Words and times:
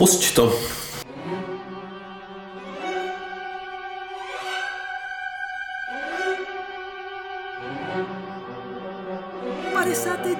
Pusť 0.00 0.32
to. 0.32 0.48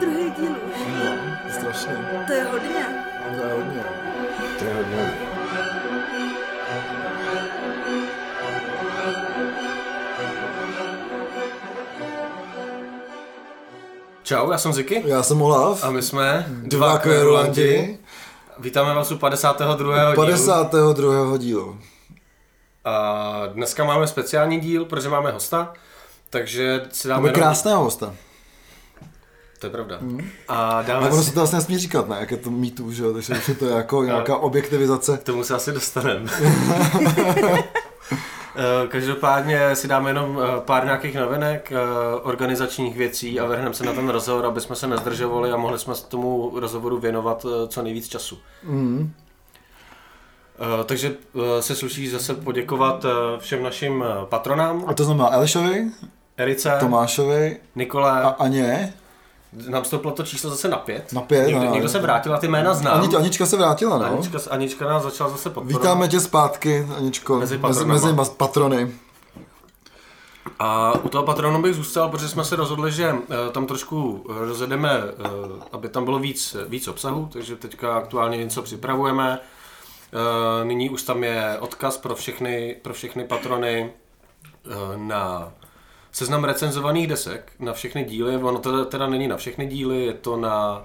druhý 0.01 0.31
díl 0.31 0.51
už. 0.51 0.81
No, 1.05 1.13
strašně. 1.53 2.25
To 2.27 2.33
je 2.33 2.45
hodně. 2.45 2.87
To 3.37 3.45
je 3.45 3.55
hodně. 3.55 3.85
To 4.59 4.65
je 4.65 4.75
hodně. 4.75 5.13
Čau, 14.23 14.51
já 14.51 14.59
jsem 14.59 14.73
Ziky. 14.73 15.03
Já 15.07 15.23
jsem 15.23 15.43
Olaf. 15.43 15.85
A 15.85 15.91
my 15.91 16.03
jsme 16.03 16.47
Dva 16.49 16.99
kverulanti. 16.99 18.00
Vítáme 18.61 18.95
vás 18.95 19.11
u 19.11 19.19
52. 19.19 20.13
dílu. 20.13 20.15
52. 20.15 21.37
dílu. 21.37 21.79
A 22.85 23.43
dneska 23.47 23.85
máme 23.85 24.07
speciální 24.07 24.61
díl, 24.61 24.85
protože 24.85 25.09
máme 25.09 25.31
hosta, 25.31 25.73
takže 26.31 26.83
si 26.93 27.09
dáme... 27.09 27.21
Máme 27.21 27.29
jenom- 27.29 27.43
krásného 27.43 27.85
hosta. 27.85 28.15
To 29.59 29.67
je 29.67 29.71
pravda. 29.71 29.99
A 30.49 30.83
dáme 30.83 31.01
Ale 31.01 31.11
ono 31.11 31.23
se 31.23 31.33
to 31.33 31.41
vlastně 31.41 31.57
nesmí 31.57 31.79
říkat, 31.79 32.09
ne? 32.09 32.17
Jak 32.21 32.31
je 32.31 32.37
to 32.37 32.51
mýtu, 32.51 32.93
že 32.93 33.05
jo? 33.05 33.13
Takže 33.13 33.35
už 33.35 33.49
je 33.49 33.55
to 33.55 33.69
jako 33.69 34.03
nějaká 34.05 34.37
objektivizace. 34.37 35.19
K 35.19 35.23
tomu 35.23 35.45
se 35.45 35.55
asi 35.55 35.73
dostaneme. 35.73 36.31
Eh, 38.57 38.89
Každopádně 38.89 39.77
si 39.77 39.89
dáme 39.89 40.11
jenom 40.11 40.41
eh, 40.43 40.61
pár 40.61 40.85
nějakých 40.85 41.15
novinek, 41.15 41.73
eh, 41.73 41.77
organizačních 42.23 42.97
věcí 42.97 43.41
a 43.41 43.47
vrhneme 43.47 43.75
se 43.75 43.85
na 43.85 43.93
ten 43.93 44.09
rozhovor, 44.09 44.47
aby 44.47 44.61
jsme 44.61 44.77
se 44.77 44.87
nezdržovali 44.87 45.51
a 45.51 45.57
mohli 45.57 45.79
jsme 45.79 45.95
tomu 46.09 46.53
rozhovoru 46.55 46.99
věnovat 46.99 47.47
co 47.69 47.83
nejvíc 47.83 48.09
času. 48.09 48.39
Mm. 48.63 49.13
Takže 50.85 51.15
se 51.61 51.75
sluší 51.75 52.09
zase 52.09 52.35
poděkovat 52.35 53.07
všem 53.39 53.63
našim 53.63 54.05
patronám. 54.25 54.85
A 54.87 54.95
to 54.95 55.05
znamená 55.05 55.33
Elešovi, 55.33 55.91
Erice, 56.37 56.77
Tomášovi 56.81 57.61
Nikole, 57.75 58.23
a 58.23 58.29
Aně. 58.29 58.93
Nám 59.69 59.85
stouplo 59.85 60.11
to 60.11 60.23
číslo 60.23 60.51
zase 60.51 60.69
na 60.69 60.77
pět. 60.77 61.13
Na 61.13 61.21
pět, 61.21 61.47
Někdo, 61.47 61.65
no. 61.65 61.73
někdo 61.75 61.89
se 61.89 61.99
vrátil 61.99 62.35
a 62.35 62.39
ty 62.39 62.49
jména 62.49 62.75
znám. 62.75 63.01
Ani, 63.01 63.17
Anička 63.17 63.47
se 63.47 63.57
vrátila, 63.57 63.99
no. 63.99 64.05
Anička, 64.05 64.39
Anička 64.51 64.87
nás 64.89 65.03
začala 65.03 65.31
zase 65.31 65.51
podporovat. 65.51 65.81
Vítáme 65.83 66.09
tě 66.09 66.21
zpátky, 66.21 66.87
Aničko, 66.97 67.39
Mezi 67.39 67.59
mezi, 67.59 67.85
mezi 67.85 68.09
patrony. 68.37 68.93
A 70.59 70.93
u 71.03 71.09
toho 71.09 71.25
patronu 71.25 71.63
bych 71.63 71.75
zůstal, 71.75 72.09
protože 72.09 72.29
jsme 72.29 72.45
se 72.45 72.57
rozhodli, 72.57 72.93
že 72.93 73.15
eh, 73.15 73.51
tam 73.53 73.67
trošku 73.67 74.25
rozjedeme, 74.29 74.91
eh, 74.91 75.29
aby 75.73 75.89
tam 75.89 76.05
bylo 76.05 76.19
víc, 76.19 76.57
víc 76.69 76.89
obsahu, 76.89 77.29
takže 77.33 77.57
teďka 77.57 77.97
aktuálně 77.97 78.37
něco 78.37 78.63
připravujeme. 78.63 79.39
Eh, 80.13 80.65
Nyní 80.65 80.91
už 80.91 81.03
tam 81.03 81.25
je 81.25 81.57
odkaz 81.61 81.99
pro 81.99 82.15
všechny, 82.15 82.77
pro 82.83 82.95
všechny 82.95 83.25
patrony 83.25 83.93
na 84.97 85.53
seznam 86.13 86.45
recenzovaných 86.45 87.07
desek, 87.07 87.53
na 87.59 87.73
všechny 87.73 88.05
díly. 88.05 88.37
Ono 88.37 88.59
teda, 88.59 88.85
teda 88.85 89.07
není 89.07 89.29
na 89.29 89.37
všechny 89.37 89.67
díly, 89.67 90.05
je 90.05 90.15
to 90.15 90.37
na 90.37 90.85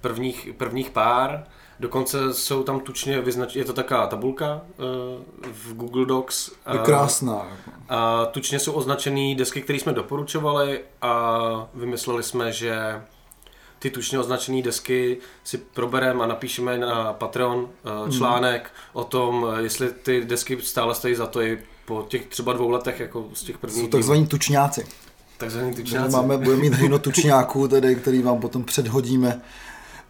prvních, 0.00 0.48
prvních 0.56 0.90
pár. 0.90 1.44
Dokonce 1.80 2.34
jsou 2.34 2.62
tam 2.62 2.80
tučně 2.80 3.20
vyznač... 3.20 3.56
je 3.56 3.64
to 3.64 3.72
taková 3.72 4.06
tabulka 4.06 4.60
eh, 4.70 4.82
v 5.52 5.74
Google 5.74 6.06
Docs. 6.06 6.48
Je 6.48 6.80
eh, 6.80 6.84
krásná. 6.84 7.46
a 7.88 8.26
tučně 8.26 8.58
jsou 8.58 8.72
označené 8.72 9.34
desky, 9.34 9.62
které 9.62 9.78
jsme 9.78 9.92
doporučovali 9.92 10.80
a 11.02 11.68
vymysleli 11.74 12.22
jsme, 12.22 12.52
že 12.52 13.02
ty 13.78 13.90
tučně 13.90 14.18
označené 14.18 14.62
desky 14.62 15.18
si 15.44 15.58
probereme 15.58 16.24
a 16.24 16.26
napíšeme 16.26 16.78
na 16.78 17.12
Patreon 17.12 17.68
eh, 17.84 18.12
článek 18.12 18.70
o 18.92 19.04
tom, 19.04 19.46
jestli 19.58 19.90
ty 19.90 20.24
desky 20.24 20.62
stále 20.62 20.94
stojí 20.94 21.14
za 21.14 21.26
to 21.26 21.42
i 21.42 21.58
po 21.84 22.04
těch 22.08 22.26
třeba 22.26 22.52
dvou 22.52 22.70
letech, 22.70 23.00
jako 23.00 23.28
z 23.34 23.42
těch 23.42 23.58
prvních 23.58 23.84
Jsou 23.84 23.88
takzvaní 23.88 24.26
tučňáci. 24.26 24.86
takzvaný 25.38 25.74
Takže 25.74 25.82
tučňáci. 25.82 26.12
máme, 26.12 26.38
budeme 26.38 26.62
mít 26.62 26.74
hejno 26.74 26.98
tučňáků, 26.98 27.68
tedy, 27.68 27.96
který 27.96 28.22
vám 28.22 28.40
potom 28.40 28.64
předhodíme, 28.64 29.40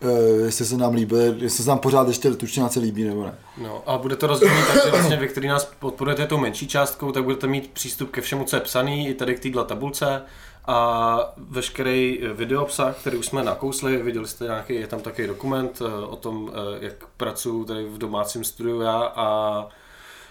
uh, 0.00 0.10
jestli 0.44 0.64
se 0.64 0.76
nám 0.76 0.94
líbí, 0.94 1.16
jestli 1.36 1.64
se 1.64 1.70
nám 1.70 1.78
pořád 1.78 2.08
ještě 2.08 2.30
tučňáci 2.30 2.80
líbí 2.80 3.04
nebo 3.04 3.24
ne. 3.24 3.34
No 3.58 3.82
a 3.86 3.98
bude 3.98 4.16
to 4.16 4.26
rozdělené 4.26 4.66
tak, 4.66 4.84
že 4.84 4.90
vlastně 4.90 5.16
vy, 5.16 5.28
který 5.28 5.48
nás 5.48 5.64
podporujete 5.78 6.26
tou 6.26 6.38
menší 6.38 6.68
částkou, 6.68 7.12
tak 7.12 7.24
budete 7.24 7.46
mít 7.46 7.70
přístup 7.70 8.10
ke 8.10 8.20
všemu, 8.20 8.44
co 8.44 8.56
je 8.56 8.60
psaný, 8.60 9.08
i 9.08 9.14
tady 9.14 9.34
k 9.34 9.40
této 9.40 9.64
tabulce 9.64 10.22
a 10.66 11.34
veškerý 11.36 12.20
videoobsah, 12.34 12.96
který 13.00 13.16
už 13.16 13.26
jsme 13.26 13.44
nakousli, 13.44 14.02
viděli 14.02 14.26
jste 14.26 14.44
nějaký, 14.44 14.74
je 14.74 14.86
tam 14.86 15.00
takový 15.00 15.28
dokument 15.28 15.82
eh, 15.82 16.06
o 16.06 16.16
tom, 16.16 16.52
eh, 16.54 16.84
jak 16.84 16.94
pracuji 17.16 17.64
tady 17.64 17.84
v 17.84 17.98
domácím 17.98 18.44
studiu 18.44 18.80
já 18.80 19.12
a 19.16 19.68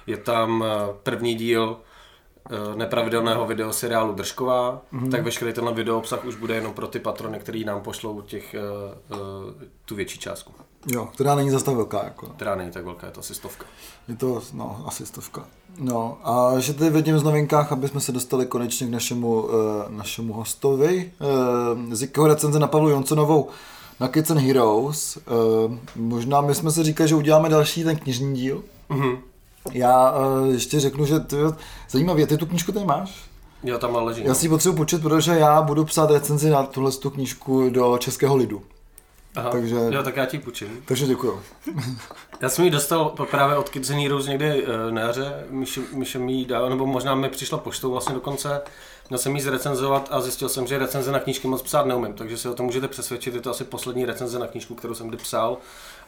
je 0.08 0.18
tam 0.18 0.64
eh, 0.64 0.94
první 1.04 1.36
díl 1.36 1.78
eh, 2.52 2.76
nepravidelného 2.76 3.46
videoseriálu 3.46 4.14
Držková, 4.14 4.82
mm-hmm. 4.94 5.12
tak 5.12 5.24
veškerý 5.24 5.54
tenhle 5.54 5.74
videoobsah 5.74 6.26
už 6.26 6.36
bude 6.36 6.56
jenom 6.56 6.74
pro 6.74 6.88
ty 6.88 7.00
patrony, 7.00 7.40
který 7.40 7.66
nám 7.66 7.82
pošlou 7.82 8.22
těch, 8.22 8.54
eh, 8.54 8.60
eh, 9.12 9.68
tu 9.86 9.96
větší 9.96 10.20
částku, 10.20 10.54
Jo, 10.88 11.06
která 11.06 11.36
není 11.36 11.50
zase 11.50 11.66
tak 11.66 11.76
velká. 11.76 12.04
Jako. 12.04 12.28
která 12.28 12.56
není 12.56 12.72
tak 12.72 12.86
velká, 12.86 13.08
je 13.08 13.14
to 13.14 13.20
asi 13.20 13.36
stovka. 13.36 13.66
Je 14.08 14.16
to, 14.16 14.42
no, 14.54 14.84
asi 14.86 15.06
stovka. 15.06 15.46
No, 15.80 16.18
a 16.24 16.60
že 16.60 16.74
tady 16.74 16.90
vidím 16.90 17.20
z 17.20 17.24
novinkách, 17.24 17.72
aby 17.72 17.88
jsme 17.88 18.00
se 18.00 18.12
dostali 18.12 18.46
konečně 18.46 18.88
k 18.88 18.90
našemu, 18.90 19.42
uh, 19.42 19.52
našemu 19.90 20.34
hostovi. 20.34 21.12
Uh, 21.86 21.94
z 21.94 22.02
jakého 22.02 22.28
recenze 22.28 22.60
na 22.60 22.68
Pavlu 22.68 22.90
Jonsonovou 22.90 23.50
na 24.00 24.08
Kids 24.08 24.32
and 24.32 24.38
Heroes. 24.38 25.18
Uh, 25.18 25.78
možná 25.96 26.42
my 26.42 26.56
jsme 26.56 26.72
si 26.72 26.84
říkali, 26.84 27.10
že 27.10 27.16
uděláme 27.16 27.50
další 27.50 27.84
ten 27.84 27.98
knižní 27.98 28.34
díl. 28.36 28.64
Mhm. 28.90 29.18
Já 29.72 30.12
uh, 30.12 30.48
ještě 30.54 30.80
řeknu, 30.80 31.06
že 31.06 31.20
ty, 31.20 31.36
zajímavě, 31.90 32.28
ty 32.28 32.38
tu 32.38 32.46
knížku 32.46 32.72
tady 32.72 32.86
máš? 32.86 33.24
Jo, 33.64 33.78
tam 33.78 33.96
ale 33.96 34.06
leží. 34.06 34.24
Já 34.26 34.34
si 34.34 34.46
ji 34.46 34.50
potřebuji 34.50 34.78
počít, 34.78 35.02
protože 35.02 35.32
já 35.32 35.62
budu 35.62 35.86
psát 35.86 36.12
recenzi 36.12 36.50
na 36.50 36.64
tuhle 36.64 36.92
tu 36.92 37.10
knížku 37.10 37.70
do 37.70 37.98
českého 37.98 38.36
lidu. 38.36 38.62
Aha. 39.36 39.50
takže- 39.50 39.80
Jo, 39.90 40.04
tak 40.04 40.16
já 40.16 40.26
ti 40.26 40.40
půjčím. 40.40 40.68
Takže 40.86 41.06
děkuju. 41.06 41.40
Já 42.42 42.50
jsem 42.50 42.66
ji 42.66 42.72
dostal 42.72 43.10
právě 43.32 43.58
od 43.58 43.70
Kids 43.70 43.90
and 43.90 44.00
Heroes 44.00 44.26
někdy 44.28 44.64
uh, 44.64 44.92
na 44.92 45.02
jaře, 45.02 45.44
Míše 45.94 46.20
mi 46.20 46.34
ji 46.34 46.46
dal, 46.46 46.70
nebo 46.70 46.86
možná 46.86 47.16
mi 47.16 47.30
přišla 47.30 47.58
poštou 47.58 47.92
vlastně 47.92 48.16
dokonce. 48.16 48.62
Měl 49.10 49.18
jsem 49.20 49.36
ji 49.36 49.42
zrecenzovat 49.42 50.08
a 50.12 50.22
zjistil 50.22 50.50
jsem, 50.50 50.68
že 50.68 50.78
recenze 50.78 51.12
na 51.12 51.20
knížky 51.20 51.48
moc 51.48 51.62
psát 51.62 51.86
neumím, 51.86 52.14
takže 52.14 52.38
se 52.38 52.50
o 52.50 52.54
tom 52.54 52.66
můžete 52.66 52.88
přesvědčit, 52.88 53.36
je 53.36 53.42
to 53.42 53.50
asi 53.52 53.64
poslední 53.64 54.06
recenze 54.06 54.40
na 54.40 54.48
knížku, 54.48 54.76
kterou 54.76 54.94
jsem 54.96 55.08
kdy 55.08 55.18
psal. 55.18 55.58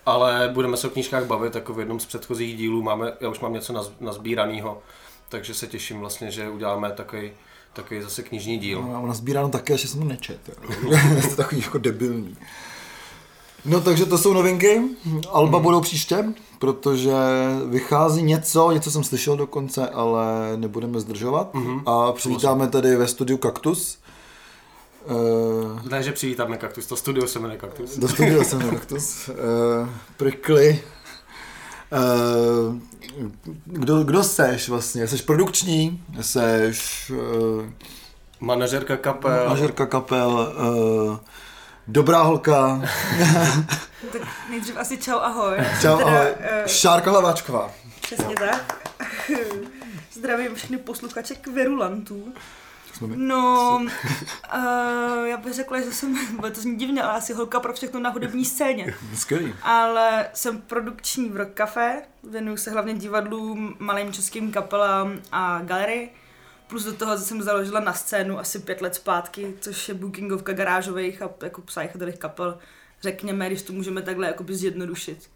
Ale 0.05 0.49
budeme 0.53 0.77
se 0.77 0.87
o 0.87 0.89
knížkách 0.89 1.25
bavit, 1.25 1.55
jako 1.55 1.73
v 1.73 1.79
jednom 1.79 1.99
z 1.99 2.05
předchozích 2.05 2.57
dílů 2.57 2.81
máme, 2.81 3.13
já 3.21 3.29
už 3.29 3.39
mám 3.39 3.53
něco 3.53 3.73
naz, 3.73 3.91
nazbíranýho, 3.99 4.81
takže 5.29 5.53
se 5.53 5.67
těším 5.67 5.99
vlastně, 5.99 6.31
že 6.31 6.49
uděláme 6.49 6.91
takový, 6.91 7.31
takový 7.73 8.01
zase 8.01 8.23
knižní 8.23 8.57
díl. 8.57 8.81
No, 8.81 8.87
Mám 8.87 9.07
nazbíráno 9.07 9.49
také, 9.49 9.77
že 9.77 9.87
jsem 9.87 9.99
to 9.99 10.05
nečet. 10.05 10.39
je 11.15 11.21
to 11.29 11.35
takový 11.35 11.61
jako 11.61 11.77
debilní. 11.77 12.37
No 13.65 13.81
takže 13.81 14.05
to 14.05 14.17
jsou 14.17 14.33
novinky. 14.33 14.81
Alba 15.29 15.59
budou 15.59 15.81
příště, 15.81 16.25
protože 16.59 17.13
vychází 17.69 18.23
něco, 18.23 18.71
něco 18.71 18.91
jsem 18.91 19.03
slyšel 19.03 19.37
dokonce, 19.37 19.89
ale 19.89 20.25
nebudeme 20.55 20.99
zdržovat. 20.99 21.55
A 21.85 22.11
přivítáme 22.11 22.67
tady 22.67 22.95
ve 22.95 23.07
studiu 23.07 23.37
Kaktus. 23.37 23.97
Uh, 25.05 25.89
Ne, 25.89 26.03
že 26.03 26.11
přivítáme 26.11 26.57
kaktus, 26.57 26.85
to 26.85 26.95
studio 26.95 27.27
se 27.27 27.39
jmenuje 27.39 27.59
kaktus. 27.59 27.97
do 27.97 28.07
studia 28.07 28.43
jsem 28.43 28.69
Kaktus. 28.69 29.29
Uh, 29.29 29.89
prikly. 30.17 30.83
Uh, 32.67 32.75
kdo, 33.65 34.03
kdo 34.03 34.23
seš 34.23 34.69
vlastně? 34.69 35.07
Seš 35.07 35.21
produkční? 35.21 36.03
Seš 36.21 37.11
uh, 37.15 37.65
Manažerka 38.39 38.97
kapel. 38.97 39.43
manažerka 39.45 39.85
kapel? 39.85 40.53
Uh, 41.09 41.17
dobrá 41.87 42.21
holka? 42.21 42.81
Tak 44.11 44.21
nejdřív 44.49 44.77
asi 44.77 44.97
čau, 44.97 45.17
ahoj. 45.19 45.57
Čau, 45.81 45.97
Teda, 45.97 46.09
ahoj. 46.09 46.27
eh, 46.39 46.63
Šárka 46.67 47.11
Hlaváčková. 47.11 47.71
Přesně 48.01 48.35
tak. 48.35 48.89
Zdravím 50.13 50.55
všechny 50.55 50.77
posluchače 50.77 51.35
kverulantů. 51.35 52.33
No, 53.01 53.81
uh, 53.81 55.25
já 55.25 55.37
bych 55.37 55.53
řekla, 55.53 55.81
že 55.81 55.91
jsem, 55.91 56.35
bude 56.39 56.51
to 56.51 56.61
zní 56.61 56.75
divně, 56.75 57.03
ale 57.03 57.13
asi 57.13 57.33
holka 57.33 57.59
pro 57.59 57.73
všechno 57.73 57.99
na 57.99 58.09
hudební 58.09 58.45
scéně. 58.45 58.95
Skvělý. 59.15 59.53
Ale 59.61 60.29
jsem 60.33 60.61
produkční 60.61 61.29
v 61.29 61.37
Rock 61.37 61.53
Cafe, 61.57 62.01
věnuju 62.29 62.57
se 62.57 62.71
hlavně 62.71 62.93
divadlům, 62.93 63.75
malým 63.79 64.13
českým 64.13 64.51
kapelám 64.51 65.19
a 65.31 65.61
galerii. 65.61 66.13
Plus 66.67 66.83
do 66.83 66.93
toho 66.93 67.17
jsem 67.17 67.41
založila 67.41 67.79
na 67.79 67.93
scénu 67.93 68.39
asi 68.39 68.59
pět 68.59 68.81
let 68.81 68.95
zpátky, 68.95 69.53
což 69.59 69.89
je 69.89 69.95
bookingovka 69.95 70.53
garážových 70.53 71.21
a 71.21 71.29
jako 71.43 71.61
psychedelik 71.61 72.17
kapel. 72.17 72.57
Řekněme, 73.01 73.47
když 73.47 73.61
to 73.61 73.73
můžeme 73.73 74.01
takhle 74.01 74.27
jakoby 74.27 74.55
zjednodušit. 74.55 75.29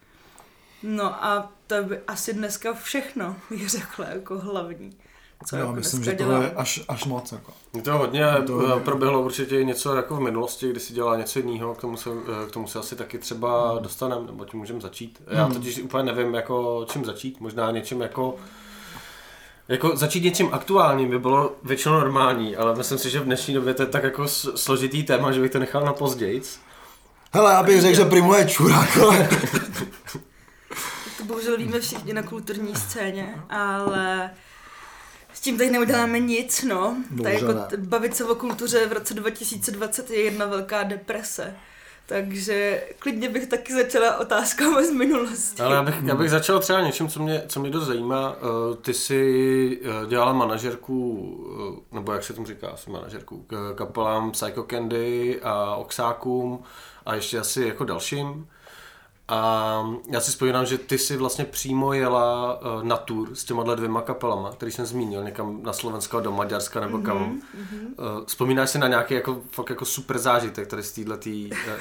No 0.83 1.25
a 1.25 1.51
to 1.67 1.83
by 1.83 1.99
asi 2.07 2.33
dneska 2.33 2.73
všechno, 2.73 3.35
bych 3.49 3.69
řekla, 3.69 4.05
jako 4.05 4.39
hlavní. 4.39 4.97
Co 5.45 5.55
Já 5.55 5.61
jako 5.61 5.73
myslím, 5.73 6.03
že 6.03 6.11
to 6.13 6.31
je 6.31 6.51
až, 6.51 6.81
až 6.87 7.05
moc. 7.05 7.31
Jako. 7.31 7.51
To 7.83 7.97
hodně 7.97 8.25
To- 8.47 8.81
proběhlo 8.85 9.21
určitě 9.21 9.63
něco 9.63 9.95
jako 9.95 10.15
v 10.15 10.19
minulosti, 10.19 10.69
kdy 10.71 10.79
si 10.79 10.93
dělala 10.93 11.17
něco 11.17 11.39
jiného, 11.39 11.75
k 11.75 11.81
tomu 11.81 11.97
se, 11.97 12.09
k 12.47 12.51
tomu 12.51 12.67
se 12.67 12.79
asi 12.79 12.95
taky 12.95 13.17
třeba 13.17 13.79
dostaneme, 13.81 14.21
nebo 14.25 14.45
tím 14.45 14.59
můžeme 14.59 14.81
začít. 14.81 15.21
Já 15.27 15.43
Hmm. 15.43 15.53
totiž 15.53 15.79
úplně 15.79 16.03
nevím, 16.13 16.33
jako 16.33 16.85
čím 16.91 17.05
začít, 17.05 17.39
možná 17.39 17.71
něčím 17.71 18.01
jako 18.01 18.35
jako 19.67 19.97
začít 19.97 20.23
něčím 20.23 20.49
aktuálním 20.51 21.09
by 21.09 21.19
bylo 21.19 21.55
většinou 21.63 21.95
normální, 21.95 22.55
ale 22.55 22.75
myslím 22.75 22.97
si, 22.97 23.09
že 23.09 23.19
v 23.19 23.23
dnešní 23.25 23.53
době 23.53 23.73
to 23.73 23.81
je 23.81 23.87
tak 23.87 24.03
jako 24.03 24.27
složitý 24.55 25.03
téma, 25.03 25.31
že 25.31 25.41
bych 25.41 25.51
to 25.51 25.59
nechal 25.59 25.85
na 25.85 25.93
pozdějc. 25.93 26.59
Hele, 27.33 27.51
já 27.53 27.63
bych 27.63 27.81
řekl, 27.81 27.95
že 27.95 28.05
Primo 28.05 28.35
je 28.35 28.45
čurák, 28.49 28.97
ale... 28.97 29.29
To 31.17 31.23
bohužel 31.25 31.57
víme 31.57 31.79
všichni 31.79 32.13
na 32.13 32.23
kulturní 32.23 32.75
scéně, 32.75 33.35
ale 33.49 34.29
tím 35.47 35.57
tady 35.57 35.69
neuděláme 35.69 36.19
nic, 36.19 36.63
no. 36.63 36.97
Tak 37.23 37.33
jako 37.33 37.53
t- 37.53 37.77
bavit 37.77 38.15
se 38.15 38.25
o 38.25 38.35
kultuře 38.35 38.85
v 38.87 38.91
roce 38.93 39.13
2020 39.13 40.11
je 40.11 40.21
jedna 40.21 40.45
velká 40.45 40.83
deprese. 40.83 41.55
Takže 42.05 42.83
klidně 42.99 43.29
bych 43.29 43.47
taky 43.47 43.73
začala 43.73 44.17
otázkama 44.17 44.83
z 44.83 44.91
minulosti. 44.91 45.61
Ale 45.61 45.75
já 45.75 45.83
bych, 45.83 45.95
já 46.03 46.15
bych 46.15 46.29
začal 46.29 46.59
třeba 46.59 46.81
něčím, 46.81 47.07
co 47.07 47.23
mě, 47.23 47.43
co 47.47 47.59
mě 47.59 47.69
dost 47.69 47.85
zajímá. 47.85 48.35
Eh, 48.37 48.75
Ty 48.75 48.93
jsi 48.93 49.79
eh, 49.83 50.07
dělala 50.09 50.33
manažerku, 50.33 51.37
eh, 51.91 51.95
nebo 51.95 52.11
jak 52.13 52.23
se 52.23 52.33
tomu 52.33 52.47
říká, 52.47 52.67
asi 52.67 52.89
manažerku, 52.91 53.45
k 53.47 53.73
kapelám 53.75 54.31
Psycho 54.31 54.63
Candy 54.63 55.39
a 55.43 55.75
Oxákům 55.75 56.63
a 57.05 57.15
ještě 57.15 57.39
asi 57.39 57.63
jako 57.63 57.83
dalším. 57.83 58.47
A 59.29 59.83
já 60.09 60.21
si 60.21 60.31
vzpomínám, 60.31 60.65
že 60.65 60.77
ty 60.77 60.97
si 60.97 61.17
vlastně 61.17 61.45
přímo 61.45 61.93
jela 61.93 62.59
eh, 62.61 62.83
na 62.83 62.97
tour 62.97 63.35
s 63.35 63.43
těma 63.43 63.75
dvěma 63.75 64.01
kapelama, 64.01 64.51
který 64.51 64.71
jsem 64.71 64.85
zmínil, 64.85 65.23
někam 65.23 65.63
na 65.63 65.73
Slovensko, 65.73 66.19
do 66.19 66.31
Maďarska 66.31 66.79
nebo 66.79 66.97
kam. 66.97 67.17
Mm-hmm. 67.17 68.25
Vzpomínáš 68.25 68.69
si 68.69 68.79
na 68.79 68.87
nějaký 68.87 69.13
jako, 69.13 69.41
fakt 69.51 69.69
jako 69.69 69.85
super 69.85 70.17
zážitek 70.17 70.67
tady 70.67 70.83
z 70.83 70.91
této 70.91 71.29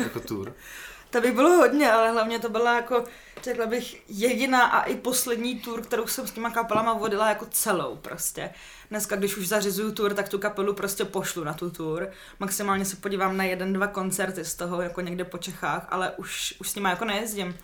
jako 0.02 0.20
tour? 0.20 0.52
To 1.10 1.20
by 1.20 1.32
bylo 1.32 1.50
hodně, 1.50 1.92
ale 1.92 2.10
hlavně 2.10 2.38
to 2.38 2.48
byla 2.48 2.74
jako, 2.74 3.04
řekla 3.42 3.66
bych, 3.66 4.02
jediná 4.08 4.64
a 4.64 4.82
i 4.82 4.94
poslední 4.94 5.60
tour, 5.60 5.82
kterou 5.82 6.06
jsem 6.06 6.26
s 6.26 6.32
těma 6.32 6.50
kapelama 6.50 6.92
vodila 6.92 7.28
jako 7.28 7.46
celou 7.50 7.96
prostě. 7.96 8.50
Dneska, 8.90 9.16
když 9.16 9.36
už 9.36 9.48
zařizuju 9.48 9.92
tour, 9.92 10.14
tak 10.14 10.28
tu 10.28 10.38
kapelu 10.38 10.74
prostě 10.74 11.04
pošlu 11.04 11.44
na 11.44 11.54
tu 11.54 11.70
tour. 11.70 12.10
Maximálně 12.40 12.84
se 12.84 12.96
podívám 12.96 13.36
na 13.36 13.44
jeden, 13.44 13.72
dva 13.72 13.86
koncerty 13.86 14.44
z 14.44 14.54
toho, 14.54 14.82
jako 14.82 15.00
někde 15.00 15.24
po 15.24 15.38
Čechách, 15.38 15.86
ale 15.90 16.12
už, 16.16 16.54
už 16.60 16.70
s 16.70 16.74
nima 16.74 16.90
jako 16.90 17.04
nejezdím. 17.04 17.56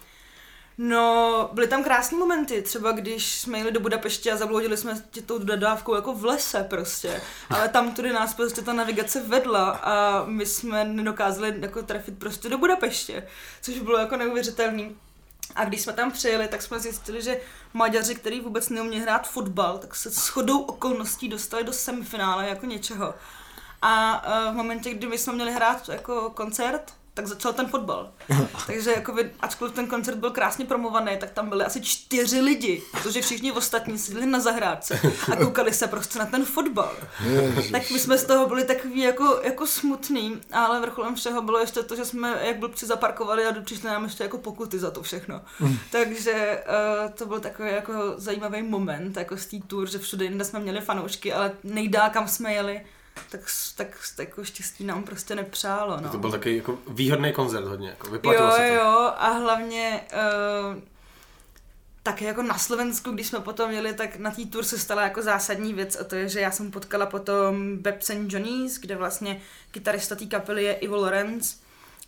No, 0.79 1.51
byly 1.53 1.69
tam 1.69 1.85
krásné 1.85 2.19
momenty, 2.19 2.63
třeba 2.63 2.93
když 2.93 3.41
jsme 3.41 3.59
jeli 3.59 3.73
do 3.73 3.81
Budapeště 3.81 4.33
a 4.33 4.37
zabloudili 4.37 4.77
jsme 4.77 5.03
tě 5.11 5.23
tou 5.23 5.39
dodávkou 5.39 5.95
jako 5.95 6.15
v 6.15 6.25
lese 6.25 6.67
prostě, 6.71 7.21
ale 7.51 7.69
tam 7.69 7.95
tudy 7.95 8.13
nás 8.13 8.35
prostě 8.35 8.63
ta 8.63 8.73
navigace 8.73 9.23
vedla 9.23 9.71
a 9.71 10.25
my 10.25 10.47
jsme 10.47 10.85
nedokázali 10.85 11.55
jako 11.59 11.83
trefit 11.83 12.19
prostě 12.19 12.49
do 12.49 12.59
Budapeště, 12.59 13.27
což 13.63 13.79
bylo 13.79 13.99
jako 13.99 14.17
neuvěřitelný. 14.17 14.97
A 15.55 15.65
když 15.65 15.81
jsme 15.81 15.93
tam 15.93 16.11
přijeli, 16.11 16.49
tak 16.49 16.63
jsme 16.63 16.81
zjistili, 16.81 17.23
že 17.23 17.41
Maďaři, 17.75 18.15
který 18.15 18.41
vůbec 18.41 18.69
neumí 18.69 19.01
hrát 19.01 19.29
fotbal, 19.29 19.79
tak 19.79 19.95
se 19.95 20.11
shodou 20.11 20.61
okolností 20.61 21.29
dostali 21.29 21.65
do 21.65 21.73
semifinále 21.73 22.49
jako 22.49 22.67
něčeho. 22.67 23.15
A 23.83 24.23
uh, 24.27 24.55
v 24.55 24.57
momentě, 24.57 24.95
kdy 24.95 25.07
my 25.07 25.19
jsme 25.19 25.33
měli 25.33 25.53
hrát 25.53 25.89
jako 25.89 26.31
koncert, 26.31 26.95
tak 27.15 27.27
začal 27.27 27.53
ten 27.53 27.67
fotbal. 27.67 28.13
Takže 28.67 28.91
jako 28.93 29.13
by, 29.13 29.31
ačkoliv 29.41 29.75
ten 29.75 29.87
koncert 29.87 30.19
byl 30.19 30.31
krásně 30.31 30.65
promovaný, 30.65 31.17
tak 31.17 31.31
tam 31.31 31.49
byly 31.49 31.65
asi 31.65 31.81
čtyři 31.81 32.41
lidi, 32.41 32.83
protože 32.91 33.23
všichni 33.23 33.53
ostatní 33.53 33.99
seděli 33.99 34.27
na 34.27 34.41
zahrádce 34.41 35.01
a 35.33 35.37
koukali 35.37 35.75
se 35.75 35.87
prostě 35.87 36.19
na 36.19 36.27
ten 36.27 36.45
fotbal. 36.45 36.97
Ježiš. 37.25 37.71
Tak 37.71 37.91
my 37.91 37.99
jsme 37.99 38.19
z 38.19 38.25
toho 38.25 38.47
byli 38.47 38.65
takový 38.65 39.01
jako, 39.01 39.41
jako 39.43 39.67
smutný, 39.67 40.41
ale 40.53 40.81
vrcholem 40.81 41.15
všeho 41.15 41.43
bylo 41.43 41.59
ještě 41.59 41.83
to, 41.83 41.97
že 41.97 42.05
jsme 42.05 42.41
jak 42.43 42.59
blbci 42.59 42.87
zaparkovali 42.87 43.47
a 43.47 43.61
přišli 43.61 43.89
nám 43.89 44.05
ještě 44.05 44.23
jako 44.23 44.39
pokuty 44.39 44.79
za 44.79 44.91
to 44.91 45.03
všechno. 45.03 45.41
Takže 45.91 46.65
uh, 47.05 47.11
to 47.11 47.27
byl 47.27 47.41
takový 47.41 47.69
jako 47.71 47.93
zajímavý 48.17 48.63
moment 48.63 49.17
jako 49.17 49.37
z 49.37 49.47
té 49.47 49.57
tour, 49.67 49.91
že 49.91 49.99
všude 49.99 50.25
jinde 50.25 50.45
jsme 50.45 50.61
měli 50.61 50.81
fanoušky, 50.81 51.33
ale 51.33 51.53
nejdál 51.65 52.11
kam 52.11 52.29
jsme 52.29 52.53
jeli, 52.53 52.81
tak, 53.31 53.41
tak, 53.77 53.89
tak 54.17 54.29
jako 54.29 54.45
štěstí 54.45 54.85
nám 54.85 55.03
prostě 55.03 55.35
nepřálo. 55.35 56.01
No. 56.01 56.09
To 56.09 56.19
byl 56.19 56.31
takový 56.31 56.57
jako 56.57 56.79
výhodný 56.89 57.33
koncert 57.33 57.65
hodně, 57.65 57.89
jako 57.89 58.11
vyplatilo 58.11 58.47
Jo, 58.47 58.53
se 58.53 58.69
to. 58.69 58.75
jo, 58.75 59.13
a 59.17 59.29
hlavně 59.31 60.01
uh, 60.13 60.83
také 62.03 62.25
jako 62.25 62.43
na 62.43 62.59
Slovensku, 62.59 63.11
když 63.11 63.27
jsme 63.27 63.41
potom 63.41 63.71
jeli, 63.71 63.95
tak 63.95 64.17
na 64.17 64.31
té 64.31 64.45
tour 64.45 64.65
se 64.65 64.79
stala 64.79 65.03
jako 65.03 65.23
zásadní 65.23 65.75
věc 65.75 65.97
a 66.01 66.05
to 66.05 66.15
je, 66.15 66.29
že 66.29 66.41
já 66.41 66.51
jsem 66.51 66.71
potkala 66.71 67.07
potom 67.07 67.79
Babs 67.79 68.11
and 68.11 68.33
Johnny's, 68.33 68.79
kde 68.79 68.97
vlastně 68.97 69.41
kytarista 69.71 70.15
té 70.15 70.27
kapely 70.27 70.65
je 70.65 70.73
Ivo 70.73 70.97
Lorenz 70.97 71.61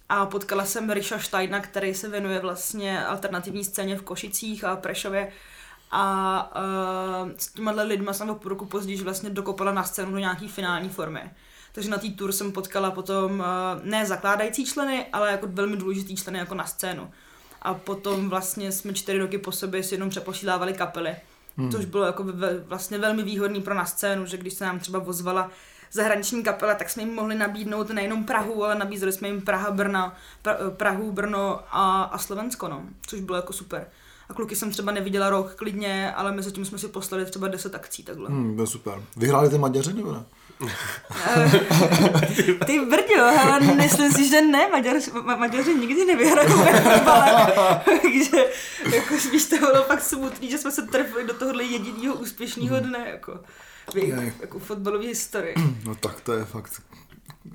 a 0.08 0.26
potkala 0.26 0.64
jsem 0.64 0.90
Risha 0.90 1.18
Steina, 1.18 1.60
který 1.60 1.94
se 1.94 2.08
věnuje 2.08 2.40
vlastně 2.40 3.04
alternativní 3.04 3.64
scéně 3.64 3.96
v 3.96 4.02
Košicích 4.02 4.64
a 4.64 4.76
Prešově 4.76 5.32
a 5.96 6.50
uh, 7.24 7.30
s 7.36 7.52
těma 7.52 7.70
lidma 7.70 8.12
jsem 8.12 8.30
o 8.30 8.34
půl 8.34 8.48
roku 8.48 8.66
později 8.66 9.02
vlastně 9.02 9.30
dokopala 9.30 9.72
na 9.72 9.84
scénu 9.84 10.12
do 10.12 10.18
nějaký 10.18 10.48
finální 10.48 10.88
formy. 10.88 11.30
Takže 11.72 11.90
na 11.90 11.98
té 11.98 12.08
tour 12.08 12.32
jsem 12.32 12.52
potkala 12.52 12.90
potom 12.90 13.40
uh, 13.40 13.46
ne 13.82 14.06
zakládající 14.06 14.66
členy, 14.66 15.06
ale 15.12 15.30
jako 15.30 15.46
velmi 15.46 15.76
důležitý 15.76 16.16
členy 16.16 16.38
jako 16.38 16.54
na 16.54 16.66
scénu. 16.66 17.10
A 17.62 17.74
potom 17.74 18.28
vlastně 18.28 18.72
jsme 18.72 18.92
čtyři 18.92 19.18
roky 19.18 19.38
po 19.38 19.52
sobě 19.52 19.82
si 19.82 19.94
jenom 19.94 20.10
přepošílávali 20.10 20.72
kapely. 20.72 21.16
Hmm. 21.56 21.70
Což 21.70 21.84
bylo 21.84 22.04
jako 22.04 22.24
ve, 22.24 22.58
vlastně 22.58 22.98
velmi 22.98 23.22
výhodný 23.22 23.62
pro 23.62 23.74
na 23.74 23.86
scénu, 23.86 24.26
že 24.26 24.36
když 24.36 24.54
se 24.54 24.64
nám 24.64 24.78
třeba 24.78 24.98
vozvala 24.98 25.50
zahraniční 25.92 26.42
kapela, 26.42 26.74
tak 26.74 26.90
jsme 26.90 27.02
jim 27.02 27.14
mohli 27.14 27.34
nabídnout 27.34 27.90
nejenom 27.90 28.24
Prahu, 28.24 28.64
ale 28.64 28.74
nabízeli 28.74 29.12
jsme 29.12 29.28
jim 29.28 29.42
Praha, 29.42 29.70
Brna, 29.70 30.16
pra, 30.42 30.56
Prahu, 30.70 31.12
Brno 31.12 31.60
a, 31.70 32.02
a 32.02 32.18
Slovensko, 32.18 32.68
no, 32.68 32.82
což 33.06 33.20
bylo 33.20 33.36
jako 33.36 33.52
super. 33.52 33.86
A 34.28 34.34
kluky 34.34 34.56
jsem 34.56 34.70
třeba 34.70 34.92
neviděla 34.92 35.30
rok 35.30 35.54
klidně, 35.54 36.12
ale 36.12 36.32
mezi 36.32 36.52
tím 36.52 36.64
jsme 36.64 36.78
si 36.78 36.88
poslali 36.88 37.24
třeba 37.24 37.48
10 37.48 37.74
akcí 37.74 38.02
takhle. 38.02 38.28
Hmm, 38.28 38.56
byl 38.56 38.66
super. 38.66 39.02
Vyhráli 39.16 39.50
ty 39.50 39.58
Maďaři 39.58 39.92
nebo 39.92 40.12
ne? 40.12 40.24
Ty 42.66 42.80
brďo, 42.80 43.24
ale 43.24 43.60
myslím 43.60 44.12
si, 44.12 44.28
že 44.28 44.42
ne, 44.42 44.68
Maďaři, 44.68 45.10
ma, 45.22 45.36
Maďaři 45.36 45.74
nikdy 45.74 46.16
fotbale. 46.82 47.52
Takže 48.02 48.44
jako 48.94 49.18
spíš 49.18 49.44
to 49.44 49.56
bylo 49.56 49.82
fakt 49.84 50.02
smutný, 50.02 50.50
že 50.50 50.58
jsme 50.58 50.70
se 50.70 50.82
trefili 50.82 51.26
do 51.26 51.34
tohohle 51.34 51.64
jediného 51.64 52.14
úspěšného 52.14 52.80
dne, 52.80 53.08
jako 53.10 53.40
v 53.92 53.96
jejich 53.96 54.40
jako 54.40 54.58
fotbalové 54.58 55.06
historii. 55.06 55.54
No 55.84 55.94
tak 55.94 56.20
to 56.20 56.32
je 56.32 56.44
fakt 56.44 56.82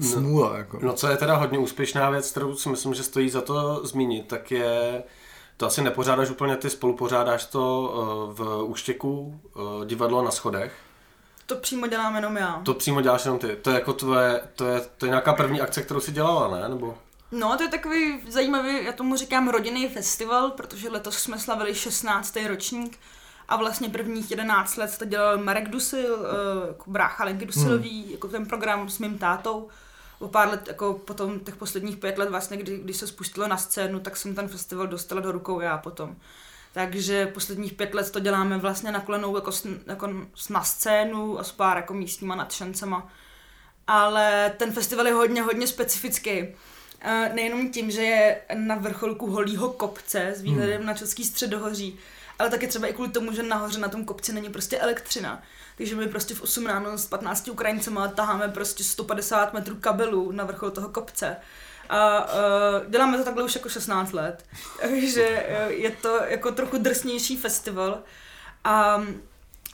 smůla, 0.01 0.57
jako. 0.57 0.79
No 0.81 0.93
co 0.93 1.07
je 1.07 1.17
teda 1.17 1.35
hodně 1.35 1.59
úspěšná 1.59 2.09
věc, 2.09 2.31
kterou 2.31 2.55
si 2.55 2.69
myslím, 2.69 2.93
že 2.93 3.03
stojí 3.03 3.29
za 3.29 3.41
to 3.41 3.81
zmínit, 3.85 4.27
tak 4.27 4.51
je, 4.51 5.03
to 5.59 5.65
asi 5.65 5.81
nepořádáš 5.81 6.29
úplně 6.29 6.57
ty, 6.57 6.69
spolupořádáš 6.69 7.45
to 7.45 7.93
eh, 7.93 8.33
v 8.33 8.63
Úštěku, 8.63 9.41
eh, 9.55 9.85
divadlo 9.85 10.23
na 10.23 10.31
schodech. 10.31 10.73
To 11.45 11.55
přímo 11.55 11.87
dělám 11.87 12.15
jenom 12.15 12.37
já. 12.37 12.61
To 12.65 12.73
přímo 12.73 13.01
děláš 13.01 13.25
jenom 13.25 13.39
ty. 13.39 13.55
To 13.55 13.69
je 13.69 13.73
jako 13.73 13.93
tvoje, 13.93 14.41
to 14.55 14.65
je, 14.65 14.81
to 14.97 15.05
je 15.05 15.09
nějaká 15.09 15.33
první 15.33 15.61
akce, 15.61 15.81
kterou 15.81 15.99
si 15.99 16.11
dělala, 16.11 16.59
ne? 16.59 16.69
Nebo? 16.69 16.97
No, 17.31 17.57
to 17.57 17.63
je 17.63 17.69
takový 17.69 18.21
zajímavý, 18.29 18.85
já 18.85 18.91
tomu 18.91 19.15
říkám 19.15 19.47
rodinný 19.47 19.89
festival, 19.89 20.51
protože 20.51 20.89
letos 20.89 21.17
jsme 21.17 21.39
slavili 21.39 21.75
16. 21.75 22.37
ročník 22.47 22.99
a 23.49 23.55
vlastně 23.55 23.89
prvních 23.89 24.31
11 24.31 24.77
let 24.77 24.97
to 24.97 25.05
dělal 25.05 25.37
Marek 25.37 25.69
Dusil, 25.69 26.17
eh, 26.25 26.67
jako 26.67 26.91
brácha 26.91 27.23
Lenky 27.23 27.45
Dusilový, 27.45 28.03
hmm. 28.03 28.11
jako 28.11 28.27
ten 28.27 28.45
program 28.45 28.89
s 28.89 28.99
mým 28.99 29.17
tátou. 29.17 29.69
O 30.19 30.27
pár 30.27 30.49
let, 30.49 30.67
jako 30.67 30.93
potom 30.93 31.39
těch 31.39 31.55
posledních 31.55 31.97
pět 31.97 32.17
let 32.17 32.29
vlastně, 32.29 32.57
kdy, 32.57 32.77
když 32.77 32.97
se 32.97 33.07
spustilo 33.07 33.47
na 33.47 33.57
scénu, 33.57 33.99
tak 33.99 34.17
jsem 34.17 34.35
ten 34.35 34.47
festival 34.47 34.87
dostala 34.87 35.21
do 35.21 35.31
rukou 35.31 35.59
já 35.59 35.77
potom. 35.77 36.15
Takže 36.73 37.27
posledních 37.27 37.73
pět 37.73 37.93
let 37.93 38.11
to 38.11 38.19
děláme 38.19 38.57
vlastně 38.57 38.91
na 38.91 38.99
kolenou 38.99 39.35
jako, 39.35 39.51
s, 39.51 39.67
jako 39.87 40.09
s- 40.35 40.49
na 40.49 40.63
scénu 40.63 41.39
a 41.39 41.43
s 41.43 41.51
pár 41.51 41.77
jako 41.77 41.93
místníma 41.93 42.35
nadšencema. 42.35 43.07
Ale 43.87 44.53
ten 44.57 44.71
festival 44.73 45.07
je 45.07 45.13
hodně, 45.13 45.41
hodně 45.41 45.67
specifický. 45.67 46.47
Eh, 47.01 47.31
Nejenom 47.33 47.71
tím, 47.71 47.91
že 47.91 48.01
je 48.01 48.41
na 48.53 48.75
vrcholku 48.75 49.31
holího 49.31 49.69
kopce 49.69 50.27
s 50.35 50.41
výhledem 50.41 50.85
na 50.85 50.93
Český 50.93 51.23
středohoří, 51.25 51.97
ale 52.39 52.49
také 52.49 52.67
třeba 52.67 52.87
i 52.87 52.93
kvůli 52.93 53.09
tomu, 53.09 53.33
že 53.33 53.43
nahoře 53.43 53.79
na 53.79 53.87
tom 53.87 54.05
kopci 54.05 54.33
není 54.33 54.49
prostě 54.49 54.77
elektřina. 54.77 55.41
Takže 55.77 55.95
my 55.95 56.07
prostě 56.07 56.35
v 56.35 56.41
8 56.41 56.65
ráno 56.65 56.97
s 56.97 57.05
15 57.05 57.47
Ukrajincema 57.47 58.07
taháme 58.07 58.47
prostě 58.47 58.83
150 58.83 59.53
metrů 59.53 59.75
kabelů 59.75 60.31
na 60.31 60.43
vrchol 60.43 60.71
toho 60.71 60.89
kopce. 60.89 61.37
A 61.89 62.25
uh, 62.25 62.91
děláme 62.91 63.17
to 63.17 63.23
takhle 63.23 63.43
už 63.43 63.55
jako 63.55 63.69
16 63.69 64.13
let. 64.13 64.45
Takže 64.81 65.45
uh, 65.65 65.71
je 65.71 65.91
to 65.91 66.19
jako 66.23 66.51
trochu 66.51 66.77
drsnější 66.77 67.37
festival. 67.37 68.03
A 68.63 69.03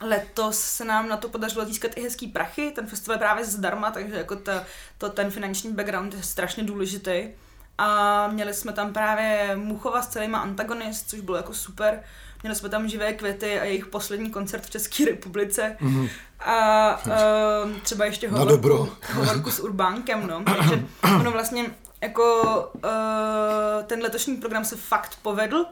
letos 0.01 0.59
se 0.59 0.85
nám 0.85 1.09
na 1.09 1.17
to 1.17 1.29
podařilo 1.29 1.65
získat 1.65 1.91
i 1.95 2.01
hezký 2.01 2.27
prachy. 2.27 2.71
Ten 2.71 2.87
festival 2.87 3.15
je 3.15 3.19
právě 3.19 3.45
zdarma, 3.45 3.91
takže 3.91 4.15
jako 4.15 4.35
ta, 4.35 4.63
to, 4.97 5.09
ten 5.09 5.31
finanční 5.31 5.73
background 5.73 6.13
je 6.13 6.23
strašně 6.23 6.63
důležitý. 6.63 7.29
A 7.77 8.27
měli 8.27 8.53
jsme 8.53 8.73
tam 8.73 8.93
právě 8.93 9.55
Muchova 9.55 10.01
s 10.01 10.07
celýma 10.07 10.39
antagonist, 10.39 11.09
což 11.09 11.19
bylo 11.19 11.37
jako 11.37 11.53
super. 11.53 12.03
Měli 12.43 12.55
jsme 12.55 12.69
tam 12.69 12.87
živé 12.87 13.13
květy 13.13 13.59
a 13.59 13.63
jejich 13.63 13.85
poslední 13.85 14.29
koncert 14.31 14.65
v 14.65 14.69
České 14.69 15.05
republice. 15.05 15.77
Mm-hmm. 15.81 16.09
A 16.39 16.99
uh, 17.05 17.71
třeba 17.83 18.05
ještě 18.05 18.29
hovorku, 18.29 18.89
hovorku 19.13 19.51
s 19.51 19.59
Urbánkem, 19.59 20.27
no. 20.27 20.43
Takže 20.57 20.79
ono 21.19 21.31
vlastně 21.31 21.65
jako 22.01 22.43
uh, 22.75 22.81
ten 23.85 24.01
letošní 24.01 24.35
program 24.37 24.65
se 24.65 24.75
fakt 24.75 25.17
povedl, 25.21 25.65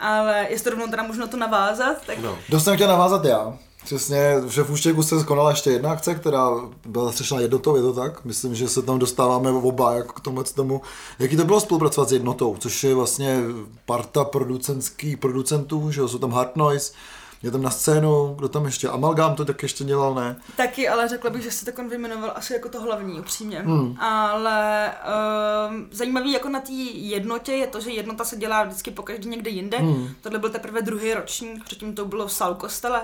ale 0.00 0.46
jestli 0.50 0.70
rovnou 0.70 0.86
teda 0.86 1.02
možno 1.02 1.28
to 1.28 1.36
navázat, 1.36 2.06
tak 2.06 2.18
No. 2.18 2.60
Jsem 2.60 2.74
chtěl 2.74 2.88
navázat 2.88 3.24
já. 3.24 3.58
Přesně, 3.86 4.34
že 4.48 4.62
v 4.62 4.70
Úštěku 4.70 5.02
se 5.02 5.24
konala 5.24 5.50
ještě 5.50 5.70
jedna 5.70 5.90
akce, 5.90 6.14
která 6.14 6.50
byla 6.86 7.04
zastřešena 7.04 7.40
jednotou, 7.40 7.76
je 7.76 7.82
to 7.82 7.92
tak? 7.92 8.24
Myslím, 8.24 8.54
že 8.54 8.68
se 8.68 8.82
tam 8.82 8.98
dostáváme 8.98 9.50
oba 9.50 9.94
jako 9.94 10.12
k 10.12 10.20
tomu, 10.20 10.42
tomu. 10.42 10.82
Jaký 11.18 11.36
to 11.36 11.44
bylo 11.44 11.60
spolupracovat 11.60 12.08
s 12.08 12.12
jednotou, 12.12 12.56
což 12.56 12.84
je 12.84 12.94
vlastně 12.94 13.40
parta 13.84 14.24
producentských 14.24 15.18
producentů, 15.18 15.90
že 15.90 16.08
jsou 16.08 16.18
tam 16.18 16.32
Hard 16.32 16.56
Noise, 16.56 16.92
je 17.42 17.50
tam 17.50 17.62
na 17.62 17.70
scénu, 17.70 18.34
kdo 18.38 18.48
tam 18.48 18.64
ještě, 18.64 18.88
Amalgam 18.88 19.34
to 19.34 19.44
tak 19.44 19.62
ještě 19.62 19.84
dělal, 19.84 20.14
ne? 20.14 20.36
Taky, 20.56 20.88
ale 20.88 21.08
řekla 21.08 21.30
bych, 21.30 21.42
že 21.42 21.50
se 21.50 21.64
takon 21.64 21.88
vyjmenoval 21.88 22.32
asi 22.34 22.52
jako 22.52 22.68
to 22.68 22.80
hlavní, 22.80 23.20
upřímně. 23.20 23.58
Hmm. 23.58 23.96
Ale 24.00 24.92
um, 25.70 25.88
zajímavý 25.90 26.32
jako 26.32 26.48
na 26.48 26.60
té 26.60 26.72
jednotě 26.72 27.52
je 27.52 27.66
to, 27.66 27.80
že 27.80 27.90
jednota 27.90 28.24
se 28.24 28.36
dělá 28.36 28.64
vždycky 28.64 28.90
pokaždé 28.90 29.28
někde 29.28 29.50
jinde. 29.50 29.78
Hmm. 29.78 30.08
Tohle 30.20 30.38
byl 30.38 30.50
teprve 30.50 30.82
druhý 30.82 31.14
ročník, 31.14 31.64
předtím 31.64 31.94
to 31.94 32.04
bylo 32.04 32.26
v 32.26 32.32
Sal 32.32 32.54
kostele. 32.54 33.00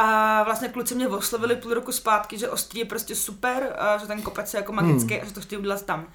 A 0.00 0.42
vlastně 0.42 0.68
kluci 0.68 0.94
mě 0.94 1.08
oslovili 1.08 1.56
půl 1.56 1.74
roku 1.74 1.92
zpátky, 1.92 2.38
že 2.38 2.48
Ostrý 2.48 2.80
je 2.80 2.84
prostě 2.84 3.14
super, 3.14 3.76
a 3.78 3.98
že 3.98 4.06
ten 4.06 4.22
kopec 4.22 4.54
je 4.54 4.58
jako 4.58 4.72
magický 4.72 5.14
hmm. 5.14 5.22
a 5.22 5.26
že 5.26 5.34
to 5.34 5.40
chtějí 5.40 5.58
udělat 5.58 5.82
tam. 5.82 6.06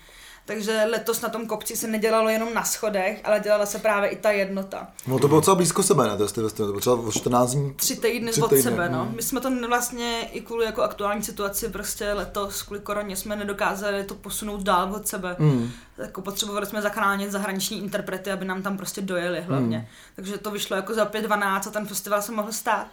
Takže 0.46 0.84
letos 0.92 1.22
na 1.22 1.30
tom 1.30 1.48
kopci 1.48 1.75
se 1.75 1.88
nedělalo 1.88 2.30
jenom 2.30 2.54
na 2.54 2.63
schodech, 2.63 3.22
ale 3.24 3.40
dělala 3.40 3.66
se 3.66 3.80
právě 3.80 4.10
i 4.10 4.16
ta 4.16 4.32
jednota. 4.32 4.88
No 5.08 5.20
to 5.20 5.28
bylo 5.28 5.40
docela 5.40 5.56
blízko 5.56 5.84
sebe, 5.84 6.08
ne? 6.08 6.18
To, 6.18 6.28
jste, 6.28 6.42
to 6.50 6.66
bylo 6.66 6.80
třeba 6.80 6.96
o 6.96 7.12
14 7.12 7.52
dní. 7.52 7.74
Tři 7.74 7.96
týdny 7.96 8.32
Tři 8.32 8.42
od 8.42 8.48
týdny, 8.48 8.63
sebe, 8.63 8.90
no. 8.90 9.06
mm. 9.06 9.16
My 9.16 9.22
jsme 9.22 9.42
to 9.42 9.68
vlastně 9.68 10.30
i 10.32 10.42
kvůli 10.42 10.66
jako 10.66 10.82
aktuální 10.82 11.24
situaci 11.24 11.70
prostě 11.70 12.13
letos, 12.13 12.63
kvůli 12.63 12.80
koroně 12.80 13.16
jsme 13.16 13.36
nedokázali 13.36 14.04
to 14.04 14.16
posunout 14.16 14.62
dál 14.62 14.94
od 14.96 15.08
sebe. 15.08 15.36
Mm. 15.40 15.72
Jako 15.98 16.22
potřebovali 16.22 16.66
jsme 16.66 16.82
zachránit 16.82 17.32
zahraniční 17.32 17.84
interprety, 17.84 18.32
aby 18.32 18.46
nám 18.46 18.62
tam 18.62 18.78
prostě 18.78 19.02
dojeli 19.02 19.42
hlavně. 19.42 19.78
Hmm. 19.78 19.88
Takže 20.16 20.38
to 20.38 20.52
vyšlo 20.52 20.75
jako 20.75 20.94
za 20.94 21.06
5.12 21.06 21.62
a 21.68 21.72
ten 21.72 21.86
festival 21.86 22.22
se 22.22 22.32
mohl 22.32 22.52
stát. 22.52 22.88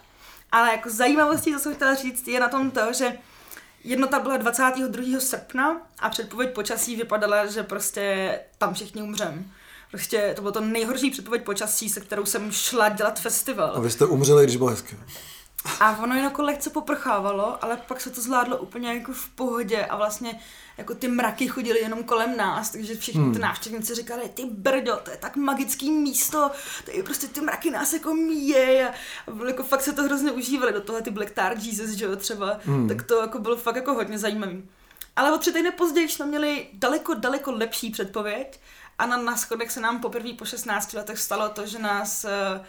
Ale 0.51 0.71
jako 0.71 0.89
zajímavostí, 0.89 1.53
co 1.53 1.59
jsem 1.59 1.75
chtěla 1.75 1.95
říct, 1.95 2.27
je 2.27 2.39
na 2.39 2.47
tom 2.47 2.71
to, 2.71 2.93
že 2.93 3.17
jednota 3.83 4.19
byla 4.19 4.37
22. 4.37 5.19
srpna 5.19 5.81
a 5.99 6.09
předpověď 6.09 6.53
počasí 6.53 6.95
vypadala, 6.95 7.45
že 7.45 7.63
prostě 7.63 8.39
tam 8.57 8.73
všichni 8.73 9.01
umřem. 9.01 9.51
Prostě 9.91 10.33
to 10.35 10.41
bylo 10.41 10.51
to 10.51 10.61
nejhorší 10.61 11.11
předpověď 11.11 11.43
počasí, 11.43 11.89
se 11.89 11.99
kterou 12.01 12.25
jsem 12.25 12.51
šla 12.51 12.89
dělat 12.89 13.19
festival. 13.19 13.71
A 13.75 13.79
vy 13.79 13.91
jste 13.91 14.05
umřeli, 14.05 14.43
když 14.43 14.55
bylo 14.57 14.69
hezky. 14.69 14.97
A 15.79 15.97
ono 16.03 16.15
jen 16.15 16.23
jako 16.23 16.41
lehce 16.41 16.69
poprchávalo, 16.69 17.63
ale 17.63 17.77
pak 17.77 18.01
se 18.01 18.09
to 18.09 18.21
zvládlo 18.21 18.57
úplně 18.57 18.93
jako 18.93 19.13
v 19.13 19.29
pohodě 19.29 19.85
a 19.85 19.95
vlastně 19.95 20.39
jako 20.77 20.95
ty 20.95 21.07
mraky 21.07 21.47
chodily 21.47 21.79
jenom 21.79 22.03
kolem 22.03 22.37
nás, 22.37 22.69
takže 22.69 22.95
všichni 22.95 23.21
hmm. 23.21 23.33
ty 23.33 23.39
návštěvníci 23.39 23.95
říkali, 23.95 24.29
ty 24.33 24.45
brďo, 24.45 24.97
to 24.97 25.11
je 25.11 25.17
tak 25.17 25.35
magický 25.35 25.91
místo, 25.91 26.51
tady 26.85 27.03
prostě 27.03 27.27
ty 27.27 27.41
mraky 27.41 27.71
nás 27.71 27.93
jako 27.93 28.13
míje 28.13 28.89
a, 28.89 28.91
a 29.43 29.47
jako 29.47 29.63
fakt 29.63 29.81
se 29.81 29.93
to 29.93 30.03
hrozně 30.03 30.31
užívali, 30.31 30.73
do 30.73 30.81
toho 30.81 31.01
ty 31.01 31.11
Black 31.11 31.31
Tar 31.31 31.57
Jesus, 31.57 31.89
že 31.89 32.05
jo, 32.05 32.15
třeba, 32.15 32.59
hmm. 32.65 32.87
tak 32.87 33.03
to 33.03 33.21
jako 33.21 33.39
bylo 33.39 33.55
fakt 33.55 33.75
jako 33.75 33.93
hodně 33.93 34.17
zajímavý. 34.17 34.69
Ale 35.15 35.33
o 35.33 35.37
tři 35.37 35.53
týdny 35.53 35.71
později 35.71 36.09
jsme 36.09 36.25
měli 36.25 36.67
daleko, 36.73 37.13
daleko 37.13 37.51
lepší 37.51 37.89
předpověď 37.89 38.59
a 38.99 39.05
na, 39.05 39.17
na 39.17 39.37
schodech 39.37 39.71
se 39.71 39.81
nám 39.81 40.01
poprvé 40.01 40.33
po 40.33 40.45
16 40.45 40.93
letech 40.93 41.19
stalo 41.19 41.49
to, 41.49 41.67
že 41.67 41.79
nás 41.79 42.25
eh, 42.25 42.61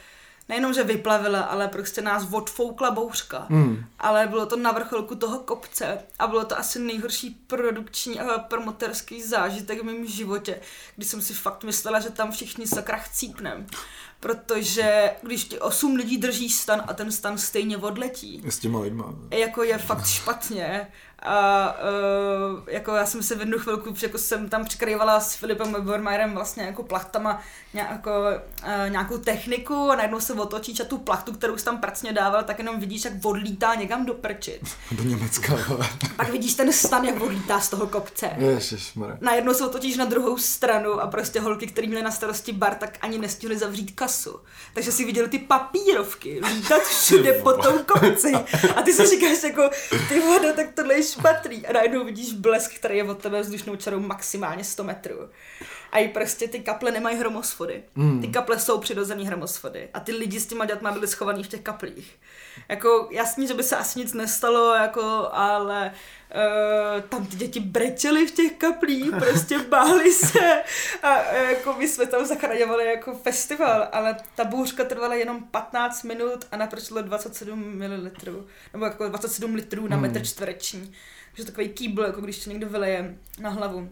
nejenom, 0.49 0.75
že 0.75 0.83
vyplavila, 0.83 1.41
ale 1.41 1.69
prostě 1.69 2.03
nás 2.03 2.27
odfoukla 2.33 2.91
bouřka. 2.91 3.47
Hmm. 3.51 3.85
Ale 3.99 4.27
bylo 4.27 4.47
to 4.47 4.57
na 4.57 4.73
vrcholku 4.73 5.15
toho 5.15 5.39
kopce 5.39 5.99
a 6.19 6.27
bylo 6.27 6.45
to 6.45 6.59
asi 6.59 6.79
nejhorší 6.79 7.31
produkční 7.31 8.21
a 8.21 8.39
promoterský 8.39 9.23
zážitek 9.23 9.81
v 9.81 9.85
mém 9.85 10.07
životě, 10.07 10.61
kdy 10.97 11.07
jsem 11.07 11.23
si 11.23 11.35
fakt 11.35 11.65
myslela, 11.65 12.01
že 12.01 12.11
tam 12.11 12.33
všichni 12.33 12.67
sakra 12.67 12.99
chcípnem. 12.99 13.67
Protože 14.23 15.11
když 15.23 15.45
ti 15.45 15.59
osm 15.61 15.97
lidí 15.97 16.19
drží 16.19 16.51
stan 16.51 16.83
a 16.87 16.95
ten 16.95 17.13
stan 17.13 17.39
stejně 17.39 17.77
odletí, 17.77 18.43
S 18.49 18.59
těma 18.59 18.81
lidma. 18.81 19.15
jako 19.31 19.63
je 19.63 19.79
fakt 19.79 20.07
špatně. 20.07 20.87
A 21.25 21.75
uh, 22.53 22.61
jako 22.67 22.95
já 22.95 23.07
jsem 23.07 23.23
se 23.23 23.35
v 23.35 23.41
jednu 23.41 23.59
chvilku, 23.59 23.95
jako 24.03 24.19
jsem 24.19 24.49
tam 24.49 24.65
přikrývala 24.65 25.21
s 25.21 25.35
Filipem 25.35 25.77
Bormajerem 25.81 26.35
vlastně 26.35 26.63
jako 26.63 26.83
plachtama 26.83 27.43
nějako, 27.75 28.11
uh, 28.11 28.91
nějakou 28.91 29.19
techniku 29.19 29.91
a 29.91 29.97
najednou 29.97 30.21
se 30.21 30.33
otočíš 30.33 30.81
a 30.81 30.85
tu 30.85 30.99
plachtu, 30.99 31.33
kterou 31.33 31.57
jsi 31.57 31.65
tam 31.65 31.79
pracně 31.79 32.13
dával, 32.13 32.43
tak 32.43 32.59
jenom 32.59 32.81
vidíš, 32.81 33.05
jak 33.05 33.13
odlítá 33.25 33.75
někam 33.75 34.07
do 34.07 34.15
prčit. 34.15 34.61
Do 34.93 35.03
Německa, 35.05 35.53
ale. 35.69 35.89
Pak 36.17 36.29
vidíš 36.29 36.55
ten 36.55 36.73
stan, 36.73 37.05
jak 37.05 37.21
odlítá 37.21 37.61
z 37.61 37.69
toho 37.69 37.87
kopce. 37.87 38.31
Ježišmarja. 38.37 39.17
Najednou 39.21 39.55
se 39.55 39.67
otočíš 39.67 39.97
na 39.97 40.05
druhou 40.05 40.39
stranu 40.39 41.01
a 41.01 41.07
prostě 41.07 41.41
holky, 41.41 41.67
které 41.67 41.87
měly 41.87 42.03
na 42.03 42.11
starosti 42.11 42.53
bar, 42.53 42.75
tak 42.75 42.99
ani 43.01 43.19
nestihly 43.19 43.59
zavřít 43.59 43.91
kasu. 43.95 44.12
Takže 44.75 44.93
si 44.93 45.05
viděl 45.05 45.29
ty 45.29 45.39
papírovky 45.39 46.41
lítat 46.55 46.83
všude 46.83 47.33
po 47.33 47.53
tom 47.53 47.85
kopci. 47.85 48.33
A 48.77 48.83
ty 48.83 48.93
si 48.93 49.07
říkáš 49.07 49.43
jako, 49.43 49.71
ty 50.09 50.21
voda, 50.21 50.53
tak 50.53 50.67
tohle 50.75 50.95
je 50.95 51.03
špatný. 51.03 51.67
A 51.67 51.73
najednou 51.73 52.05
vidíš 52.05 52.33
blesk, 52.33 52.75
který 52.75 52.97
je 52.97 53.05
od 53.05 53.19
tebe 53.19 53.41
vzdušnou 53.41 53.77
čarou 53.77 54.01
maximálně 54.01 54.65
100 54.65 54.85
metrů. 54.85 55.29
A 55.93 55.99
i 55.99 56.09
prostě 56.09 56.49
ty 56.49 56.61
kaple 56.61 56.91
nemají 56.91 57.17
hromosfody. 57.17 57.83
Ty 58.21 58.29
kaple 58.29 58.59
jsou 58.59 58.79
přirozený 58.79 59.27
hromosfody. 59.27 59.89
A 59.95 60.01
ty 60.01 60.13
lidi 60.13 60.41
s 60.41 60.47
těma 60.47 60.65
dětma 60.65 60.93
byli 60.93 61.07
schovaní 61.07 61.45
v 61.45 61.49
těch 61.49 61.61
kaplích. 61.61 62.19
Jako 62.69 63.09
jasně, 63.11 63.47
že 63.47 63.55
by 63.55 63.63
se 63.63 63.77
asi 63.77 63.99
nic 63.99 64.13
nestalo, 64.13 64.75
jako, 64.75 65.29
ale 65.33 65.93
uh, 66.35 67.01
tam 67.01 67.27
ty 67.27 67.37
děti 67.37 67.61
brečely 67.61 68.27
v 68.27 68.31
těch 68.31 68.53
kaplích, 68.53 69.11
prostě 69.19 69.59
báli 69.59 70.13
se 70.13 70.63
a 71.03 71.19
uh, 71.19 71.37
jako 71.51 71.73
my 71.79 71.89
jsme 71.89 72.07
tam 72.07 72.25
zachraňovali 72.25 72.87
jako 72.87 73.15
festival, 73.15 73.89
ale 73.93 74.17
ta 74.35 74.45
bouřka 74.45 74.85
trvala 74.85 75.15
jenom 75.15 75.45
15 75.45 76.03
minut 76.03 76.47
a 76.53 76.57
naprčilo 76.57 77.03
27 77.03 77.79
ml, 77.79 78.11
nebo 78.73 78.85
jako 78.85 79.09
27 79.09 79.55
litrů 79.55 79.89
na 79.89 79.97
metr 79.97 80.25
čtvereční. 80.25 80.93
Takže 81.31 81.45
takový 81.51 81.69
kýbl, 81.69 82.03
jako 82.03 82.21
když 82.21 82.45
to 82.45 82.51
někdo 82.51 82.69
vyleje 82.69 83.19
na 83.41 83.51
hlavu 83.51 83.89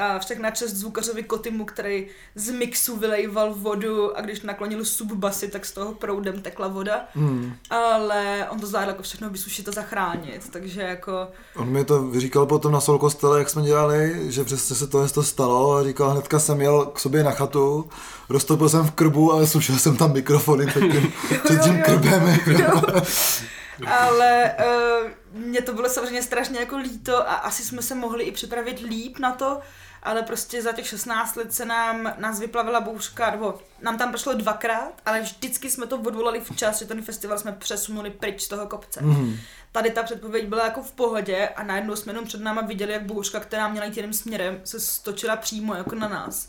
a 0.00 0.18
však 0.18 0.38
na 0.38 0.50
čest 0.50 0.72
zvukařovi 0.72 1.22
Kotimu, 1.22 1.64
který 1.64 2.06
z 2.34 2.50
mixu 2.50 2.96
vylejval 2.96 3.54
vodu 3.54 4.18
a 4.18 4.20
když 4.20 4.40
naklonil 4.40 4.84
subbasy, 4.84 5.48
tak 5.48 5.66
z 5.66 5.72
toho 5.72 5.94
proudem 5.94 6.42
tekla 6.42 6.68
voda. 6.68 7.00
Hmm. 7.14 7.54
Ale 7.70 8.46
on 8.50 8.60
to 8.60 8.66
zvládl 8.66 8.88
jako 8.88 9.02
všechno 9.02 9.30
vysušit 9.30 9.68
a 9.68 9.72
zachránit, 9.72 10.50
takže 10.50 10.82
jako... 10.82 11.28
On 11.56 11.68
mi 11.68 11.84
to 11.84 12.02
vyříkal 12.02 12.46
potom 12.46 12.72
na 12.72 12.80
Sol 12.80 12.98
kostele, 12.98 13.38
jak 13.38 13.50
jsme 13.50 13.62
dělali, 13.62 14.32
že 14.32 14.44
přesně 14.44 14.76
se 14.76 14.86
to, 14.86 15.08
to 15.08 15.22
stalo 15.22 15.76
a 15.76 15.84
říkal, 15.84 16.10
hnedka 16.10 16.38
jsem 16.38 16.60
jel 16.60 16.86
k 16.86 17.00
sobě 17.00 17.24
na 17.24 17.30
chatu, 17.30 17.88
roztopil 18.28 18.68
jsem 18.68 18.84
v 18.84 18.90
krbu 18.90 19.32
a 19.32 19.46
sušil 19.46 19.78
jsem 19.78 19.96
tam 19.96 20.12
mikrofony 20.12 20.66
před 20.66 20.80
tím, 20.80 21.12
před 21.44 21.60
tím 21.60 21.82
krbem. 21.82 22.38
jako. 22.46 22.80
Ale 23.86 24.56
uh, 24.58 25.10
mě 25.32 25.62
to 25.62 25.72
bylo 25.72 25.88
samozřejmě 25.88 26.22
strašně 26.22 26.60
jako 26.60 26.76
líto 26.76 27.30
a 27.30 27.34
asi 27.34 27.62
jsme 27.62 27.82
se 27.82 27.94
mohli 27.94 28.24
i 28.24 28.32
připravit 28.32 28.80
líp 28.80 29.18
na 29.18 29.32
to, 29.32 29.60
ale 30.02 30.22
prostě 30.22 30.62
za 30.62 30.72
těch 30.72 30.86
16 30.86 31.36
let 31.36 31.54
se 31.54 31.64
nám, 31.64 32.14
nás 32.18 32.40
vyplavila 32.40 32.80
bouřka, 32.80 33.30
nebo 33.30 33.58
nám 33.82 33.98
tam 33.98 34.10
prošlo 34.10 34.34
dvakrát, 34.34 34.92
ale 35.06 35.20
vždycky 35.20 35.70
jsme 35.70 35.86
to 35.86 35.98
odvolali 35.98 36.40
včas, 36.40 36.78
že 36.78 36.84
ten 36.84 37.02
festival 37.02 37.38
jsme 37.38 37.52
přesunuli 37.52 38.10
pryč 38.10 38.42
z 38.42 38.48
toho 38.48 38.66
kopce. 38.66 39.00
Mhm. 39.02 39.36
Tady 39.72 39.90
ta 39.90 40.02
předpověď 40.02 40.46
byla 40.46 40.64
jako 40.64 40.82
v 40.82 40.92
pohodě 40.92 41.48
a 41.48 41.62
najednou 41.62 41.96
jsme 41.96 42.10
jenom 42.10 42.24
před 42.24 42.40
náma 42.40 42.62
viděli, 42.62 42.92
jak 42.92 43.02
bouřka, 43.02 43.40
která 43.40 43.68
měla 43.68 43.86
jít 43.86 43.96
jiným 43.96 44.12
směrem, 44.12 44.60
se 44.64 44.80
stočila 44.80 45.36
přímo 45.36 45.74
jako 45.74 45.94
na 45.94 46.08
nás. 46.08 46.48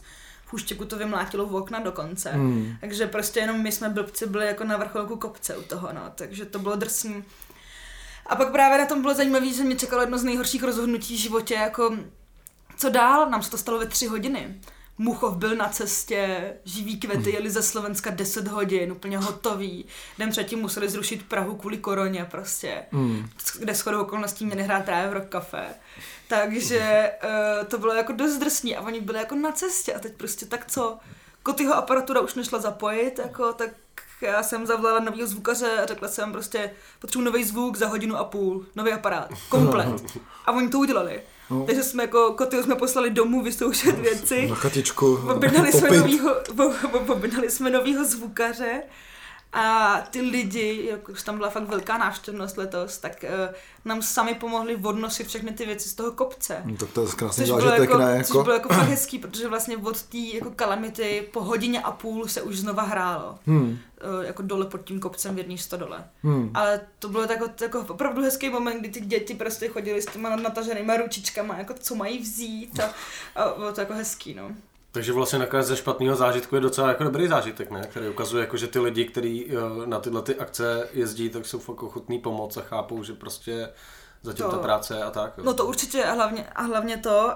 Huštěku 0.54 0.86
to 0.86 0.98
vymlátilo 0.98 1.46
v 1.46 1.56
okna 1.56 1.80
dokonce. 1.80 2.32
Hmm. 2.32 2.76
Takže 2.82 3.08
prostě 3.08 3.40
jenom 3.40 3.62
my 3.64 3.72
jsme 3.72 3.90
blbci 3.90 4.28
byli 4.28 4.46
jako 4.48 4.64
na 4.64 4.78
vrcholku 4.78 5.16
kopce 5.16 5.58
u 5.58 5.62
toho, 5.62 5.90
no. 5.94 6.02
Takže 6.16 6.46
to 6.46 6.60
bylo 6.60 6.76
drsný. 6.76 7.24
A 8.26 8.36
pak 8.36 8.52
právě 8.52 8.78
na 8.78 8.86
tom 8.86 9.02
bylo 9.02 9.14
zajímavé, 9.14 9.54
že 9.54 9.64
mě 9.64 9.76
čekalo 9.76 10.02
jedno 10.02 10.18
z 10.18 10.24
nejhorších 10.24 10.64
rozhodnutí 10.64 11.16
v 11.16 11.20
životě, 11.20 11.54
jako 11.54 11.98
co 12.78 12.90
dál, 12.90 13.30
nám 13.30 13.44
se 13.44 13.52
to 13.52 13.58
stalo 13.58 13.80
ve 13.80 13.86
tři 13.86 14.08
hodiny. 14.08 14.56
Muchov 14.98 15.36
byl 15.38 15.56
na 15.56 15.70
cestě, 15.70 16.54
živý 16.66 17.00
květy 17.00 17.32
jeli 17.34 17.52
ze 17.52 17.64
Slovenska 17.64 18.10
10 18.10 18.48
hodin, 18.48 18.92
úplně 18.92 19.18
hotový. 19.18 19.86
Den 20.20 20.30
předtím 20.30 20.60
museli 20.60 20.90
zrušit 20.90 21.24
Prahu 21.24 21.56
kvůli 21.56 21.78
koroně 21.78 22.26
prostě, 22.32 22.84
Hmm. 22.92 23.30
kde 23.60 23.74
shodou 23.74 24.02
okolností 24.02 24.46
měli 24.46 24.64
hrát 24.64 24.86
právě 24.86 25.10
v 25.10 25.14
Rock 25.14 25.30
Café. 25.30 25.66
Takže 26.28 27.12
uh, 27.24 27.68
to 27.68 27.78
bylo 27.78 27.94
jako 27.94 28.12
dost 28.12 28.38
drsný 28.38 28.76
a 28.76 28.82
oni 28.82 29.02
byli 29.02 29.18
jako 29.18 29.36
na 29.36 29.52
cestě 29.52 29.94
a 29.94 30.00
teď 30.00 30.14
prostě 30.14 30.46
tak 30.46 30.66
co? 30.72 30.98
Kotyho 31.44 31.76
aparatura 31.76 32.22
už 32.22 32.34
nešla 32.34 32.60
zapojit, 32.60 33.20
jako 33.20 33.54
tak 33.54 33.70
já 34.22 34.44
jsem 34.44 34.66
zavolala 34.66 35.00
novýho 35.00 35.28
zvukaře 35.28 35.72
a 35.72 35.86
řekla 35.86 36.08
jsem 36.08 36.32
prostě, 36.32 36.72
potřebuji 37.00 37.26
nový 37.26 37.44
zvuk 37.44 37.78
za 37.78 37.88
hodinu 37.88 38.18
a 38.18 38.24
půl, 38.24 38.66
nový 38.76 38.92
aparát, 38.92 39.30
komplet. 39.50 40.04
A 40.46 40.52
oni 40.52 40.70
to 40.70 40.80
udělali. 40.80 41.22
No. 41.50 41.66
Takže 41.66 41.84
jsme 41.84 42.04
jako 42.04 42.34
koty 42.34 42.64
jsme 42.64 42.76
poslali 42.76 43.10
domů 43.10 43.44
vyzkoušet 43.44 44.00
věci. 44.00 44.48
Na 44.48 44.56
chatičku. 44.56 45.16
Objednali 45.16 45.72
jsme, 45.72 45.90
novýho, 45.90 46.36
ob- 46.50 47.10
objednali 47.10 47.52
jsme 47.52 47.70
novýho 47.70 48.06
zvukaře 48.06 48.84
a 49.54 49.98
ty 50.10 50.22
lidi, 50.22 50.86
jak 50.90 51.10
už 51.10 51.24
tam 51.24 51.38
byla 51.38 51.50
fakt 51.50 51.68
velká 51.68 51.98
návštěvnost 51.98 52.58
letos, 52.58 52.98
tak 52.98 53.26
uh, 53.48 53.56
nám 53.86 54.02
sami 54.02 54.36
pomohli 54.36 54.76
odnosit 54.76 55.28
všechny 55.28 55.52
ty 55.52 55.66
věci 55.66 55.90
z 55.90 55.94
toho 55.94 56.12
kopce. 56.12 56.62
No, 56.66 56.78
tak 56.78 56.90
to 56.90 57.02
je 57.02 57.08
krásný 57.16 57.42
Což 57.44 57.50
bylo, 57.50 57.62
zážitek, 57.62 57.90
jako, 57.90 58.02
ne? 58.02 58.24
což 58.24 58.30
Jako, 58.30 58.44
bylo 58.44 58.56
jako 58.56 58.70
fakt 58.70 58.88
hezký, 58.88 59.20
protože 59.20 59.48
vlastně 59.48 59.78
od 59.78 60.02
té 60.02 60.18
jako 60.18 60.52
kalamity 60.52 61.28
po 61.34 61.44
hodině 61.44 61.82
a 61.82 61.92
půl 61.92 62.28
se 62.28 62.42
už 62.42 62.60
znova 62.60 62.84
hrálo. 62.84 63.36
hmm, 63.46 63.78
Uh, 64.18 64.26
jako 64.26 64.42
dole 64.42 64.66
pod 64.66 64.84
tím 64.84 65.00
kopcem 65.00 65.36
v 65.36 65.38
jedné 65.38 65.58
stodole. 65.58 66.04
hmm. 66.24 66.52
Ale 66.54 66.82
to 67.00 67.10
bylo 67.10 67.24
jako, 67.24 67.50
jako 67.62 67.80
opravdu 67.80 68.22
hezký 68.22 68.50
moment, 68.50 68.80
kdy 68.80 68.90
ty 68.90 69.02
děti 69.02 69.34
prostě 69.34 69.68
chodili 69.68 70.02
s 70.02 70.06
těma 70.06 70.36
nataženýma 70.36 70.98
ručičkama, 70.98 71.58
jako 71.58 71.74
co 71.74 71.96
mají 71.96 72.20
vzít 72.20 72.80
a, 72.80 72.94
a 73.42 73.54
bylo 73.58 73.74
to 73.74 73.82
jako 73.82 73.94
hezký, 73.94 74.34
no. 74.34 74.52
Takže 74.94 75.14
vlastně 75.14 75.40
nakonec 75.40 75.68
ze 75.68 75.78
špatného 75.78 76.16
zážitku 76.16 76.56
je 76.56 76.62
docela 76.62 76.88
jako 76.88 77.04
dobrý 77.04 77.28
zážitek, 77.28 77.72
ne? 77.72 77.82
Který 77.90 78.10
ukazuje, 78.10 78.42
jako, 78.42 78.58
že 78.58 78.68
ty 78.68 78.80
lidi, 78.80 79.06
kteří 79.06 79.52
eh, 79.52 79.88
na 79.88 80.00
tyhle 80.00 80.22
ty 80.22 80.36
akce 80.36 80.90
jezdí, 80.94 81.30
tak 81.30 81.46
jsou 81.46 81.60
fakt 81.60 81.84
ochotní 81.84 82.20
pomoct 82.20 82.58
a 82.58 82.62
chápou, 82.62 83.04
že 83.04 83.14
prostě 83.14 83.70
zatím 84.24 84.46
To- 84.46 84.52
ta 84.52 84.58
práce 84.58 85.04
a 85.04 85.12
tak. 85.12 85.34
jo. 85.38 85.44
No 85.44 85.54
to 85.54 85.66
určitě 85.66 86.04
a 86.06 86.14
hlavně, 86.14 86.46
a 86.56 86.62
hlavně 86.62 86.98
to, 86.98 87.32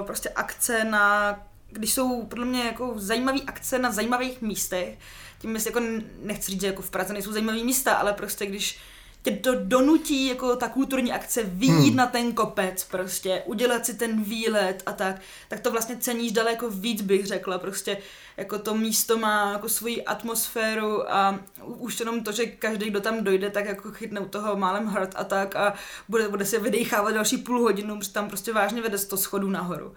uh, 0.00 0.06
prostě 0.06 0.28
akce 0.28 0.84
na, 0.84 1.36
když 1.70 1.94
jsou 1.94 2.26
podle 2.26 2.44
mě 2.44 2.64
jako 2.64 2.92
zajímavé 2.96 3.38
akce 3.46 3.78
na 3.78 3.92
zajímavých 3.92 4.42
místech, 4.42 4.98
tím 5.38 5.50
myslím, 5.52 5.74
jako 5.74 6.02
nechci 6.22 6.50
říct, 6.52 6.60
že 6.60 6.66
jako 6.66 6.82
v 6.82 6.90
Praze 6.90 7.12
nejsou 7.12 7.32
zajímavé 7.32 7.58
místa, 7.64 7.94
ale 7.94 8.12
prostě 8.12 8.46
když 8.46 8.78
tě 9.26 9.32
to 9.32 9.54
donutí 9.54 10.26
jako 10.26 10.56
ta 10.56 10.68
kulturní 10.68 11.12
akce 11.12 11.42
vyjít 11.42 11.88
Hmm. 11.88 11.96
na 11.96 12.06
ten 12.06 12.32
kopec 12.32 12.84
prostě, 12.84 13.42
udělat 13.46 13.86
si 13.86 13.94
ten 13.94 14.22
výlet 14.22 14.82
a 14.86 14.92
tak, 14.92 15.20
tak 15.48 15.60
to 15.60 15.70
vlastně 15.70 15.96
ceníš 15.96 16.32
daleko 16.32 16.70
víc 16.70 17.02
bych 17.02 17.26
řekla, 17.26 17.58
prostě 17.58 17.98
jako 18.36 18.58
to 18.58 18.74
místo 18.74 19.18
má 19.18 19.52
jako 19.52 19.68
svoji 19.68 20.04
atmosféru 20.04 21.12
a 21.12 21.40
už 21.64 22.00
jenom 22.00 22.24
to, 22.24 22.32
že 22.32 22.46
každý, 22.46 22.90
kdo 22.90 23.00
tam 23.00 23.24
dojde, 23.24 23.50
tak 23.50 23.64
jako 23.66 23.90
chytne 23.90 24.20
u 24.20 24.28
toho 24.28 24.56
málem 24.56 24.86
hrad 24.86 25.14
a 25.16 25.24
tak 25.24 25.56
a 25.56 25.74
bude, 26.08 26.28
bude 26.28 26.44
se 26.44 26.58
vydechávat 26.58 27.14
další 27.14 27.36
půl 27.38 27.60
hodinu, 27.60 27.98
protože 27.98 28.12
tam 28.12 28.28
prostě 28.28 28.52
vážně 28.52 28.82
vede 28.82 28.98
100 28.98 29.16
schodů 29.16 29.50
nahoru. 29.50 29.94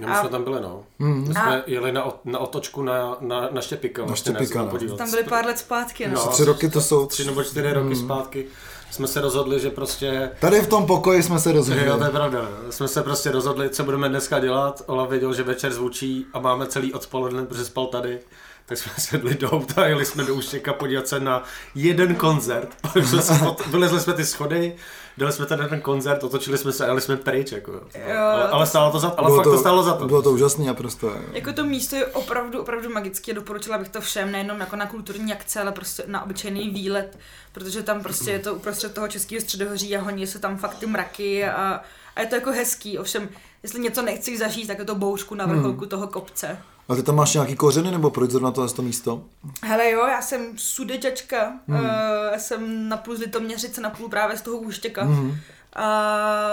No, 0.00 0.08
my 0.08 0.14
a- 0.14 0.20
jsme 0.20 0.28
tam 0.28 0.44
byli, 0.44 0.60
no. 0.60 0.84
Hmm. 1.00 1.20
My 1.28 1.34
jsme 1.34 1.60
A- 1.60 1.62
jeli 1.66 1.92
na, 1.92 2.04
ot- 2.06 2.20
na 2.24 2.38
otočku 2.38 2.82
na, 2.82 3.16
na, 3.20 3.48
na 3.50 3.60
Štěpika. 3.60 4.02
Na 4.02 4.06
vlastně, 4.08 4.32
ne, 4.32 4.38
Štěpika, 4.38 4.62
no. 4.88 4.96
Tam 4.96 5.10
byly 5.10 5.24
pár 5.24 5.46
let 5.46 5.58
zpátky, 5.58 6.08
no. 6.08 6.14
No. 6.14 6.26
Tři 6.26 6.44
roky 6.44 6.68
to 6.68 6.80
jsou- 6.80 7.06
Tři 7.06 7.24
nebo 7.24 7.44
čtyři 7.44 7.72
roky 7.72 7.96
zpátky 7.96 8.46
jsme 8.90 9.06
se 9.06 9.20
rozhodli, 9.20 9.60
že 9.60 9.70
prostě 9.70 10.30
Tady 10.40 10.60
v 10.60 10.66
tom 10.68 10.86
pokoji 10.86 11.22
jsme 11.22 11.38
se 11.40 11.52
rozhodli. 11.52 11.86
Jo, 11.86 11.98
to 11.98 12.04
je 12.04 12.10
pravda. 12.10 12.48
Jsme 12.70 12.88
se 12.88 13.02
prostě 13.02 13.30
rozhodli, 13.30 13.70
co 13.70 13.84
budeme 13.84 14.08
dneska 14.08 14.38
dělat. 14.38 14.82
Ola 14.86 15.06
věděl, 15.06 15.34
že 15.34 15.42
večer 15.42 15.72
zvučí 15.72 16.26
a 16.32 16.38
máme 16.40 16.66
celý 16.66 16.92
odpoledne, 16.94 17.44
protože 17.46 17.64
spal 17.64 17.86
tady. 17.86 18.18
Tak 18.66 18.78
jsme 18.78 18.92
sedli 18.98 19.34
do 19.34 19.50
auta 19.50 19.82
a 19.82 19.86
jeli 19.86 20.04
jsme 20.04 20.24
do 20.24 20.34
Úštěka 20.34 20.72
podívat 20.72 21.08
se 21.08 21.20
na 21.20 21.42
jeden 21.74 22.14
koncert. 22.14 22.68
Vylezli 23.70 24.00
jsme 24.00 24.12
ty 24.12 24.24
schody, 24.24 24.76
dali 25.18 25.32
jsme 25.32 25.46
tady 25.46 25.62
na 25.62 25.68
ten 25.68 25.80
koncert, 25.80 26.24
otočili 26.24 26.58
jsme 26.58 26.72
se 26.72 26.84
a 26.84 26.86
jeli 26.86 27.00
jsme 27.00 27.16
pryč. 27.16 27.52
Jako. 27.52 27.72
jo. 27.72 27.80
Ale, 28.16 28.48
ale, 28.48 28.64
to- 28.64 28.70
stálo 28.70 28.92
to 28.92 28.98
za 28.98 29.10
to, 29.10 29.18
ale 29.18 29.28
Bylo 29.28 29.36
fakt 29.42 29.44
to, 29.52 29.58
stálo 29.58 29.82
za 29.82 29.94
to. 29.94 30.06
Bylo 30.06 30.22
to 30.22 30.30
úžasný 30.32 30.68
a 30.68 30.74
prostě. 30.74 31.06
Jako 31.32 31.52
to 31.52 31.64
místo 31.64 31.96
je 31.96 32.06
opravdu, 32.06 32.60
opravdu 32.62 32.90
magické, 32.92 33.34
doporučila 33.34 33.78
bych 33.78 33.88
to 33.88 34.00
všem, 34.00 34.32
nejenom 34.32 34.60
jako 34.60 34.76
na 34.76 34.86
kulturní 34.86 35.32
akce, 35.32 35.60
ale 35.60 35.72
prostě 35.72 36.02
na 36.06 36.24
obyčejný 36.24 36.70
výlet, 36.70 37.18
protože 37.52 37.82
tam 37.82 38.02
prostě 38.02 38.30
je 38.30 38.38
to 38.38 38.54
uprostřed 38.54 38.94
toho 38.94 39.08
českého 39.08 39.40
středohoří 39.40 39.96
a 39.96 40.00
honí 40.02 40.26
se 40.26 40.38
tam 40.38 40.56
fakt 40.58 40.74
ty 40.78 40.86
mraky 40.86 41.44
a, 41.44 41.80
a 42.16 42.20
je 42.20 42.26
to 42.26 42.34
jako 42.34 42.50
hezký, 42.50 42.98
ovšem, 42.98 43.28
jestli 43.62 43.80
něco 43.80 44.02
nechceš 44.02 44.38
zažít, 44.38 44.66
tak 44.66 44.78
je 44.78 44.84
to 44.84 44.94
bouřku 44.94 45.34
na 45.34 45.46
vrcholku 45.46 45.80
Hmm. 45.80 45.88
toho 45.88 46.06
kopce. 46.06 46.58
A 46.88 46.94
ty 46.94 47.02
tam 47.02 47.16
máš 47.16 47.34
nějaký 47.34 47.56
kořeny, 47.56 47.90
nebo 47.90 48.10
proč 48.10 48.30
zrovna 48.30 48.50
to, 48.50 48.68
to 48.68 48.82
místo? 48.82 49.24
Hele 49.62 49.90
jo, 49.90 50.06
já 50.06 50.22
jsem 50.22 50.58
sudeťačka, 50.58 51.52
Hmm. 51.68 51.78
hmm. 51.78 51.86
uh, 51.86 51.90
já 52.32 52.38
jsem 52.38 52.88
napůl 52.88 53.16
z 53.16 53.20
Litoměřice, 53.20 53.80
napůl 53.80 54.08
právě 54.08 54.36
z 54.36 54.42
toho 54.42 54.56
Úštěka. 54.56 55.04
Mhm. 55.04 55.36
A 55.76 55.86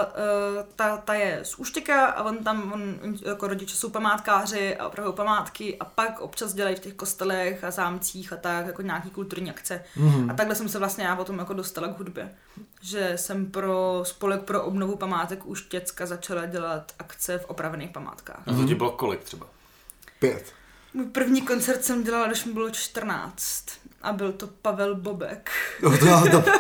uh, 0.06 0.64
ta, 0.76 0.98
ta 0.98 1.14
je 1.14 1.40
z 1.44 1.56
Úštěka 1.56 2.06
a 2.06 2.24
on 2.24 2.38
tam, 2.38 2.72
on, 2.74 2.82
jako 3.26 3.48
rodiče 3.48 3.76
jsou 3.76 3.90
památkáři 3.90 4.76
a 4.78 4.88
opravují 4.88 5.16
památky 5.16 5.78
a 5.80 5.86
pak 5.86 6.22
občas 6.22 6.54
dělají 6.54 6.76
v 6.76 6.80
těch 6.80 6.94
kostelech 6.94 7.64
a 7.64 7.72
zámcích 7.72 8.34
a 8.34 8.36
tak, 8.36 8.66
jako 8.66 8.82
nějaký 8.82 9.10
kulturní 9.10 9.50
akce. 9.50 9.84
Mhm. 9.96 10.30
A 10.30 10.34
takhle 10.34 10.56
jsem 10.56 10.70
se 10.70 10.80
vlastně 10.80 11.04
já 11.04 11.16
potom 11.16 11.40
jako 11.40 11.54
dostala 11.54 11.88
k 11.88 11.98
hudbě. 11.98 12.32
Že 12.82 13.14
jsem 13.16 13.46
pro 13.46 14.02
spolek 14.06 14.42
pro 14.42 14.64
obnovu 14.64 14.96
památek 14.96 15.46
Úštěcka 15.46 16.06
začala 16.06 16.46
dělat 16.46 16.92
akce 17.00 17.38
v 17.38 17.46
opravených 17.46 17.90
památkách. 17.90 18.42
A 18.48 18.54
to 18.54 18.64
ti 18.68 18.76
bylo 18.76 18.92
kolik 18.92 19.24
třeba? 19.24 19.46
Pět. 20.22 20.54
Můj 20.94 21.06
první 21.06 21.42
koncert 21.42 21.84
jsem 21.84 22.04
dělala, 22.04 22.28
když 22.28 22.46
mi 22.46 22.54
bylo 22.54 22.70
14 22.70 23.66
a 24.02 24.14
byl 24.14 24.32
to 24.32 24.48
Pavel 24.62 24.96
Bobek. 24.96 25.52
Jo, 25.82 25.92
to, 25.98 26.30
to, 26.32 26.42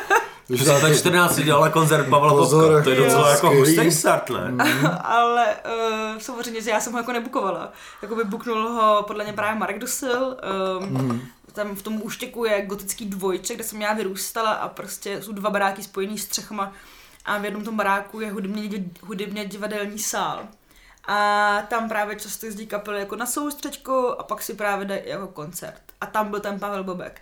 to, 0.48 0.56
Že 0.56 0.64
ve 0.74 0.98
14 0.98 1.36
dělala 1.40 1.70
koncert 1.70 2.10
Pavla 2.10 2.34
Pozor, 2.34 2.66
Bobka. 2.72 2.84
To 2.84 2.90
je 2.90 2.98
jo. 2.98 3.04
docela 3.04 3.30
jako 3.32 3.48
Skvělý. 3.48 3.60
hustý 3.78 3.92
start, 3.92 4.30
ne? 4.30 4.58
ale 5.04 5.56
uh, 5.66 6.20
samozřejmě, 6.20 6.62
že 6.62 6.70
já 6.70 6.80
jsem 6.80 6.94
ho 6.94 7.00
jako 7.00 7.12
nebukovala. 7.12 7.74
Jakoby 8.02 8.24
buknul 8.24 8.70
ho 8.70 9.04
podle 9.08 9.24
mě 9.24 9.34
právě 9.34 9.60
Marek 9.60 9.80
Dusil. 9.80 10.38
Um, 10.80 10.94
Mhm. 10.94 11.22
Tam 11.54 11.76
v 11.76 11.82
tom 11.82 12.02
úštěku 12.04 12.46
je 12.46 12.66
gotický 12.66 13.06
dvojček, 13.06 13.58
kde 13.58 13.64
jsem 13.64 13.82
já 13.82 13.94
vyrůstala 13.94 14.52
a 14.52 14.68
prostě 14.68 15.22
jsou 15.22 15.32
dva 15.32 15.50
baráky 15.50 15.84
spojený 15.84 16.18
střechama 16.18 16.74
a 17.26 17.38
v 17.38 17.46
jednom 17.46 17.64
tom 17.64 17.78
baráku 17.78 18.20
je 18.20 18.32
hudebně, 18.32 18.84
hudebně 19.02 19.46
divadelní 19.46 20.00
sál. 20.00 20.44
A 21.06 21.62
tam 21.70 21.90
právě 21.90 22.16
často 22.16 22.46
jezdí 22.46 22.68
kapely 22.68 23.00
jako 23.00 23.16
na 23.16 23.26
soustřečku 23.26 24.08
a 24.08 24.24
pak 24.24 24.42
si 24.42 24.54
právě 24.54 24.86
dají 24.86 25.02
jako 25.06 25.28
koncert. 25.28 25.82
A 26.02 26.06
tam 26.06 26.30
byl 26.30 26.40
ten 26.40 26.60
Pavel 26.60 26.84
Bobek. 26.84 27.22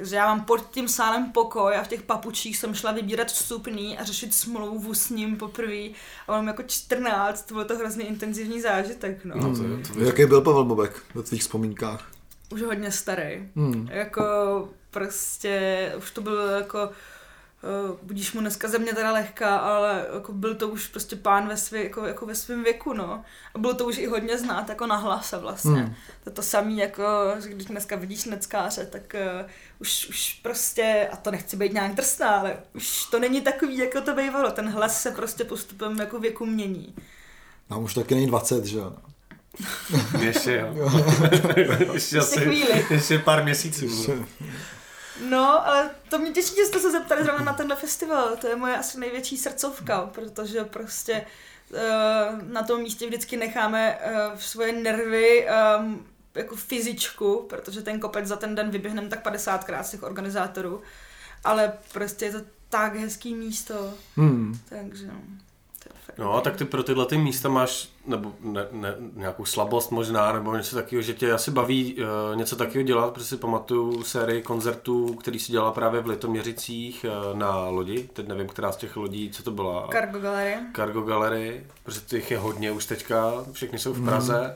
Takže 0.00 0.16
já 0.16 0.26
mám 0.26 0.44
pod 0.44 0.70
tím 0.70 0.88
sálem 0.88 1.32
pokoj 1.32 1.76
a 1.76 1.82
v 1.82 1.88
těch 1.88 2.02
papučích 2.02 2.56
jsem 2.56 2.74
šla 2.74 2.92
vybírat 2.92 3.28
vstupný 3.28 3.98
a 3.98 4.04
řešit 4.04 4.34
smlouvu 4.34 4.94
s 4.94 5.10
ním 5.10 5.36
poprvé. 5.36 5.88
A 6.28 6.32
mám 6.32 6.46
jako 6.46 6.62
14, 6.62 7.46
to 7.46 7.54
byl 7.54 7.64
to 7.64 7.76
hrozně 7.76 8.04
intenzivní 8.04 8.60
zážitek, 8.60 9.24
no. 9.24 9.36
No, 9.36 9.56
to, 9.56 9.62
to, 9.88 9.94
to, 9.94 10.00
Jaký 10.00 10.26
byl 10.26 10.40
Pavel 10.40 10.64
Bobek 10.64 11.02
ve 11.14 11.22
tvých 11.22 11.40
vzpomínkách? 11.40 12.10
Už 12.52 12.62
hodně 12.62 12.92
starý. 12.92 13.48
Hmm. 13.56 13.88
Jako 13.90 14.32
prostě, 14.90 15.92
už 15.98 16.10
to 16.10 16.20
bylo 16.20 16.46
jako, 16.46 16.90
budíš 18.02 18.32
mu 18.32 18.40
dneska 18.40 18.68
země 18.68 18.94
teda 18.94 19.12
lehká, 19.12 19.56
ale 19.56 20.06
jako 20.14 20.32
byl 20.32 20.54
to 20.54 20.68
už 20.68 20.86
prostě 20.86 21.16
pán 21.16 21.48
ve, 21.48 21.56
svě, 21.56 21.84
jako, 21.84 22.06
jako 22.06 22.26
ve 22.26 22.34
svém 22.34 22.64
věku, 22.64 22.92
no. 22.92 23.24
A 23.54 23.58
bylo 23.58 23.74
to 23.74 23.84
už 23.84 23.98
i 23.98 24.06
hodně 24.06 24.38
znát 24.38 24.68
jako 24.68 24.86
na 24.86 24.96
hlase 24.96 25.38
vlastně. 25.38 25.80
Hmm. 25.80 25.94
To 26.24 26.30
to 26.30 26.42
samé, 26.42 26.72
jako, 26.72 27.02
že 27.42 27.48
když 27.48 27.66
dneska 27.66 27.96
vidíš 27.96 28.24
neckáře, 28.24 28.86
tak 28.86 29.16
uh, 29.42 29.50
už, 29.78 30.08
už 30.08 30.40
prostě, 30.42 31.08
a 31.12 31.16
to 31.16 31.30
nechci 31.30 31.56
být 31.56 31.72
nějak 31.72 31.94
drsná, 31.94 32.28
ale 32.28 32.56
už 32.74 33.04
to 33.04 33.18
není 33.18 33.40
takový, 33.40 33.78
jako 33.78 34.00
to 34.00 34.14
bývalo. 34.14 34.50
Ten 34.50 34.68
hlas 34.68 35.02
se 35.02 35.10
prostě 35.10 35.44
postupem 35.44 35.98
jako 35.98 36.18
věku 36.18 36.46
mění. 36.46 36.94
Nám 37.70 37.82
už 37.82 37.94
taky 37.94 38.14
není 38.14 38.26
20, 38.26 38.64
že 38.64 38.78
jo? 38.78 38.92
ještě 40.20 40.66
jo. 40.74 40.90
ještě, 41.92 42.18
asi, 42.18 42.64
ještě 42.90 43.18
pár 43.18 43.44
měsíců. 43.44 43.86
No, 45.28 45.66
ale 45.66 45.90
to 46.08 46.18
mě 46.18 46.30
těší, 46.30 46.54
že 46.56 46.64
jste 46.64 46.78
se 46.78 46.90
zeptali 46.90 47.24
zrovna 47.24 47.44
na 47.44 47.52
tenhle 47.52 47.76
festival. 47.76 48.36
To 48.36 48.46
je 48.46 48.56
moje 48.56 48.76
asi 48.76 49.00
největší 49.00 49.36
srdcovka, 49.38 50.00
protože 50.14 50.64
prostě 50.64 51.26
uh, 51.70 51.78
na 52.42 52.62
tom 52.62 52.80
místě 52.82 53.06
vždycky 53.06 53.36
necháme 53.36 53.98
uh, 53.98 54.38
svoje 54.38 54.72
nervy 54.72 55.46
um, 55.78 56.06
jako 56.34 56.56
fyzičku, 56.56 57.46
protože 57.48 57.82
ten 57.82 58.00
kopec 58.00 58.26
za 58.26 58.36
ten 58.36 58.54
den 58.54 58.70
vyběhneme 58.70 59.08
tak 59.08 59.26
50krát 59.26 59.82
z 59.82 59.90
těch 59.90 60.02
organizátorů. 60.02 60.82
Ale 61.44 61.72
prostě 61.92 62.24
je 62.24 62.32
to 62.32 62.40
tak 62.68 62.96
hezký 62.96 63.34
místo, 63.34 63.94
Hmm. 64.16 64.58
takže 64.68 65.06
no, 65.06 65.20
No, 66.20 66.40
tak 66.40 66.56
ty 66.56 66.64
pro 66.64 66.82
tyhle 66.82 67.06
ty 67.06 67.18
místa 67.18 67.48
máš, 67.48 67.88
nebo 68.06 68.32
ne, 68.40 68.66
ne, 68.70 68.94
nějakou 69.14 69.44
slabost 69.44 69.90
možná, 69.90 70.32
nebo 70.32 70.56
něco 70.56 70.76
takového, 70.76 71.02
že 71.02 71.14
tě 71.14 71.32
asi 71.32 71.50
baví 71.50 71.94
uh, 71.94 72.36
něco 72.36 72.56
takového 72.56 72.82
dělat, 72.82 73.12
protože 73.14 73.26
si 73.26 73.36
pamatuju 73.36 74.02
sérii 74.02 74.42
koncertů, 74.42 75.14
který 75.14 75.38
si 75.38 75.52
dělala 75.52 75.72
právě 75.72 76.00
v 76.00 76.06
Litoměřicích 76.06 77.06
uh, 77.08 77.38
na 77.38 77.68
lodi, 77.68 78.08
teď 78.12 78.28
nevím, 78.28 78.48
která 78.48 78.72
z 78.72 78.76
těch 78.76 78.96
lodí, 78.96 79.30
co 79.30 79.42
to 79.42 79.50
byla, 79.50 79.88
Cargo 79.92 80.18
Gallery. 80.18 80.54
Cargo 80.76 81.02
Gallery, 81.02 81.66
protože 81.82 82.00
těch 82.00 82.30
je 82.30 82.38
hodně 82.38 82.70
už 82.70 82.86
teďka, 82.86 83.32
všechny 83.52 83.78
jsou 83.78 83.92
v 83.92 84.04
Praze. 84.04 84.52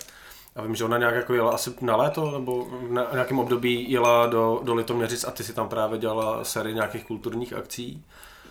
A 0.57 0.63
vím, 0.63 0.75
že 0.75 0.85
ona 0.85 0.99
nějak 0.99 1.15
jako 1.15 1.35
jela 1.35 1.53
asi 1.53 1.75
na 1.81 1.97
léto, 1.97 2.31
nebo 2.31 2.69
na 2.91 3.07
nějakém 3.13 3.39
období 3.39 3.91
jela 3.91 4.27
do, 4.27 4.61
do 4.63 4.75
Litoměřic 4.75 5.25
a 5.25 5.31
ty 5.31 5.45
si 5.45 5.53
tam 5.53 5.69
právě 5.69 5.99
dělala 5.99 6.45
sérii 6.45 6.75
nějakých 6.75 7.05
kulturních 7.05 7.53
akcí. 7.53 8.05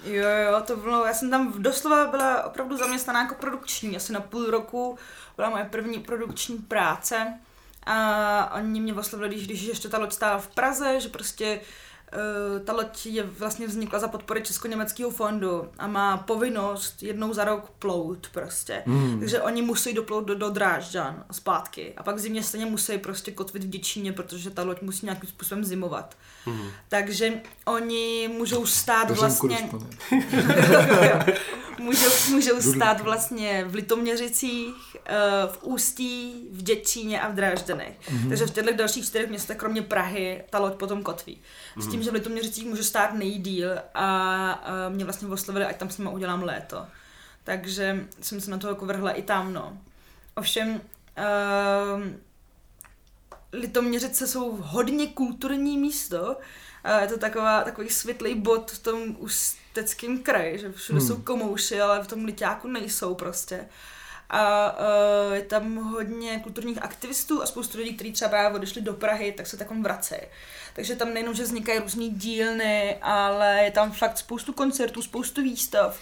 Jo, 0.04 0.30
jo, 0.30 0.62
to 0.68 0.76
bylo, 0.78 1.06
já 1.06 1.14
jsem 1.14 1.30
tam 1.30 1.54
doslova 1.58 2.06
byla 2.06 2.44
opravdu 2.44 2.78
zaměstnaná 2.78 3.22
jako 3.22 3.36
produkční, 3.36 3.96
asi 3.96 4.14
na 4.14 4.20
půl 4.20 4.46
roku 4.46 4.98
byla 5.36 5.50
moje 5.50 5.66
první 5.66 6.00
produkční 6.00 6.58
práce. 6.58 7.40
A 7.86 8.56
oni 8.56 8.82
mě 8.82 8.94
oslovili, 8.94 9.30
když, 9.30 9.46
když 9.46 9.62
ještě 9.62 9.90
ta 9.90 9.98
loď 9.98 10.12
stála 10.12 10.38
v 10.38 10.48
Praze, 10.48 11.00
že 11.00 11.10
prostě 11.10 11.62
ta 12.66 12.74
loď 12.74 13.06
je 13.06 13.24
vlastně 13.24 13.68
vznikla 13.68 14.00
za 14.00 14.08
podpory 14.08 14.42
Česko-německého 14.42 15.12
fondu 15.12 15.70
a 15.78 15.88
má 15.88 16.18
povinnost 16.18 17.04
jednou 17.04 17.34
za 17.34 17.44
rok 17.44 17.72
plout 17.80 18.28
prostě. 18.32 18.84
Mm. 18.86 19.20
Takže 19.20 19.42
oni 19.42 19.62
musí 19.62 19.94
doplout 19.94 20.26
do, 20.26 20.36
do 20.36 20.50
Drážďan 20.50 21.24
a 21.30 21.34
zpátky. 21.34 21.94
A 21.98 22.04
pak 22.04 22.16
v 22.16 22.20
zimě 22.20 22.44
stejně 22.44 22.66
musí 22.66 22.98
prostě 22.98 23.32
kotvit 23.32 23.64
v 23.64 23.70
Děčíně, 23.70 24.14
protože 24.14 24.50
ta 24.50 24.64
loď 24.64 24.82
musí 24.82 25.06
nějakým 25.06 25.30
způsobem 25.30 25.66
zimovat. 25.66 26.18
Mm. 26.46 26.68
Takže 26.90 27.34
oni 27.66 28.30
můžou 28.38 28.66
stát 28.66 29.10
vlastně... 29.10 29.70
můžou, 31.80 32.10
můžou 32.30 32.62
stát 32.62 33.02
vlastně 33.02 33.66
v 33.68 33.76
Litoměřicích, 33.76 34.98
eh, 35.06 35.16
v 35.48 35.64
Ústí, 35.64 36.48
v 36.52 36.62
Děčíně 36.62 37.22
a 37.22 37.30
v 37.30 37.36
Drážďanech. 37.36 37.96
Mm-hmm. 38.10 38.30
Takže 38.30 38.46
v 38.46 38.52
těchto 38.52 38.74
dalších 38.74 39.06
čtyřech 39.06 39.30
městech, 39.30 39.58
kromě 39.58 39.82
Prahy, 39.82 40.44
ta 40.50 40.60
loď 40.60 40.74
potom 40.74 41.04
kotví. 41.04 41.42
S 41.78 41.88
tím, 41.88 42.03
že 42.04 42.12
v 42.12 42.14
Litoměřicích 42.14 42.66
může 42.66 42.84
stát 42.84 43.14
nejdíl 43.14 43.70
a, 43.94 44.52
a 44.52 44.90
mě 44.90 45.04
vlastně 45.04 45.28
oslovili, 45.28 45.66
ať 45.66 45.78
tam 45.78 45.90
s 45.90 45.98
nimi 45.98 46.10
udělám 46.10 46.44
léto. 46.44 46.88
Takže 47.44 48.08
jsem 48.22 48.42
se 48.42 48.52
na 48.52 48.58
to 48.58 48.68
jako 48.68 48.86
vrhla 48.86 49.12
i 49.12 49.22
tam, 49.22 49.54
no. 49.54 49.78
Ovšem, 50.36 50.70
uh, 50.70 52.04
Litoměřice 53.54 54.28
jsou 54.28 54.58
hodně 54.62 55.08
kulturní 55.08 55.78
místo, 55.78 56.38
a 56.84 57.00
je 57.00 57.08
to 57.08 57.18
taková, 57.18 57.64
takový 57.64 57.90
světlý 57.90 58.36
bod 58.36 58.72
v 58.72 58.84
tom 58.84 59.16
ústeckém 59.20 60.24
kraji, 60.24 60.60
že 60.60 60.72
všude 60.72 61.00
hmm. 61.00 61.08
jsou 61.08 61.16
komouši, 61.22 61.82
ale 61.82 62.04
v 62.04 62.08
tom 62.08 62.26
liťáku 62.26 62.68
nejsou 62.68 63.16
prostě. 63.16 63.68
A 64.36 64.76
uh, 64.80 65.34
je 65.34 65.42
tam 65.42 65.76
hodně 65.76 66.40
kulturních 66.40 66.84
aktivistů 66.84 67.42
a 67.42 67.46
spoustu 67.46 67.78
lidí, 67.78 67.94
kteří 67.94 68.12
třeba 68.12 68.50
odešli 68.50 68.82
do 68.82 68.94
Prahy, 68.94 69.32
tak 69.32 69.48
se 69.48 69.58
takom 69.58 69.84
vracejí. 69.84 70.22
Takže 70.76 70.96
tam 70.96 71.14
nejenom, 71.14 71.34
že 71.34 71.44
vznikají 71.44 71.80
různé 71.80 72.10
dílny, 72.10 72.98
ale 73.02 73.64
je 73.64 73.72
tam 73.72 73.92
fakt 73.92 74.18
spoustu 74.18 74.54
koncertů, 74.54 75.02
spoustu 75.02 75.42
výstav. 75.42 76.00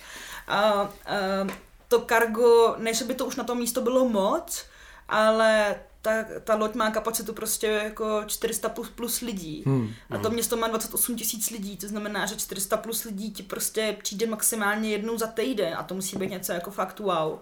A, 0.47 0.81
uh, 0.83 1.49
to 1.87 1.99
kargo, 1.99 2.75
než 2.77 3.01
by 3.01 3.13
to 3.13 3.25
už 3.25 3.35
na 3.35 3.43
to 3.43 3.55
místo 3.55 3.81
bylo 3.81 4.09
moc, 4.09 4.65
ale 5.09 5.75
ta, 6.01 6.11
ta 6.43 6.55
loď 6.55 6.75
má 6.75 6.91
kapacitu 6.91 7.33
prostě 7.33 7.67
jako 7.67 8.23
400 8.27 8.69
plus, 8.69 8.89
plus 8.89 9.19
lidí. 9.19 9.63
Hmm. 9.65 9.93
A 10.09 10.17
to 10.17 10.27
hmm. 10.27 10.33
město 10.33 10.57
má 10.57 10.67
28 10.67 11.15
tisíc 11.15 11.49
lidí, 11.49 11.77
to 11.77 11.87
znamená, 11.87 12.25
že 12.25 12.35
400 12.35 12.77
plus 12.77 13.03
lidí 13.03 13.31
ti 13.31 13.43
prostě 13.43 13.97
přijde 14.03 14.25
maximálně 14.25 14.89
jednou 14.89 15.17
za 15.17 15.27
týden 15.27 15.73
a 15.77 15.83
to 15.83 15.95
musí 15.95 16.17
být 16.17 16.29
něco 16.29 16.51
jako 16.51 16.71
fakt 16.71 16.99
wow. 16.99 17.39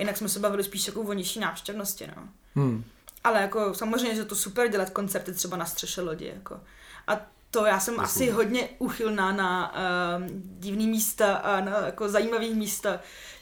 Jinak 0.00 0.16
jsme 0.16 0.28
se 0.28 0.38
bavili 0.38 0.64
spíš 0.64 0.86
jako 0.86 1.00
o 1.00 1.12
nižší 1.12 1.40
návštěvnosti, 1.40 2.06
no. 2.16 2.28
Hmm. 2.54 2.84
Ale 3.24 3.40
jako 3.40 3.74
samozřejmě, 3.74 4.14
že 4.14 4.24
to 4.24 4.36
super 4.36 4.68
dělat 4.68 4.90
koncerty 4.90 5.32
třeba 5.32 5.56
na 5.56 5.66
střeše 5.66 6.02
lodi, 6.02 6.32
jako. 6.34 6.60
A 7.06 7.20
to 7.50 7.66
já 7.66 7.80
jsem 7.80 7.94
Jasně. 7.94 8.04
asi 8.04 8.30
hodně 8.30 8.68
uchylná 8.78 9.32
na 9.32 9.74
uh, 9.74 10.26
divný 10.58 10.86
místa 10.86 11.34
a 11.34 11.60
na 11.60 11.78
jako 11.86 12.08
zajímavý 12.08 12.54
místa. 12.54 13.00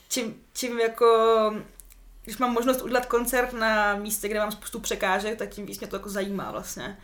Čím, 0.09 0.35
čím 0.53 0.81
jako 0.81 1.07
když 2.25 2.39
mám 2.39 2.53
možnost 2.53 2.83
udělat 2.83 3.07
koncert 3.07 3.53
na 3.53 3.97
místě, 3.97 4.29
kde 4.29 4.39
mám 4.39 4.53
spoustu 4.53 4.81
překážek, 4.81 5.39
tak 5.39 5.49
tím 5.49 5.67
víc 5.67 5.79
mě 5.81 5.89
to 5.89 5.97
jako 5.97 6.09
zajímá 6.09 6.51
vlastně. 6.51 6.99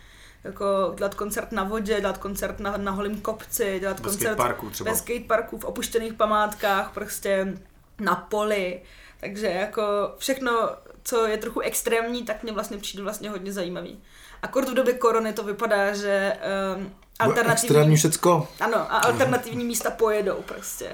Jako 0.45 0.95
dělat 0.97 1.15
koncert 1.15 1.53
na 1.53 1.65
vodě, 1.65 2.01
dělat 2.01 2.19
koncert 2.19 2.61
na, 2.61 2.77
na 2.77 2.91
holém 2.91 3.21
kopci, 3.21 3.81
dělat 3.81 4.01
ve 4.01 4.09
koncert 4.09 4.37
parku 4.37 4.71
třeba. 4.71 4.91
ve 4.91 4.97
skateparku, 4.97 5.59
v 5.59 5.65
opuštěných 5.65 6.13
památkách, 6.13 6.93
prostě 6.95 7.59
na 8.01 8.15
poli. 8.15 8.83
Takže 9.25 9.47
jako 9.47 9.83
všechno, 10.19 10.71
co 11.05 11.27
je 11.27 11.37
trochu 11.37 11.61
extrémní, 11.61 12.23
tak 12.23 12.43
mě 12.43 12.53
vlastně 12.53 12.79
přijde 12.79 13.03
vlastně 13.03 13.31
hodně 13.31 13.53
zajímavý. 13.53 13.99
Akord 14.43 14.69
v 14.69 14.75
době 14.75 14.95
korony 14.95 15.33
to 15.33 15.43
vypadá, 15.45 15.95
že 15.95 16.33
um, 16.77 16.91
alternativní... 17.19 17.69
Extrémní 17.69 17.97
všecko. 17.97 18.49
Ano, 18.61 18.77
a 18.77 18.99
alternativní 18.99 19.65
místa 19.65 19.91
pojedou 19.91 20.37
prostě. 20.45 20.91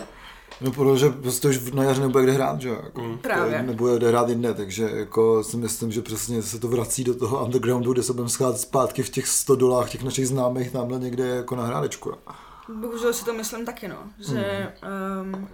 No, 0.60 0.70
protože 0.70 1.10
prostě 1.10 1.48
už 1.48 1.72
na 1.72 1.84
jaře 1.84 2.00
nebude 2.00 2.24
kde 2.24 2.32
hrát, 2.32 2.60
že 2.60 2.68
jako, 2.68 3.00
mm. 3.00 3.18
Právě. 3.18 3.62
Nebude 3.62 3.96
kde 3.96 4.08
hrát 4.08 4.28
jinde, 4.28 4.54
takže 4.54 4.90
jako 4.92 5.44
si 5.44 5.56
myslím, 5.56 5.92
že 5.92 6.02
přesně 6.02 6.42
se 6.42 6.58
to 6.58 6.68
vrací 6.68 7.04
do 7.04 7.14
toho 7.14 7.44
undergroundu, 7.44 7.92
kde 7.92 8.02
se 8.02 8.12
budeme 8.12 8.30
scházet 8.30 8.60
zpátky 8.60 9.02
v 9.02 9.10
těch 9.10 9.28
100 9.28 9.56
dolách 9.56 9.90
těch 9.90 10.02
našich 10.02 10.28
známých 10.28 10.70
tamhle 10.70 10.98
někde 10.98 11.26
jako 11.26 11.56
na 11.56 11.64
hrádečku. 11.64 12.14
Bohužel 12.74 13.12
si 13.12 13.24
to 13.24 13.32
myslím 13.32 13.66
taky, 13.66 13.88
no, 13.88 13.96
že... 14.18 14.72
Mm. 14.82 15.34
Um, 15.34 15.48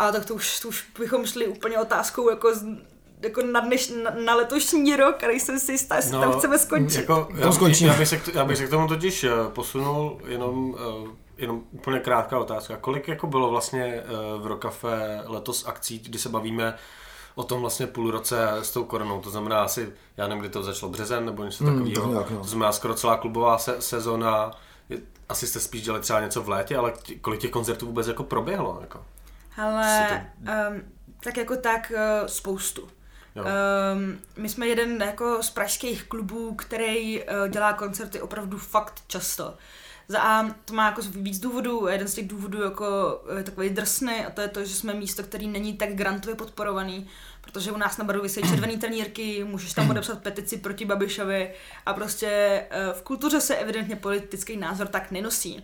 ale 0.00 0.12
tak 0.12 0.24
to 0.24 0.34
už, 0.34 0.60
to 0.60 0.68
už 0.68 0.84
bychom 0.98 1.26
šli 1.26 1.46
úplně 1.46 1.78
otázkou 1.78 2.30
jako 2.30 2.54
z, 2.54 2.64
jako 3.22 3.42
na, 3.42 3.60
dneš, 3.60 3.92
na, 4.04 4.10
na 4.24 4.34
letošní 4.34 4.96
rok, 4.96 5.16
který 5.16 5.40
jsem 5.40 5.58
si 5.58 5.72
jistá, 5.72 5.96
jestli 5.96 6.12
no, 6.12 6.20
tam 6.20 6.38
chceme 6.38 6.58
skončit. 6.58 6.98
Jako, 6.98 7.28
já, 7.34 7.50
já, 7.80 7.94
bych 7.94 8.08
se, 8.08 8.20
já 8.34 8.44
bych 8.44 8.56
se 8.56 8.66
k 8.66 8.70
tomu 8.70 8.88
totiž 8.88 9.24
eh, 9.24 9.30
posunul 9.52 10.20
jenom 10.26 10.70
uh, 10.70 11.08
jenom 11.38 11.62
úplně 11.72 12.00
krátká 12.00 12.38
otázka. 12.38 12.76
Kolik 12.76 13.08
jako 13.08 13.26
bylo 13.26 13.50
vlastně 13.50 13.84
eh, 13.84 14.04
v 14.38 14.46
Rokafe 14.46 15.22
letos 15.26 15.66
akcí, 15.66 15.98
kdy 15.98 16.18
se 16.18 16.28
bavíme 16.28 16.74
o 17.34 17.44
tom 17.44 17.60
vlastně 17.60 17.86
půl 17.86 18.10
roce 18.10 18.48
s 18.62 18.70
tou 18.70 18.84
koronou, 18.84 19.20
to 19.20 19.30
znamená 19.30 19.62
asi, 19.62 19.92
já 20.16 20.28
nevím, 20.28 20.40
kdy 20.40 20.48
to 20.48 20.62
začalo 20.62 20.92
březen 20.92 21.26
nebo 21.26 21.44
něco 21.44 21.64
hmm, 21.64 21.78
takového, 21.78 22.06
to, 22.06 22.12
nějak, 22.12 22.30
no. 22.30 22.38
to 22.38 22.48
znamená 22.48 22.72
skoro 22.72 22.94
celá 22.94 23.16
klubová 23.16 23.58
se, 23.58 23.82
sezona, 23.82 24.50
asi 25.28 25.46
jste 25.46 25.60
spíš 25.60 25.82
dělali 25.82 26.02
třeba 26.02 26.20
něco 26.20 26.42
v 26.42 26.48
létě, 26.48 26.76
ale 26.76 26.92
kolik 27.20 27.40
těch 27.40 27.50
koncertů 27.50 27.86
vůbec 27.86 28.06
jako 28.06 28.24
proběhlo? 28.24 28.78
Jako? 28.80 29.00
Ale 29.60 30.26
to... 30.44 30.52
um, 30.52 30.82
tak 31.22 31.36
jako 31.36 31.56
tak 31.56 31.92
uh, 31.94 32.26
spoustu. 32.26 32.82
Um, 32.82 34.18
my 34.36 34.48
jsme 34.48 34.68
jeden 34.68 35.02
jako 35.02 35.42
z 35.42 35.50
pražských 35.50 36.04
klubů, 36.04 36.54
který 36.54 37.22
uh, 37.22 37.48
dělá 37.48 37.72
koncerty 37.72 38.20
opravdu 38.20 38.58
fakt 38.58 39.02
často. 39.06 39.54
Za 40.08 40.20
A 40.20 40.50
to 40.64 40.74
má 40.74 40.86
jako 40.86 41.02
víc 41.02 41.38
důvodů, 41.38 41.86
jeden 41.86 42.08
z 42.08 42.14
těch 42.14 42.28
důvodů 42.28 42.62
jako 42.62 43.20
je 43.36 43.42
takový 43.42 43.70
drsný 43.70 44.24
a 44.26 44.30
to 44.30 44.40
je 44.40 44.48
to, 44.48 44.64
že 44.64 44.74
jsme 44.74 44.94
místo, 44.94 45.22
který 45.22 45.48
není 45.48 45.76
tak 45.76 45.94
grantově 45.94 46.36
podporovaný, 46.36 47.08
protože 47.40 47.72
u 47.72 47.76
nás 47.76 47.98
na 47.98 48.04
baru 48.04 48.22
vysejí 48.22 48.48
červený 48.48 48.78
trenírky, 48.78 49.44
můžeš 49.44 49.72
tam 49.72 49.86
podepsat 49.86 50.22
petici 50.22 50.56
proti 50.56 50.84
Babišovi 50.84 51.50
a 51.86 51.94
prostě 51.94 52.26
eh, 52.70 52.92
v 52.92 53.02
kultuře 53.02 53.40
se 53.40 53.56
evidentně 53.56 53.96
politický 53.96 54.56
názor 54.56 54.86
tak 54.86 55.10
nenosí 55.10 55.62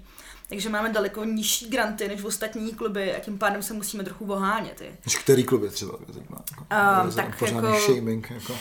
takže 0.48 0.68
máme 0.68 0.92
daleko 0.92 1.24
nižší 1.24 1.70
granty 1.70 2.08
než 2.08 2.20
v 2.20 2.26
ostatní 2.26 2.74
kluby 2.74 3.14
a 3.14 3.18
tím 3.18 3.38
pádem 3.38 3.62
se 3.62 3.74
musíme 3.74 4.04
trochu 4.04 4.26
vohánět. 4.26 4.82
Než 5.06 5.16
který 5.16 5.44
kluby 5.44 5.68
třeba? 5.68 5.98
Zajímá, 6.08 6.44
jako, 6.50 6.66
um, 7.04 7.14
tak 7.14 7.42
jako... 7.42 7.80
shaming. 7.80 8.30
Jako. 8.30 8.52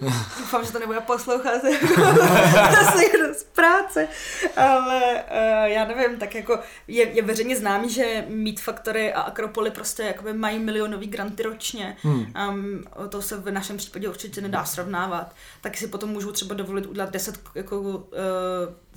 Doufám, 0.38 0.64
že 0.64 0.72
to 0.72 0.78
nebude 0.78 1.00
poslouchat 1.00 1.52
asi 1.54 1.78
z 3.38 3.44
práce, 3.44 4.08
ale 4.56 5.24
uh, 5.30 5.64
já 5.64 5.84
nevím, 5.84 6.18
tak 6.18 6.34
jako 6.34 6.58
je, 6.88 7.08
je 7.08 7.22
veřejně 7.22 7.56
známý, 7.56 7.90
že 7.90 8.24
Meat 8.28 8.60
Factory 8.60 9.12
a 9.12 9.20
Akropoly 9.20 9.70
prostě 9.70 10.02
jakoby 10.02 10.32
mají 10.32 10.58
milionový 10.58 11.06
granty 11.06 11.42
ročně. 11.42 11.96
Hmm. 12.02 12.26
Um, 12.47 12.47
to 13.08 13.22
se 13.22 13.36
v 13.36 13.50
našem 13.50 13.76
případě 13.76 14.08
určitě 14.08 14.40
nedá 14.40 14.64
srovnávat. 14.64 15.34
Tak 15.60 15.76
si 15.76 15.86
potom 15.86 16.10
můžou 16.10 16.32
třeba 16.32 16.54
dovolit 16.54 16.86
udělat 16.86 17.10
10 17.10 17.40
jako 17.54 17.80
uh, 17.80 17.96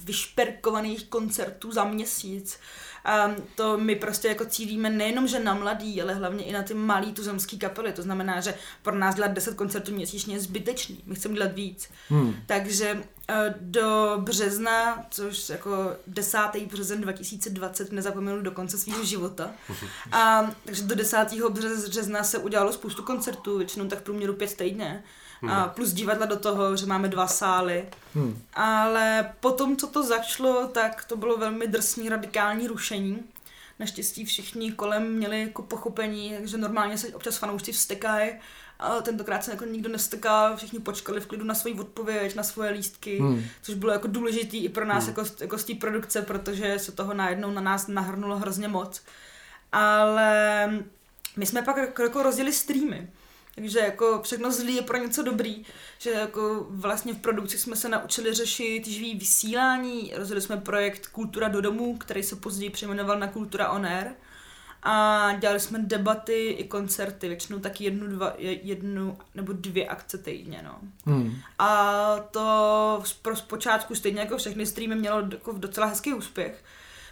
vyšperkovaných 0.06 1.08
koncertů 1.08 1.72
za 1.72 1.84
měsíc. 1.84 2.60
A 3.06 3.32
to 3.56 3.78
my 3.78 3.96
prostě 3.96 4.28
jako 4.28 4.46
cílíme 4.46 4.90
nejenom, 4.90 5.28
že 5.28 5.40
na 5.40 5.54
mladý, 5.54 6.02
ale 6.02 6.14
hlavně 6.14 6.44
i 6.44 6.54
na 6.54 6.64
ty 6.64 6.74
malý 6.74 7.14
tuzemský 7.14 7.60
kapely. 7.60 7.94
To 7.94 8.02
znamená, 8.02 8.42
že 8.42 8.54
pro 8.82 8.96
nás 8.96 9.16
dělat 9.16 9.32
10 9.32 9.56
koncertů 9.56 9.92
měsíčně 9.92 10.36
je 10.36 10.40
zbytečný. 10.40 11.04
My 11.06 11.16
chceme 11.16 11.36
dělat 11.36 11.54
víc. 11.54 11.90
Hmm. 12.10 12.36
Takže 12.46 13.04
eh, 13.30 13.56
do 13.62 14.18
března, 14.18 15.06
což 15.12 15.50
jako 15.50 15.96
10. 16.08 16.38
březen 16.72 17.02
2020 17.02 17.92
nezapomenu 17.92 18.42
do 18.42 18.52
konce 18.52 18.78
svého 18.78 19.04
života. 19.04 19.52
A, 20.12 20.52
takže 20.66 20.84
do 20.84 20.96
10. 20.96 21.18
března 21.88 22.24
se 22.24 22.38
udělalo 22.38 22.74
spoustu 22.74 23.04
koncertů, 23.04 23.58
většinou 23.58 23.88
tak 23.88 24.00
v 24.00 24.04
průměru 24.04 24.34
pět 24.34 24.58
týdně 24.58 25.04
hmm. 25.42 25.52
a 25.52 25.68
plus 25.68 25.94
divadla 25.94 26.26
do 26.26 26.40
toho, 26.40 26.76
že 26.78 26.86
máme 26.86 27.08
dva 27.08 27.28
sály. 27.28 27.86
Hmm. 28.16 28.42
Ale 28.54 29.34
potom, 29.40 29.78
co 29.78 29.88
to 29.88 30.04
začalo, 30.04 30.68
tak 30.68 31.06
to 31.06 31.18
bylo 31.18 31.38
velmi 31.38 31.68
drsný 31.68 32.10
radikální 32.10 32.68
rušení. 32.68 33.24
Naštěstí 33.80 34.26
všichni 34.26 34.72
kolem 34.72 35.14
měli 35.14 35.42
jako 35.42 35.62
pochopení, 35.62 36.34
takže 36.38 36.58
normálně 36.58 36.98
se 36.98 37.08
občas 37.08 37.38
fanoušci 37.38 37.72
vstekají, 37.72 38.32
ale 38.80 39.02
tentokrát 39.02 39.44
se 39.44 39.52
jako 39.52 39.66
nikdo 39.66 39.90
nesteká, 39.90 40.56
všichni 40.56 40.80
počkali 40.80 41.20
v 41.20 41.28
klidu 41.28 41.44
na 41.44 41.54
svoji 41.54 41.80
odpověď, 41.80 42.36
na 42.36 42.44
svoje 42.44 42.72
lístky, 42.72 43.20
hmm. 43.20 43.44
což 43.62 43.76
bylo 43.76 43.92
jako 43.92 44.08
důležitý 44.08 44.64
i 44.64 44.70
pro 44.70 44.86
nás 44.86 45.04
hmm. 45.04 45.16
jako, 45.18 45.30
jako 45.42 45.58
z 45.58 45.64
té 45.64 45.74
produkce, 45.74 46.22
protože 46.22 46.80
se 46.80 46.92
toho 46.92 47.14
najednou 47.14 47.52
na 47.52 47.62
nás 47.62 47.88
nahrnulo 47.88 48.38
hrozně 48.38 48.68
moc. 48.68 49.02
Ale 49.72 50.70
my 51.38 51.46
jsme 51.46 51.62
pak 51.62 51.78
jako, 51.78 52.04
jako 52.04 52.24
rozdělili 52.24 52.54
streamy. 52.54 53.10
Takže 53.56 53.80
jako 53.80 54.22
všechno 54.24 54.52
zlý 54.52 54.76
je 54.76 54.82
pro 54.82 54.98
něco 54.98 55.24
dobrý, 55.24 55.66
že 56.00 56.12
jako 56.12 56.66
vlastně 56.70 57.14
v 57.14 57.18
produkci 57.18 57.58
jsme 57.58 57.76
se 57.76 57.90
naučili 57.90 58.34
řešit 58.34 58.88
živý 58.88 59.16
vysílání, 59.16 60.14
rozjeli 60.16 60.42
jsme 60.42 60.58
projekt 60.58 61.08
Kultura 61.08 61.48
do 61.48 61.62
domu, 61.62 61.98
který 61.98 62.24
se 62.24 62.36
později 62.36 62.70
přejmenoval 62.70 63.20
na 63.20 63.28
Kultura 63.28 63.70
on 63.70 63.86
Air 63.86 64.08
A 64.84 65.34
dělali 65.40 65.60
jsme 65.60 65.80
debaty 65.80 66.48
i 66.50 66.64
koncerty, 66.64 67.28
většinou 67.28 67.60
taky 67.60 67.84
jednu, 67.84 68.08
dva, 68.08 68.34
jednu 68.40 69.18
nebo 69.36 69.54
dvě 69.54 69.88
akce 69.88 70.18
týdně, 70.18 70.62
no. 70.64 70.80
Hmm. 71.06 71.36
A 71.60 72.20
to 72.32 73.04
pro 73.22 73.36
zpočátku 73.36 73.96
stejně 73.96 74.20
jako 74.20 74.38
všechny 74.38 74.66
streamy 74.66 74.96
mělo 74.96 75.22
jako 75.32 75.52
docela 75.52 75.88
hezký 75.88 76.14
úspěch. 76.14 76.64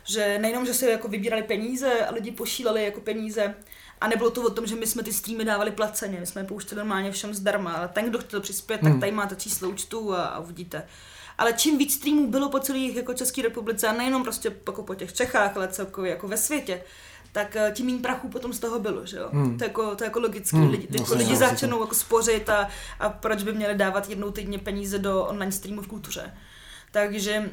Že 0.03 0.39
nejenom, 0.39 0.65
že 0.65 0.73
se 0.73 0.91
jako 0.91 1.07
vybírali 1.07 1.43
peníze 1.43 2.05
a 2.05 2.13
lidi 2.13 2.31
pošílali 2.31 2.83
jako 2.83 3.01
peníze, 3.01 3.55
a 4.01 4.07
nebylo 4.07 4.29
to 4.29 4.41
o 4.41 4.49
tom, 4.49 4.65
že 4.65 4.75
my 4.75 4.87
jsme 4.87 5.03
ty 5.03 5.13
streamy 5.13 5.45
dávali 5.45 5.71
placeně, 5.71 6.19
my 6.19 6.25
jsme 6.25 6.41
je 6.41 6.45
pouštěli 6.45 6.79
normálně 6.79 7.11
všem 7.11 7.33
zdarma, 7.33 7.73
ale 7.73 7.87
ten, 7.87 8.05
kdo 8.05 8.19
chtěl 8.19 8.41
přispět, 8.41 8.81
hmm. 8.81 8.91
tak 8.91 8.99
tady 8.99 9.11
máte 9.11 9.35
číslo 9.35 9.69
účtu 9.69 10.13
a, 10.13 10.23
a 10.23 10.39
uvidíte. 10.39 10.83
Ale 11.37 11.53
čím 11.53 11.77
víc 11.77 11.93
streamů 11.93 12.27
bylo 12.27 12.49
po 12.49 12.59
celé 12.59 12.79
jako 12.79 13.13
České 13.13 13.41
republice, 13.41 13.87
a 13.87 13.93
nejenom 13.93 14.23
prostě 14.23 14.55
jako 14.67 14.83
po 14.83 14.95
těch 14.95 15.13
Čechách, 15.13 15.57
ale 15.57 15.67
celkově 15.67 16.11
jako 16.11 16.27
ve 16.27 16.37
světě, 16.37 16.81
tak 17.31 17.55
eh, 17.55 17.71
tím 17.75 17.85
méně 17.85 17.99
prachu 17.99 18.29
potom 18.29 18.53
z 18.53 18.59
toho 18.59 18.79
bylo, 18.79 19.05
že 19.05 19.17
jo? 19.17 19.29
Hmm. 19.31 19.57
To, 19.57 19.63
je 19.63 19.67
jako, 19.67 19.95
to 19.95 20.03
je 20.03 20.05
jako 20.05 20.19
logický. 20.19 20.57
Hmm. 20.57 20.69
Lidi, 20.69 20.87
jako 20.99 21.15
lidi 21.15 21.35
začnou 21.35 21.81
jako 21.81 21.95
spořit 21.95 22.49
a, 22.49 22.69
a 22.99 23.09
proč 23.09 23.43
by 23.43 23.53
měli 23.53 23.75
dávat 23.75 24.09
jednou 24.09 24.31
týdně 24.31 24.59
peníze 24.59 24.99
do 24.99 25.25
online 25.25 25.51
streamu 25.51 25.81
v 25.81 25.87
kultuře. 25.87 26.33
Takže 26.91 27.49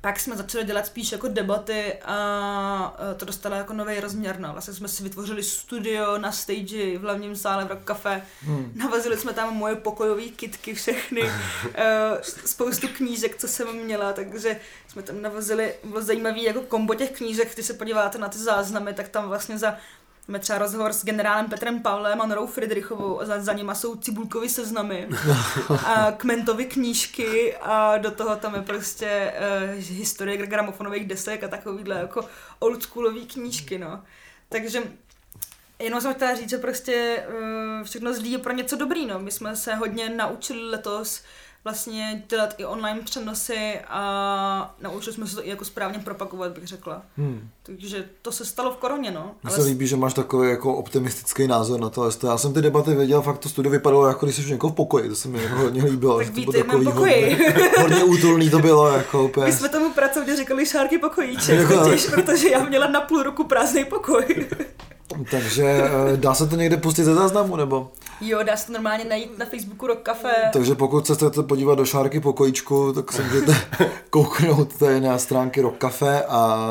pak 0.00 0.20
jsme 0.20 0.36
začali 0.36 0.64
dělat 0.64 0.86
spíš 0.86 1.12
jako 1.12 1.28
debaty 1.28 1.94
a 2.04 2.96
to 3.16 3.24
dostalo 3.24 3.56
jako 3.56 3.72
nový 3.72 4.00
rozměr. 4.00 4.40
No. 4.40 4.52
Vlastně 4.52 4.74
jsme 4.74 4.88
si 4.88 5.02
vytvořili 5.02 5.42
studio 5.42 6.18
na 6.18 6.32
stage 6.32 6.98
v 6.98 7.00
hlavním 7.00 7.36
sále 7.36 7.64
v 7.64 7.68
Rock 7.68 7.84
Cafe. 7.86 8.22
Hmm. 8.42 8.72
Navazili 8.74 9.16
jsme 9.16 9.32
tam 9.32 9.56
moje 9.56 9.74
pokojové 9.74 10.22
kitky 10.22 10.74
všechny, 10.74 11.22
eh, 11.74 12.18
spoustu 12.22 12.88
knížek, 12.88 13.36
co 13.36 13.48
jsem 13.48 13.76
měla, 13.76 14.12
takže 14.12 14.60
jsme 14.88 15.02
tam 15.02 15.22
navazili, 15.22 15.74
bylo 15.84 16.02
zajímavý 16.02 16.42
jako 16.42 16.60
kombo 16.60 16.94
těch 16.94 17.10
knížek, 17.10 17.54
když 17.54 17.66
se 17.66 17.74
podíváte 17.74 18.18
na 18.18 18.28
ty 18.28 18.38
záznamy, 18.38 18.94
tak 18.94 19.08
tam 19.08 19.28
vlastně 19.28 19.58
za 19.58 19.76
Máme 20.28 20.38
třeba 20.38 20.58
rozhovor 20.58 20.92
s 20.92 21.04
generálem 21.04 21.46
Petrem 21.46 21.82
Pavlem 21.82 22.20
a 22.20 22.26
Norou 22.26 22.46
Friedrichovou 22.46 23.20
a 23.20 23.24
za, 23.24 23.40
za 23.40 23.52
nima 23.52 23.74
jsou 23.74 23.96
cibulkový 23.96 24.48
seznamy 24.48 25.08
a 25.86 26.12
kmentovy 26.16 26.64
knížky 26.64 27.56
a 27.56 27.98
do 27.98 28.10
toho 28.10 28.36
tam 28.36 28.54
je 28.54 28.62
prostě 28.62 29.32
uh, 29.68 29.74
historie 29.78 30.46
gramofonových 30.46 31.06
desek 31.06 31.44
a 31.44 31.48
takovýhle 31.48 31.96
jako 31.96 32.24
oldschoolový 32.58 33.26
knížky, 33.26 33.78
no. 33.78 34.02
Takže 34.48 34.82
Jenom 35.78 36.00
jsem 36.00 36.14
chtěla 36.14 36.34
říct, 36.34 36.50
že 36.50 36.58
prostě 36.58 37.26
uh, 37.28 37.84
všechno 37.84 38.14
zlý 38.14 38.32
je 38.32 38.38
pro 38.38 38.52
něco 38.52 38.76
dobrý, 38.76 39.06
no. 39.06 39.18
My 39.18 39.30
jsme 39.30 39.56
se 39.56 39.74
hodně 39.74 40.08
naučili 40.08 40.70
letos 40.70 41.22
vlastně 41.64 42.22
dělat 42.28 42.54
i 42.58 42.64
online 42.64 43.00
přenosy 43.04 43.80
a 43.88 44.74
naučili 44.80 45.14
jsme 45.14 45.26
se 45.26 45.36
to 45.36 45.46
i 45.46 45.50
jako 45.50 45.64
správně 45.64 45.98
propagovat, 45.98 46.52
bych 46.52 46.66
řekla. 46.66 47.02
Hmm. 47.16 47.48
Takže 47.62 48.04
to 48.22 48.32
se 48.32 48.44
stalo 48.44 48.70
v 48.70 48.76
koroně, 48.76 49.10
no. 49.10 49.34
Mně 49.42 49.52
se 49.52 49.62
líbí, 49.62 49.86
že 49.86 49.96
máš 49.96 50.14
takový 50.14 50.50
jako 50.50 50.76
optimistický 50.76 51.46
názor 51.46 51.80
na 51.80 51.90
to. 51.90 52.10
Já 52.26 52.38
jsem 52.38 52.52
ty 52.52 52.62
debaty 52.62 52.94
věděl, 52.94 53.22
fakt 53.22 53.38
to 53.38 53.48
studio 53.48 53.72
vypadalo 53.72 54.06
jako 54.06 54.26
když 54.26 54.36
jsi 54.36 54.50
někoho 54.50 54.72
v 54.72 54.76
pokoji, 54.76 55.08
to 55.08 55.16
se 55.16 55.28
mi 55.28 55.42
jako 55.42 55.56
hodně 55.56 55.84
líbilo. 55.84 56.18
tak 56.18 56.28
víte, 56.28 56.58
takový 56.58 56.84
pokoji. 56.84 57.30
Hodně, 57.30 57.70
hodně 57.78 58.04
útulný 58.04 58.50
to 58.50 58.58
bylo. 58.58 58.88
Jako 58.88 59.24
úplně. 59.24 59.46
My 59.46 59.52
jsme 59.52 59.68
tomu 59.68 59.92
pracovně 59.92 60.36
říkali 60.36 60.66
šárky 60.66 60.98
pokojíček, 60.98 61.60
jako, 61.70 61.90
protože 62.14 62.50
já 62.50 62.64
měla 62.64 62.86
na 62.86 63.00
půl 63.00 63.22
roku 63.22 63.44
prázdný 63.44 63.84
pokoj. 63.84 64.46
Takže 65.30 65.64
eh, 65.64 66.16
dá 66.16 66.34
se 66.34 66.46
to 66.46 66.56
někde 66.56 66.76
pustit 66.76 67.04
ze 67.04 67.14
záznamu, 67.14 67.56
nebo? 67.56 67.90
Jo, 68.20 68.42
dá 68.42 68.56
se 68.56 68.66
to 68.66 68.72
normálně 68.72 69.04
najít 69.04 69.38
na 69.38 69.46
Facebooku 69.46 69.86
Rock 69.86 70.02
Cafe. 70.02 70.34
Takže 70.52 70.74
pokud 70.74 71.06
se 71.06 71.14
chcete 71.14 71.42
podívat 71.42 71.74
do 71.74 71.84
šárky 71.84 72.20
pokojíčku, 72.20 72.92
tak 72.92 73.12
se 73.12 73.22
můžete 73.22 73.56
kouknout 74.10 74.76
tady 74.76 75.00
na 75.00 75.18
stránky 75.18 75.60
Rock 75.60 75.78
Cafe 75.78 76.24
a 76.24 76.68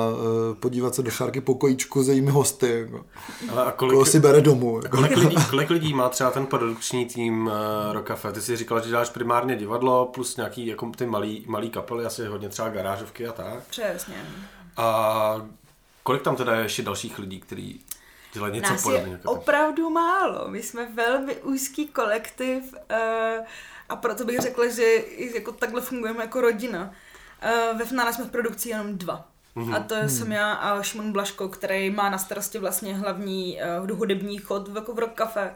eh, 0.52 0.56
podívat 0.56 0.96
se 0.96 1.04
do 1.04 1.12
šárky 1.12 1.42
pokojíčku 1.42 2.04
s 2.04 2.10
jejími 2.10 2.32
hosty. 2.32 2.80
Jako. 2.80 3.06
Ale 3.52 3.66
a 3.66 3.72
kolik, 3.72 3.94
Koho 3.94 4.06
si 4.06 4.20
bere 4.20 4.42
domů. 4.42 4.80
Jako. 4.84 4.98
Kolik, 4.98 5.18
lidí, 5.18 5.36
kolik 5.50 5.70
lidí 5.70 5.94
má 5.94 6.10
třeba 6.10 6.32
ten 6.32 6.46
produkční 6.46 7.06
tým 7.06 7.48
uh, 7.48 7.54
Rock 7.94 8.08
Cafe? 8.08 8.32
Ty 8.32 8.42
jsi 8.42 8.56
říkal, 8.56 8.82
že 8.82 8.90
děláš 8.90 9.10
primárně 9.10 9.56
divadlo 9.56 10.06
plus 10.06 10.38
nějaký 10.38 10.68
jako 10.68 10.92
ty 10.98 11.06
malý, 11.06 11.46
malý 11.48 11.70
kapely, 11.70 12.06
asi 12.06 12.26
hodně 12.26 12.50
třeba 12.50 12.70
garážovky 12.70 13.28
a 13.28 13.32
tak. 13.32 13.68
Přesně. 13.70 14.16
A 14.78 15.42
kolik 16.04 16.22
tam 16.22 16.36
teda 16.36 16.56
je 16.56 16.64
ještě 16.64 16.84
dalších 16.84 17.20
lidí, 17.20 17.40
kteří 17.40 17.82
dělat 18.34 18.54
něco 18.54 18.72
Nás 18.72 18.86
je 18.86 19.08
jako 19.10 19.32
opravdu 19.32 19.90
málo. 19.90 20.48
My 20.48 20.64
jsme 20.64 20.86
velmi 20.86 21.36
úzký 21.36 21.88
kolektiv 21.88 22.74
uh, 22.74 23.46
a 23.90 23.96
proto 23.96 24.26
bych 24.26 24.40
řekla, 24.40 24.68
že 24.68 25.04
jako 25.36 25.52
takhle 25.52 25.82
fungujeme 25.82 26.22
jako 26.22 26.42
rodina. 26.42 26.92
Uh, 27.72 27.78
ve 27.78 27.86
finále 27.86 28.14
jsme 28.14 28.26
v 28.26 28.32
produkci 28.32 28.70
jenom 28.70 28.98
dva. 28.98 29.28
Mm-hmm. 29.56 29.76
A 29.76 29.80
to 29.80 29.96
mm. 29.96 30.10
jsem 30.10 30.32
já 30.32 30.54
a 30.54 30.84
Šimon 30.84 31.12
Blaško, 31.12 31.50
který 31.50 31.90
má 31.90 32.10
na 32.10 32.18
starosti 32.18 32.60
vlastně 32.60 32.96
hlavní 32.96 33.60
uh, 33.82 33.98
hudební 33.98 34.38
chod 34.38 34.76
jako 34.76 34.94
v 34.94 35.00
Rock 35.00 35.18
Cafe 35.18 35.56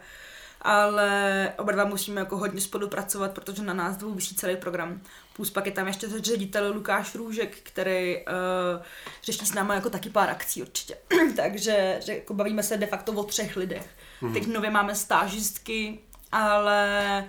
ale 0.61 1.53
oba 1.57 1.71
dva 1.71 1.85
musíme 1.85 2.21
jako 2.21 2.37
hodně 2.37 2.61
spolupracovat, 2.61 3.31
protože 3.31 3.63
na 3.63 3.73
nás 3.73 3.97
dvou 3.97 4.13
vysí 4.13 4.35
celý 4.35 4.55
program. 4.55 5.01
Plus 5.35 5.49
pak 5.49 5.65
je 5.65 5.71
tam 5.71 5.87
ještě 5.87 6.07
ředitel 6.19 6.73
Lukáš 6.73 7.15
Růžek, 7.15 7.57
který 7.63 8.17
uh, 8.17 8.83
řeší 9.23 9.45
s 9.45 9.53
námi 9.53 9.73
jako 9.73 9.89
taky 9.89 10.09
pár 10.09 10.29
akcí 10.29 10.61
určitě. 10.61 10.97
Takže 11.35 11.99
že 12.05 12.13
jako 12.13 12.33
bavíme 12.33 12.63
se 12.63 12.77
de 12.77 12.85
facto 12.87 13.11
o 13.11 13.23
třech 13.23 13.55
lidech. 13.55 13.89
Mm-hmm. 14.21 14.33
Teď 14.33 14.47
nově 14.47 14.69
máme 14.69 14.95
stážistky, 14.95 15.99
ale 16.31 17.25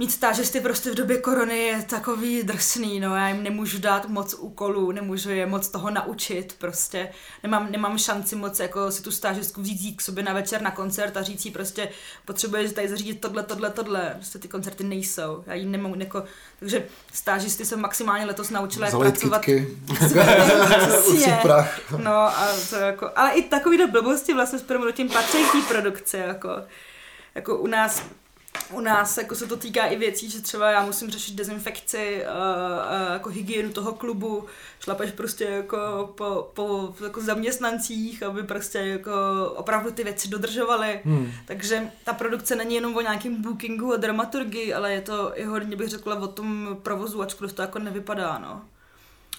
mít 0.00 0.12
stážisty 0.12 0.60
prostě 0.60 0.90
v 0.90 0.94
době 0.94 1.18
korony 1.18 1.58
je 1.58 1.82
takový 1.82 2.42
drsný, 2.42 3.00
no. 3.00 3.16
Já 3.16 3.28
jim 3.28 3.42
nemůžu 3.42 3.78
dát 3.78 4.08
moc 4.08 4.34
úkolů, 4.34 4.92
nemůžu 4.92 5.30
je 5.30 5.46
moc 5.46 5.68
toho 5.68 5.90
naučit, 5.90 6.54
prostě. 6.58 7.08
Nemám, 7.42 7.72
nemám 7.72 7.98
šanci 7.98 8.36
moc 8.36 8.60
jako 8.60 8.90
si 8.90 9.02
tu 9.02 9.10
stážistku 9.10 9.62
vzít 9.62 9.96
k 9.96 10.00
sobě 10.00 10.24
na 10.24 10.32
večer 10.32 10.62
na 10.62 10.70
koncert 10.70 11.16
a 11.16 11.22
říct 11.22 11.44
jí 11.44 11.50
prostě 11.50 11.88
potřebuješ 12.24 12.72
tady 12.72 12.88
zařídit 12.88 13.20
tohle, 13.20 13.42
tohle, 13.42 13.70
tohle, 13.70 14.12
prostě 14.14 14.38
ty 14.38 14.48
koncerty 14.48 14.84
nejsou, 14.84 15.44
já 15.46 15.54
jí 15.54 15.66
nemám 15.66 16.00
jako, 16.00 16.24
takže 16.58 16.86
stážisty 17.12 17.64
jsem 17.64 17.80
maximálně 17.80 18.26
letos 18.26 18.50
naučila 18.50 18.86
jak 18.86 18.98
pracovat. 18.98 19.44
prach. 21.42 21.90
No 21.96 22.12
a 22.12 22.48
to 22.70 22.76
jako, 22.76 23.10
ale 23.16 23.30
i 23.30 23.42
takový 23.42 23.86
blbosti 23.86 24.34
vlastně 24.34 24.58
s 24.58 24.62
do 24.62 24.92
tím 24.92 25.08
patří 25.08 25.62
produkce, 25.68 26.18
jako, 26.18 26.50
jako 27.34 27.58
u 27.58 27.66
nás 27.66 28.02
u 28.72 28.80
nás 28.80 29.16
jako 29.16 29.34
se 29.34 29.46
to 29.46 29.56
týká 29.56 29.86
i 29.86 29.96
věcí, 29.96 30.30
že 30.30 30.42
třeba 30.42 30.70
já 30.70 30.86
musím 30.86 31.10
řešit 31.10 31.34
dezinfekci, 31.34 32.22
uh, 32.22 33.06
uh, 33.06 33.12
jako 33.12 33.28
hygienu 33.28 33.72
toho 33.72 33.92
klubu, 33.92 34.44
šlapeš 34.80 35.10
prostě 35.10 35.44
jako 35.44 36.10
po, 36.14 36.50
po 36.54 36.94
jako 37.04 37.20
zaměstnancích, 37.20 38.22
aby 38.22 38.42
prostě 38.42 38.78
jako 38.78 39.10
opravdu 39.56 39.90
ty 39.90 40.04
věci 40.04 40.28
dodržovaly. 40.28 41.00
Hmm. 41.04 41.32
Takže 41.46 41.90
ta 42.04 42.12
produkce 42.12 42.56
není 42.56 42.74
jenom 42.74 42.96
o 42.96 43.00
nějakém 43.00 43.42
bookingu 43.42 43.92
a 43.92 43.96
dramaturgii, 43.96 44.74
ale 44.74 44.92
je 44.92 45.00
to 45.00 45.38
i 45.38 45.44
hodně 45.44 45.76
bych 45.76 45.88
řekla 45.88 46.16
o 46.16 46.26
tom 46.26 46.76
provozu, 46.82 47.22
ačkoliv 47.22 47.52
to 47.52 47.62
jako 47.62 47.78
nevypadá, 47.78 48.38
no. 48.38 48.62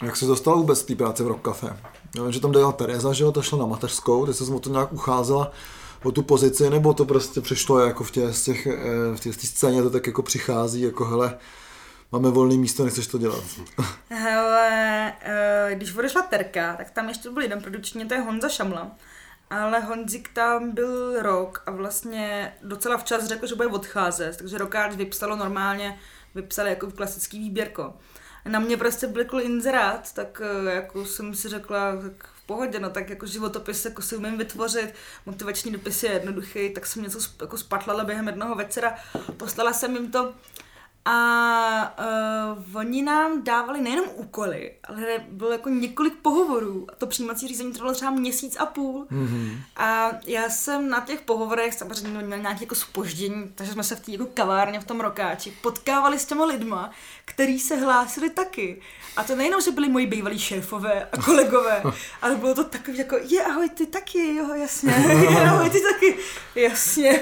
Jak 0.02 0.15
se 0.15 0.26
dostal 0.26 0.58
vůbec 0.58 0.84
té 0.84 0.95
práce 0.95 1.24
v 1.24 1.28
Rock 1.28 1.47
Cafe? 1.47 1.78
Já 2.15 2.24
vím, 2.24 2.32
že 2.32 2.39
tam 2.39 2.52
dělala 2.52 2.71
Tereza, 2.71 3.13
že 3.13 3.24
jo, 3.24 3.32
to 3.32 3.41
šla 3.41 3.58
na 3.58 3.65
mateřskou, 3.65 4.26
ty 4.26 4.34
se 4.34 4.54
o 4.54 4.60
to 4.60 4.69
nějak 4.69 4.93
ucházela 4.93 5.52
o 6.03 6.11
tu 6.11 6.23
pozici, 6.23 6.69
nebo 6.69 6.93
to 6.93 7.05
prostě 7.05 7.41
přišlo 7.41 7.79
jako 7.79 8.03
v 8.03 8.11
těch, 8.11 8.35
z 8.35 8.43
těch, 8.43 8.67
eh, 8.67 9.15
v 9.15 9.19
těch, 9.19 9.35
v 9.35 9.47
scéně 9.47 9.81
to 9.81 9.89
tak 9.89 10.07
jako 10.07 10.21
přichází, 10.21 10.81
jako 10.81 11.05
hele, 11.05 11.37
máme 12.11 12.29
volné 12.29 12.55
místo, 12.55 12.83
nechceš 12.83 13.07
to 13.07 13.17
dělat. 13.17 13.43
Hele, 14.09 15.13
eh, 15.21 15.75
když 15.75 15.95
odešla 15.95 16.21
Terka, 16.21 16.75
tak 16.77 16.91
tam 16.91 17.09
ještě 17.09 17.29
byl 17.29 17.41
jeden 17.41 17.61
produční, 17.61 18.07
to 18.07 18.13
je 18.13 18.19
Honza 18.19 18.49
Šamla. 18.49 18.91
Ale 19.49 19.79
Honzik 19.79 20.29
tam 20.33 20.71
byl 20.71 21.21
rok 21.21 21.63
a 21.65 21.71
vlastně 21.71 22.53
docela 22.63 22.97
včas 22.97 23.25
řekl, 23.25 23.47
že 23.47 23.55
bude 23.55 23.67
odcházet, 23.67 24.37
takže 24.37 24.57
rokáč 24.57 24.95
vypsalo 24.95 25.35
normálně, 25.35 25.99
vypsali 26.35 26.69
jako 26.69 26.91
klasický 26.91 27.39
výběrko. 27.39 27.93
Na 28.45 28.59
mě 28.59 28.77
prostě 28.77 29.07
byl 29.07 29.25
inzerát, 29.41 30.13
tak 30.13 30.41
eh, 30.43 30.73
jako 30.73 31.05
jsem 31.05 31.35
si 31.35 31.49
řekla, 31.49 31.95
tak 32.01 32.29
pohodě, 32.51 32.79
no 32.79 32.89
tak 32.89 33.09
jako 33.09 33.25
životopis 33.25 33.85
jako 33.85 34.01
si 34.01 34.17
umím 34.17 34.37
vytvořit, 34.37 34.93
motivační 35.25 35.71
dopis 35.71 36.03
je 36.03 36.11
jednoduchý, 36.11 36.69
tak 36.69 36.85
jsem 36.85 37.03
něco 37.03 37.19
jako 37.41 37.57
spatlala 37.57 38.03
během 38.03 38.27
jednoho 38.27 38.55
večera, 38.55 38.95
poslala 39.37 39.73
jsem 39.73 39.95
jim 39.95 40.11
to 40.11 40.33
a 41.05 41.95
uh, 42.59 42.75
oni 42.75 43.03
nám 43.03 43.43
dávali 43.43 43.81
nejenom 43.81 44.05
úkoly, 44.15 44.73
ale 44.83 45.01
bylo 45.29 45.51
jako 45.51 45.69
několik 45.69 46.13
pohovorů. 46.15 46.87
A 46.91 46.95
to 46.95 47.07
přijímací 47.07 47.47
řízení 47.47 47.73
trvalo 47.73 47.93
třeba 47.93 48.11
měsíc 48.11 48.57
a 48.59 48.65
půl. 48.65 49.07
Mm-hmm. 49.11 49.57
A 49.75 50.11
já 50.25 50.49
jsem 50.49 50.89
na 50.89 50.99
těch 50.99 51.21
pohovorech 51.21 51.73
samozřejmě 51.73 52.23
měl 52.23 52.39
nějaké 52.39 52.63
jako 52.63 52.75
spoždění, 52.75 53.51
takže 53.55 53.73
jsme 53.73 53.83
se 53.83 53.95
v 53.95 53.99
té 53.99 54.11
jako 54.11 54.25
kavárně 54.25 54.79
v 54.79 54.85
tom 54.85 54.99
rokáči 54.99 55.53
potkávali 55.61 56.19
s 56.19 56.25
těma 56.25 56.45
lidma, 56.45 56.91
který 57.25 57.59
se 57.59 57.75
hlásili 57.75 58.29
taky. 58.29 58.81
A 59.17 59.23
to 59.23 59.35
nejenom, 59.35 59.61
že 59.61 59.71
byli 59.71 59.89
moji 59.89 60.07
bývalí 60.07 60.39
šéfové 60.39 61.07
a 61.11 61.21
kolegové, 61.21 61.83
ale 62.21 62.35
bylo 62.35 62.55
to 62.55 62.63
takový 62.63 62.97
jako, 62.97 63.17
je 63.17 63.43
ahoj, 63.43 63.69
ty 63.69 63.85
taky, 63.85 64.35
jo, 64.35 64.53
jasně, 64.53 64.91
je, 65.31 65.41
ahoj, 65.41 65.69
ty 65.69 65.81
taky, 65.81 66.17
jasně. 66.55 67.21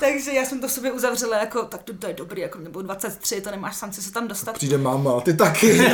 Takže 0.00 0.32
já 0.32 0.44
jsem 0.44 0.60
to 0.60 0.68
v 0.68 0.72
sobě 0.72 0.92
uzavřela 0.92 1.36
jako, 1.36 1.62
tak 1.62 1.82
to, 1.82 1.94
to 1.94 2.06
je 2.06 2.14
dobrý, 2.14 2.40
jako 2.40 2.58
nebo 2.58 2.82
23, 3.20 3.40
to 3.40 3.50
nemáš 3.50 3.78
šanci 3.78 4.02
se 4.02 4.12
tam 4.12 4.28
dostat. 4.28 4.52
Přijde 4.52 4.78
máma, 4.78 5.20
ty 5.20 5.34
taky. 5.34 5.80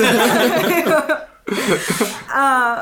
A 2.35 2.75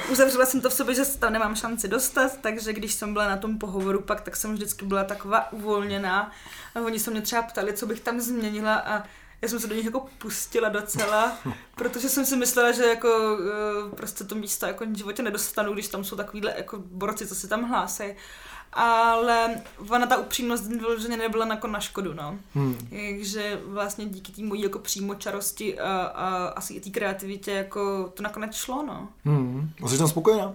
uh, 0.00 0.12
uzavřela 0.12 0.46
jsem 0.46 0.60
to 0.60 0.70
v 0.70 0.72
sobě, 0.72 0.94
že 0.94 1.04
se 1.04 1.18
tam 1.18 1.32
nemám 1.32 1.56
šanci 1.56 1.88
dostat, 1.88 2.32
takže 2.40 2.72
když 2.72 2.94
jsem 2.94 3.12
byla 3.12 3.28
na 3.28 3.36
tom 3.36 3.58
pohovoru 3.58 4.02
pak, 4.02 4.20
tak 4.20 4.36
jsem 4.36 4.54
vždycky 4.54 4.84
byla 4.84 5.04
taková 5.04 5.52
uvolněná. 5.52 6.30
A 6.74 6.80
oni 6.80 6.98
se 6.98 7.10
mě 7.10 7.20
třeba 7.20 7.42
ptali, 7.42 7.72
co 7.72 7.86
bych 7.86 8.00
tam 8.00 8.20
změnila 8.20 8.74
a 8.74 9.02
já 9.42 9.48
jsem 9.48 9.60
se 9.60 9.66
do 9.66 9.74
nich 9.74 9.84
jako 9.84 10.06
pustila 10.18 10.68
docela, 10.68 11.38
protože 11.74 12.08
jsem 12.08 12.26
si 12.26 12.36
myslela, 12.36 12.72
že 12.72 12.84
jako 12.84 13.08
uh, 13.08 13.94
prostě 13.96 14.24
to 14.24 14.34
místo 14.34 14.66
jako 14.66 14.84
v 14.86 14.96
životě 14.96 15.22
nedostanu, 15.22 15.72
když 15.72 15.88
tam 15.88 16.04
jsou 16.04 16.16
takovýhle 16.16 16.54
jako 16.56 16.78
borci, 16.86 17.26
co 17.26 17.34
si 17.34 17.48
tam 17.48 17.68
hlásí 17.68 18.04
ale 18.72 19.62
ona 19.90 20.06
ta 20.06 20.16
upřímnost 20.16 20.66
vyloženě 20.66 21.16
nebyla 21.16 21.46
jako 21.46 21.66
na 21.66 21.80
škodu, 21.80 22.14
no. 22.14 22.38
Hmm. 22.54 22.88
Takže 22.90 23.60
vlastně 23.66 24.04
díky 24.06 24.32
té 24.32 24.42
mojí 24.42 24.62
jako 24.62 24.78
přímočarosti 24.78 25.80
a, 25.80 26.02
a 26.02 26.46
asi 26.46 26.74
i 26.74 26.80
té 26.80 26.90
kreativitě 26.90 27.50
jako 27.50 28.10
to 28.14 28.22
nakonec 28.22 28.54
šlo, 28.54 28.82
no. 28.86 29.08
Hmm. 29.24 29.70
A 29.84 29.88
jsi 29.88 29.98
tam 29.98 30.08
spokojená? 30.08 30.52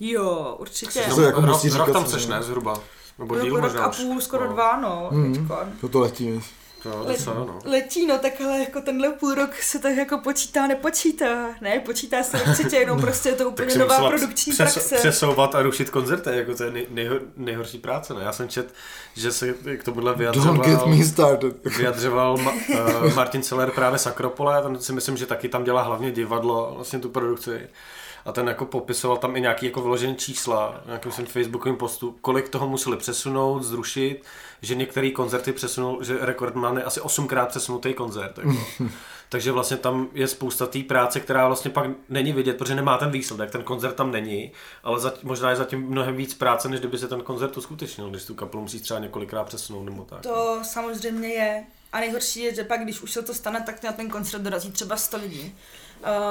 Jo, 0.00 0.56
určitě. 0.60 1.02
To 1.14 1.20
jako 1.22 1.40
rok, 1.40 1.64
rok 1.64 1.92
tam 1.92 2.06
seš, 2.06 2.26
ne, 2.26 2.42
zhruba? 2.42 2.80
Nebo 3.18 3.34
díl 3.34 3.44
Rok, 3.44 3.62
rok 3.62 3.62
možná 3.62 3.84
a 3.84 3.88
už. 3.88 3.96
půl, 3.96 4.20
skoro 4.20 4.46
no. 4.46 4.52
dva, 4.52 4.80
no. 4.80 5.08
Hmm. 5.12 5.48
To 5.80 5.88
to 5.88 6.00
letí. 6.00 6.42
To, 6.82 6.88
Let, 7.04 7.18
docela, 7.18 7.36
no. 7.36 7.58
letí, 7.64 8.06
no, 8.06 8.18
tak 8.18 8.40
ale 8.40 8.58
jako 8.58 8.80
tenhle 8.80 9.08
půl 9.12 9.34
rok 9.34 9.54
se 9.54 9.78
tak 9.78 9.96
jako 9.96 10.18
počítá, 10.18 10.66
nepočítá. 10.66 11.54
Ne, 11.60 11.80
počítá 11.80 12.22
se 12.22 12.42
určitě, 12.42 12.76
jenom 12.76 13.00
prostě 13.00 13.28
je 13.28 13.34
to 13.34 13.48
úplně 13.48 13.78
nová 13.78 14.08
produkční 14.08 14.52
přes, 14.52 14.72
praxe. 14.74 14.96
přesouvat 14.96 15.54
a 15.54 15.62
rušit 15.62 15.90
koncerty, 15.90 16.30
jako 16.32 16.54
to 16.54 16.64
je 16.64 16.70
nej, 16.70 16.86
nejhor, 16.90 17.20
nejhorší 17.36 17.78
práce, 17.78 18.14
ne? 18.14 18.20
Já 18.22 18.32
jsem 18.32 18.48
čet, 18.48 18.74
že 19.14 19.32
se 19.32 19.52
k 19.76 19.84
tomuhle 19.84 20.14
vyjadřoval, 20.14 20.56
Don't 20.56 20.66
get 20.66 20.86
me 20.86 21.04
started. 21.04 21.64
vyjadřoval 21.76 22.36
Ma, 22.36 22.52
uh, 22.52 23.14
Martin 23.14 23.42
Celer 23.42 23.70
právě 23.70 23.98
z 23.98 24.06
Akropole, 24.06 24.62
ten 24.62 24.80
si 24.80 24.92
myslím, 24.92 25.16
že 25.16 25.26
taky 25.26 25.48
tam 25.48 25.64
dělá 25.64 25.82
hlavně 25.82 26.10
divadlo, 26.10 26.72
vlastně 26.74 26.98
tu 26.98 27.08
produkci. 27.08 27.68
A 28.24 28.32
ten 28.32 28.48
jako 28.48 28.66
popisoval 28.66 29.16
tam 29.16 29.36
i 29.36 29.40
nějaký 29.40 29.66
jako 29.66 29.82
vyložené 29.82 30.14
čísla, 30.14 30.80
nějakým 30.86 31.12
svým 31.12 31.26
facebookovým 31.26 31.76
postu, 31.76 32.16
kolik 32.20 32.48
toho 32.48 32.68
museli 32.68 32.96
přesunout, 32.96 33.62
zrušit, 33.62 34.24
že 34.62 34.74
některé 34.74 35.10
koncerty 35.10 35.52
přesunul, 35.52 36.04
že 36.04 36.18
rekordman 36.20 36.76
je 36.76 36.84
asi 36.84 37.00
osmkrát 37.00 37.48
přesunutý 37.48 37.94
koncert. 37.94 38.38
Jako. 38.38 38.56
Takže 39.28 39.52
vlastně 39.52 39.76
tam 39.76 40.08
je 40.12 40.28
spousta 40.28 40.66
té 40.66 40.82
práce, 40.82 41.20
která 41.20 41.46
vlastně 41.46 41.70
pak 41.70 41.86
není 42.08 42.32
vidět, 42.32 42.56
protože 42.56 42.74
nemá 42.74 42.98
ten 42.98 43.10
výsledek, 43.10 43.50
ten 43.50 43.62
koncert 43.62 43.94
tam 43.94 44.10
není, 44.10 44.52
ale 44.82 45.00
za, 45.00 45.12
možná 45.22 45.50
je 45.50 45.56
zatím 45.56 45.80
mnohem 45.80 46.16
víc 46.16 46.34
práce, 46.34 46.68
než 46.68 46.80
kdyby 46.80 46.98
se 46.98 47.08
ten 47.08 47.20
koncert 47.20 47.56
uskutečnil, 47.56 48.10
když 48.10 48.24
tu 48.24 48.34
kapelu 48.34 48.62
musí 48.62 48.80
třeba 48.80 49.00
několikrát 49.00 49.44
přesunout 49.44 49.84
nebo 49.84 50.04
tak. 50.04 50.22
To 50.22 50.60
samozřejmě 50.62 51.28
je. 51.28 51.64
A 51.92 52.00
nejhorší 52.00 52.40
je, 52.40 52.54
že 52.54 52.64
pak, 52.64 52.80
když 52.80 53.00
už 53.00 53.10
se 53.10 53.22
to 53.22 53.34
stane, 53.34 53.62
tak 53.66 53.82
na 53.82 53.92
ten 53.92 54.10
koncert 54.10 54.42
dorazí 54.42 54.72
třeba 54.72 54.96
100 54.96 55.16
lidí. 55.16 55.54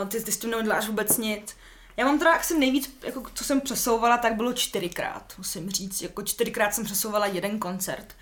Uh, 0.01 0.07
ty, 0.07 0.23
ty 0.23 0.31
s 0.31 0.37
tím 0.37 0.49
neuděláš 0.49 0.87
vůbec 0.87 1.17
nic. 1.17 1.55
Já 1.99 2.05
mám 2.05 2.19
teda 2.19 2.31
asi 2.31 2.59
nejvíc, 2.59 2.97
jako 3.03 3.23
co 3.33 3.43
jsem 3.43 3.61
přesouvala, 3.61 4.17
tak 4.17 4.35
bylo 4.35 4.53
čtyřikrát, 4.53 5.33
musím 5.37 5.69
říct. 5.69 6.01
Jako 6.01 6.23
čtyřikrát 6.23 6.73
jsem 6.73 6.83
přesouvala 6.83 7.25
jeden 7.25 7.59
koncert. 7.59 8.15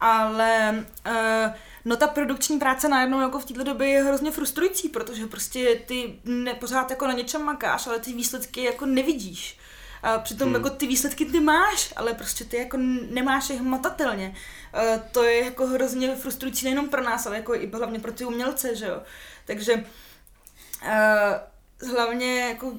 Ale 0.00 0.84
uh, 1.06 1.52
no 1.84 1.96
ta 1.96 2.06
produkční 2.06 2.58
práce 2.58 2.88
najednou 2.88 3.20
jako 3.20 3.38
v 3.38 3.44
této 3.44 3.64
době 3.64 3.88
je 3.88 4.04
hrozně 4.04 4.30
frustrující, 4.30 4.88
protože 4.88 5.26
prostě 5.26 5.82
ty 5.86 6.20
ne, 6.24 6.54
pořád 6.54 6.90
jako 6.90 7.06
na 7.06 7.12
něčem 7.12 7.42
makáš, 7.42 7.86
ale 7.86 7.98
ty 7.98 8.12
výsledky 8.12 8.64
jako 8.64 8.86
nevidíš. 8.86 9.58
A 10.02 10.18
přitom 10.18 10.48
hmm. 10.48 10.54
jako 10.54 10.70
ty 10.70 10.86
výsledky 10.86 11.24
ty 11.24 11.40
máš, 11.40 11.92
ale 11.96 12.14
prostě 12.14 12.44
ty 12.44 12.56
jako 12.56 12.76
nemáš 13.10 13.50
je 13.50 13.56
hmatatelně. 13.56 14.36
Uh, 14.74 15.02
to 15.12 15.22
je 15.22 15.44
jako 15.44 15.66
hrozně 15.66 16.16
frustrující 16.16 16.64
nejenom 16.64 16.88
pro 16.88 17.02
nás, 17.02 17.26
ale 17.26 17.36
jako 17.36 17.54
i 17.54 17.70
hlavně 17.74 17.98
pro 17.98 18.12
ty 18.12 18.24
umělce, 18.24 18.76
že 18.76 18.86
jo. 18.86 19.02
Takže 19.44 19.74
uh, 19.74 21.90
hlavně 21.90 22.40
jako 22.40 22.72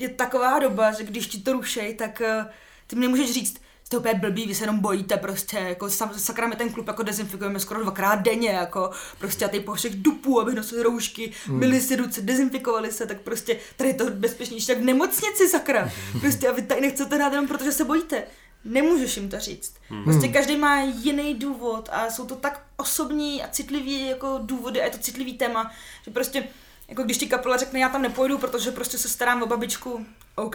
je 0.00 0.08
taková 0.08 0.58
doba, 0.58 0.92
že 0.92 1.04
když 1.04 1.26
ti 1.26 1.38
to 1.38 1.52
rušej, 1.52 1.94
tak 1.94 2.22
uh, 2.38 2.50
ty 2.86 2.96
mi 2.96 3.02
nemůžeš 3.02 3.32
říct, 3.32 3.60
jste 3.84 3.98
úplně 3.98 4.14
blbý, 4.14 4.46
vy 4.46 4.54
se 4.54 4.62
jenom 4.62 4.78
bojíte 4.78 5.16
prostě, 5.16 5.56
jako 5.58 5.90
sam, 5.90 6.10
sakra 6.16 6.46
my 6.46 6.56
ten 6.56 6.72
klub 6.72 6.86
jako 6.86 7.02
dezinfikujeme 7.02 7.60
skoro 7.60 7.82
dvakrát 7.82 8.14
denně, 8.14 8.50
jako 8.50 8.90
prostě 9.18 9.44
a 9.44 9.48
tady 9.48 9.60
po 9.60 9.74
všech 9.74 9.94
dupů, 9.94 10.40
aby 10.40 10.54
nosili 10.54 10.82
roušky, 10.82 11.32
myli 11.48 11.80
si 11.80 11.96
ruce, 11.96 12.20
dezinfikovali 12.20 12.92
se, 12.92 13.06
tak 13.06 13.20
prostě 13.20 13.58
tady 13.76 13.90
je 13.90 13.94
to 13.94 14.10
bezpečnější, 14.10 14.66
tak 14.66 14.78
v 14.78 14.84
nemocnici 14.84 15.48
sakra, 15.48 15.90
prostě 16.20 16.48
a 16.48 16.52
vy 16.52 16.62
tady 16.62 16.80
nechcete 16.80 17.16
hrát 17.16 17.32
jenom 17.32 17.48
protože 17.48 17.72
se 17.72 17.84
bojíte. 17.84 18.22
Nemůžeš 18.64 19.16
jim 19.16 19.28
to 19.28 19.40
říct. 19.40 19.74
Prostě 20.04 20.28
každý 20.28 20.56
má 20.56 20.80
jiný 20.80 21.34
důvod 21.34 21.88
a 21.92 22.10
jsou 22.10 22.26
to 22.26 22.36
tak 22.36 22.66
osobní 22.76 23.42
a 23.42 23.48
citlivý 23.48 24.06
jako 24.06 24.40
důvody 24.42 24.80
a 24.80 24.84
je 24.84 24.90
to 24.90 24.98
citlivý 24.98 25.38
téma, 25.38 25.72
že 26.04 26.10
prostě 26.10 26.48
jako 26.90 27.02
když 27.02 27.18
ti 27.18 27.26
kapela 27.26 27.56
řekne, 27.56 27.80
já 27.80 27.88
tam 27.88 28.02
nepojdu, 28.02 28.38
protože 28.38 28.70
prostě 28.70 28.98
se 28.98 29.08
starám 29.08 29.42
o 29.42 29.46
babičku, 29.46 30.06
OK. 30.34 30.54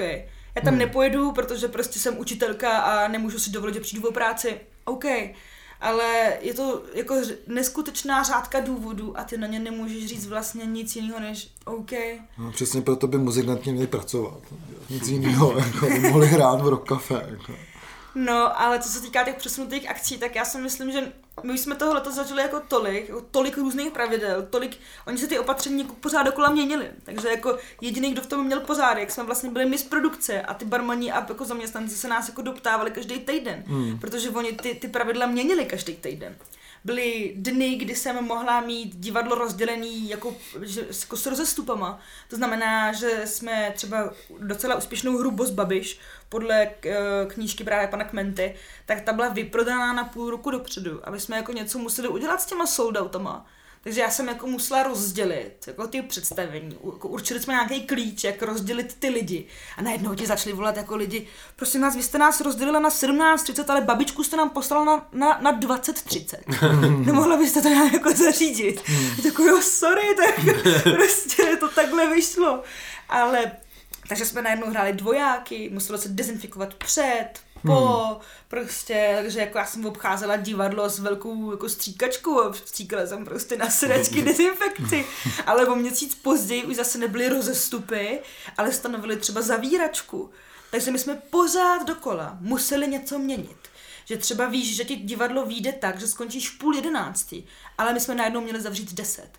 Já 0.56 0.62
tam 0.64 0.74
hmm. 0.74 0.80
nepojedu, 0.80 1.32
protože 1.32 1.68
prostě 1.68 2.00
jsem 2.00 2.20
učitelka 2.20 2.78
a 2.78 3.08
nemůžu 3.08 3.40
si 3.40 3.50
dovolit, 3.50 3.74
že 3.74 3.80
přijdu 3.80 4.08
o 4.08 4.12
práci, 4.12 4.60
OK. 4.86 5.06
Ale 5.82 6.38
je 6.42 6.54
to 6.54 6.84
jako 6.94 7.16
neskutečná 7.48 8.24
řádka 8.24 8.60
důvodů 8.60 9.20
a 9.20 9.24
ty 9.24 9.38
na 9.38 9.48
ně 9.48 9.60
nemůžeš 9.60 10.06
říct 10.06 10.28
vlastně 10.28 10.66
nic 10.66 10.96
jiného 10.96 11.20
než 11.20 11.50
OK. 11.66 11.92
No, 12.38 12.52
přesně 12.52 12.82
proto 12.82 13.08
by 13.08 13.18
muzikantně 13.18 13.72
měli 13.72 13.88
pracovat. 13.88 14.40
Nic 14.90 15.08
jiného, 15.08 15.58
jako, 15.58 15.86
by 15.86 16.00
mohli 16.00 16.28
hrát 16.28 16.62
v 16.62 16.68
rock 16.68 16.90
cafe. 16.90 17.26
Jako. 17.30 17.54
No, 18.16 18.62
ale 18.62 18.80
co 18.80 18.90
se 18.90 19.02
týká 19.02 19.24
těch 19.24 19.36
přesunutých 19.36 19.90
akcí, 19.90 20.18
tak 20.18 20.36
já 20.36 20.46
si 20.46 20.58
myslím, 20.58 20.92
že 20.92 21.12
my 21.44 21.54
už 21.54 21.60
jsme 21.60 21.76
toho 21.76 21.94
letos 21.94 22.16
zažili 22.16 22.42
jako 22.42 22.60
tolik, 22.60 23.10
jako 23.10 23.22
tolik 23.32 23.58
různých 23.58 23.92
pravidel, 23.92 24.48
tolik, 24.50 24.78
oni 25.08 25.18
se 25.18 25.28
ty 25.28 25.40
opatření 25.40 25.82
jako 25.82 25.94
pořád 25.94 26.24
dokola 26.24 26.50
měnili, 26.50 26.92
takže 27.04 27.30
jako 27.30 27.58
jediný, 27.82 28.12
kdo 28.12 28.22
v 28.22 28.28
tom 28.28 28.46
měl 28.46 28.60
pořádek, 28.60 29.12
jsme 29.12 29.24
vlastně 29.24 29.50
byli 29.50 29.66
my 29.66 29.78
z 29.78 29.84
produkce 29.84 30.42
a 30.42 30.54
ty 30.54 30.66
barmani 30.66 31.12
a 31.12 31.26
jako 31.30 31.46
zaměstnanci 31.46 31.96
se 31.96 32.08
nás 32.08 32.28
jako 32.28 32.42
doptávali 32.42 32.92
každý 32.92 33.20
týden, 33.20 33.64
hmm. 33.68 34.00
protože 34.00 34.30
oni 34.30 34.54
ty, 34.54 34.76
ty 34.76 34.88
pravidla 34.88 35.26
měnili 35.26 35.66
každý 35.66 35.96
týden. 35.96 36.36
Byly 36.86 37.34
dny, 37.36 37.76
kdy 37.76 37.96
jsem 37.96 38.26
mohla 38.26 38.62
mít 38.62 38.96
divadlo 38.96 39.36
rozdělený 39.36 40.10
jako, 40.10 40.36
že, 40.62 40.86
jako 41.02 41.18
s 41.18 41.26
rozestupama. 41.26 42.00
To 42.30 42.36
znamená, 42.36 42.94
že 42.94 43.22
jsme 43.26 43.74
třeba 43.76 44.14
docela 44.40 44.76
úspěšnou 44.76 45.18
hru 45.18 45.32
Boss 45.32 45.52
Babiš 45.52 46.00
podle 46.30 46.62
eh, 46.62 46.96
knížky 47.28 47.64
právě 47.64 47.88
pana 47.88 48.04
Kmenty, 48.04 48.56
tak 48.86 49.02
ta 49.02 49.14
byla 49.14 49.30
vyprodaná 49.30 49.94
na 49.94 50.04
půl 50.04 50.30
roku 50.30 50.52
dopředu 50.52 51.08
a 51.08 51.12
my 51.12 51.20
jsme 51.20 51.38
jako 51.38 51.52
něco 51.52 51.80
museli 51.80 52.08
udělat 52.08 52.42
s 52.42 52.46
těma 52.46 52.68
soldoutama. 52.68 53.46
Takže 53.86 54.02
já 54.02 54.10
jsem 54.10 54.28
jako 54.28 54.48
musela 54.48 54.84
rozdělit 54.84 55.64
jako 55.68 55.88
ty 55.88 56.02
představení. 56.02 56.78
Jako 56.86 57.08
určili 57.08 57.40
jsme 57.40 57.54
nějaký 57.54 57.88
klíč, 57.88 58.24
jak 58.24 58.42
rozdělit 58.42 58.96
ty 59.00 59.10
lidi. 59.10 59.46
A 59.78 59.82
najednou 59.82 60.16
ti 60.16 60.26
začali 60.26 60.56
volat 60.56 60.78
jako 60.78 60.96
lidi, 60.96 61.28
prosím 61.56 61.82
vás, 61.82 61.96
vy 61.96 62.04
jste 62.04 62.18
nás 62.18 62.42
rozdělila 62.42 62.80
na 62.80 62.90
17.30, 62.90 63.66
ale 63.68 63.82
babičku 63.82 64.24
jste 64.24 64.38
nám 64.38 64.50
poslala 64.50 64.86
na, 64.86 65.08
na, 65.14 65.40
na 65.42 65.60
20.30. 65.60 67.06
Nemohla 67.06 67.38
byste 67.38 67.62
to 67.62 67.70
nějak 67.70 67.94
jako 67.94 68.12
zařídit. 68.12 68.82
A 69.20 69.22
tak 69.22 69.40
jo, 69.40 69.62
sorry, 69.62 70.16
tak 70.16 70.36
prostě 70.96 71.44
to 71.60 71.70
takhle 71.70 72.16
vyšlo. 72.16 72.64
Ale 73.10 73.52
takže 74.08 74.26
jsme 74.26 74.42
najednou 74.42 74.70
hráli 74.70 74.94
dvojáky, 74.94 75.70
muselo 75.74 75.98
se 75.98 76.10
dezinfikovat 76.10 76.74
před, 76.74 77.30
po, 77.66 78.06
hmm. 78.06 78.18
prostě, 78.48 79.20
takže 79.22 79.40
jako 79.40 79.58
já 79.58 79.66
jsem 79.66 79.86
obcházela 79.86 80.36
divadlo 80.36 80.90
s 80.90 81.00
velkou 81.00 81.52
jako 81.52 81.70
stříkačkou 81.70 82.42
a 82.42 82.54
stříkala 82.54 83.08
jsem 83.08 83.26
prostě 83.26 83.58
na 83.58 83.70
sedačky 83.70 84.22
dezinfekci, 84.22 85.06
ale 85.46 85.66
o 85.68 85.76
měsíc 85.76 86.16
později 86.16 86.64
už 86.64 86.76
zase 86.76 86.98
nebyly 86.98 87.30
rozestupy, 87.30 88.20
ale 88.58 88.72
stanovili 88.72 89.16
třeba 89.16 89.42
zavíračku. 89.42 90.30
Takže 90.72 90.92
my 90.92 91.00
jsme 91.00 91.16
pořád 91.30 91.88
dokola 91.88 92.38
museli 92.40 92.88
něco 92.88 93.20
měnit. 93.20 93.58
Že 94.06 94.18
třeba 94.18 94.46
víš, 94.46 94.76
že 94.76 94.86
ti 94.86 94.96
divadlo 94.96 95.46
vyjde 95.46 95.72
tak, 95.72 96.00
že 96.00 96.08
skončíš 96.08 96.50
v 96.50 96.58
půl 96.58 96.76
jedenácti, 96.76 97.44
ale 97.78 97.94
my 97.94 98.00
jsme 98.00 98.16
najednou 98.16 98.42
měli 98.42 98.62
zavřít 98.62 98.94
deset. 98.94 99.30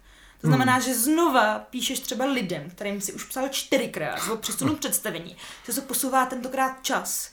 To 0.41 0.47
znamená, 0.47 0.81
že 0.81 0.95
znova 0.95 1.59
píšeš 1.59 2.01
třeba 2.01 2.25
lidem, 2.25 2.71
kterým 2.71 3.01
si 3.01 3.13
už 3.13 3.25
psal 3.25 3.49
čtyřikrát 3.49 4.29
o 4.29 4.37
přesunu 4.37 4.77
představení, 4.77 5.37
že 5.67 5.73
se 5.73 5.81
posouvá 5.81 6.27
tentokrát 6.27 6.83
čas. 6.83 7.31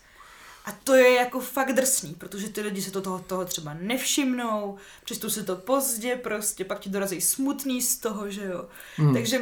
A 0.65 0.71
to 0.83 0.95
je 0.95 1.13
jako 1.13 1.39
fakt 1.39 1.73
drsný, 1.73 2.13
protože 2.13 2.49
ty 2.49 2.61
lidi 2.61 2.81
se 2.81 2.91
to 2.91 3.01
toho, 3.01 3.19
toho 3.19 3.45
třeba 3.45 3.73
nevšimnou, 3.73 4.77
přečtou 5.05 5.29
si 5.29 5.43
to 5.43 5.55
pozdě, 5.55 6.15
prostě 6.15 6.65
pak 6.65 6.79
ti 6.79 6.89
dorazí 6.89 7.21
smutný 7.21 7.81
z 7.81 7.97
toho, 7.97 8.31
že 8.31 8.43
jo. 8.43 8.65
Hmm. 8.97 9.13
Takže 9.13 9.39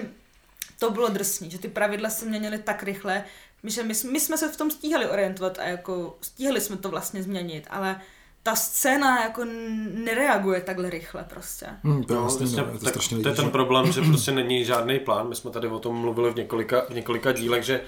to 0.79 0.91
bylo 0.91 1.09
drsný, 1.09 1.51
že 1.51 1.59
ty 1.59 1.67
pravidla 1.67 2.09
se 2.09 2.25
měnily 2.25 2.57
tak 2.57 2.83
rychle, 2.83 3.23
že 3.63 3.83
my, 3.83 3.93
my 4.11 4.19
jsme 4.19 4.37
se 4.37 4.49
v 4.49 4.57
tom 4.57 4.71
stíhali 4.71 5.09
orientovat 5.09 5.59
a 5.59 5.63
jako 5.63 6.17
stíhali 6.21 6.61
jsme 6.61 6.77
to 6.77 6.89
vlastně 6.89 7.23
změnit, 7.23 7.67
ale 7.69 8.01
ta 8.43 8.55
scéna 8.55 9.23
jako 9.23 9.45
nereaguje 9.93 10.61
takhle 10.61 10.89
rychle 10.89 11.23
prostě. 11.29 11.65
Hmm, 11.83 12.03
to, 12.03 12.13
je 12.13 12.15
No, 12.15 12.21
vlastně, 12.21 12.45
no, 12.45 12.73
je 12.73 12.79
to 12.79 12.85
tak 12.85 12.93
to 13.23 13.29
je 13.29 13.35
ten 13.35 13.49
problém, 13.51 13.91
že 13.91 14.01
prostě 14.11 14.31
není 14.31 14.65
žádný 14.65 14.99
plán. 14.99 15.29
My 15.29 15.35
jsme 15.35 15.51
tady 15.51 15.67
o 15.67 15.79
tom 15.79 15.95
mluvili 15.95 16.31
v 16.31 16.35
několika, 16.35 16.85
v 16.89 16.93
několika 16.93 17.31
dílech, 17.31 17.63
že 17.63 17.81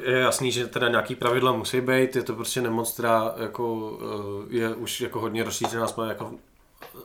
je 0.00 0.18
jasný, 0.18 0.52
že 0.52 0.66
teda 0.66 0.88
nějaký 0.88 1.14
pravidla 1.14 1.52
musí 1.52 1.80
být, 1.80 2.16
je 2.16 2.22
to 2.22 2.34
prostě 2.34 2.60
nemoc, 2.60 2.92
která 2.92 3.34
jako 3.36 3.92
eh, 4.00 4.56
je 4.56 4.74
už 4.74 5.00
jako 5.00 5.20
hodně 5.20 5.44
rozšířená, 5.44 5.86
jsme 5.86 6.08
jako 6.08 6.32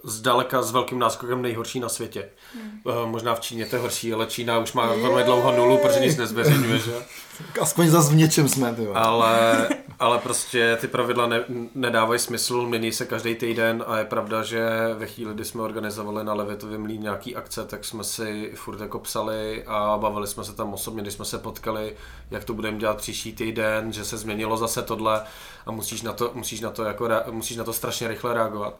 zdaleka 0.04 0.62
s 0.62 0.72
velkým 0.72 1.00
náskokem 1.00 1.42
nejhorší 1.42 1.80
na 1.80 1.90
světě. 1.90 2.30
Hmm. 2.54 2.82
Uh, 2.84 3.10
možná 3.10 3.36
v 3.36 3.40
Číně 3.40 3.66
to 3.66 3.76
je 3.76 3.82
horší, 3.82 4.14
ale 4.14 4.26
Čína 4.26 4.60
už 4.60 4.74
má 4.74 4.86
velmi 4.88 5.24
dlouho 5.24 5.52
nulu, 5.52 5.78
protože 5.78 6.00
nic 6.00 6.18
nezveřejňuje, 6.18 6.80
že? 6.80 6.94
Aspoň 7.62 7.88
zase 7.88 8.12
v 8.12 8.16
něčem 8.16 8.48
jsme, 8.48 8.76
ty. 8.76 8.88
Ale, 8.94 9.70
ale 10.00 10.20
prostě 10.20 10.78
ty 10.82 10.88
pravidla 10.88 11.28
ne, 11.28 11.44
nedávají 11.76 12.20
smysl, 12.20 12.68
mění 12.68 12.92
se 12.92 13.06
každý 13.06 13.36
týden 13.36 13.84
a 13.88 13.98
je 13.98 14.06
pravda, 14.06 14.44
že 14.44 14.70
ve 14.98 15.08
chvíli, 15.08 15.34
kdy 15.34 15.46
jsme 15.46 15.62
organizovali 15.62 16.24
na 16.24 16.34
Levitově 16.34 16.78
mlín 16.78 17.02
nějaký 17.02 17.36
akce, 17.36 17.66
tak 17.66 17.86
jsme 17.86 18.04
si 18.04 18.52
furt 18.56 18.80
jako 18.80 19.00
psali 19.00 19.64
a 19.68 19.98
bavili 19.98 20.28
jsme 20.28 20.44
se 20.44 20.56
tam 20.56 20.74
osobně, 20.74 21.02
když 21.02 21.14
jsme 21.14 21.26
se 21.26 21.38
potkali, 21.38 21.96
jak 22.32 22.44
to 22.44 22.54
budeme 22.54 22.78
dělat 22.78 22.98
příští 22.98 23.34
týden, 23.34 23.94
že 23.94 24.06
se 24.06 24.18
změnilo 24.18 24.58
zase 24.58 24.82
tohle 24.82 25.22
a 25.66 25.72
musíš 25.72 26.02
na 26.02 26.14
to, 26.14 26.32
musíš 26.34 26.62
na 26.62 26.72
to, 26.72 26.84
jako, 26.84 27.10
musíš 27.32 27.58
na 27.58 27.64
to 27.64 27.74
strašně 27.74 28.08
rychle 28.08 28.34
reagovat. 28.34 28.80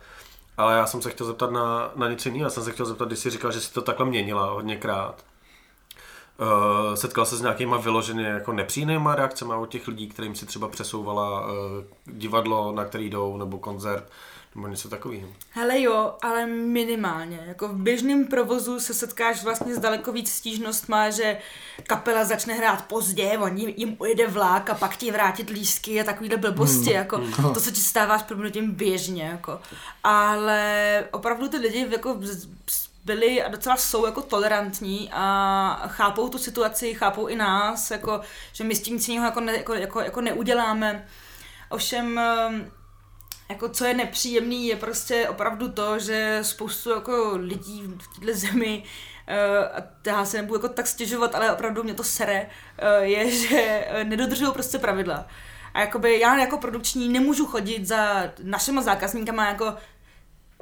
Ale 0.58 0.74
já 0.74 0.86
jsem 0.86 1.02
se 1.02 1.10
chtěl 1.10 1.28
zeptat 1.28 1.52
na, 1.52 1.92
na 1.96 2.10
něco 2.10 2.30
jiného. 2.30 2.46
Já 2.46 2.50
jsem 2.50 2.64
se 2.64 2.72
chtěl 2.72 2.86
zeptat, 2.86 3.08
když 3.08 3.20
jsi 3.20 3.30
říkal, 3.30 3.52
že 3.52 3.62
jsi 3.62 3.74
to 3.74 3.82
takhle 3.82 4.06
měnila 4.06 4.52
hodněkrát. 4.52 5.24
Uh, 6.40 6.96
setkal 6.96 7.26
se 7.26 7.38
s 7.38 7.42
nějakýma 7.42 7.78
vyloženě 7.78 8.26
jako 8.26 8.54
nepříjemnýma 8.54 9.16
reakcemi 9.16 9.54
od 9.54 9.70
těch 9.70 9.88
lidí, 9.88 10.08
kterým 10.08 10.36
si 10.36 10.46
třeba 10.46 10.68
přesouvala 10.68 11.48
uh, 11.48 11.52
divadlo, 12.06 12.72
na 12.72 12.86
který 12.86 13.10
jdou, 13.10 13.38
nebo 13.38 13.58
koncert, 13.58 14.12
nebo 14.56 14.68
něco 14.68 14.90
takového? 14.90 15.28
Hele 15.50 15.82
jo, 15.82 16.14
ale 16.22 16.46
minimálně. 16.46 17.44
Jako 17.48 17.68
v 17.68 17.76
běžném 17.76 18.28
provozu 18.28 18.80
se 18.80 18.94
setkáš 18.94 19.44
vlastně 19.44 19.76
s 19.76 19.80
daleko 19.80 20.12
víc 20.12 20.32
stížnostma, 20.32 21.10
že 21.10 21.38
kapela 21.88 22.26
začne 22.26 22.54
hrát 22.54 22.86
pozdě, 22.86 23.38
oni 23.38 23.74
jim 23.78 23.96
ujede 24.00 24.28
vlák 24.28 24.70
a 24.70 24.74
pak 24.76 24.98
ti 24.98 25.12
vrátit 25.12 25.50
lístky 25.50 26.02
a 26.02 26.04
takovýhle 26.04 26.38
blbosti, 26.38 26.90
hmm. 26.90 26.96
jako 26.96 27.18
hmm. 27.18 27.54
to 27.54 27.60
se 27.60 27.72
ti 27.72 27.82
stává 27.82 28.20
s 28.20 28.24
proměnutím 28.24 28.72
běžně, 28.72 29.24
jako. 29.24 29.60
Ale 30.04 31.04
opravdu 31.12 31.48
ty 31.48 31.58
lidi 31.58 31.88
jako 31.92 32.20
byli 33.06 33.44
a 33.44 33.50
docela 33.50 33.78
jsou 33.78 34.06
jako 34.06 34.22
tolerantní 34.22 35.10
a 35.14 35.88
chápou 35.88 36.30
tu 36.30 36.38
situaci, 36.38 36.94
chápou 36.94 37.28
i 37.28 37.36
nás, 37.36 37.92
jako, 37.92 38.22
že 38.54 38.64
my 38.64 38.76
s 38.76 38.82
tím 38.82 38.94
nic 38.94 39.10
jako, 39.10 39.40
ne, 39.40 39.58
jako, 39.58 39.74
jako, 39.74 40.00
jako 40.00 40.22
neuděláme. 40.22 41.08
Ovšem, 41.70 42.20
ehm, 42.20 42.72
jako 43.50 43.70
co 43.70 43.86
je 43.86 43.94
nepříjemný, 43.94 44.68
je 44.68 44.76
prostě 44.76 45.30
opravdu 45.30 45.72
to, 45.72 46.00
že 46.00 46.40
spoustu 46.42 46.90
jako 46.90 47.32
lidí 47.36 47.84
v 47.84 48.20
této 48.20 48.38
zemi 48.38 48.84
Uh, 49.28 49.78
a 49.78 50.10
já 50.10 50.26
se 50.26 50.38
nebudu 50.38 50.56
jako 50.56 50.70
tak 50.70 50.88
stěžovat, 50.88 51.36
ale 51.36 51.54
opravdu 51.54 51.84
mě 51.84 51.94
to 51.94 52.04
sere, 52.04 52.50
uh, 52.82 53.04
je, 53.04 53.32
že 53.32 53.88
nedodržují 54.04 54.52
prostě 54.54 54.78
pravidla. 54.78 55.28
A 55.74 55.80
jakoby 55.80 56.20
já 56.20 56.38
jako 56.38 56.58
produkční 56.58 57.10
nemůžu 57.10 57.46
chodit 57.46 57.86
za 57.86 58.32
našima 58.44 58.82
zákazníkama 58.82 59.48
jako 59.48 59.74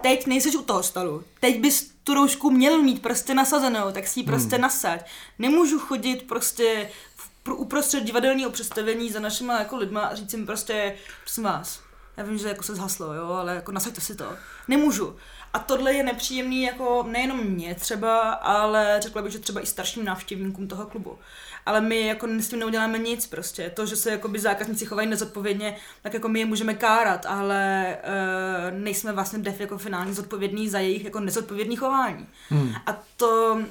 teď 0.01 0.27
nejseš 0.27 0.55
u 0.55 0.61
toho 0.61 0.83
stolu, 0.83 1.23
teď 1.39 1.59
bys 1.59 1.93
tu 2.03 2.13
roušku 2.13 2.51
měl 2.51 2.77
mít 2.77 3.01
prostě 3.01 3.33
nasazenou, 3.33 3.91
tak 3.91 4.07
si 4.07 4.19
ji 4.19 4.25
prostě 4.25 4.55
hmm. 4.55 4.61
nasaď. 4.61 5.09
Nemůžu 5.39 5.79
chodit 5.79 6.27
prostě 6.27 6.89
v, 7.15 7.49
uprostřed 7.53 8.03
divadelního 8.03 8.51
představení 8.51 9.11
za 9.11 9.19
našima 9.19 9.59
jako 9.59 9.77
lidma 9.77 10.01
a 10.01 10.15
říct 10.15 10.33
jim 10.33 10.45
prostě, 10.45 10.95
prosím 11.23 11.43
vás, 11.43 11.79
já 12.17 12.23
vím, 12.23 12.37
že 12.37 12.47
jako 12.47 12.63
se 12.63 12.75
zhaslo, 12.75 13.13
jo, 13.13 13.27
ale 13.27 13.55
jako 13.55 13.71
nasaďte 13.71 14.01
si 14.01 14.15
to. 14.15 14.35
Nemůžu. 14.67 15.15
A 15.53 15.59
tohle 15.59 15.93
je 15.93 16.03
nepříjemný 16.03 16.63
jako 16.63 17.03
nejenom 17.07 17.39
mě 17.43 17.75
třeba, 17.75 18.31
ale 18.31 18.99
řekla 19.01 19.21
bych, 19.21 19.31
že 19.31 19.39
třeba 19.39 19.61
i 19.61 19.65
starším 19.65 20.05
návštěvníkům 20.05 20.67
toho 20.67 20.85
klubu. 20.85 21.19
Ale 21.65 21.81
my 21.81 22.07
jako 22.07 22.27
s 22.27 22.47
tím 22.47 22.59
neuděláme 22.59 22.97
nic 22.97 23.27
prostě. 23.27 23.69
To, 23.69 23.85
že 23.85 23.95
se 23.95 24.11
jako 24.11 24.27
by 24.27 24.39
zákazníci 24.39 24.85
chovají 24.85 25.09
nezodpovědně, 25.09 25.77
tak 26.01 26.13
jako 26.13 26.29
my 26.29 26.39
je 26.39 26.45
můžeme 26.45 26.73
kárat, 26.73 27.25
ale 27.25 27.97
uh, 28.03 28.79
nejsme 28.79 29.11
vlastně 29.11 29.39
def 29.39 29.59
jako 29.59 29.77
finálně 29.77 30.13
zodpovědní 30.13 30.69
za 30.69 30.79
jejich 30.79 31.03
jako 31.03 31.19
nezodpovědný 31.19 31.75
chování. 31.75 32.27
Hmm. 32.49 32.73
A 32.85 33.03
to, 33.17 33.61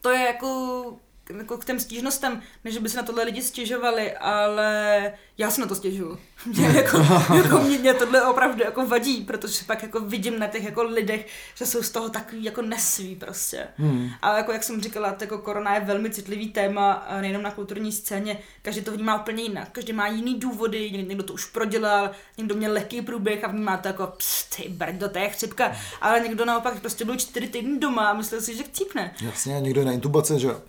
to 0.00 0.10
je 0.10 0.20
jako 0.20 0.96
jako 1.36 1.58
k 1.58 1.64
těm 1.64 1.80
stížnostem, 1.80 2.42
než 2.64 2.78
by 2.78 2.88
se 2.88 2.96
na 2.96 3.02
tohle 3.02 3.24
lidi 3.24 3.42
stěžovali, 3.42 4.16
ale 4.16 5.12
já 5.38 5.50
se 5.50 5.60
na 5.60 5.66
to 5.66 5.74
stěžuju. 5.74 6.18
Mě, 6.46 6.66
jako, 6.74 6.96
jako 7.34 7.58
mě, 7.58 7.78
mě, 7.78 7.94
tohle 7.94 8.22
opravdu 8.22 8.64
jako 8.64 8.86
vadí, 8.86 9.24
protože 9.24 9.64
pak 9.66 9.82
jako 9.82 10.00
vidím 10.00 10.38
na 10.38 10.46
těch 10.46 10.64
jako 10.64 10.82
lidech, 10.82 11.26
že 11.54 11.66
jsou 11.66 11.82
z 11.82 11.90
toho 11.90 12.08
takový 12.08 12.44
jako 12.44 12.62
nesví 12.62 13.16
prostě. 13.16 13.68
Hmm. 13.76 14.10
Ale 14.22 14.36
jako 14.36 14.52
jak 14.52 14.62
jsem 14.62 14.80
říkala, 14.80 15.16
jako 15.20 15.38
korona 15.38 15.74
je 15.74 15.80
velmi 15.80 16.10
citlivý 16.10 16.48
téma, 16.48 17.06
nejenom 17.20 17.42
na 17.42 17.50
kulturní 17.50 17.92
scéně, 17.92 18.38
každý 18.62 18.80
to 18.82 18.92
vnímá 18.92 19.20
úplně 19.20 19.42
jinak, 19.42 19.68
každý 19.72 19.92
má 19.92 20.06
jiný 20.06 20.38
důvody, 20.38 20.90
někdo 20.90 21.22
to 21.22 21.32
už 21.32 21.44
prodělal, 21.44 22.10
někdo 22.38 22.54
měl 22.54 22.72
lehký 22.72 23.02
průběh 23.02 23.44
a 23.44 23.48
vnímá 23.48 23.76
to 23.76 23.88
jako 23.88 24.06
pst, 24.06 24.56
ty 24.56 24.68
brdo, 24.68 25.08
to 25.08 25.18
je 25.18 25.28
chřipka, 25.28 25.72
ale 26.00 26.20
někdo 26.20 26.44
naopak 26.44 26.80
prostě 26.80 27.04
byl 27.04 27.16
čtyři 27.16 27.48
týdny 27.48 27.78
doma 27.78 28.08
a 28.08 28.14
myslel 28.14 28.40
si, 28.40 28.56
že 28.56 28.62
chcípne. 28.62 29.14
Jasně, 29.20 29.60
někdo 29.60 29.80
je 29.80 29.86
na 29.86 29.92
intubace, 29.92 30.38
že 30.38 30.46
jo. 30.46 30.62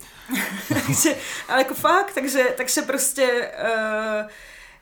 ale 1.48 1.60
jako 1.60 1.74
fakt, 1.74 2.14
takže, 2.14 2.54
takže 2.56 2.82
prostě 2.82 3.50
uh, 3.62 4.30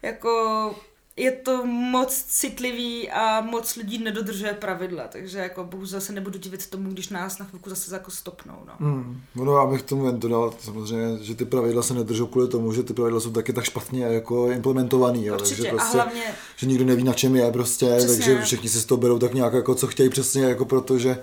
jako 0.02 0.74
je 1.16 1.32
to 1.32 1.66
moc 1.66 2.24
citlivý 2.28 3.10
a 3.10 3.40
moc 3.40 3.76
lidí 3.76 3.98
nedodržuje 3.98 4.52
pravidla, 4.52 5.08
takže 5.08 5.38
jako 5.38 5.64
bohužel 5.64 6.00
se 6.00 6.12
nebudu 6.12 6.38
divit 6.38 6.70
tomu, 6.70 6.90
když 6.90 7.08
nás 7.08 7.38
na 7.38 7.46
chvilku 7.46 7.70
zase 7.70 7.94
jako 7.94 8.10
stopnou. 8.10 8.54
No. 8.66 8.72
Hmm. 8.78 9.20
No, 9.34 9.56
já 9.56 9.66
bych 9.66 9.82
tomu 9.82 10.06
jen 10.06 10.20
dodal 10.20 10.54
samozřejmě, 10.58 11.24
že 11.24 11.34
ty 11.34 11.44
pravidla 11.44 11.82
se 11.82 11.94
nedržou 11.94 12.26
kvůli 12.26 12.48
tomu, 12.48 12.72
že 12.72 12.82
ty 12.82 12.94
pravidla 12.94 13.20
jsou 13.20 13.30
taky 13.30 13.52
tak 13.52 13.64
špatně 13.64 14.04
jako 14.04 14.50
implementovaný. 14.50 15.26
Jo. 15.26 15.34
Určitě, 15.34 15.62
takže 15.62 15.70
prostě, 15.70 15.98
a 15.98 16.02
hlavně... 16.02 16.24
Že 16.56 16.66
nikdo 16.66 16.84
neví, 16.84 17.04
na 17.04 17.12
čem 17.12 17.36
je 17.36 17.52
prostě, 17.52 17.94
Přesně. 17.96 18.16
takže 18.16 18.42
všichni 18.42 18.68
si 18.68 18.80
z 18.80 18.84
toho 18.84 18.98
berou 18.98 19.18
tak 19.18 19.34
nějak 19.34 19.52
jako 19.52 19.74
co 19.74 19.86
chtějí 19.86 20.10
přesně, 20.10 20.44
jako 20.44 20.64
protože 20.64 21.18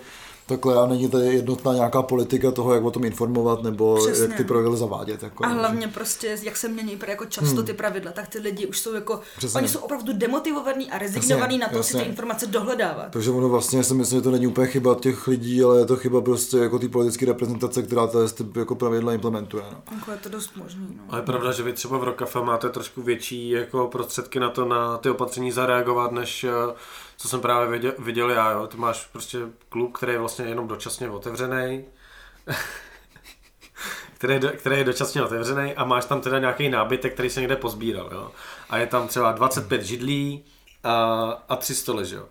takhle 0.48 0.76
a 0.76 0.86
není 0.86 1.08
tady 1.08 1.26
jednotná 1.26 1.74
nějaká 1.74 2.02
politika 2.02 2.50
toho, 2.50 2.74
jak 2.74 2.84
o 2.84 2.90
tom 2.90 3.04
informovat 3.04 3.62
nebo 3.62 3.96
Přesně. 3.96 4.24
jak 4.24 4.36
ty 4.36 4.44
pravidla 4.44 4.76
zavádět. 4.76 5.22
Jako, 5.22 5.44
a 5.44 5.48
hlavně 5.48 5.86
že... 5.86 5.92
prostě, 5.92 6.38
jak 6.42 6.56
se 6.56 6.68
mění 6.68 6.98
jako 7.08 7.24
často 7.24 7.56
hmm. 7.56 7.66
ty 7.66 7.72
pravidla, 7.72 8.12
tak 8.12 8.28
ty 8.28 8.38
lidi 8.38 8.66
už 8.66 8.78
jsou 8.78 8.94
jako, 8.94 9.20
Přesně. 9.36 9.58
oni 9.58 9.68
jsou 9.68 9.78
opravdu 9.78 10.12
demotivovaní 10.12 10.90
a 10.90 10.98
rezignovaní 10.98 11.58
na 11.58 11.68
to 11.68 11.76
jasně. 11.76 11.98
si 11.98 12.04
ty 12.04 12.10
informace 12.10 12.46
dohledávat. 12.46 13.10
Takže 13.10 13.30
ono 13.30 13.48
vlastně 13.48 13.84
si 13.84 13.94
myslím, 13.94 14.18
že 14.18 14.22
to 14.22 14.30
není 14.30 14.46
úplně 14.46 14.66
chyba 14.66 14.94
těch 14.94 15.26
lidí, 15.26 15.62
ale 15.62 15.78
je 15.78 15.86
to 15.86 15.96
chyba 15.96 16.20
prostě 16.20 16.56
jako 16.56 16.78
ty 16.78 16.88
politické 16.88 17.26
reprezentace, 17.26 17.82
která 17.82 18.06
to 18.06 18.26
jako 18.56 18.74
pravidla 18.74 19.12
implementuje. 19.12 19.64
No. 19.72 19.82
Jako 19.98 20.10
je 20.10 20.16
to 20.16 20.28
dost 20.28 20.56
možný. 20.56 20.88
No. 20.96 21.02
A 21.08 21.16
je 21.16 21.22
pravda, 21.22 21.52
že 21.52 21.62
vy 21.62 21.72
třeba 21.72 21.98
v 21.98 22.04
Rokafe 22.04 22.40
máte 22.40 22.68
trošku 22.68 23.02
větší 23.02 23.50
jako 23.50 23.86
prostředky 23.86 24.40
na 24.40 24.50
to, 24.50 24.64
na 24.64 24.98
ty 24.98 25.10
opatření 25.10 25.52
zareagovat, 25.52 26.12
než 26.12 26.44
uh, 26.44 26.74
co 27.18 27.28
jsem 27.28 27.40
právě 27.40 27.68
viděl, 27.68 27.92
viděl 27.98 28.30
já, 28.30 28.50
jo. 28.50 28.66
Ty 28.66 28.76
máš 28.76 29.06
prostě 29.06 29.38
klub, 29.68 29.96
který 29.96 30.12
je 30.12 30.18
vlastně 30.18 30.44
jenom 30.44 30.68
dočasně 30.68 31.10
otevřený, 31.10 31.84
který, 34.18 34.40
který 34.56 34.76
je 34.76 34.84
dočasně 34.84 35.22
otevřený 35.22 35.74
a 35.74 35.84
máš 35.84 36.04
tam 36.04 36.20
teda 36.20 36.38
nějaký 36.38 36.68
nábytek, 36.68 37.14
který 37.14 37.30
se 37.30 37.40
někde 37.40 37.56
pozbíral, 37.56 38.10
jo. 38.12 38.30
A 38.70 38.78
je 38.78 38.86
tam 38.86 39.08
třeba 39.08 39.32
25 39.32 39.82
židlí 39.82 40.44
a, 40.84 41.24
a 41.48 41.56
3 41.56 41.74
stoly, 41.74 42.04
jo. 42.14 42.26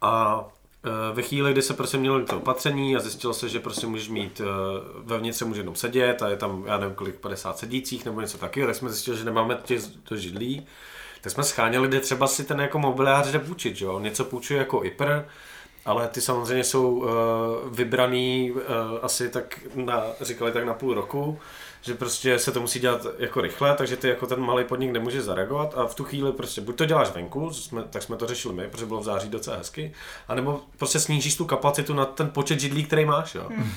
A 0.00 0.44
e, 0.84 1.14
ve 1.14 1.22
chvíli, 1.22 1.52
kdy 1.52 1.62
se 1.62 1.74
prostě 1.74 1.98
mělo 1.98 2.24
to 2.24 2.36
opatření 2.36 2.96
a 2.96 3.00
zjistilo 3.00 3.34
se, 3.34 3.48
že 3.48 3.60
prostě 3.60 3.86
můžeš 3.86 4.08
mít, 4.08 4.40
e, 4.40 4.44
vevnitř 5.04 5.38
se 5.38 5.44
může 5.44 5.60
jenom 5.60 5.74
sedět 5.74 6.22
a 6.22 6.28
je 6.28 6.36
tam, 6.36 6.64
já 6.66 6.78
nevím 6.78 6.94
kolik, 6.94 7.14
50 7.14 7.58
sedících 7.58 8.04
nebo 8.04 8.20
něco 8.20 8.38
takového, 8.38 8.68
tak 8.68 8.76
jsme 8.76 8.90
zjistili, 8.90 9.16
že 9.16 9.24
nemáme 9.24 9.58
těch 9.64 9.82
to 10.02 10.16
židlí 10.16 10.66
tak 11.20 11.32
jsme 11.32 11.44
scháněli, 11.44 11.88
kde 11.88 12.00
třeba 12.00 12.26
si 12.26 12.44
ten 12.44 12.60
jako 12.60 12.78
mobiliář 12.78 13.26
jde 13.26 13.38
půjčit, 13.38 13.80
jo? 13.80 13.98
něco 13.98 14.24
půjčuje 14.24 14.58
jako 14.58 14.84
IPR, 14.84 15.24
ale 15.84 16.08
ty 16.08 16.20
samozřejmě 16.20 16.64
jsou 16.64 16.90
uh, 16.90 17.06
vybraný 17.70 18.50
uh, 18.50 18.60
asi 19.02 19.28
tak 19.28 19.60
na, 19.74 20.02
říkali 20.20 20.52
tak 20.52 20.64
na 20.64 20.74
půl 20.74 20.94
roku, 20.94 21.38
že 21.82 21.94
prostě 21.94 22.38
se 22.38 22.52
to 22.52 22.60
musí 22.60 22.80
dělat 22.80 23.06
jako 23.18 23.40
rychle, 23.40 23.74
takže 23.74 23.96
ty 23.96 24.08
jako 24.08 24.26
ten 24.26 24.40
malý 24.40 24.64
podnik 24.64 24.90
nemůže 24.90 25.22
zareagovat 25.22 25.78
a 25.78 25.86
v 25.86 25.94
tu 25.94 26.04
chvíli 26.04 26.32
prostě 26.32 26.60
buď 26.60 26.76
to 26.76 26.84
děláš 26.84 27.10
venku, 27.10 27.50
jsme, 27.50 27.82
tak 27.82 28.02
jsme 28.02 28.16
to 28.16 28.26
řešili 28.26 28.54
my, 28.54 28.68
protože 28.68 28.86
bylo 28.86 29.00
v 29.00 29.04
září 29.04 29.28
docela 29.28 29.56
hezky, 29.56 29.94
anebo 30.28 30.60
prostě 30.78 31.00
snížíš 31.00 31.36
tu 31.36 31.44
kapacitu 31.44 31.94
na 31.94 32.04
ten 32.04 32.30
počet 32.30 32.60
židlí, 32.60 32.84
který 32.84 33.04
máš, 33.04 33.34
jo. 33.34 33.46
Hmm. 33.48 33.72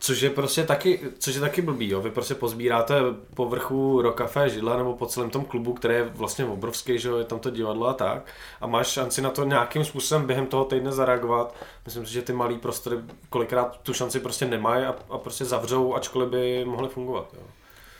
Což 0.00 0.20
je 0.20 0.30
prostě 0.30 0.64
taky, 0.64 1.00
což 1.18 1.34
je 1.34 1.40
taky 1.40 1.62
blbý, 1.62 1.90
jo. 1.90 2.00
Vy 2.00 2.10
prostě 2.10 2.34
pozbíráte 2.34 2.94
po 3.34 3.48
vrchu 3.48 4.02
Rokafe 4.02 4.48
židla 4.48 4.76
nebo 4.76 4.94
po 4.94 5.06
celém 5.06 5.30
tom 5.30 5.44
klubu, 5.44 5.72
který 5.72 5.94
je 5.94 6.04
vlastně 6.04 6.44
obrovský, 6.44 6.98
že 6.98 7.08
jo, 7.08 7.16
je 7.16 7.24
tam 7.24 7.38
to 7.38 7.50
divadlo 7.50 7.86
a 7.86 7.94
tak. 7.94 8.26
A 8.60 8.66
máš 8.66 8.86
šanci 8.86 9.22
na 9.22 9.30
to 9.30 9.44
nějakým 9.44 9.84
způsobem 9.84 10.26
během 10.26 10.46
toho 10.46 10.64
týdne 10.64 10.92
zareagovat. 10.92 11.54
Myslím 11.84 12.06
si, 12.06 12.12
že 12.12 12.22
ty 12.22 12.32
malý 12.32 12.58
prostory 12.58 12.96
kolikrát 13.30 13.80
tu 13.82 13.94
šanci 13.94 14.20
prostě 14.20 14.46
nemají 14.46 14.84
a, 14.84 14.96
a 15.10 15.18
prostě 15.18 15.44
zavřou, 15.44 15.94
ačkoliv 15.94 16.28
by 16.28 16.64
mohly 16.64 16.88
fungovat, 16.88 17.34
jo. 17.34 17.42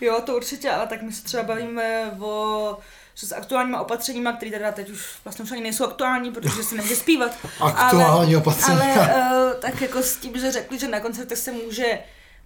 Jo, 0.01 0.23
to 0.27 0.37
určitě, 0.37 0.71
ale 0.71 0.87
tak 0.87 1.03
my 1.03 1.13
se 1.13 1.25
třeba 1.25 1.43
bavíme 1.43 2.17
o 2.21 2.77
s 3.27 3.33
aktuálníma 3.33 3.81
opatřeníma, 3.81 4.33
které 4.33 4.51
teda 4.51 4.73
teď 4.73 4.91
už 4.91 5.07
vlastně 5.25 5.43
už 5.43 5.53
ani 5.53 5.61
nejsou 5.61 5.85
aktuální, 5.85 6.33
protože 6.33 6.63
se 6.63 6.75
nemůže 6.75 6.97
zpívat. 6.97 7.33
Aktuální 7.61 8.35
ale, 8.35 8.37
opatření. 8.37 8.79
Ale 8.79 8.95
uh, 8.95 9.53
tak 9.61 9.81
jako 9.81 10.03
s 10.03 10.17
tím, 10.17 10.39
že 10.39 10.53
řekli, 10.53 10.79
že 10.79 10.89
na 10.89 11.01
koncertech 11.01 11.39
se 11.39 11.53
může 11.53 11.99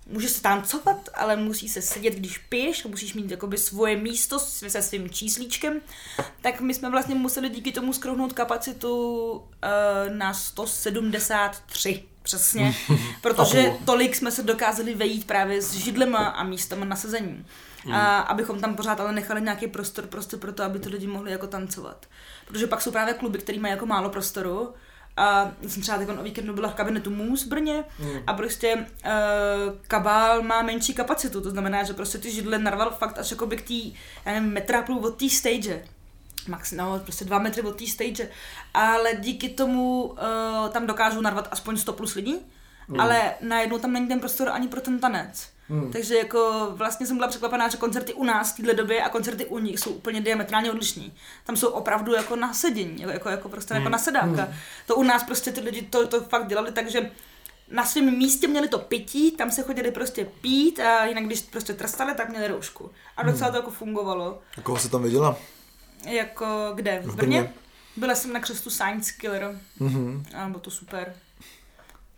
může 0.06 0.28
se 0.28 0.42
tancovat, 0.42 1.08
ale 1.14 1.36
musí 1.36 1.68
se 1.68 1.82
sedět, 1.82 2.14
když 2.14 2.38
piješ, 2.38 2.84
musíš 2.84 3.14
mít 3.14 3.30
jakoby 3.30 3.58
svoje 3.58 3.96
místo 3.96 4.38
se 4.38 4.82
svým 4.82 5.10
číslíčkem, 5.10 5.80
tak 6.40 6.60
my 6.60 6.74
jsme 6.74 6.90
vlastně 6.90 7.14
museli 7.14 7.48
díky 7.48 7.72
tomu 7.72 7.92
skrouhnout 7.92 8.32
kapacitu 8.32 9.30
uh, 9.30 9.42
na 10.16 10.34
173 10.34 12.02
přesně, 12.22 12.74
protože 13.20 13.72
tolik 13.84 14.16
jsme 14.16 14.30
se 14.30 14.42
dokázali 14.42 14.94
vejít 14.94 15.26
právě 15.26 15.62
s 15.62 15.72
židlema 15.72 16.18
a 16.18 16.44
místama 16.44 16.84
na 16.84 16.96
sezení. 16.96 17.44
A 17.92 18.18
abychom 18.18 18.60
tam 18.60 18.74
pořád 18.74 19.00
ale 19.00 19.12
nechali 19.12 19.40
nějaký 19.40 19.66
prostor 19.66 20.06
prostě 20.06 20.36
pro 20.36 20.52
to, 20.52 20.62
aby 20.62 20.78
ty 20.78 20.88
lidi 20.88 21.06
mohli 21.06 21.32
jako 21.32 21.46
tancovat. 21.46 22.06
Protože 22.46 22.66
pak 22.66 22.82
jsou 22.82 22.90
právě 22.90 23.14
kluby, 23.14 23.38
které 23.38 23.58
mají 23.58 23.72
jako 23.72 23.86
málo 23.86 24.10
prostoru, 24.10 24.74
a 25.16 25.52
jsem 25.68 25.82
třeba 25.82 25.98
teď 25.98 26.08
o 26.08 26.22
víkendu 26.22 26.54
byla 26.54 26.68
v 26.68 26.74
kabinetu 26.74 27.10
Moose 27.10 27.46
v 27.46 27.48
Brně 27.48 27.84
mm. 27.98 28.18
a 28.26 28.32
prostě 28.32 28.74
uh, 28.76 28.82
kabál 29.88 30.42
má 30.42 30.62
menší 30.62 30.94
kapacitu, 30.94 31.40
to 31.40 31.50
znamená, 31.50 31.84
že 31.84 31.92
prostě 31.92 32.18
ty 32.18 32.30
židle 32.30 32.58
narval 32.58 32.90
fakt 32.90 33.18
až 33.18 33.30
jako 33.30 33.46
by 33.46 33.56
k 33.56 33.62
tý, 33.62 33.94
já 34.24 34.32
nevím, 34.32 34.52
metra 34.52 34.82
půl 34.82 35.06
od 35.06 35.18
té 35.18 35.28
stage. 35.28 35.84
Max, 36.48 36.72
no, 36.72 36.98
prostě 36.98 37.24
dva 37.24 37.38
metry 37.38 37.62
od 37.62 37.78
té 37.78 37.86
stage. 37.86 38.28
Ale 38.74 39.14
díky 39.14 39.48
tomu 39.48 40.04
uh, 40.04 40.18
tam 40.70 40.86
dokážou 40.86 41.20
narvat 41.20 41.48
aspoň 41.50 41.76
100 41.76 41.92
plus 41.92 42.14
lidí, 42.14 42.36
mm. 42.88 43.00
ale 43.00 43.34
najednou 43.40 43.78
tam 43.78 43.92
není 43.92 44.08
ten 44.08 44.20
prostor 44.20 44.48
ani 44.48 44.68
pro 44.68 44.80
ten 44.80 44.98
tanec. 44.98 45.51
Hmm. 45.68 45.92
Takže 45.92 46.16
jako 46.16 46.68
vlastně 46.72 47.06
jsem 47.06 47.16
byla 47.16 47.28
překvapená, 47.28 47.68
že 47.68 47.76
koncerty 47.76 48.14
u 48.14 48.24
nás 48.24 48.52
v 48.52 48.56
téhle 48.56 48.74
době 48.74 49.02
a 49.02 49.08
koncerty 49.08 49.46
u 49.46 49.58
nich 49.58 49.80
jsou 49.80 49.90
úplně 49.90 50.20
diametrálně 50.20 50.70
odlišní. 50.70 51.12
Tam 51.44 51.56
jsou 51.56 51.68
opravdu 51.68 52.12
jako 52.12 52.36
na 52.36 52.54
sedění, 52.54 53.02
jako, 53.02 53.28
jako, 53.28 53.48
prostě 53.48 53.74
jako 53.74 53.84
hmm. 53.84 53.94
jako 54.14 54.36
na. 54.36 54.42
Hmm. 54.42 54.54
To 54.86 54.96
u 54.96 55.02
nás 55.02 55.24
prostě 55.24 55.52
ty 55.52 55.60
lidi 55.60 55.82
to, 55.82 56.06
to 56.06 56.20
fakt 56.20 56.46
dělali, 56.46 56.72
takže 56.72 57.10
na 57.68 57.84
svém 57.84 58.18
místě 58.18 58.48
měli 58.48 58.68
to 58.68 58.78
pití, 58.78 59.30
tam 59.30 59.50
se 59.50 59.62
chodili 59.62 59.90
prostě 59.90 60.24
pít 60.40 60.80
a 60.80 61.04
jinak 61.04 61.24
když 61.24 61.42
prostě 61.42 61.74
trstali, 61.74 62.14
tak 62.14 62.28
měli 62.28 62.48
roušku. 62.48 62.90
A 63.16 63.22
docela 63.22 63.46
hmm. 63.46 63.52
to 63.52 63.58
jako 63.58 63.70
fungovalo. 63.70 64.42
A 64.58 64.60
koho 64.60 64.78
se 64.78 64.88
tam 64.88 65.02
viděla? 65.02 65.36
Jako 66.06 66.72
kde? 66.74 67.02
V, 67.04 67.10
v 67.10 67.16
Brně? 67.16 67.40
Brně? 67.40 67.54
Byla 67.96 68.14
jsem 68.14 68.32
na 68.32 68.40
křestu 68.40 68.70
Science 68.70 69.12
Killer. 69.18 69.60
Mm-hmm. 69.80 70.24
A 70.36 70.48
bylo 70.48 70.60
to 70.60 70.70
super. 70.70 71.14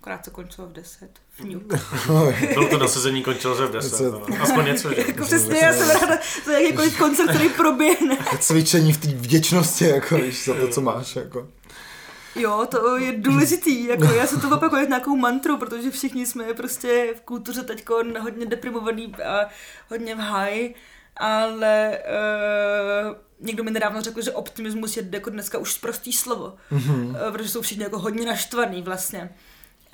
Akorát 0.05 0.25
to 0.25 0.31
končilo 0.31 0.67
v 0.67 0.73
10. 0.73 1.11
Fňuk. 1.31 1.63
Bylo 2.55 2.69
to 2.69 2.79
nasazení 2.79 3.23
končilo 3.23 3.57
že 3.57 3.67
v 3.67 3.73
10. 3.73 4.13
No. 4.13 4.27
Aspoň 4.41 4.65
něco, 4.65 4.95
že? 4.95 5.05
jako 5.07 5.25
přesně, 5.25 5.59
já 5.63 5.73
jsem 5.73 5.89
ráda 5.89 6.19
za 6.47 6.53
jakýkoliv 6.53 6.99
koncert, 6.99 7.29
který 7.29 7.49
proběhne. 7.49 8.19
Cvičení 8.41 8.93
v 8.93 9.01
té 9.01 9.09
vděčnosti, 9.09 9.85
jako 9.85 10.17
víš, 10.17 10.45
za 10.45 10.55
to, 10.55 10.69
co 10.69 10.81
máš, 10.81 11.17
jako. 11.17 11.49
Jo, 12.37 12.67
to 12.71 12.97
je 12.97 13.13
důležitý, 13.13 13.85
jako 13.85 14.05
já 14.05 14.27
se 14.27 14.41
to 14.41 14.57
opakuju 14.57 14.89
nějakou 14.89 15.17
mantru, 15.17 15.57
protože 15.57 15.91
všichni 15.91 16.27
jsme 16.27 16.55
prostě 16.55 17.15
v 17.17 17.21
kultuře 17.21 17.63
teď 17.63 17.85
hodně 18.21 18.47
deprimovaný 18.47 19.15
a 19.15 19.49
hodně 19.91 20.15
v 20.15 20.19
high, 20.19 20.75
ale 21.17 21.99
uh, 23.09 23.17
někdo 23.41 23.65
mi 23.65 23.71
nedávno 23.71 24.01
řekl, 24.01 24.23
že 24.23 24.33
optimismus 24.33 24.97
je 24.97 25.09
jako 25.13 25.31
dneska 25.31 25.59
už 25.59 25.79
prostý 25.79 26.13
slovo, 26.13 26.55
mm-hmm. 26.73 27.11
uh, 27.11 27.33
protože 27.33 27.49
jsou 27.49 27.63
všichni 27.63 27.85
jako 27.85 27.99
hodně 27.99 28.27
naštvaný 28.27 28.83
vlastně. 28.83 29.31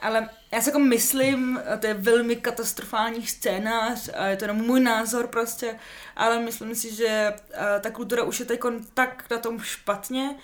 Ale 0.01 0.29
já 0.53 0.61
si 0.61 0.69
jako 0.69 0.79
myslím, 0.79 1.61
a 1.75 1.77
to 1.77 1.87
je 1.87 1.95
velmi 1.95 2.37
katastrofální 2.37 3.27
scénář, 3.27 4.11
a 4.17 4.27
je 4.27 4.37
to 4.37 4.45
jenom 4.45 4.57
můj 4.57 4.81
názor 4.81 5.27
prostě, 5.27 5.79
ale 6.17 6.39
myslím 6.41 6.75
si, 6.75 6.95
že 6.95 7.33
ta 7.81 7.91
kultura 7.91 8.23
už 8.25 8.41
je 8.41 8.47
teď 8.47 8.61
tak 8.95 9.31
na 9.31 9.39
tom 9.39 9.61
špatně 9.61 10.35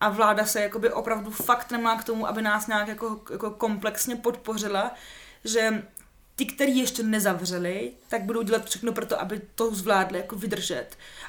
a 0.00 0.08
vláda 0.08 0.46
se 0.46 0.60
jakoby 0.60 0.92
opravdu 0.92 1.30
fakt 1.30 1.70
nemá 1.70 1.96
k 1.96 2.04
tomu, 2.04 2.28
aby 2.28 2.42
nás 2.42 2.66
nějak 2.66 2.88
jako, 2.88 3.20
jako 3.32 3.50
komplexně 3.50 4.16
podpořila, 4.16 4.94
že 5.44 5.82
ty, 6.36 6.46
který 6.46 6.78
ještě 6.78 7.02
nezavřeli, 7.02 7.92
tak 8.08 8.22
budou 8.22 8.42
dělat 8.42 8.66
všechno 8.68 8.92
pro 8.92 9.06
to, 9.06 9.20
aby 9.20 9.40
to 9.54 9.74
zvládli 9.74 10.18
jako 10.18 10.36
vydržet. 10.36 10.86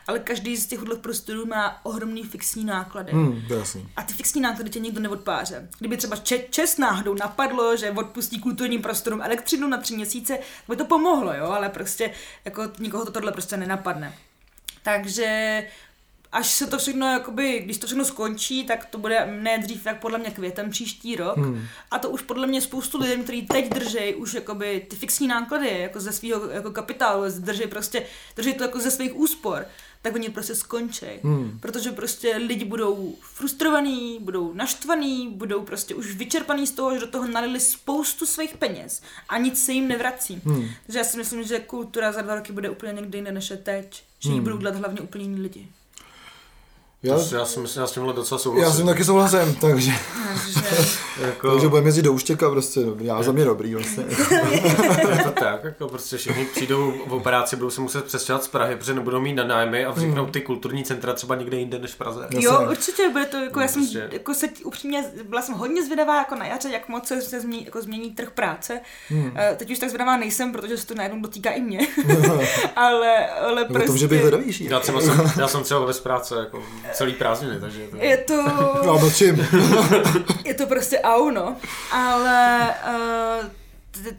Ale 0.08 0.20
každý 0.20 0.58
z 0.58 0.68
těch 0.68 0.80
prostorů 1.02 1.46
má 1.46 1.86
ohromný 1.86 2.24
fixní 2.24 2.66
náklady. 2.66 3.12
Hmm, 3.12 3.42
a 3.96 4.04
ty 4.04 4.14
fixní 4.14 4.42
náklady 4.42 4.70
tě 4.70 4.80
nikdo 4.80 5.00
neodpáře. 5.02 5.70
Kdyby 5.80 5.98
třeba 5.98 6.16
če- 6.16 6.44
čes 6.50 6.78
náhodou 6.78 7.14
napadlo, 7.14 7.78
že 7.78 7.92
odpustí 7.92 8.40
kulturním 8.40 8.82
prostorům 8.82 9.22
elektřinu 9.22 9.68
na 9.68 9.78
tři 9.78 9.96
měsíce, 9.96 10.40
by 10.68 10.76
to 10.76 10.86
pomohlo, 10.86 11.34
jo, 11.34 11.46
ale 11.46 11.70
prostě 11.70 12.12
jako 12.46 12.64
nikoho 12.80 13.06
to 13.06 13.12
tohle 13.12 13.32
prostě 13.32 13.58
nenapadne. 13.58 14.14
Takže 14.84 15.64
až 16.36 16.54
se 16.54 16.68
to 16.68 16.78
všechno, 16.78 17.08
jakoby, 17.08 17.60
když 17.60 17.78
to 17.78 17.88
všechno 17.88 18.06
skončí, 18.06 18.64
tak 18.64 18.86
to 18.86 18.98
bude 18.98 19.38
ne 19.42 19.58
dřív, 19.58 19.84
tak 19.84 20.02
podle 20.02 20.18
mě 20.18 20.32
květem 20.32 20.70
příští 20.70 21.16
rok. 21.16 21.38
Hmm. 21.38 21.68
A 21.92 22.00
to 22.00 22.10
už 22.10 22.22
podle 22.22 22.48
mě 22.48 22.62
spoustu 22.62 23.00
lidí, 23.00 23.24
kteří 23.24 23.42
teď 23.42 23.70
drží 23.70 24.16
už 24.16 24.34
jakoby 24.34 24.86
ty 24.90 24.96
fixní 24.96 25.28
náklady 25.28 25.80
jako 25.80 26.00
ze 26.00 26.12
svého 26.12 26.50
jako 26.50 26.72
kapitálu, 26.72 27.24
drží 27.40 27.68
prostě, 27.68 28.06
drží 28.36 28.54
to 28.54 28.64
jako 28.64 28.80
ze 28.80 28.92
svých 28.92 29.16
úspor, 29.16 29.66
tak 30.02 30.16
oni 30.16 30.30
prostě 30.30 30.56
skončí. 30.56 31.06
Hmm. 31.24 31.60
Protože 31.62 31.92
prostě 31.92 32.38
lidi 32.38 32.66
budou 32.66 33.16
frustrovaní, 33.22 34.20
budou 34.22 34.54
naštvaní, 34.54 35.30
budou 35.30 35.62
prostě 35.62 35.96
už 35.96 36.16
vyčerpaní 36.16 36.68
z 36.68 36.72
toho, 36.72 36.94
že 36.94 37.00
do 37.00 37.08
toho 37.08 37.28
nalili 37.28 37.60
spoustu 37.60 38.26
svých 38.26 38.58
peněz 38.58 39.02
a 39.30 39.38
nic 39.38 39.66
se 39.66 39.72
jim 39.72 39.88
nevrací. 39.88 40.42
Hmm. 40.46 40.68
Takže 40.86 41.00
já 41.00 41.06
si 41.06 41.18
myslím, 41.18 41.44
že 41.44 41.60
kultura 41.60 42.12
za 42.12 42.22
dva 42.22 42.36
roky 42.36 42.54
bude 42.54 42.70
úplně 42.70 42.94
někde 42.94 43.18
jiné 43.18 43.32
než 43.32 43.50
je 43.50 43.58
teď. 43.58 44.04
Že 44.20 44.30
hmm. 44.30 44.38
ji 44.38 44.42
budou 44.44 44.58
dělat 44.58 44.76
hlavně 44.76 45.02
úplně 45.02 45.24
jiní 45.24 45.42
lidi. 45.42 45.68
Já, 47.06 47.38
já 47.38 47.46
si 47.46 47.60
myslím, 47.60 47.82
já 47.82 47.88
s 47.88 47.92
tímhle 47.92 48.14
docela 48.14 48.40
souhlasím. 48.40 48.64
Já 48.64 48.72
s 48.72 48.78
tím 48.78 48.86
taky 48.86 49.04
souhlasím, 49.04 49.56
takže... 49.62 49.92
jako... 51.22 51.52
takže 51.52 51.68
budeme 51.68 51.88
jezdit 51.88 52.02
do 52.02 52.14
Úštěka 52.14 52.50
prostě, 52.50 52.82
já 53.02 53.24
za 53.24 53.32
mě 53.32 53.46
dobrý 53.46 53.76
vlastně. 53.76 54.04
je 55.18 55.24
to 55.24 55.32
tak, 55.32 55.64
jako 55.64 55.88
prostě 55.88 56.18
všichni 56.18 56.46
přijdou 56.46 56.94
v 57.08 57.14
operáci, 57.14 57.56
budou 57.56 57.70
se 57.70 57.82
muset 57.82 58.06
přestěhovat 58.06 58.44
z 58.44 58.48
Prahy, 58.48 58.76
protože 58.76 58.94
nebudou 58.94 59.22
mít 59.22 59.34
na 59.34 59.44
nájmy 59.44 59.86
a 59.86 59.92
vzniknou 59.92 60.24
hmm. 60.24 60.32
ty 60.32 60.42
kulturní 60.42 60.84
centra 60.84 61.14
třeba 61.14 61.36
někde 61.36 61.58
jinde 61.58 61.80
než 61.80 61.92
v 61.92 61.98
Praze. 61.98 62.28
Jo, 62.30 62.68
určitě, 62.72 63.10
bude 63.10 63.26
to, 63.26 63.38
jako 63.38 63.60
no, 63.60 63.62
já 63.62 63.68
jsem, 63.68 63.82
prostě... 63.82 64.10
jako 64.12 64.34
se 64.34 64.48
upřímně, 64.64 65.04
byla 65.30 65.42
jsem 65.42 65.56
hodně 65.56 65.86
zvědavá 65.86 66.18
jako 66.18 66.36
na 66.36 66.46
jaře, 66.46 66.70
jak 66.70 66.90
moc 66.90 67.08
se, 67.08 67.22
se 67.22 67.42
změní, 67.42 67.66
jako 67.66 67.82
změní 67.82 68.12
trh 68.12 68.32
práce. 68.32 68.80
Hmm. 69.10 69.26
Uh, 69.26 69.32
teď 69.56 69.72
už 69.72 69.80
tak 69.80 69.90
zvědavá 69.90 70.18
nejsem, 70.18 70.52
protože 70.52 70.78
se 70.78 70.88
to 70.88 70.96
najednou 70.96 71.22
dotýká 71.22 71.52
i 71.52 71.62
mě. 71.62 71.80
ale, 72.76 73.28
ale 73.28 73.66
prostě... 73.66 73.88
To, 73.88 73.98
že 73.98 74.08
bych 74.08 74.62
Já, 74.62 74.80
třeba 74.80 75.02
jsem, 75.02 75.32
já 75.40 75.48
jsem 75.48 75.64
třeba 75.64 75.86
bez 75.86 76.00
práce, 76.00 76.36
jako 76.36 76.64
celý 76.96 77.14
prázdniny, 77.14 77.60
takže 77.60 77.88
to... 77.88 77.98
Je 77.98 78.18
to... 78.18 78.44
No, 78.86 79.00
mlčím. 79.00 79.48
je 80.46 80.54
to 80.54 80.68
prostě 80.68 81.00
auno, 81.00 81.56
ale 81.92 82.74
uh, 83.42 83.52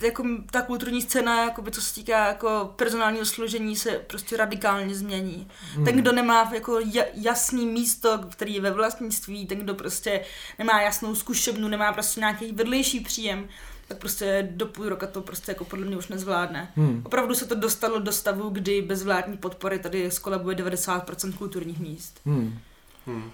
jako 0.03 0.25
ta 0.51 0.63
kulturní 0.63 1.03
scéna, 1.03 1.45
jakoby, 1.45 1.71
co 1.71 1.81
se 1.81 1.95
týká 1.95 2.27
jako 2.27 2.73
personálního 2.77 3.27
složení, 3.27 3.77
se 3.77 3.91
prostě 3.91 4.37
radikálně 4.37 4.95
změní. 4.95 5.49
Hmm. 5.75 5.85
Ten, 5.85 5.97
kdo 5.97 6.13
nemá 6.13 6.51
jako 6.55 6.81
jasný 7.15 7.67
místo, 7.67 8.21
který 8.31 8.55
je 8.55 8.61
ve 8.61 8.71
vlastnictví, 8.71 9.47
ten, 9.47 9.59
kdo 9.59 9.75
prostě 9.75 10.21
nemá 10.59 10.81
jasnou 10.81 11.15
zkušebnu, 11.15 11.69
nemá 11.69 11.93
prostě 11.93 12.21
nějaký 12.21 12.53
vedlejší 12.53 13.01
příjem, 13.01 13.49
tak 13.89 13.99
prostě 13.99 14.49
do 14.51 14.67
půl 14.67 14.89
roka 14.89 15.07
to 15.07 15.21
prostě 15.21 15.51
jako 15.51 15.65
podle 15.65 15.87
mě 15.87 15.97
už 15.97 16.09
nezvládne. 16.09 16.73
Hmm. 16.77 17.03
Opravdu 17.07 17.35
se 17.35 17.47
to 17.47 17.55
dostalo 17.55 17.99
do 17.99 18.13
stavu, 18.13 18.49
kdy 18.49 18.83
bez 18.83 19.03
vládní 19.03 19.37
podpory 19.37 19.79
tady 19.79 20.11
skolabuje 20.11 20.57
90% 20.57 21.33
kulturních 21.33 21.81
míst. 21.81 22.21
Hmm. 22.25 22.59
Hmm. 23.07 23.31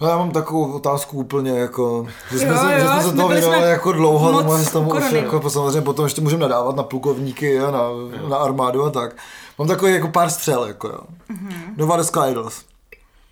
Já 0.00 0.18
mám 0.18 0.30
takovou 0.30 0.72
otázku 0.72 1.18
úplně 1.18 1.50
jako, 1.50 2.06
že 2.30 2.38
jsme, 2.38 2.48
jo, 2.48 2.58
se, 2.58 2.72
jo, 2.72 2.78
že 2.80 2.86
jsme 2.86 3.02
se 3.02 3.16
toho 3.16 3.28
věnovali 3.28 3.68
jako 3.68 3.92
dlouho, 3.92 4.42
tomu 4.42 4.64
se 4.64 4.72
tomu 4.72 4.90
už 4.90 5.12
jako, 5.12 5.50
samozřejmě 5.50 5.80
potom 5.80 6.04
ještě 6.04 6.20
můžeme 6.20 6.40
nadávat 6.40 6.76
na 6.76 6.82
plukovníky 6.82 7.60
a 7.60 7.70
na, 7.70 7.80
na 8.28 8.36
armádu 8.36 8.84
a 8.84 8.90
tak. 8.90 9.16
Mám 9.58 9.68
takový 9.68 9.92
jako 9.92 10.08
pár 10.08 10.30
střel, 10.30 10.64
jako 10.64 10.88
jo. 10.88 11.00
Mm-hmm. 11.30 11.76
Nova 11.76 11.96
The 11.96 12.02
Sky 12.02 12.20
Idols. 12.30 12.64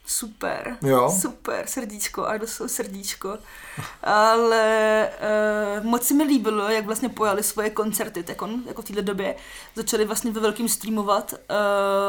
Super, 0.08 0.76
jo? 0.82 1.16
super, 1.20 1.66
srdíčko, 1.66 2.26
Idols 2.34 2.62
srdíčko. 2.66 3.38
Ale 4.02 5.08
uh, 5.78 5.84
moc 5.84 6.06
se 6.06 6.14
mi 6.14 6.24
líbilo, 6.24 6.68
jak 6.68 6.86
vlastně 6.86 7.08
pojali 7.08 7.42
svoje 7.42 7.70
koncerty, 7.70 8.22
tak 8.22 8.42
on 8.42 8.62
jako 8.66 8.82
v 8.82 8.84
této 8.84 9.02
době 9.02 9.36
začali 9.74 10.04
vlastně 10.04 10.30
ve 10.30 10.40
velkým 10.40 10.68
streamovat, 10.68 11.32
uh, 11.32 11.38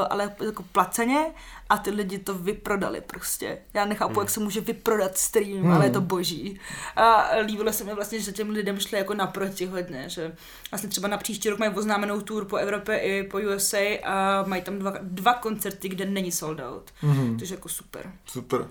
ale 0.10 0.36
jako 0.46 0.64
placeně 0.72 1.26
a 1.70 1.78
ty 1.78 1.90
lidi 1.90 2.18
to 2.18 2.34
vyprodali 2.34 3.02
prostě. 3.02 3.58
Já 3.74 3.86
nechápu, 3.86 4.14
hmm. 4.14 4.22
jak 4.22 4.30
se 4.30 4.40
může 4.40 4.62
vyprodat 4.62 5.18
stream, 5.18 5.62
hmm. 5.62 5.72
ale 5.72 5.86
je 5.86 5.92
to 5.92 6.02
boží. 6.02 6.60
A 6.96 7.30
líbilo 7.46 7.74
se 7.74 7.84
mi 7.84 7.94
vlastně, 7.94 8.20
že 8.20 8.32
těm 8.32 8.50
lidem 8.50 8.80
šli 8.80 8.98
jako 8.98 9.14
naproti 9.14 9.66
hodně, 9.66 10.04
že 10.08 10.36
vlastně 10.72 10.90
třeba 10.90 11.08
na 11.08 11.18
příští 11.18 11.50
rok 11.50 11.60
mají 11.60 11.72
oznámenou 11.76 12.22
tour 12.22 12.46
po 12.46 12.56
Evropě 12.56 13.00
i 13.00 13.24
po 13.24 13.38
USA 13.38 14.00
a 14.04 14.44
mají 14.48 14.62
tam 14.62 14.80
dva, 14.80 14.94
dva 15.02 15.34
koncerty, 15.34 15.90
kde 15.90 16.06
není 16.06 16.32
sold 16.32 16.60
out. 16.60 16.92
Hmm. 17.02 17.38
Takže 17.38 17.56
jako 17.56 17.70
super. 17.70 18.12
Super. 18.26 18.68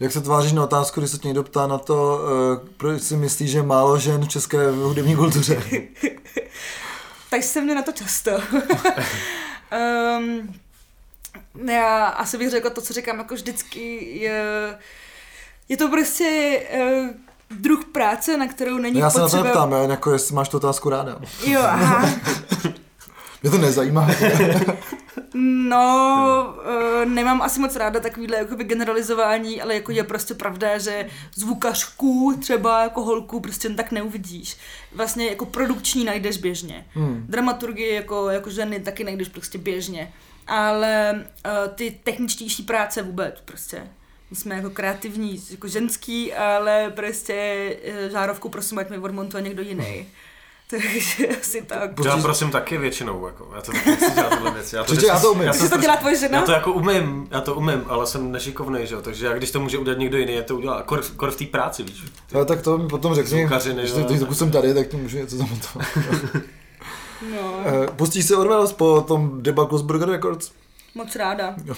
Jak 0.00 0.12
se 0.12 0.20
tváříš 0.20 0.52
na 0.52 0.64
otázku, 0.64 1.00
když 1.00 1.10
se 1.10 1.18
tě 1.18 1.28
někdo 1.28 1.42
ptá 1.42 1.66
na 1.66 1.78
to, 1.78 2.20
uh, 2.62 2.68
proč 2.76 3.02
si 3.02 3.16
myslíš, 3.16 3.50
že 3.50 3.62
málo 3.62 3.98
žen 3.98 4.24
v 4.24 4.28
české 4.28 4.70
hudební 4.70 5.16
kultuře? 5.16 5.62
tak 7.30 7.42
se 7.42 7.60
mě 7.60 7.74
na 7.74 7.82
to 7.82 7.92
často. 7.92 8.30
um, 10.18 10.54
já 11.64 12.06
asi 12.06 12.38
bych 12.38 12.50
řekla 12.50 12.70
to, 12.70 12.80
co 12.80 12.92
říkám 12.92 13.18
jako 13.18 13.34
vždycky, 13.34 14.18
je, 14.18 14.44
je 15.68 15.76
to 15.76 15.88
prostě, 15.88 16.60
uh, 16.74 17.08
druh 17.50 17.84
práce, 17.84 18.36
na 18.36 18.48
kterou 18.48 18.78
není 18.78 18.98
Já 18.98 19.10
se 19.10 19.18
na 19.18 19.24
to 19.24 19.30
potřeba... 19.30 19.44
neptám, 19.44 19.72
já 19.72 19.82
jako 19.82 20.12
jestli 20.12 20.34
máš 20.34 20.48
tu 20.48 20.56
otázku 20.56 20.90
ráda. 20.90 21.20
Jo, 21.46 21.60
aha. 21.64 22.10
Mě 23.42 23.50
to 23.50 23.58
nezajímá. 23.58 24.10
No, 25.34 26.54
uh, 26.58 27.10
nemám 27.10 27.42
asi 27.42 27.60
moc 27.60 27.76
ráda 27.76 28.00
takovýhle 28.00 28.36
jakoby 28.36 28.64
generalizování, 28.64 29.62
ale 29.62 29.74
jako 29.74 29.92
je 29.92 30.04
prostě 30.04 30.34
pravda, 30.34 30.78
že 30.78 31.08
zvukařku 31.34 32.38
třeba 32.40 32.82
jako 32.82 33.04
holku 33.04 33.40
prostě 33.40 33.68
tak 33.68 33.92
neuvidíš. 33.92 34.56
Vlastně 34.92 35.26
jako 35.26 35.46
produkční 35.46 36.04
najdeš 36.04 36.36
běžně. 36.36 36.86
Hmm. 36.94 37.24
Dramaturgii 37.28 37.94
jako, 37.94 38.28
jako 38.28 38.50
ženy 38.50 38.80
taky 38.80 39.04
najdeš 39.04 39.28
prostě 39.28 39.58
běžně. 39.58 40.12
Ale 40.48 41.24
uh, 41.46 41.74
ty 41.74 41.98
techničtější 42.04 42.62
práce 42.62 43.02
vůbec 43.02 43.34
prostě. 43.44 43.86
My 44.30 44.36
jsme 44.36 44.54
jako 44.54 44.70
kreativní, 44.70 45.42
jako 45.50 45.68
ženský, 45.68 46.34
ale 46.34 46.92
prostě 46.96 47.76
uh, 48.04 48.12
žárovku 48.12 48.48
prosím, 48.48 48.78
ať 48.78 48.90
mi 48.90 48.98
odmontuje 48.98 49.42
někdo 49.42 49.62
jiný. 49.62 50.06
Takže 50.70 51.28
asi 51.40 51.62
tak. 51.62 51.90
Já 52.04 52.16
prosím 52.16 52.50
taky 52.50 52.78
většinou, 52.78 53.26
jako, 53.26 53.48
já 53.54 53.60
to 53.60 53.72
taky 53.72 53.90
nechci 53.90 54.14
dělat 54.14 54.28
tyhle 54.28 54.50
věci. 54.50 54.76
Já 54.76 54.84
to, 54.84 54.92
Přece 54.92 55.06
já 55.06 55.20
to 55.20 55.32
umím. 55.32 55.46
Já 55.46 55.52
Že 55.52 55.68
to 55.68 55.76
dělá 55.76 55.96
tvoje 55.96 56.16
žena? 56.16 56.38
Já 56.38 56.44
to 56.44 56.52
jako 56.52 56.72
umím, 56.72 57.28
já 57.30 57.40
to 57.40 57.54
umím, 57.54 57.84
ale 57.88 58.06
jsem 58.06 58.32
nešikovnej, 58.32 58.86
že 58.86 58.94
jo, 58.94 59.02
takže 59.02 59.26
já, 59.26 59.32
když 59.32 59.50
to 59.50 59.60
může 59.60 59.78
udělat 59.78 59.98
někdo 59.98 60.18
jiný, 60.18 60.32
je 60.32 60.42
to 60.42 60.56
udělá, 60.56 60.82
kor, 60.82 61.04
kor 61.16 61.30
v 61.30 61.36
té 61.36 61.44
práci, 61.44 61.82
víš. 61.82 62.04
Ale 62.34 62.44
tak 62.44 62.62
to 62.62 62.78
mi 62.78 62.88
potom 62.88 63.14
řekni, 63.14 63.40
Zvukařiny, 63.40 63.82
když 63.82 64.38
jsem 64.38 64.50
tady, 64.50 64.74
tak 64.74 64.86
to 64.86 64.96
můžu 64.96 65.16
něco 65.16 65.36
zamontovat. 65.36 65.88
No, 67.22 67.60
Eh, 67.66 67.86
Pustíš 67.96 68.24
se 68.26 68.36
Orwell 68.36 68.68
po 68.68 69.00
tom 69.00 69.42
debaklu 69.42 69.78
z 69.78 69.82
Burger 69.82 70.08
Records? 70.08 70.52
moc 70.94 71.16
ráda. 71.16 71.54
Jo. 71.64 71.74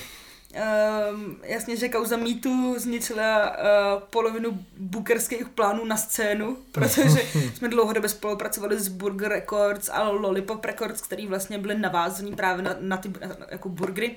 Um, 1.12 1.36
jasně, 1.42 1.76
že 1.76 1.88
kauza 1.88 2.16
Meetu 2.16 2.74
zničila 2.78 3.50
uh, 3.50 4.02
polovinu 4.10 4.58
bookerských 4.78 5.48
plánů 5.48 5.84
na 5.84 5.96
scénu, 5.96 6.56
protože 6.72 7.02
jsme 7.54 7.68
dlouhodobě 7.68 8.08
spolupracovali 8.08 8.80
s 8.80 8.88
Burger 8.88 9.28
Records 9.32 9.88
a 9.92 10.02
Lollipop 10.08 10.64
Records, 10.64 11.02
který 11.02 11.26
vlastně 11.26 11.58
byly 11.58 11.78
navázaný 11.78 12.32
právě 12.36 12.62
na, 12.62 12.76
na 12.80 12.96
ty 12.96 13.08
na, 13.08 13.36
jako 13.50 13.68
burgery. 13.68 14.16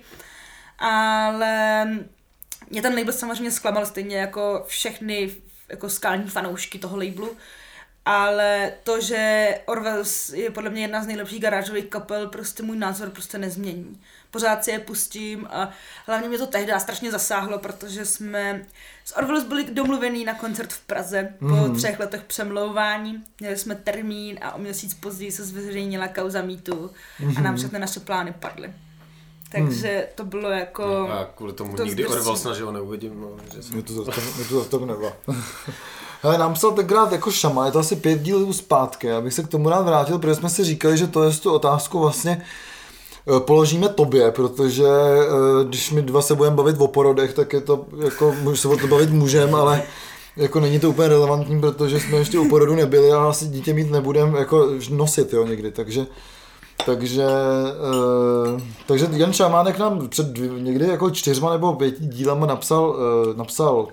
Ale 0.79 1.85
mě 2.69 2.81
ten 2.81 2.95
label 2.97 3.13
samozřejmě 3.13 3.51
zklamal 3.51 3.85
stejně 3.85 4.17
jako 4.17 4.63
všechny 4.67 5.31
jako 5.69 5.89
skální 5.89 6.29
fanoušky 6.29 6.79
toho 6.79 6.97
labelu. 6.97 7.29
Ale 8.05 8.71
to, 8.83 9.01
že 9.01 9.47
Orwells 9.65 10.29
je 10.29 10.49
podle 10.51 10.69
mě 10.69 10.81
jedna 10.81 11.03
z 11.03 11.07
nejlepších 11.07 11.41
garážových 11.41 11.85
kapel, 11.85 12.27
prostě 12.27 12.63
můj 12.63 12.77
názor 12.77 13.09
prostě 13.09 13.37
nezmění. 13.37 14.01
Pořád 14.31 14.63
si 14.63 14.71
je 14.71 14.79
pustím 14.79 15.47
a 15.51 15.69
hlavně 16.07 16.29
mě 16.29 16.37
to 16.37 16.47
tehdy 16.47 16.73
strašně 16.79 17.11
zasáhlo, 17.11 17.59
protože 17.59 18.05
jsme 18.05 18.65
s 19.05 19.17
Orwells 19.17 19.43
byli 19.43 19.63
domluvený 19.63 20.25
na 20.25 20.33
koncert 20.33 20.73
v 20.73 20.79
Praze 20.79 21.33
po 21.39 21.45
Mhm. 21.45 21.75
třech 21.75 21.99
letech 21.99 22.23
přemlouvání. 22.23 23.23
Měli 23.39 23.57
jsme 23.57 23.75
termín 23.75 24.39
a 24.41 24.51
o 24.55 24.59
měsíc 24.59 24.93
později 24.93 25.31
se 25.31 25.43
zveřejnila 25.45 26.07
kauza 26.07 26.41
mýtu 26.41 26.91
a 27.37 27.41
nám 27.41 27.57
všechny 27.57 27.79
naše 27.79 27.99
plány 27.99 28.33
padly. 28.39 28.73
Takže 29.51 30.07
to 30.15 30.23
bylo 30.25 30.49
jako... 30.49 31.07
A 31.11 31.25
kvůli 31.35 31.53
tomu 31.53 31.75
To 31.75 31.83
nikdy 31.85 32.03
zdrsí. 32.03 32.17
Orwell 32.19 32.37
snažil 32.37 32.71
neuvidím, 32.71 33.21
no, 33.21 33.29
že 33.55 33.63
jsem... 33.63 33.73
Mě 33.73 33.83
to 33.83 33.93
zase 34.03 34.21
mě 34.21 34.45
to 34.45 34.79
Hele, 36.23 36.37
nám 36.37 36.53
psal 36.53 36.71
tenkrát 36.71 37.11
jako 37.11 37.31
šama, 37.31 37.65
je 37.65 37.71
to 37.71 37.79
asi 37.79 37.95
pět 37.95 38.21
dílů 38.21 38.53
zpátky, 38.53 39.07
já 39.07 39.21
bych 39.21 39.33
se 39.33 39.43
k 39.43 39.47
tomu 39.47 39.69
rád 39.69 39.81
vrátil, 39.81 40.19
protože 40.19 40.35
jsme 40.35 40.49
si 40.49 40.63
říkali, 40.63 40.97
že 40.97 41.07
to 41.07 41.23
je 41.23 41.31
tu 41.31 41.53
otázku 41.53 41.99
vlastně 41.99 42.41
eh, 43.27 43.39
položíme 43.39 43.89
tobě, 43.89 44.31
protože 44.31 44.87
eh, 44.87 45.65
když 45.65 45.91
my 45.91 46.01
dva 46.01 46.21
se 46.21 46.35
budeme 46.35 46.55
bavit 46.55 46.75
o 46.79 46.87
porodech, 46.87 47.33
tak 47.33 47.53
je 47.53 47.61
to, 47.61 47.85
jako, 48.03 48.35
můž 48.41 48.59
se 48.59 48.67
o 48.67 48.77
to 48.77 48.87
bavit 48.87 49.09
můžem, 49.09 49.55
ale 49.55 49.83
jako 50.37 50.59
není 50.59 50.79
to 50.79 50.89
úplně 50.89 51.07
relevantní, 51.07 51.61
protože 51.61 51.99
jsme 51.99 52.17
ještě 52.17 52.39
u 52.39 52.49
porodu 52.49 52.75
nebyli 52.75 53.11
a 53.11 53.29
asi 53.29 53.45
dítě 53.45 53.73
mít 53.73 53.91
nebudeme 53.91 54.39
jako 54.39 54.69
nosit, 54.89 55.33
jo, 55.33 55.45
někdy, 55.45 55.71
takže 55.71 56.05
takže, 56.85 57.25
uh, 58.53 58.61
takže 58.87 59.07
Jan 59.11 59.33
Šamánek 59.33 59.79
nám 59.79 60.09
před 60.09 60.27
dvě- 60.27 60.61
někdy 60.61 60.87
jako 60.87 61.09
čtyřma 61.09 61.51
nebo 61.51 61.73
pěti 61.73 62.05
dílama 62.05 62.45
napsal, 62.45 62.89
uh, 62.89 63.37
napsal 63.37 63.87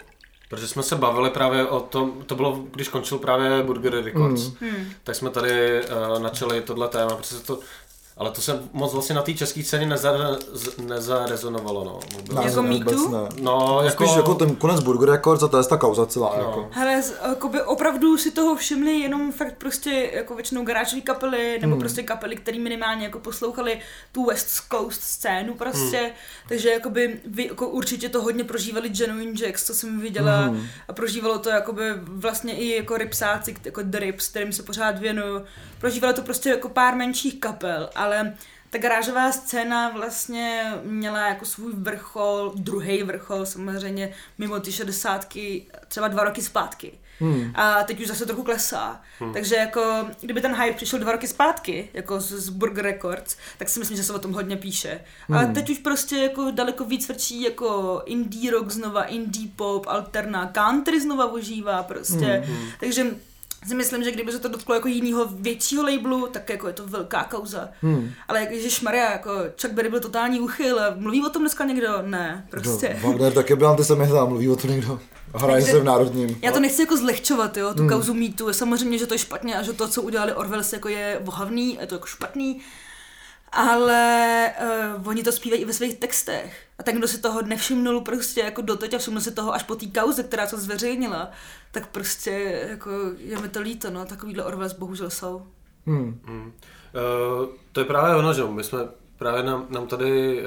Protože 0.51 0.69
jsme 0.69 0.83
se 0.83 0.97
bavili 0.97 1.31
právě 1.31 1.67
o 1.67 1.81
tom, 1.81 2.13
to 2.27 2.35
bylo, 2.35 2.65
když 2.73 2.89
končil 2.89 3.19
právě 3.19 3.63
Burger 3.63 4.05
Records, 4.05 4.43
Mm. 4.61 4.93
Tak 5.05 5.15
jsme 5.15 5.31
tady 5.31 5.81
uh, 5.83 6.23
načali 6.23 6.61
tohle 6.61 6.89
téma, 6.89 7.17
protože 7.17 7.41
to, 7.41 7.59
ale 8.21 8.31
to 8.31 8.41
se 8.41 8.63
moc 8.73 8.93
vlastně 8.93 9.15
na 9.15 9.23
té 9.23 9.35
české 9.35 9.63
scéně 9.63 9.87
nezarezonovalo, 10.79 11.85
no. 11.85 11.99
Vůbec. 12.29 12.45
Jako 12.47 12.63
Me 12.63 12.75
vůbec 12.75 12.95
Too? 12.97 13.09
ne. 13.11 13.29
No, 13.43 13.81
jako, 13.85 14.05
Spíš 14.05 14.17
jako 14.17 14.35
ten 14.35 14.57
konec 14.57 14.81
Burger 14.81 15.11
Records 15.11 15.43
a 15.43 15.49
to 15.49 15.59
je 15.59 15.65
ta 15.65 15.77
kauza 15.77 16.07
celá. 16.07 16.33
No. 16.37 16.43
Jako. 16.43 16.69
Hele, 16.73 17.03
z- 17.03 17.15
jakoby 17.29 17.63
opravdu 17.63 18.19
si 18.19 18.31
toho 18.31 18.57
všimli 18.57 18.99
jenom 18.99 19.33
fakt 19.33 19.55
prostě 19.59 20.11
jako 20.15 20.35
většinou 20.35 20.65
garážové 20.65 21.03
kapely, 21.03 21.59
nebo 21.61 21.71
Hmm. 21.73 21.81
prostě 21.81 22.03
kapely, 22.03 22.37
které 22.37 22.59
minimálně 22.59 23.05
jako 23.05 23.19
poslouchali 23.19 23.81
tu 24.13 24.25
West 24.27 24.51
Coast 24.73 25.03
scénu 25.03 25.55
prostě, 25.55 26.11
takže 26.49 26.71
jakoby 26.71 27.21
vy 27.27 27.47
jako 27.47 27.69
určitě 27.69 28.09
to 28.09 28.23
hodně 28.23 28.45
prožívali 28.45 28.89
Genuine 28.89 29.33
Jacks, 29.47 29.67
co 29.67 29.75
jsem 29.75 30.01
viděla 30.01 30.37
Hmm. 30.41 30.67
a 30.89 30.93
prožívalo 30.93 31.39
to 31.39 31.51
jakoby 31.51 31.85
vlastně 32.03 32.57
i 32.57 32.77
jako 32.77 32.97
ripsáci, 32.97 33.57
jako 33.65 33.81
The 33.85 33.99
Rips, 33.99 34.29
kterým 34.29 34.53
se 34.53 34.63
pořád 34.63 34.99
věnuju, 34.99 35.43
prožívalo 35.79 36.13
to 36.15 36.23
prostě 36.23 36.49
jako 36.51 36.69
pár 36.69 36.95
menších 36.97 37.41
kapel, 37.41 37.91
ale 37.95 38.10
ta 38.71 38.79
garážová 38.79 39.33
scéna 39.33 39.89
vlastně 39.89 40.73
měla 40.83 41.29
jako 41.29 41.45
svůj 41.45 41.73
vrchol, 41.77 42.53
druhý 42.57 43.03
vrchol 43.03 43.47
samozřejmě 43.47 44.13
mimo 44.39 44.61
ty 44.61 44.73
šedesátky, 44.73 45.67
třeba 45.89 46.09
dva 46.09 46.25
roky 46.25 46.43
zpátky. 46.43 46.93
Hmm. 47.21 47.53
A 47.55 47.83
teď 47.85 48.01
už 48.01 48.07
zase 48.07 48.27
trochu 48.27 48.43
klesá. 48.43 49.01
Hmm. 49.19 49.33
Takže 49.33 49.57
jako, 49.57 50.07
kdyby 50.21 50.41
ten 50.41 50.55
hype 50.63 50.77
přišel 50.77 50.99
dva 50.99 51.13
roky 51.13 51.29
zpátky, 51.29 51.89
jako 51.93 52.21
z, 52.21 52.33
z 52.33 52.49
Burger 52.49 52.85
Records, 52.85 53.37
tak 53.59 53.69
si 53.69 53.79
myslím, 53.81 53.97
že 53.97 54.05
se 54.05 54.13
o 54.13 54.19
tom 54.19 54.33
hodně 54.33 54.57
píše. 54.57 55.01
Hmm. 55.29 55.39
Ale 55.39 55.47
teď 55.47 55.71
už 55.71 55.79
prostě 55.79 56.17
jako 56.17 56.51
daleko 56.51 56.85
víc 56.85 57.09
vrčí 57.09 57.43
jako 57.43 58.03
indie 58.07 58.51
rock 58.51 58.71
znova, 58.71 59.05
indie 59.05 59.49
pop, 59.57 59.87
alterna, 59.87 60.47
country 60.47 61.01
znova 61.01 61.33
ožívá 61.33 61.83
prostě. 61.83 62.43
Hmm. 62.47 62.69
Takže 62.81 63.07
si 63.67 63.75
myslím, 63.75 64.05
že 64.05 64.13
kdyby 64.13 64.33
se 64.33 64.39
to 64.39 64.49
dotklo 64.49 64.75
jako 64.75 64.89
jiného 64.89 65.29
většího 65.31 65.83
labelu, 65.83 66.27
tak 66.27 66.51
jako 66.51 66.67
je 66.67 66.73
to 66.73 66.87
velká 66.87 67.25
kauza. 67.25 67.69
Hmm. 67.83 68.11
Ale 68.29 68.41
jak 68.41 68.83
Maria, 68.83 69.13
jako 69.13 69.31
Chuck 69.61 69.75
Berry 69.75 69.89
byl 69.89 70.01
totální 70.01 70.41
uchyl, 70.41 70.81
mluví 70.97 71.27
o 71.27 71.31
tom 71.31 71.43
dneska 71.43 71.65
někdo? 71.65 72.03
Ne, 72.03 72.47
prostě. 72.51 72.99
No, 73.03 73.09
Wagner 73.09 73.33
taky 73.33 73.57
byl 73.57 73.69
antisemita, 73.69 74.25
mluví 74.25 74.49
o 74.49 74.57
to 74.57 74.67
někdo. 74.67 75.01
Hraje 75.35 75.63
se 75.63 75.81
v 75.81 75.85
národním. 75.85 76.39
Já 76.43 76.53
to 76.53 76.61
nechci 76.61 76.83
jako 76.83 76.97
zlehčovat, 76.97 77.57
jo, 77.57 77.75
tu 77.75 77.81
hmm. 77.81 77.89
kauzu 77.89 78.15
mýtu. 78.15 78.53
Samozřejmě, 78.53 78.99
že 78.99 79.07
to 79.07 79.15
je 79.15 79.19
špatně 79.19 79.59
a 79.59 79.63
že 79.63 79.73
to, 79.73 79.89
co 79.89 80.03
udělali 80.03 80.35
Orwells, 80.35 80.73
jako 80.73 80.89
je 80.89 81.21
vohavný, 81.25 81.79
je 81.81 81.87
to 81.87 81.95
jako 81.95 82.07
špatný. 82.07 82.61
Ale 83.53 84.51
uh, 84.99 85.09
oni 85.09 85.23
to 85.23 85.33
zpívají 85.33 85.63
i 85.63 85.65
ve 85.65 85.73
svých 85.73 85.97
textech. 85.99 86.57
A 86.79 86.83
ten, 86.83 86.97
kdo 86.97 87.09
si 87.09 87.19
toho 87.21 87.43
nevšimnul 87.43 88.01
prostě 88.01 88.41
jako 88.41 88.63
doteď 88.63 88.95
a 88.95 88.99
všiml 88.99 89.21
si 89.21 89.31
toho 89.31 89.55
až 89.55 89.63
po 89.63 89.75
té 89.75 89.87
kauze, 89.87 90.23
která 90.23 90.47
to 90.47 90.57
zveřejnila, 90.59 91.31
tak 91.73 91.87
prostě 91.87 92.31
jako 92.71 92.91
je 93.19 93.39
mi 93.39 93.49
to 93.49 93.61
líto, 93.61 93.91
no, 93.91 94.05
takovýhle 94.05 94.45
Orwells 94.45 94.73
bohužel 94.73 95.11
jsou. 95.11 95.43
Hmm. 95.87 96.21
Mm. 96.27 96.45
Uh, 96.47 97.47
to 97.73 97.81
je 97.81 97.85
právě 97.87 98.17
ono, 98.17 98.33
že 98.35 98.41
jo, 98.41 98.53
my 98.53 98.65
jsme 98.65 98.79
právě 99.19 99.43
nám, 99.43 99.67
nám 99.69 99.87
tady 99.87 100.43
uh, 100.43 100.47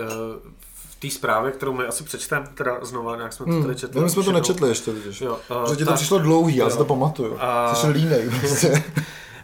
v 0.90 0.96
té 1.00 1.10
zprávě, 1.10 1.52
kterou 1.52 1.74
my 1.74 1.86
asi 1.86 2.04
přečteme, 2.04 2.48
teda 2.54 2.78
znova, 2.82 3.16
nějak 3.16 3.34
jsme 3.34 3.46
to 3.46 3.52
Hmm. 3.52 3.62
tady 3.64 3.76
četli. 3.76 4.00
No, 4.00 4.04
my 4.06 4.10
jsme 4.10 4.24
to 4.24 4.32
nečetli 4.32 4.70
ještě, 4.70 4.92
vidíš. 4.92 5.22
Jo, 5.22 5.40
uh, 5.64 5.70
Že 5.70 5.76
ti 5.76 5.84
to 5.84 5.90
tak- 5.90 5.96
přišlo 6.00 6.20
dlouhý, 6.20 6.56
já 6.56 6.70
si 6.70 6.74
jo. 6.74 6.78
to 6.78 6.86
pamatuju. 6.86 7.38
A- 7.40 7.76
Jsi 7.76 7.88
línej 7.88 8.30
prostě. 8.40 8.84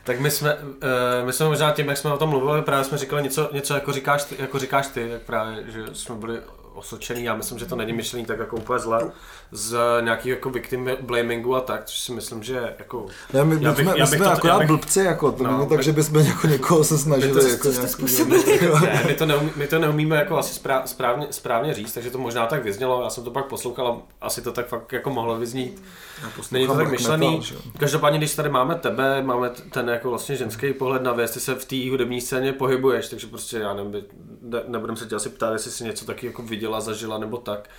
Tak 0.10 0.20
my 0.20 0.32
jsme, 0.32 0.56
uh, 0.56 1.26
my 1.26 1.34
jsme 1.34 1.46
možná 1.46 1.72
tím, 1.72 1.88
jak 1.88 1.98
jsme 1.98 2.14
o 2.14 2.18
tom 2.18 2.30
mluvili, 2.30 2.62
právě 2.62 2.86
jsme 2.86 2.98
říkali 2.98 3.24
něco, 3.24 3.50
něco 3.54 3.74
jako, 3.74 3.92
říkáš 3.92 4.24
ty, 4.24 4.36
jako 4.40 4.60
říkáš 4.60 4.88
ty, 4.88 5.10
jak 5.10 5.22
právě, 5.22 5.64
že 5.68 5.84
jsme 5.94 6.16
byli 6.16 6.38
osočený, 6.74 7.24
já 7.24 7.36
myslím, 7.36 7.60
že 7.60 7.66
to 7.66 7.76
není 7.76 7.94
myšlený 7.94 8.26
tak 8.26 8.40
jako 8.40 8.56
úplně 8.56 8.80
zle, 8.80 9.12
z 9.52 9.78
nějakého 10.02 10.30
jako 10.30 10.50
victim 10.50 10.90
blamingu 11.02 11.56
a 11.56 11.62
tak, 11.62 11.86
což 11.86 12.00
si 12.00 12.12
myslím, 12.12 12.44
že 12.44 12.76
jako... 12.80 13.06
Ne, 13.34 13.44
my, 13.44 13.58
Já 13.62 13.72
bych- 13.72 13.86
jsme, 13.86 13.94
já 13.98 14.06
my 14.06 14.08
jsme 14.08 14.26
to- 14.26 14.32
akorát 14.32 14.58
bych- 14.60 14.68
blbci, 14.68 15.00
jako, 15.00 15.32
to 15.32 15.44
No, 15.44 15.58
není 15.58 15.70
tak, 15.70 15.84
že 15.84 15.92
bychom 15.92 16.20
jako 16.20 16.48
někoho 16.48 16.84
se 16.84 16.98
snažili. 16.98 17.34
My 17.34 17.42
to- 17.42 17.48
jako 17.48 17.68
jste 17.68 17.70
nějaký- 17.82 17.94
způsobili? 17.94 18.60
Ne, 18.82 19.04
my 19.08 19.14
to, 19.14 19.26
neumí, 19.26 19.52
my 19.56 19.68
to 19.68 19.80
neumíme 19.80 20.16
jako 20.16 20.38
asi 20.38 20.54
sprá, 20.54 20.82
správně, 20.86 21.28
správně 21.32 21.74
říct, 21.74 21.94
takže 21.94 22.12
to 22.12 22.18
možná 22.18 22.46
tak 22.46 22.64
vyznělo, 22.64 23.04
já 23.04 23.10
jsem 23.10 23.24
to 23.24 23.32
pak 23.32 23.46
poslouchal 23.46 23.88
a 23.88 24.26
asi 24.26 24.42
to 24.42 24.52
tak 24.52 24.68
fakt 24.68 24.94
jako 24.94 25.10
mohlo 25.10 25.38
vyznít. 25.38 25.82
Není 26.52 26.68
to 26.68 26.76
tak 26.76 26.92
myšlený. 26.92 27.28
metal, 27.28 27.42
že. 27.42 27.56
Každopádně, 27.78 28.18
když 28.18 28.36
tady 28.36 28.50
máme 28.50 28.76
tebe, 28.76 29.24
máme 29.24 29.50
ten 29.50 29.90
jako 29.90 30.10
vlastně 30.10 30.36
ženský 30.36 30.74
pohled 30.74 31.02
na 31.02 31.14
věc, 31.14 31.32
ty 31.32 31.40
se 31.40 31.56
v 31.56 31.66
té 31.66 31.90
hudební 31.90 32.22
scéně 32.22 32.54
pohybuješ, 32.54 33.10
takže 33.10 33.28
prostě 33.28 33.58
já 33.58 33.74
nevím, 33.74 34.04
ne, 34.42 34.62
nebudem 34.68 34.96
se 34.96 35.06
tě 35.06 35.16
asi 35.16 35.30
ptát, 35.30 35.54
jestli 35.54 35.72
jsi 35.72 35.84
něco 35.84 36.06
taky 36.06 36.26
jako 36.28 36.42
viděla, 36.42 36.82
zažila 36.82 37.18
nebo 37.18 37.38
tak. 37.38 37.70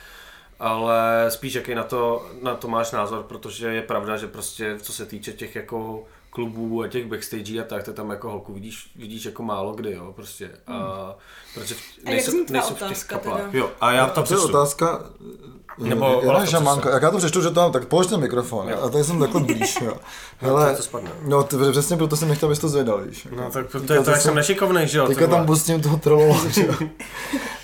Ale 0.61 1.27
spíš 1.29 1.55
jaký 1.55 1.75
na 1.75 1.85
to, 1.85 2.27
na 2.43 2.55
to 2.55 2.69
máš 2.69 2.93
názor, 2.93 3.23
protože 3.23 3.69
je 3.69 3.83
pravda, 3.83 4.17
že 4.17 4.27
prostě 4.27 4.77
co 4.83 4.93
se 4.93 5.07
týče 5.07 5.33
těch 5.33 5.57
jako 5.57 6.07
klubů 6.31 6.83
a 6.83 6.89
těch 6.89 7.07
backstage 7.07 7.61
a 7.61 7.65
tak, 7.65 7.83
to 7.85 7.93
tam 7.93 8.11
jako 8.11 8.31
holku 8.31 8.53
vidíš, 8.53 8.91
vidíš 8.97 9.25
jako 9.25 9.43
málo 9.43 9.73
kdy, 9.73 9.93
jo, 9.93 10.13
prostě. 10.17 10.51
A, 10.67 11.15
protože 11.55 11.75
v- 11.75 11.79
A 12.07 12.11
jak 12.11 12.25
zní 12.25 12.45
tvá 12.47 12.61
v 12.61 12.69
těch 12.69 12.77
otázka 12.83 13.15
kaplách. 13.19 13.37
teda? 13.41 13.59
Jo, 13.59 13.71
a 13.81 13.93
já 13.93 14.07
to 14.07 14.13
to 14.15 14.21
je 14.21 14.25
přečtu. 14.25 14.45
otázka, 14.45 15.01
Nebo 15.79 16.21
to 16.21 16.47
šamánka. 16.47 16.81
přesně. 16.81 16.95
Jak 16.95 17.03
já 17.03 17.11
to 17.11 17.19
přečtu, 17.19 17.43
že 17.43 17.51
tam, 17.51 17.73
tak 17.73 17.85
polož 17.89 18.07
ten 18.07 18.21
mikrofon. 18.21 18.69
Jo. 18.69 18.79
A 18.83 18.89
tady 18.89 19.05
jsem 19.05 19.21
takhle 19.21 19.41
blíž. 19.41 19.79
Jo. 19.81 19.93
to 19.93 20.01
Hele, 20.47 20.77
to 20.77 20.83
spadne. 20.83 21.11
no 21.27 21.43
ty, 21.43 21.57
přesně 21.71 21.97
proto 21.97 22.17
jsem 22.17 22.29
nechtěl, 22.29 22.49
abys 22.49 22.59
to 22.59 22.69
zvedal, 22.69 23.03
víš. 23.03 23.29
No 23.37 23.51
tak 23.51 23.67
to, 23.73 23.81
to, 23.81 23.93
je 23.93 24.01
to, 24.03 24.11
jak 24.11 24.21
jsem 24.21 24.35
nešikovnej, 24.35 24.89
že 24.89 24.99
jo? 24.99 25.07
Teďka 25.07 25.27
tam 25.27 25.47
pustím 25.47 25.83
toho 25.83 25.97
trollola. 25.97 26.49
že 26.49 26.67
jo. 26.67 26.75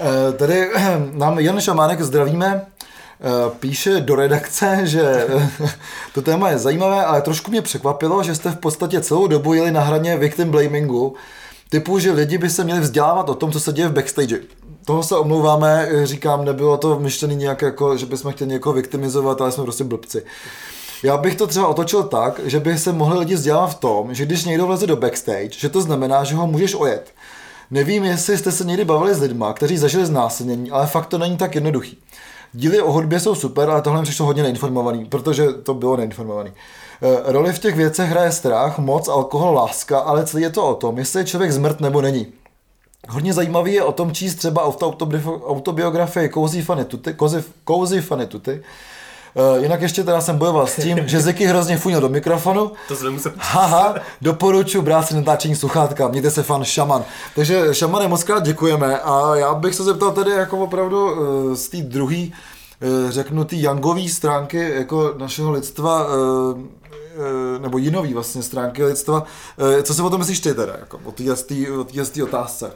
Eh, 0.00 0.32
Tady 0.32 0.70
nám 1.12 1.38
Jan 1.38 1.60
Šamánek 1.60 2.00
zdravíme. 2.02 2.66
Eh, 3.20 3.50
Píše 3.60 4.00
do 4.00 4.14
redakce, 4.14 4.80
že 4.84 5.26
to 6.14 6.22
téma 6.22 6.50
je 6.50 6.58
zajímavé, 6.58 7.04
ale 7.04 7.22
trošku 7.22 7.50
mě 7.50 7.62
překvapilo, 7.62 8.22
že 8.22 8.34
jste 8.34 8.50
v 8.50 8.56
podstatě 8.56 9.00
celou 9.00 9.26
dobu 9.26 9.54
jeli 9.54 9.70
na 9.70 9.80
hraně 9.80 10.16
victim 10.16 10.50
blamingu, 10.50 11.14
typu, 11.68 11.98
že 11.98 12.12
lidi 12.12 12.38
by 12.38 12.50
se 12.50 12.64
měli 12.64 12.80
vzdělávat 12.80 13.28
o 13.28 13.34
tom, 13.34 13.52
co 13.52 13.60
se 13.60 13.72
děje 13.72 13.88
v 13.88 13.92
backstage. 13.92 14.40
Toho 14.84 15.02
se 15.02 15.16
omlouváme, 15.16 15.88
eh, 15.90 16.06
říkám, 16.06 16.44
nebylo 16.44 16.76
to 16.76 16.98
myšlené 16.98 17.34
nějak 17.34 17.62
jako, 17.62 17.96
že 17.96 18.06
bychom 18.06 18.32
chtěli 18.32 18.50
někoho 18.50 18.72
viktimizovat, 18.72 19.40
ale 19.40 19.52
jsme 19.52 19.64
prostě 19.64 19.84
blbci. 19.84 20.24
Já 21.02 21.16
bych 21.16 21.36
to 21.36 21.46
třeba 21.46 21.66
otočil 21.66 22.02
tak, 22.02 22.40
že 22.44 22.60
by 22.60 22.78
se 22.78 22.92
mohli 22.92 23.18
lidi 23.18 23.34
vzdělávat 23.34 23.66
v 23.66 23.74
tom, 23.74 24.14
že 24.14 24.26
když 24.26 24.44
někdo 24.44 24.66
vleze 24.66 24.86
do 24.86 24.96
backstage, 24.96 25.50
že 25.50 25.68
to 25.68 25.80
znamená, 25.80 26.24
že 26.24 26.34
ho 26.34 26.46
můžeš 26.46 26.74
ojet. 26.74 27.12
Nevím, 27.70 28.04
jestli 28.04 28.38
jste 28.38 28.52
se 28.52 28.64
někdy 28.64 28.84
bavili 28.84 29.14
s 29.14 29.20
lidma, 29.20 29.52
kteří 29.52 29.76
zažili 29.76 30.06
znásilnění, 30.06 30.70
ale 30.70 30.86
fakt 30.86 31.06
to 31.06 31.18
není 31.18 31.36
tak 31.36 31.54
jednoduchý. 31.54 31.98
Díly 32.52 32.80
o 32.82 32.92
hudbě 32.92 33.20
jsou 33.20 33.34
super, 33.34 33.70
ale 33.70 33.82
tohle 33.82 34.00
mi 34.00 34.04
přišlo 34.04 34.26
hodně 34.26 34.42
neinformovaný, 34.42 35.04
protože 35.04 35.52
to 35.52 35.74
bylo 35.74 35.96
neinformovaný. 35.96 36.50
E, 36.50 37.32
roli 37.32 37.52
v 37.52 37.58
těch 37.58 37.76
věcech 37.76 38.10
hraje 38.10 38.32
strach, 38.32 38.78
moc, 38.78 39.08
alkohol, 39.08 39.54
láska, 39.54 39.98
ale 39.98 40.26
celý 40.26 40.42
je 40.42 40.50
to 40.50 40.68
o 40.68 40.74
tom, 40.74 40.98
jestli 40.98 41.20
je 41.20 41.24
člověk 41.24 41.52
zmrt 41.52 41.80
nebo 41.80 42.00
není. 42.02 42.26
Hodně 43.08 43.32
zajímavý 43.32 43.72
je 43.72 43.82
o 43.82 43.92
tom 43.92 44.12
číst 44.12 44.34
třeba 44.34 44.64
auto- 44.68 44.90
autobiof- 44.92 45.42
autobiografii 45.46 46.30
Cozy 46.34 46.62
Funny 46.62 46.84
Tuty, 46.84 47.14
Cozy, 47.18 47.44
Cozy 47.68 48.00
Funny 48.00 48.26
Tuty. 48.26 48.62
Uh, 49.34 49.62
jinak 49.62 49.82
ještě 49.82 50.04
teda 50.04 50.20
jsem 50.20 50.38
bojoval 50.38 50.66
s 50.66 50.76
tím, 50.76 51.08
že 51.08 51.20
Ziky 51.20 51.46
hrozně 51.46 51.78
funil 51.78 52.00
do 52.00 52.08
mikrofonu. 52.08 52.72
To 52.88 52.96
jsem 52.96 53.12
musel... 53.12 53.32
Haha, 53.38 53.94
doporučuji 54.20 54.82
brát 54.82 55.08
si 55.08 55.14
natáčení 55.14 55.56
sluchátka, 55.56 56.08
mějte 56.08 56.30
se 56.30 56.42
fan 56.42 56.64
Šaman. 56.64 57.04
Takže 57.34 57.74
Šamane, 57.74 58.08
moc 58.08 58.24
krát 58.24 58.42
děkujeme 58.42 59.00
a 59.00 59.34
já 59.34 59.54
bych 59.54 59.74
se 59.74 59.84
zeptal 59.84 60.12
tedy 60.12 60.30
jako 60.30 60.58
opravdu 60.58 61.12
uh, 61.12 61.54
z 61.54 61.68
té 61.68 61.76
druhé, 61.76 62.26
uh, 62.26 63.10
řeknu, 63.10 63.44
té 63.44 63.56
Youngový 63.56 64.08
stránky 64.08 64.70
jako 64.74 65.14
našeho 65.18 65.50
lidstva, 65.50 66.06
nebo 67.58 67.78
jinový 67.78 68.14
vlastně 68.14 68.42
stránky 68.42 68.84
lidstva. 68.84 69.22
Co 69.82 69.94
si 69.94 70.02
o 70.02 70.10
tom 70.10 70.18
myslíš 70.18 70.40
ty 70.40 70.54
teda, 70.54 70.72
jako 70.80 71.00
o 71.04 71.12
téhle 71.12 72.22
otázce? 72.24 72.72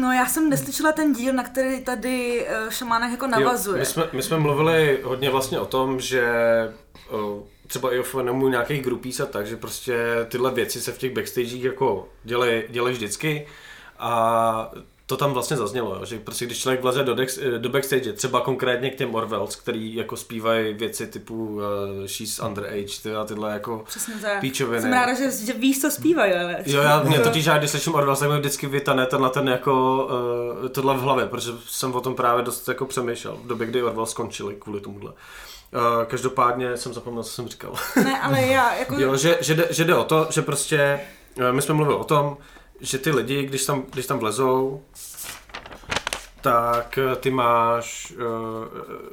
No 0.00 0.12
já 0.12 0.26
jsem 0.26 0.50
neslyšela 0.50 0.92
ten 0.92 1.12
díl, 1.12 1.32
na 1.32 1.42
který 1.42 1.84
tady 1.84 2.46
uh, 2.64 2.70
šamánek 2.70 3.10
jako 3.10 3.26
navazuje. 3.26 3.76
Jo, 3.76 3.80
my, 3.80 3.86
jsme, 3.86 4.08
my 4.12 4.22
jsme 4.22 4.38
mluvili 4.38 4.98
hodně 5.02 5.30
vlastně 5.30 5.60
o 5.60 5.66
tom, 5.66 6.00
že 6.00 6.32
o, 7.10 7.42
třeba 7.66 7.94
i 7.94 7.98
o 7.98 8.02
fenomu 8.02 8.48
nějakých 8.48 8.82
grupís 8.82 9.20
a 9.20 9.26
tak, 9.26 9.46
že 9.46 9.56
prostě 9.56 9.96
tyhle 10.28 10.50
věci 10.50 10.80
se 10.80 10.92
v 10.92 10.98
těch 10.98 11.12
backstagech 11.12 11.62
jako 11.62 12.08
dělají 12.24 12.62
dělaj 12.68 12.92
vždycky 12.92 13.46
a 13.98 14.72
to 15.12 15.16
tam 15.16 15.32
vlastně 15.32 15.56
zaznělo, 15.56 15.94
jo, 15.94 16.04
že 16.04 16.18
prostě 16.18 16.46
když 16.46 16.58
člověk 16.58 16.82
vleze 16.82 17.02
do, 17.02 17.14
dex, 17.14 17.38
do 17.58 17.68
backstage, 17.68 18.12
třeba 18.12 18.40
konkrétně 18.40 18.90
k 18.90 18.96
těm 18.96 19.14
Orwells, 19.14 19.56
který 19.56 19.94
jako 19.94 20.16
zpívají 20.16 20.74
věci 20.74 21.06
typu 21.06 21.46
uh, 21.46 21.62
She's 22.06 22.38
Underage 22.38 23.00
ty 23.02 23.14
a 23.14 23.24
tyhle 23.24 23.52
jako 23.52 23.84
Přesně 23.86 24.14
tak. 24.22 24.40
píčoviny. 24.40 24.82
Jsem 24.82 24.92
ráda, 24.92 25.14
že, 25.14 25.30
že 25.46 25.52
víš, 25.52 25.80
co 25.80 25.90
zpívají, 25.90 26.32
ale... 26.32 26.56
Jo, 26.66 26.82
já 26.82 27.02
mě 27.02 27.18
totiž, 27.28 27.44
já 27.44 27.58
když 27.58 27.70
slyším 27.70 27.94
Orwell, 27.94 28.16
tak 28.16 28.30
mi 28.30 28.38
vždycky 28.38 28.66
vytane 28.66 29.06
tenhle 29.06 29.30
ten 29.30 29.48
jako, 29.48 30.04
uh, 30.62 30.68
tohle 30.68 30.94
v 30.94 31.00
hlavě, 31.00 31.26
protože 31.26 31.52
jsem 31.66 31.94
o 31.94 32.00
tom 32.00 32.14
právě 32.14 32.44
dost 32.44 32.68
jako 32.68 32.86
přemýšlel 32.86 33.36
v 33.36 33.46
době, 33.46 33.66
kdy 33.66 33.82
Orwell 33.82 34.06
skončili 34.06 34.54
kvůli 34.54 34.80
tomuhle. 34.80 35.10
Uh, 35.10 36.04
každopádně 36.04 36.76
jsem 36.76 36.94
zapomněl, 36.94 37.22
co 37.22 37.30
jsem 37.30 37.48
říkal. 37.48 37.74
Ne, 38.04 38.20
ale 38.20 38.40
já 38.40 38.74
jako... 38.78 38.94
jo, 38.98 39.16
že, 39.16 39.38
že, 39.40 39.54
jde, 39.54 39.66
že 39.70 39.84
jde 39.84 39.94
o 39.94 40.04
to, 40.04 40.26
že 40.30 40.42
prostě, 40.42 41.00
uh, 41.38 41.52
my 41.52 41.62
jsme 41.62 41.74
mluvili 41.74 41.96
o 41.96 42.04
tom, 42.04 42.36
že 42.82 42.98
ty 42.98 43.10
lidi, 43.10 43.42
když 43.42 43.66
tam, 43.66 43.84
když 43.92 44.06
tam 44.06 44.18
vlezou, 44.18 44.82
tak 46.40 46.98
eh, 46.98 47.16
ty 47.16 47.30
máš, 47.30 48.12
uh, 48.12 48.66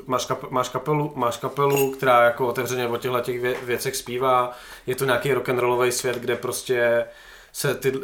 máš, 0.05 0.26
kap, 0.26 0.51
máš, 0.51 0.70
kapelu, 0.70 1.13
máš 1.15 1.38
kapelu, 1.38 1.91
která 1.91 2.24
jako 2.24 2.47
otevřeně 2.47 2.88
o 2.88 2.97
těchto 2.97 3.20
těch 3.20 3.41
vě, 3.41 3.55
věcech 3.63 3.95
zpívá. 3.95 4.51
Je 4.88 4.95
to 4.95 5.05
nějaký 5.05 5.34
rock'n'rollový 5.34 5.91
svět, 5.91 6.15
kde 6.15 6.36
prostě 6.36 7.05
se 7.51 7.76
ty, 7.76 7.91
uh, 7.91 8.03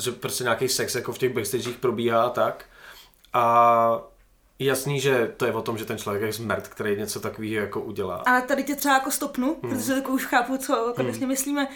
že 0.00 0.12
prostě 0.12 0.44
nějaký 0.44 0.68
sex 0.68 0.94
jako 0.94 1.12
v 1.12 1.18
těch 1.18 1.34
backstagech 1.34 1.76
probíhá 1.76 2.22
a 2.22 2.30
tak. 2.30 2.64
A 3.32 4.00
jasný, 4.58 5.00
že 5.00 5.32
to 5.36 5.46
je 5.46 5.52
o 5.52 5.62
tom, 5.62 5.78
že 5.78 5.84
ten 5.84 5.98
člověk 5.98 6.22
je 6.22 6.32
zmrt, 6.32 6.68
který 6.68 6.96
něco 6.96 7.20
takového 7.20 7.54
jako 7.54 7.80
udělá. 7.80 8.22
Ale 8.26 8.42
tady 8.42 8.64
tě 8.64 8.74
třeba 8.74 8.94
jako 8.94 9.10
stopnu, 9.10 9.56
hmm. 9.62 9.72
protože 9.72 9.92
jako 9.92 10.12
už 10.12 10.26
chápu, 10.26 10.56
co 10.56 10.92
konečně 10.96 11.20
hmm. 11.20 11.28
myslíme. 11.28 11.68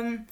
Um, 0.00 0.26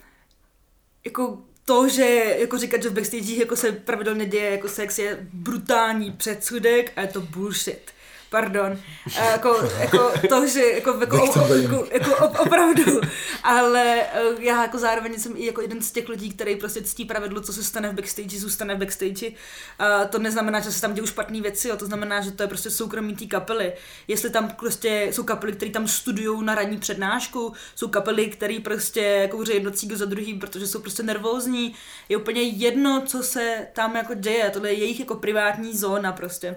jako 1.05 1.37
to, 1.65 1.89
že 1.89 2.35
jako 2.39 2.57
říkat, 2.57 2.83
že 2.83 2.89
v 2.89 2.93
backstage 2.93 3.33
jako 3.33 3.55
se 3.55 3.71
pravidelně 3.71 4.25
děje 4.25 4.51
jako 4.51 4.67
sex 4.67 4.99
je 4.99 5.27
brutální 5.33 6.11
předsudek 6.11 6.91
a 6.95 7.01
je 7.01 7.07
to 7.07 7.21
bullshit. 7.21 7.91
Pardon. 8.33 8.77
A 9.19 9.25
jako, 9.25 9.69
jako 9.79 10.11
to, 10.29 10.47
že 10.47 10.61
jako, 10.61 10.97
jako, 10.99 11.17
jako, 11.17 11.55
jako, 11.55 11.87
jako 11.91 12.41
opravdu. 12.41 13.01
Ale 13.43 14.01
eh, 14.01 14.21
já 14.39 14.61
jako 14.61 14.79
zároveň 14.79 15.19
jsem 15.19 15.33
i 15.37 15.45
jako 15.45 15.61
jeden 15.61 15.81
z 15.81 15.91
těch 15.91 16.09
lidí, 16.09 16.29
který 16.29 16.55
prostě 16.55 16.81
ctí 16.81 17.05
pravidlo, 17.05 17.41
co 17.41 17.53
se 17.53 17.63
stane 17.63 17.89
v 17.89 17.93
backstage, 17.93 18.39
zůstane 18.39 18.75
v 18.75 18.77
backstage. 18.77 19.31
A 19.79 20.05
to 20.05 20.19
neznamená, 20.19 20.59
že 20.59 20.71
se 20.71 20.81
tam 20.81 20.93
dějí 20.93 21.07
špatné 21.07 21.41
věci, 21.41 21.67
jo. 21.67 21.77
to 21.77 21.85
znamená, 21.85 22.21
že 22.21 22.31
to 22.31 22.43
je 22.43 22.47
prostě 22.47 22.69
soukromí 22.69 23.15
té 23.15 23.25
kapely. 23.25 23.73
Jestli 24.07 24.29
tam 24.29 24.49
prostě 24.49 25.09
jsou 25.11 25.23
kapely, 25.23 25.53
které 25.53 25.71
tam 25.71 25.87
studují 25.87 26.45
na 26.45 26.55
ranní 26.55 26.77
přednášku, 26.77 27.53
jsou 27.75 27.87
kapely, 27.87 28.27
které 28.27 28.59
prostě 28.63 29.27
kouří 29.31 29.53
jedno 29.53 29.71
cígo 29.71 29.95
za 29.95 30.05
druhý, 30.05 30.33
protože 30.33 30.67
jsou 30.67 30.79
prostě 30.79 31.03
nervózní. 31.03 31.75
Je 32.09 32.17
úplně 32.17 32.41
jedno, 32.41 33.03
co 33.05 33.23
se 33.23 33.67
tam 33.73 33.95
jako 33.95 34.13
děje. 34.13 34.49
Tohle 34.49 34.69
je 34.69 34.79
jejich 34.79 34.99
jako 34.99 35.15
privátní 35.15 35.77
zóna 35.77 36.11
prostě. 36.11 36.55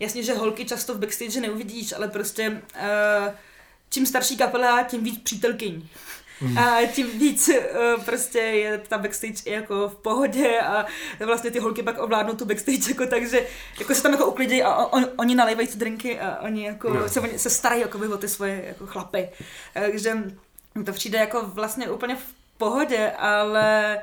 Jasně, 0.00 0.22
že 0.22 0.34
holky 0.34 0.64
často 0.64 0.94
v 0.94 0.98
backstage 0.98 1.40
neuvidíš, 1.40 1.92
ale 1.92 2.08
prostě 2.08 2.50
uh, 2.50 3.34
čím 3.90 4.06
starší 4.06 4.36
kapela, 4.36 4.82
tím 4.82 5.04
víc 5.04 5.22
přítelkyň. 5.22 5.88
Mm. 6.40 6.58
A 6.58 6.86
tím 6.86 7.18
víc 7.18 7.48
uh, 7.48 8.04
prostě 8.04 8.38
je 8.38 8.78
ta 8.78 8.98
backstage 8.98 9.42
i 9.44 9.52
jako 9.52 9.88
v 9.88 9.94
pohodě 9.94 10.60
a 10.60 10.86
vlastně 11.26 11.50
ty 11.50 11.58
holky 11.58 11.82
pak 11.82 12.02
ovládnou 12.02 12.34
tu 12.34 12.44
backstage 12.44 12.88
jako 12.88 13.06
tak, 13.06 13.30
že 13.30 13.46
jako 13.78 13.94
se 13.94 14.02
tam 14.02 14.12
jako 14.12 14.26
uklidí 14.26 14.62
a 14.62 14.74
on, 14.74 15.06
oni 15.16 15.34
nalévají 15.34 15.68
ty 15.68 15.78
drinky 15.78 16.20
a 16.20 16.40
oni 16.42 16.66
jako 16.66 16.94
no. 16.94 17.08
se, 17.08 17.38
se 17.38 17.50
starají 17.50 17.80
jako 17.80 17.98
o 17.98 18.16
ty 18.16 18.28
svoje 18.28 18.64
jako 18.66 18.86
chlapy. 18.86 19.28
Takže 19.74 20.16
to 20.84 20.92
přijde 20.92 21.18
jako 21.18 21.42
vlastně 21.42 21.90
úplně 21.90 22.16
v 22.16 22.58
pohodě, 22.58 23.12
ale 23.18 23.98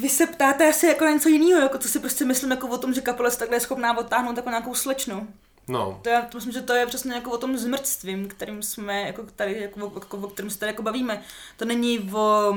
vy 0.00 0.08
se 0.08 0.26
ptáte 0.26 0.68
asi 0.68 0.86
jako 0.86 1.04
na 1.04 1.10
něco 1.10 1.28
jiného, 1.28 1.60
jako 1.60 1.78
co 1.78 1.88
si 1.88 1.98
prostě 1.98 2.24
myslím 2.24 2.50
jako 2.50 2.68
o 2.68 2.78
tom, 2.78 2.94
že 2.94 3.00
kapela 3.00 3.30
se 3.30 3.38
takhle 3.38 3.56
je 3.56 3.60
schopná 3.60 3.98
odtáhnout 3.98 4.36
jako 4.36 4.50
nějakou 4.50 4.74
slečnu. 4.74 5.28
No. 5.68 6.00
To 6.02 6.08
já 6.08 6.22
to 6.22 6.38
myslím, 6.38 6.52
že 6.52 6.62
to 6.62 6.74
je 6.74 6.86
přesně 6.86 7.14
jako 7.14 7.30
o 7.30 7.38
tom 7.38 7.58
zmrtstvím, 7.58 8.28
kterým 8.28 8.62
jsme, 8.62 9.02
jako 9.02 9.26
tady, 9.36 9.60
jako, 9.60 9.92
jako, 9.94 10.16
o 10.16 10.28
kterém 10.28 10.50
se 10.50 10.58
tady 10.58 10.72
jako 10.72 10.82
bavíme. 10.82 11.22
To 11.56 11.64
není 11.64 12.10
o... 12.12 12.56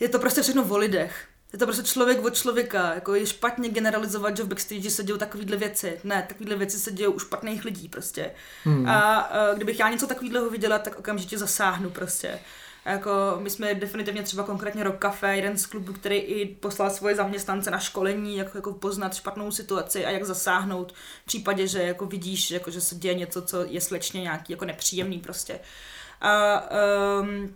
Je 0.00 0.08
to 0.08 0.18
prostě 0.18 0.42
všechno 0.42 0.64
o 0.64 0.76
lidech. 0.76 1.28
Je 1.52 1.58
to 1.58 1.66
prostě 1.66 1.82
člověk 1.82 2.24
od 2.24 2.34
člověka. 2.34 2.94
Jako 2.94 3.14
je 3.14 3.26
špatně 3.26 3.68
generalizovat, 3.68 4.36
že 4.36 4.42
v 4.42 4.48
backstage 4.48 4.90
se 4.90 5.04
dějou 5.04 5.18
takovéhle 5.18 5.56
věci. 5.56 6.00
Ne, 6.04 6.24
takovéhle 6.28 6.56
věci 6.56 6.78
se 6.78 6.92
dějou 6.92 7.12
u 7.12 7.18
špatných 7.18 7.64
lidí 7.64 7.88
prostě. 7.88 8.30
Hmm. 8.64 8.88
A, 8.88 9.18
a 9.18 9.54
kdybych 9.54 9.78
já 9.78 9.90
něco 9.90 10.06
takového 10.06 10.50
viděla, 10.50 10.78
tak 10.78 10.98
okamžitě 10.98 11.38
zasáhnu 11.38 11.90
prostě. 11.90 12.40
Jako 12.84 13.10
my 13.38 13.50
jsme 13.50 13.74
definitivně 13.74 14.22
třeba 14.22 14.42
konkrétně 14.42 14.84
Rock 14.84 14.98
Café, 14.98 15.36
jeden 15.36 15.58
z 15.58 15.66
klubů, 15.66 15.92
který 15.92 16.16
i 16.16 16.46
poslal 16.46 16.90
svoje 16.90 17.14
zaměstnance 17.14 17.70
na 17.70 17.78
školení, 17.78 18.36
jak 18.36 18.54
jako 18.54 18.72
poznat 18.72 19.14
špatnou 19.14 19.50
situaci 19.50 20.06
a 20.06 20.10
jak 20.10 20.24
zasáhnout 20.24 20.92
v 21.22 21.26
případě, 21.26 21.66
že 21.66 21.82
jako 21.82 22.06
vidíš, 22.06 22.50
jako, 22.50 22.70
že 22.70 22.80
se 22.80 22.94
děje 22.94 23.14
něco, 23.14 23.42
co 23.42 23.64
je 23.64 23.80
slečně 23.80 24.22
nějaký 24.22 24.52
jako 24.52 24.64
nepříjemný 24.64 25.18
prostě. 25.18 25.60
A 26.20 26.62
um, 27.20 27.54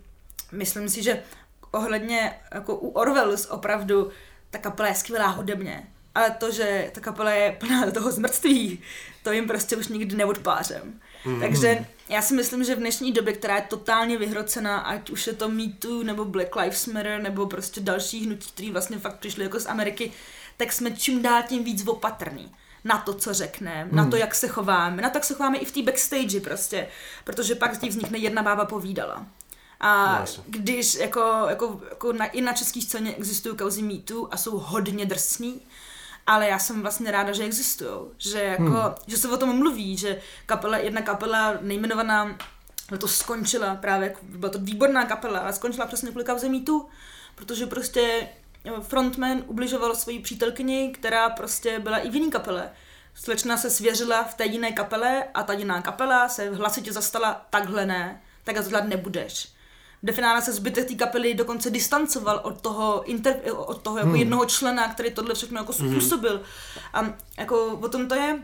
myslím 0.52 0.88
si, 0.88 1.02
že 1.02 1.22
ohledně 1.70 2.40
jako 2.54 2.76
u 2.76 2.88
Orwells 2.88 3.46
opravdu 3.50 4.10
ta 4.50 4.58
kapela 4.58 4.88
je 4.88 4.94
skvělá 4.94 5.26
hudebně, 5.26 5.86
ale 6.14 6.30
to, 6.30 6.50
že 6.50 6.90
ta 6.94 7.00
kapela 7.00 7.30
je 7.30 7.56
plná 7.60 7.90
toho 7.90 8.12
zmrtství, 8.12 8.82
to 9.22 9.32
jim 9.32 9.46
prostě 9.46 9.76
už 9.76 9.88
nikdy 9.88 10.16
neodpářem. 10.16 11.00
Mm. 11.24 11.40
Takže 11.40 11.86
já 12.08 12.22
si 12.22 12.34
myslím, 12.34 12.64
že 12.64 12.74
v 12.74 12.78
dnešní 12.78 13.12
době, 13.12 13.32
která 13.32 13.56
je 13.56 13.62
totálně 13.62 14.18
vyhrocená, 14.18 14.78
ať 14.78 15.10
už 15.10 15.26
je 15.26 15.32
to 15.32 15.48
Me 15.48 15.64
Too, 15.78 16.02
nebo 16.02 16.24
Black 16.24 16.56
Lives 16.56 16.86
Matter, 16.86 17.22
nebo 17.22 17.46
prostě 17.46 17.80
další 17.80 18.26
hnutí, 18.26 18.50
které 18.54 18.72
vlastně 18.72 18.98
fakt 18.98 19.18
přišly 19.18 19.44
jako 19.44 19.60
z 19.60 19.66
Ameriky, 19.66 20.12
tak 20.56 20.72
jsme 20.72 20.90
čím 20.90 21.22
dál 21.22 21.42
tím 21.48 21.64
víc 21.64 21.86
opatrný 21.86 22.52
na 22.84 22.98
to, 22.98 23.14
co 23.14 23.34
řekneme, 23.34 23.82
hmm. 23.82 23.96
na 23.96 24.10
to, 24.10 24.16
jak 24.16 24.34
se 24.34 24.48
chováme, 24.48 25.02
na 25.02 25.10
to, 25.10 25.18
jak 25.18 25.24
se 25.24 25.34
chováme 25.34 25.58
i 25.58 25.64
v 25.64 25.72
té 25.72 25.82
backstage 25.82 26.40
prostě, 26.40 26.88
protože 27.24 27.54
pak 27.54 27.74
z 27.74 27.80
ní 27.80 27.88
vznikne 27.88 28.18
jedna 28.18 28.42
bába 28.42 28.64
povídala. 28.64 29.26
A 29.80 30.18
no, 30.18 30.42
když 30.46 30.94
jako, 30.94 31.20
jako, 31.48 31.80
jako 31.90 32.12
na, 32.12 32.26
i 32.26 32.40
na 32.40 32.52
české 32.52 32.82
scéně 32.82 33.14
existují 33.14 33.56
kauzy 33.56 33.98
Too 33.98 34.28
a 34.30 34.36
jsou 34.36 34.58
hodně 34.58 35.06
drsný, 35.06 35.60
ale 36.26 36.48
já 36.48 36.58
jsem 36.58 36.82
vlastně 36.82 37.10
ráda, 37.10 37.32
že 37.32 37.44
existují, 37.44 37.90
že 38.18 38.42
jako, 38.42 38.62
hmm. 38.62 38.94
že 39.06 39.16
se 39.16 39.28
o 39.28 39.36
tom 39.36 39.58
mluví, 39.58 39.96
že 39.96 40.20
kapela, 40.46 40.78
jedna 40.78 41.02
kapela 41.02 41.54
nejmenovaná 41.60 42.38
to 42.98 43.08
skončila 43.08 43.74
právě, 43.74 44.14
byla 44.22 44.52
to 44.52 44.58
výborná 44.58 45.04
kapela, 45.04 45.38
ale 45.38 45.52
skončila 45.52 45.86
přesně 45.86 46.10
kvůli 46.10 46.24
kauze 46.24 46.48
tu, 46.66 46.88
protože 47.34 47.66
prostě 47.66 48.28
frontman 48.82 49.42
ubližoval 49.46 49.94
svoji 49.94 50.20
přítelkyni, 50.20 50.92
která 50.92 51.30
prostě 51.30 51.78
byla 51.78 51.98
i 51.98 52.10
v 52.10 52.14
jiný 52.14 52.30
kapele. 52.30 52.70
Slečna 53.14 53.56
se 53.56 53.70
svěřila 53.70 54.24
v 54.24 54.34
té 54.34 54.46
jiné 54.46 54.72
kapele 54.72 55.24
a 55.34 55.42
ta 55.42 55.52
jiná 55.52 55.82
kapela 55.82 56.28
se 56.28 56.50
hlasitě 56.50 56.92
zastala 56.92 57.46
takhle 57.50 57.86
ne, 57.86 58.22
tak 58.44 58.56
to 58.56 58.68
dělat 58.68 58.84
nebudeš. 58.84 59.55
V 60.02 60.12
finále 60.12 60.42
se 60.42 60.52
zbytek 60.52 60.88
té 60.88 60.94
kapely 60.94 61.34
dokonce 61.34 61.70
distancoval 61.70 62.40
od 62.42 62.60
toho, 62.60 63.02
inter, 63.04 63.36
od 63.52 63.82
toho 63.82 63.98
jako 63.98 64.08
hmm. 64.08 64.18
jednoho 64.18 64.44
člena, 64.44 64.88
který 64.92 65.10
tohle 65.10 65.34
všechno 65.34 65.60
jako 65.60 65.72
hmm. 65.72 65.90
způsobil. 65.90 66.42
A 66.94 67.14
jako 67.38 67.66
o 67.66 67.88
tom 67.88 68.08
to 68.08 68.14
je, 68.14 68.38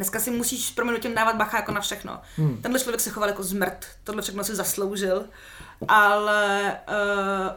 Dneska 0.00 0.20
si 0.20 0.30
musíš 0.30 0.70
proměnutím 0.70 1.14
dávat 1.14 1.36
bacha 1.36 1.56
jako 1.56 1.72
na 1.72 1.80
všechno. 1.80 2.20
Hmm. 2.36 2.62
Tenhle 2.62 2.80
člověk 2.80 3.00
se 3.00 3.10
choval 3.10 3.28
jako 3.28 3.42
zmrt, 3.42 3.86
tohle 4.04 4.22
všechno 4.22 4.44
si 4.44 4.54
zasloužil, 4.54 5.24
ale 5.88 6.76
uh, 6.88 6.94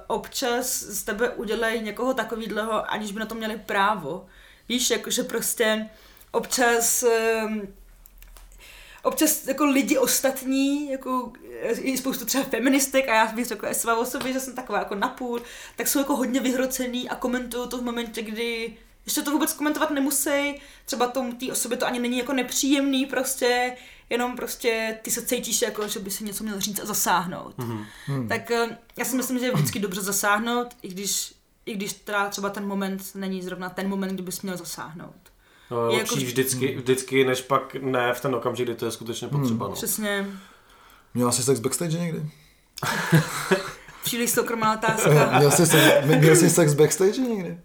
občas 0.08 0.68
z 0.68 1.04
tebe 1.04 1.30
udělají 1.30 1.82
někoho 1.82 2.14
takového, 2.14 2.92
aniž 2.92 3.12
by 3.12 3.20
na 3.20 3.26
to 3.26 3.36
měli 3.36 3.58
právo. 3.58 4.26
Víš, 4.70 4.90
jakože 4.90 5.24
prostě 5.24 5.90
občas 6.32 7.04
uh, 7.04 7.52
občas 9.04 9.48
jako 9.48 9.66
lidi 9.66 9.98
ostatní, 9.98 10.92
jako 10.92 11.34
i 11.82 11.98
spoustu 11.98 12.26
třeba 12.26 12.44
feministek 12.44 13.10
a 13.10 13.16
já 13.16 13.26
bych 13.26 13.46
řekla 13.46 13.74
své 13.74 13.94
o 13.94 14.06
sobě, 14.06 14.34
že 14.34 14.40
jsem 14.40 14.56
taková 14.56 14.80
jako 14.80 14.96
napůl, 14.96 15.42
tak 15.76 15.88
jsou 15.88 16.00
jako 16.00 16.16
hodně 16.16 16.40
vyhrocený 16.40 17.10
a 17.10 17.16
komentují 17.16 17.70
to 17.70 17.78
v 17.78 17.84
momentě, 17.84 18.22
kdy 18.22 18.78
ještě 19.06 19.22
to 19.22 19.32
vůbec 19.32 19.54
komentovat 19.54 19.92
nemusí, 19.92 20.62
třeba 20.86 21.08
tom 21.08 21.36
té 21.36 21.52
osobě 21.52 21.78
to 21.78 21.86
ani 21.86 22.00
není 22.00 22.18
jako 22.18 22.34
nepříjemný 22.34 23.06
prostě, 23.06 23.76
jenom 24.10 24.36
prostě 24.36 25.00
ty 25.02 25.12
se 25.12 25.26
cítíš 25.26 25.62
jako, 25.62 25.88
že 25.88 26.00
by 26.00 26.12
si 26.12 26.24
něco 26.24 26.44
měl 26.44 26.60
říct 26.60 26.80
a 26.80 26.86
zasáhnout. 26.86 27.58
Mm-hmm. 27.58 28.28
Tak 28.28 28.52
eh, 28.52 28.78
já 28.98 29.06
si 29.06 29.16
myslím, 29.16 29.40
že 29.40 29.46
je 29.46 29.52
vždycky 29.52 29.80
dobře 29.80 30.02
zasáhnout, 30.02 30.68
i 30.82 30.88
když, 30.88 31.34
i 31.66 31.76
když 31.76 31.94
teda 31.94 32.30
třeba 32.30 32.50
ten 32.50 32.68
moment 32.68 33.02
není 33.16 33.42
zrovna 33.42 33.70
ten 33.70 33.90
moment, 33.90 34.14
kdy 34.14 34.24
bys 34.24 34.42
měl 34.42 34.58
zasáhnout. 34.58 35.33
No, 35.74 35.90
je 35.92 35.98
lepší 35.98 36.16
jako... 36.16 36.26
vždycky, 36.26 36.76
vždycky, 36.76 37.26
než 37.26 37.42
pak 37.42 37.76
ne 37.76 38.14
v 38.14 38.22
ten 38.22 38.36
okamžik, 38.36 38.68
kdy 38.68 38.76
to 38.76 38.86
je 38.86 38.92
skutečně 38.92 39.28
potřeba. 39.28 39.66
Hmm. 39.66 39.72
No. 39.72 39.76
Přesně. 39.76 40.26
Měla 41.14 41.32
jsi 41.32 41.44
sex 41.44 41.60
backstage 41.60 42.00
někdy? 42.00 42.26
Příliš 44.04 44.30
soukromá 44.30 44.74
otázka. 44.74 45.32
měl 45.38 45.52
jsi, 45.52 45.66
sex, 45.66 46.06
měl 46.06 46.36
jsi 46.36 46.50
sex 46.50 46.74
backstage 46.74 47.22
někdy? 47.22 47.58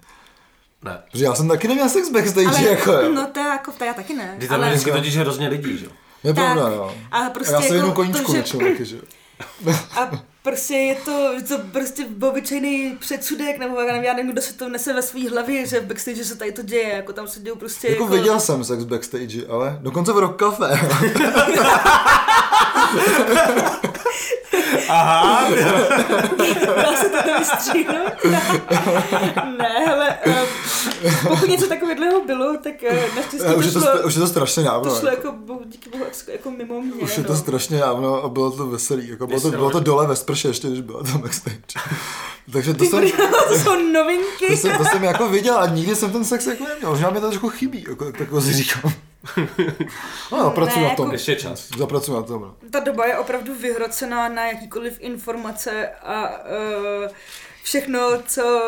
Ne. 0.83 1.03
Protože 1.11 1.25
já 1.25 1.35
jsem 1.35 1.49
taky 1.49 1.69
neměl 1.69 1.89
sex 1.89 2.11
backstage, 2.11 2.47
ale, 2.47 2.69
jako 2.69 2.93
jo. 2.93 3.13
No 3.13 3.27
to 3.27 3.41
jako, 3.41 3.73
to 3.73 3.85
já 3.85 3.95
taky 3.95 4.15
ne. 4.15 4.35
Kdy 4.37 4.49
tam 4.49 4.61
ale... 4.61 4.71
vždycky 4.71 4.93
totiž 4.93 5.17
hrozně 5.17 5.49
lidí, 5.49 5.79
že 5.79 5.85
jo? 5.85 5.91
Je 6.25 6.35
pravda, 6.35 6.69
jo. 6.69 6.95
A, 7.11 7.31
prostě 7.31 7.55
a 7.55 7.61
já 7.61 7.63
jsem 7.63 7.77
jako 7.77 7.87
jednu 7.87 7.95
koníčku 7.95 8.33
to, 8.33 8.43
že... 8.45 8.59
taky, 8.59 8.85
že 8.85 9.01
A 9.97 10.11
prostě 10.49 10.75
je 10.75 10.95
to, 10.95 11.33
je 11.33 11.43
to 11.43 11.59
prostě 11.73 12.07
obyčejný 12.29 12.97
předsudek, 13.01 13.59
nebo 13.59 13.81
já 13.81 13.87
nevím, 13.87 14.05
já 14.05 14.15
nevím, 14.15 14.33
kdo 14.33 14.43
se 14.43 14.55
to 14.55 14.69
nese 14.69 14.93
ve 14.93 15.03
své 15.03 15.29
hlavě, 15.29 15.67
že 15.67 15.81
v 15.81 15.87
backstage 15.87 16.25
se 16.25 16.37
tady 16.37 16.53
to 16.53 16.63
děje, 16.63 16.95
jako 16.95 17.13
tam 17.13 17.29
se 17.29 17.41
dějou 17.41 17.57
prostě... 17.57 17.89
Jako, 17.89 18.03
jako... 18.03 18.15
viděl 18.15 18.41
jsem 18.41 18.65
sex 18.65 18.85
backstage, 18.85 19.47
ale 19.49 19.79
dokonce 19.81 20.13
v 20.13 20.19
rock 20.19 20.39
cafe. 20.39 20.65
Aha. 24.89 25.51
Dá 26.77 26.97
se 26.97 27.09
to 27.09 27.39
vystříhnout? 27.39 28.13
ne, 29.59 29.87
ale 29.93 30.19
um, 30.27 30.35
pokud 31.29 31.49
něco 31.49 31.67
takového 31.69 32.25
bylo, 32.25 32.57
tak 32.63 32.75
uh, 32.91 33.17
naštěstí 33.17 33.55
už, 33.57 33.67
je 33.67 33.73
to, 33.73 33.81
už 34.07 34.15
je 34.15 34.21
to 34.21 34.27
strašně 34.27 34.63
dávno. 34.63 34.91
To 34.91 35.01
šlo 35.01 35.09
jako, 35.09 35.35
díky 35.65 35.91
bohu, 35.91 36.05
jako 36.29 36.51
mimo 36.51 36.81
mě. 36.81 36.93
Už 36.95 37.19
je 37.19 37.25
to 37.25 37.33
no. 37.33 37.39
strašně 37.39 37.79
dávno 37.79 38.25
a 38.25 38.29
bylo 38.29 38.51
to 38.51 38.67
veselý. 38.67 39.09
Jako 39.09 39.27
bylo, 39.27 39.41
to, 39.41 39.51
bylo 39.51 39.71
to 39.71 39.81
dole 39.81 40.07
ve 40.07 40.17
sprše 40.17 40.49
ještě, 40.49 40.69
když 40.69 40.81
byla 40.81 41.03
tam 41.03 41.21
backstage. 41.21 41.59
Takže 42.53 42.75
to 42.75 42.85
jsem, 42.85 43.11
to 43.49 43.59
jsou 43.59 43.93
novinky. 43.93 44.47
To 44.51 44.57
jsem, 44.57 44.79
to 44.79 44.85
jsem 44.85 45.05
jako 45.05 45.29
viděl 45.29 45.59
a 45.59 45.67
nikdy 45.67 45.97
jsem 45.97 46.13
ten 46.13 46.25
sex 46.25 46.47
jako 46.47 46.65
neměl. 46.65 46.91
Možná 46.91 47.11
mi 47.11 47.21
to 47.21 47.29
trošku 47.29 47.49
chybí, 47.49 47.85
jako, 47.89 48.05
tak 48.05 48.21
jako 48.21 48.41
si 48.41 48.53
říkám. 48.53 48.93
No, 50.33 50.51
pracuji 50.51 50.85
na 50.85 50.95
tom. 50.95 51.07
Jako, 51.07 51.13
Ještě 51.13 51.37
čas. 51.37 51.69
Zapracuji 51.79 52.15
na 52.17 52.23
tom. 52.23 52.43
No. 52.43 52.55
Ta 52.71 52.81
doba 52.81 53.07
je 53.07 53.19
opravdu 53.19 53.55
vyhrocená 53.55 54.29
na 54.29 54.47
jakýkoliv 54.47 54.97
informace 55.01 55.89
a 55.89 56.29
uh, 56.29 57.11
všechno, 57.69 58.23
co 58.27 58.63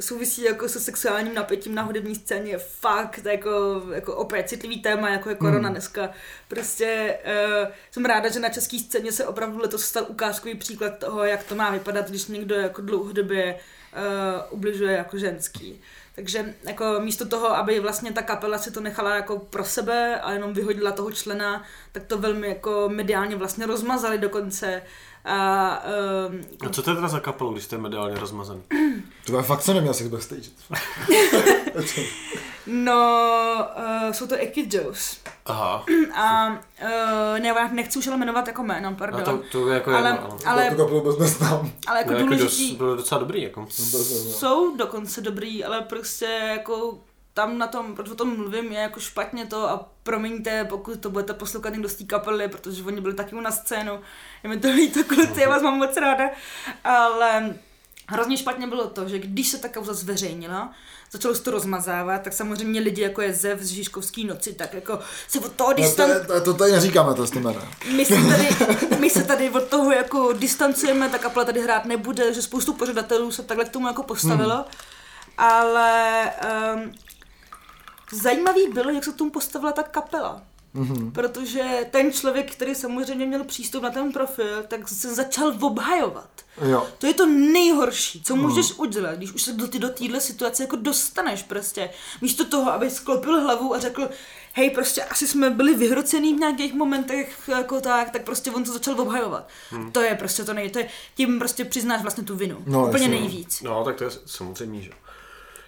souvisí 0.00 0.42
jako 0.42 0.68
se 0.68 0.80
sexuálním 0.80 1.34
napětím 1.34 1.74
na 1.74 1.82
hudební 1.82 2.14
scéně 2.14 2.50
je 2.50 2.58
fakt 2.58 3.24
jako, 3.24 3.82
jako 3.92 4.16
opět 4.16 4.48
citlivý 4.48 4.82
téma, 4.82 5.08
jako 5.08 5.28
je 5.28 5.34
korona 5.34 5.68
hmm. 5.68 5.72
dneska. 5.72 6.10
Prostě 6.48 7.18
uh, 7.24 7.72
jsem 7.90 8.04
ráda, 8.04 8.28
že 8.28 8.40
na 8.40 8.48
české 8.48 8.78
scéně 8.78 9.12
se 9.12 9.26
opravdu 9.26 9.58
letos 9.58 9.84
stal 9.84 10.06
ukázkový 10.08 10.54
příklad 10.54 10.98
toho, 10.98 11.24
jak 11.24 11.44
to 11.44 11.54
má 11.54 11.70
vypadat, 11.70 12.10
když 12.10 12.26
někdo 12.26 12.54
jako 12.54 12.82
dlouhodobě 12.82 13.54
uh, 13.54 14.58
ubližuje 14.58 14.92
jako 14.92 15.18
ženský. 15.18 15.80
Takže 16.14 16.54
jako 16.62 16.84
místo 17.00 17.28
toho, 17.28 17.56
aby 17.56 17.80
vlastně 17.80 18.12
ta 18.12 18.22
kapela 18.22 18.58
si 18.58 18.70
to 18.70 18.80
nechala 18.80 19.14
jako 19.14 19.38
pro 19.38 19.64
sebe 19.64 20.20
a 20.20 20.32
jenom 20.32 20.52
vyhodila 20.52 20.92
toho 20.92 21.12
člena, 21.12 21.64
tak 21.92 22.04
to 22.04 22.18
velmi 22.18 22.48
jako 22.48 22.88
mediálně 22.92 23.36
vlastně 23.36 23.66
rozmazali 23.66 24.18
dokonce. 24.18 24.82
A, 25.24 25.82
um, 26.28 26.40
a 26.66 26.68
co 26.68 26.82
to 26.82 26.90
je 26.90 26.96
teda 26.96 27.08
za 27.08 27.20
kapelu, 27.20 27.52
když 27.52 27.64
jste 27.64 27.78
mediálně 27.78 28.18
rozmazaný? 28.18 28.62
To 29.26 29.36
je 29.36 29.42
fakt 29.42 29.62
se 29.62 29.74
neměl 29.74 29.94
si 29.94 30.08
backstage. 30.08 30.50
no, 32.66 33.68
uh, 33.76 34.12
jsou 34.12 34.26
to 34.26 34.34
Equid 34.34 34.74
Joes. 34.74 35.20
Aha. 35.46 35.84
A 36.14 36.48
uh, 36.48 37.38
ne, 37.38 37.70
nechci 37.72 37.98
už 37.98 38.06
ale 38.06 38.16
jmenovat 38.16 38.46
jako 38.46 38.62
jméno, 38.62 38.94
pardon. 38.94 39.20
A 39.20 39.24
to, 39.24 39.42
to 39.52 39.68
je 39.68 39.74
jako 39.74 39.90
ale, 39.90 40.10
jedno, 40.10 40.38
ale, 40.46 40.70
to 40.70 40.76
kapelu 40.76 41.00
vůbec 41.00 41.18
neznám. 41.18 41.70
Ale 41.86 41.98
jako, 41.98 42.10
no, 42.10 42.16
jako 42.16 42.28
důležitý... 42.28 42.68
Dos, 42.70 42.78
bylo 42.78 42.96
docela 42.96 43.18
dobrý, 43.18 43.42
jako. 43.42 43.66
Jsou 43.70 44.76
dokonce 44.76 45.20
dobrý, 45.20 45.64
ale 45.64 45.80
prostě 45.80 46.24
jako 46.24 46.98
tam 47.34 47.58
na 47.58 47.66
tom, 47.66 47.94
proč 47.94 48.10
o 48.10 48.14
tom 48.14 48.36
mluvím, 48.36 48.72
je 48.72 48.78
jako 48.78 49.00
špatně 49.00 49.46
to 49.46 49.70
a 49.70 49.88
promiňte, 50.02 50.64
pokud 50.64 51.00
to 51.00 51.10
budete 51.10 51.34
poslouchat 51.34 51.72
někdo 51.72 51.88
z 51.88 51.94
té 51.94 52.04
kapely, 52.04 52.48
protože 52.48 52.82
oni 52.82 53.00
byli 53.00 53.14
taky 53.14 53.34
na 53.34 53.50
scénu. 53.50 54.00
Je 54.42 54.50
mi 54.50 54.58
to 54.58 54.68
líto, 54.68 55.04
kluci, 55.04 55.40
já 55.40 55.48
vás 55.48 55.62
mám 55.62 55.78
moc 55.78 55.96
ráda. 55.96 56.24
Ale 56.84 57.54
hrozně 58.08 58.36
špatně 58.36 58.66
bylo 58.66 58.86
to, 58.86 59.08
že 59.08 59.18
když 59.18 59.48
se 59.48 59.58
ta 59.58 59.68
kauza 59.68 59.94
zveřejnila, 59.94 60.72
začalo 61.10 61.34
se 61.34 61.42
to 61.42 61.50
rozmazávat, 61.50 62.22
tak 62.22 62.32
samozřejmě 62.32 62.80
lidi 62.80 63.02
jako 63.02 63.22
je 63.22 63.32
Zev 63.32 63.60
z 63.60 63.68
Žižkovský 63.68 64.24
noci, 64.24 64.52
tak 64.52 64.74
jako 64.74 64.98
se 65.28 65.40
od 65.40 65.52
toho 65.52 65.72
distan... 65.72 66.10
No 66.10 66.20
to, 66.20 66.26
to, 66.26 66.40
to, 66.40 66.54
tady 66.54 66.72
neříkáme 66.72 67.14
to 67.14 67.26
tím 67.26 67.56
my 67.96 68.04
se, 68.04 68.14
tady, 68.14 68.48
my 68.98 69.10
se 69.10 69.24
tady 69.24 69.50
od 69.50 69.64
toho 69.64 69.92
jako 69.92 70.32
distancujeme, 70.32 71.08
ta 71.08 71.18
kapela 71.18 71.44
tady 71.44 71.60
hrát 71.60 71.84
nebude, 71.84 72.34
že 72.34 72.42
spoustu 72.42 72.72
pořadatelů 72.72 73.32
se 73.32 73.42
takhle 73.42 73.64
k 73.64 73.68
tomu 73.68 73.86
jako 73.86 74.02
postavilo. 74.02 74.54
Hmm. 74.54 74.64
Ale 75.38 76.30
um, 76.74 76.92
zajímavý 78.12 78.68
bylo, 78.72 78.90
jak 78.90 79.04
se 79.04 79.12
k 79.12 79.16
tomu 79.16 79.30
postavila 79.30 79.72
ta 79.72 79.82
kapela. 79.82 80.42
Mm-hmm. 80.74 81.12
Protože 81.12 81.86
ten 81.90 82.12
člověk, 82.12 82.52
který 82.52 82.74
samozřejmě 82.74 83.26
měl 83.26 83.44
přístup 83.44 83.82
na 83.82 83.90
ten 83.90 84.12
profil, 84.12 84.62
tak 84.68 84.88
se 84.88 85.14
začal 85.14 85.54
obhajovat. 85.60 86.30
Jo. 86.68 86.86
To 86.98 87.06
je 87.06 87.14
to 87.14 87.26
nejhorší, 87.26 88.22
co 88.22 88.36
můžeš 88.36 88.72
mm. 88.72 88.80
udělat, 88.80 89.14
když 89.14 89.32
už 89.32 89.42
se 89.42 89.52
do, 89.52 89.68
ty 89.68 89.78
do 89.78 89.88
téhle 89.88 90.20
situace 90.20 90.62
jako 90.62 90.76
dostaneš 90.76 91.42
prostě. 91.42 91.90
Místo 92.20 92.44
toho, 92.44 92.72
aby 92.72 92.90
sklopil 92.90 93.40
hlavu 93.40 93.74
a 93.74 93.78
řekl, 93.78 94.08
hej, 94.52 94.70
prostě 94.70 95.02
asi 95.02 95.28
jsme 95.28 95.50
byli 95.50 95.74
vyhrocený 95.74 96.34
v 96.34 96.38
nějakých 96.38 96.74
momentech 96.74 97.40
jako 97.48 97.80
tak, 97.80 98.10
tak 98.10 98.24
prostě 98.24 98.50
on 98.50 98.64
se 98.64 98.72
začal 98.72 99.00
obhajovat. 99.00 99.48
Hmm. 99.70 99.92
To 99.92 100.00
je 100.00 100.14
prostě 100.14 100.44
to 100.44 100.54
nej, 100.54 100.70
to 100.70 100.78
je, 100.78 100.88
tím 101.14 101.38
prostě 101.38 101.64
přiznáš 101.64 102.02
vlastně 102.02 102.24
tu 102.24 102.36
vinu. 102.36 102.62
No, 102.66 102.86
Úplně 102.86 103.04
jasně. 103.04 103.20
nejvíc. 103.20 103.62
No, 103.62 103.84
tak 103.84 103.96
to 103.96 104.04
je 104.04 104.10
samozřejmě, 104.26 104.82
že 104.82 104.90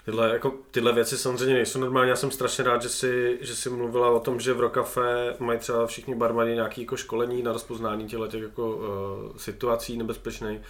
Tyhle, 0.04 0.30
jako, 0.30 0.54
tyhle 0.70 0.92
věci 0.92 1.18
samozřejmě 1.18 1.54
nejsou 1.54 1.80
normální. 1.80 2.10
Já 2.10 2.16
jsem 2.16 2.30
strašně 2.30 2.64
rád, 2.64 2.82
že 2.82 2.88
si, 2.88 3.38
že 3.40 3.56
si 3.56 3.70
mluvila 3.70 4.10
o 4.10 4.20
tom, 4.20 4.40
že 4.40 4.52
v 4.52 4.60
Rokafe 4.60 5.36
mají 5.38 5.58
třeba 5.58 5.86
všichni 5.86 6.14
barmani 6.14 6.54
nějaké 6.54 6.80
jako 6.80 6.96
školení 6.96 7.42
na 7.42 7.52
rozpoznání 7.52 8.06
těchto 8.06 8.26
těch 8.26 8.42
jako, 8.42 8.76
uh, 8.76 9.36
situací 9.36 9.96
nebezpečných. 9.96 10.60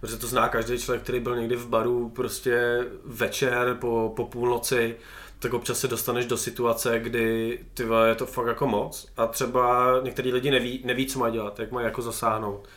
Protože 0.00 0.16
to 0.16 0.26
zná 0.26 0.48
každý 0.48 0.78
člověk, 0.78 1.02
který 1.02 1.20
byl 1.20 1.36
někdy 1.36 1.56
v 1.56 1.66
baru 1.68 2.08
prostě 2.08 2.84
večer 3.04 3.76
po, 3.80 4.12
po 4.16 4.24
půlnoci, 4.24 4.96
tak 5.38 5.54
občas 5.54 5.78
se 5.78 5.88
dostaneš 5.88 6.26
do 6.26 6.36
situace, 6.36 6.98
kdy 6.98 7.58
ty 7.74 7.86
je 8.06 8.14
to 8.14 8.26
fakt 8.26 8.46
jako 8.46 8.66
moc 8.66 9.08
a 9.16 9.26
třeba 9.26 9.94
některý 10.02 10.32
lidi 10.32 10.50
neví, 10.50 10.82
neví, 10.84 11.06
co 11.06 11.18
mají 11.18 11.32
dělat, 11.32 11.58
jak 11.58 11.72
mají 11.72 11.84
jako 11.84 12.02
zasáhnout 12.02 12.68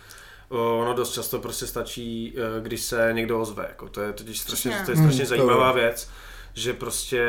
ono 0.54 0.94
dost 0.94 1.14
často 1.14 1.40
prostě 1.40 1.68
stačí, 1.68 2.34
eh, 2.38 2.62
když 2.62 2.82
se 2.82 3.10
někdo 3.14 3.40
ozve. 3.40 3.66
Jako 3.70 3.90
to 3.90 4.02
je 4.02 4.14
totiž 4.14 4.40
strašně, 4.40 4.82
to 4.86 4.92
je 4.92 4.98
strašně 4.98 5.26
zajímavá 5.26 5.72
věc, 5.72 6.10
že 6.54 6.74
prostě 6.74 7.28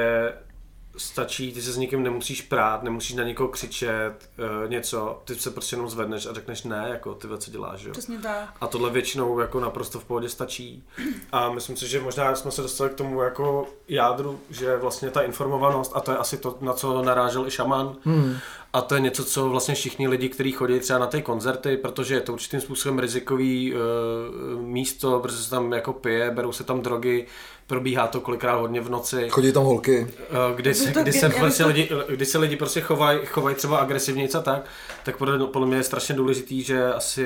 stačí, 0.96 1.52
ty 1.52 1.62
se 1.62 1.72
s 1.72 1.76
nikým 1.76 2.02
nemusíš 2.02 2.42
prát, 2.42 2.82
nemusíš 2.82 3.16
na 3.16 3.24
někoho 3.24 3.48
křičet, 3.48 4.30
uh, 4.38 4.70
něco, 4.70 5.22
ty 5.24 5.34
se 5.34 5.50
prostě 5.50 5.76
jenom 5.76 5.88
zvedneš 5.88 6.26
a 6.26 6.32
řekneš 6.32 6.62
ne, 6.62 6.86
jako 6.88 7.14
ty 7.14 7.28
co 7.38 7.50
děláš, 7.50 7.82
jo. 7.82 7.92
Přesně 7.92 8.18
tak. 8.18 8.54
A 8.60 8.66
tohle 8.66 8.90
většinou 8.90 9.38
jako 9.38 9.60
naprosto 9.60 10.00
v 10.00 10.04
pohodě 10.04 10.28
stačí. 10.28 10.84
A 11.32 11.50
myslím 11.50 11.76
si, 11.76 11.88
že 11.88 12.00
možná 12.00 12.34
jsme 12.34 12.50
se 12.50 12.62
dostali 12.62 12.90
k 12.90 12.94
tomu 12.94 13.22
jako 13.22 13.68
jádru, 13.88 14.40
že 14.50 14.76
vlastně 14.76 15.10
ta 15.10 15.22
informovanost, 15.22 15.92
a 15.94 16.00
to 16.00 16.10
je 16.10 16.16
asi 16.16 16.36
to, 16.36 16.58
na 16.60 16.72
co 16.72 17.02
narážel 17.02 17.46
i 17.46 17.50
šaman, 17.50 17.96
hmm. 18.04 18.36
a 18.72 18.82
to 18.82 18.94
je 18.94 19.00
něco, 19.00 19.24
co 19.24 19.48
vlastně 19.48 19.74
všichni 19.74 20.08
lidi, 20.08 20.28
kteří 20.28 20.52
chodí 20.52 20.80
třeba 20.80 20.98
na 20.98 21.06
ty 21.06 21.22
koncerty, 21.22 21.76
protože 21.76 22.14
je 22.14 22.20
to 22.20 22.32
určitým 22.32 22.60
způsobem 22.60 22.98
rizikový 22.98 23.74
uh, 23.74 24.60
místo, 24.60 25.20
protože 25.20 25.36
se 25.36 25.50
tam 25.50 25.72
jako 25.72 25.92
pije, 25.92 26.30
berou 26.30 26.52
se 26.52 26.64
tam 26.64 26.80
drogy, 26.80 27.26
probíhá 27.66 28.06
to 28.06 28.20
kolikrát 28.20 28.56
hodně 28.56 28.80
v 28.80 28.90
noci. 28.90 29.28
Chodí 29.30 29.52
tam 29.52 29.64
holky. 29.64 30.00
Uh, 30.00 30.56
kdy 30.56 30.74
se, 30.74 30.92
kdy 31.02 31.12
se, 31.12 31.28
prostě 31.28 31.64
lidi, 31.64 31.90
kdy 32.08 32.26
se 32.26 32.38
lidi 32.38 32.56
prostě 32.56 32.80
chovají 32.80 33.20
chovat 33.26 33.56
třeba 33.56 33.78
agresivně 33.78 34.28
a 34.28 34.40
tak, 34.40 34.64
tak 35.04 35.16
podle, 35.16 35.46
podle 35.46 35.68
mě 35.68 35.76
je 35.76 35.82
strašně 35.82 36.14
důležitý, 36.14 36.62
že 36.62 36.92
asi 36.92 37.22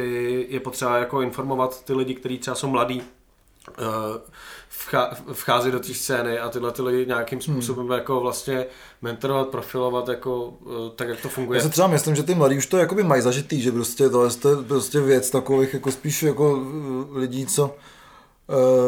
je 0.48 0.60
potřeba 0.60 0.98
jako 0.98 1.22
informovat 1.22 1.84
ty 1.84 1.92
lidi, 1.92 2.14
kteří 2.14 2.38
třeba 2.38 2.54
jsou 2.54 2.68
mladí, 2.68 3.02
uh, 3.78 3.84
vchází 5.32 5.70
do 5.70 5.80
té 5.80 5.94
scény 5.94 6.38
a 6.38 6.48
tyhle 6.48 6.72
ty 6.72 6.82
lidi 6.82 7.06
nějakým 7.06 7.38
hmm. 7.38 7.54
způsobem 7.54 7.86
hmm. 7.86 7.94
jako 7.94 8.20
vlastně 8.20 8.66
mentorovat, 9.02 9.48
profilovat 9.48 10.08
jako 10.08 10.44
uh, 10.44 10.72
tak, 10.96 11.08
jak 11.08 11.20
to 11.20 11.28
funguje. 11.28 11.56
Já 11.56 11.62
si 11.62 11.70
třeba 11.70 11.88
myslím, 11.88 12.16
že 12.16 12.22
ty 12.22 12.34
mladí 12.34 12.56
už 12.58 12.66
to 12.66 12.76
jakoby 12.76 13.02
mají 13.02 13.22
zažitý, 13.22 13.62
že 13.62 13.72
prostě 13.72 14.08
to 14.08 14.24
je 14.24 14.62
prostě 14.68 15.00
věc 15.00 15.30
takových 15.30 15.74
jako 15.74 15.92
spíš 15.92 16.22
jako 16.22 16.66
lidí, 17.12 17.46
co 17.46 17.74
Eh, 17.74 17.97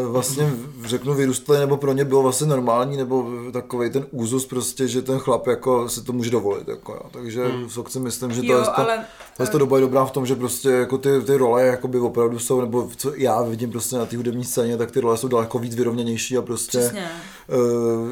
vlastně 0.08 0.52
řeknu 0.84 1.14
vyrůstali, 1.14 1.58
nebo 1.58 1.76
pro 1.76 1.92
ně 1.92 2.04
bylo 2.04 2.22
vlastně 2.22 2.46
normální, 2.46 2.96
nebo 2.96 3.30
takový 3.52 3.90
ten 3.90 4.06
úzus 4.10 4.46
prostě, 4.46 4.88
že 4.88 5.02
ten 5.02 5.18
chlap 5.18 5.46
jako 5.46 5.88
se 5.88 6.02
to 6.02 6.12
může 6.12 6.30
dovolit. 6.30 6.68
Jako, 6.68 6.92
jo. 6.92 7.02
Takže 7.12 7.46
hmm. 7.46 7.68
si 7.88 8.00
myslím, 8.00 8.32
že 8.32 8.40
to 8.40 8.52
jo, 8.52 8.58
je 8.58 8.64
ale... 8.64 9.04
to, 9.36 9.46
to 9.46 9.58
doba 9.58 9.76
je 9.76 9.80
dobrá 9.80 10.04
v 10.04 10.10
tom, 10.10 10.26
že 10.26 10.36
prostě 10.36 10.70
jako 10.70 10.98
ty, 10.98 11.20
ty 11.20 11.36
role 11.36 11.62
jakoby 11.62 11.98
opravdu 11.98 12.38
jsou, 12.38 12.60
nebo 12.60 12.90
co 12.96 13.12
já 13.16 13.42
vidím 13.42 13.70
prostě 13.70 13.96
na 13.96 14.06
té 14.06 14.16
hudební 14.16 14.44
scéně, 14.44 14.76
tak 14.76 14.90
ty 14.90 15.00
role 15.00 15.16
jsou 15.16 15.28
daleko 15.28 15.58
víc 15.58 15.74
vyrovněnější 15.74 16.36
a 16.36 16.42
prostě, 16.42 16.78
uh, 16.78 17.00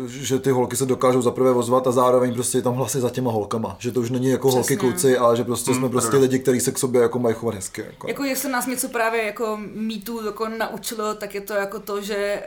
že 0.07 0.39
ty 0.39 0.51
holky 0.51 0.77
se 0.77 0.87
dokážou 0.87 1.23
zaprvé 1.23 1.51
ozvat 1.51 1.87
a 1.87 1.93
zároveň 1.93 2.35
prostě 2.35 2.63
tam 2.63 2.75
hlasy 2.75 3.01
za 3.01 3.11
těma 3.11 3.31
holkama, 3.31 3.77
že 3.79 3.93
to 3.93 4.01
už 4.01 4.11
není 4.11 4.29
jako 4.29 4.49
Přesně. 4.49 4.59
holky 4.59 4.77
kluci, 4.77 5.19
ale 5.19 5.37
že 5.37 5.45
prostě 5.45 5.71
hmm, 5.71 5.81
jsme 5.81 5.89
prostě 5.89 6.17
lidi, 6.17 6.39
kteří 6.39 6.61
se 6.61 6.73
k 6.73 6.79
sobě 6.79 7.03
jako 7.03 7.19
mají 7.19 7.35
chovat 7.35 7.55
hezky. 7.55 7.81
Jako, 7.81 8.09
jako 8.09 8.25
jestli 8.25 8.51
nás 8.51 8.67
něco 8.67 8.89
právě 8.89 9.23
jako 9.23 9.59
mýtu 9.75 10.27
jako 10.27 10.49
naučilo, 10.49 11.15
tak 11.15 11.35
je 11.35 11.41
to 11.41 11.53
jako 11.53 11.81
to, 11.81 12.03
že 12.03 12.43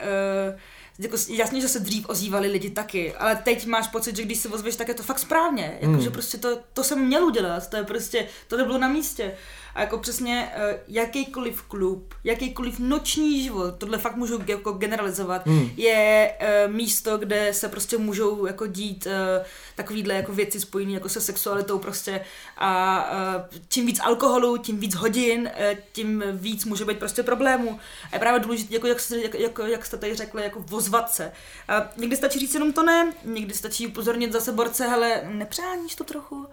uh, 0.48 0.58
jako, 0.98 1.16
jasně, 1.28 1.60
že 1.60 1.68
se 1.68 1.80
dřív 1.80 2.08
ozývali 2.08 2.48
lidi 2.48 2.70
taky, 2.70 3.14
ale 3.14 3.36
teď 3.36 3.66
máš 3.66 3.88
pocit, 3.88 4.16
že 4.16 4.22
když 4.22 4.38
se 4.38 4.48
ozveš, 4.48 4.76
tak 4.76 4.88
je 4.88 4.94
to 4.94 5.02
fakt 5.02 5.18
správně. 5.18 5.78
Jako, 5.80 5.92
hmm. 5.92 6.02
že 6.02 6.10
prostě 6.10 6.38
to, 6.38 6.58
to 6.72 6.84
jsem 6.84 7.06
měl 7.06 7.24
udělat, 7.24 7.70
to 7.70 7.76
je 7.76 7.84
prostě, 7.84 8.28
to 8.48 8.56
nebylo 8.56 8.78
na 8.78 8.88
místě. 8.88 9.34
A 9.74 9.80
jako 9.80 9.98
přesně 9.98 10.52
uh, 10.56 10.78
jakýkoliv 10.88 11.62
klub, 11.62 12.14
jakýkoliv 12.24 12.78
noční 12.78 13.42
život, 13.42 13.74
tohle 13.78 13.98
fakt 13.98 14.16
můžu 14.16 14.42
jako 14.46 14.72
generalizovat, 14.72 15.46
hmm. 15.46 15.70
je 15.76 16.34
uh, 16.66 16.72
místo, 16.72 17.18
kde 17.18 17.54
se 17.54 17.68
prostě 17.68 17.98
můžou 17.98 18.46
jako 18.46 18.66
dít 18.66 19.06
uh, 19.06 19.46
takovýhle 19.74 20.14
jako 20.14 20.32
věci 20.32 20.60
spojené 20.60 20.92
jako 20.92 21.08
se 21.08 21.20
sexualitou 21.20 21.78
prostě 21.78 22.20
a 22.56 23.04
uh, 23.12 23.58
čím 23.68 23.86
víc 23.86 24.00
alkoholu, 24.00 24.56
tím 24.56 24.80
víc 24.80 24.94
hodin, 24.94 25.40
uh, 25.40 25.78
tím 25.92 26.24
víc 26.32 26.64
může 26.64 26.84
být 26.84 26.98
prostě 26.98 27.22
problémů. 27.22 27.80
A 28.12 28.16
je 28.16 28.20
právě 28.20 28.40
důležité, 28.40 28.74
jako 28.74 28.86
jak, 28.86 29.00
jste, 29.00 29.18
jak, 29.18 29.34
jako, 29.34 29.62
jak 29.62 29.86
jste 29.86 29.96
tady 29.96 30.14
řekli, 30.14 30.42
jako 30.42 30.60
vozvat 30.60 31.10
se. 31.10 31.32
A 31.68 31.90
někdy 31.96 32.16
stačí 32.16 32.38
říct 32.38 32.54
jenom 32.54 32.72
to 32.72 32.82
ne, 32.82 33.12
někdy 33.24 33.54
stačí 33.54 33.86
upozornit 33.86 34.32
zase 34.32 34.52
borce, 34.52 34.88
hele, 34.88 35.22
nepřáníš 35.24 35.94
to 35.94 36.04
trochu? 36.04 36.46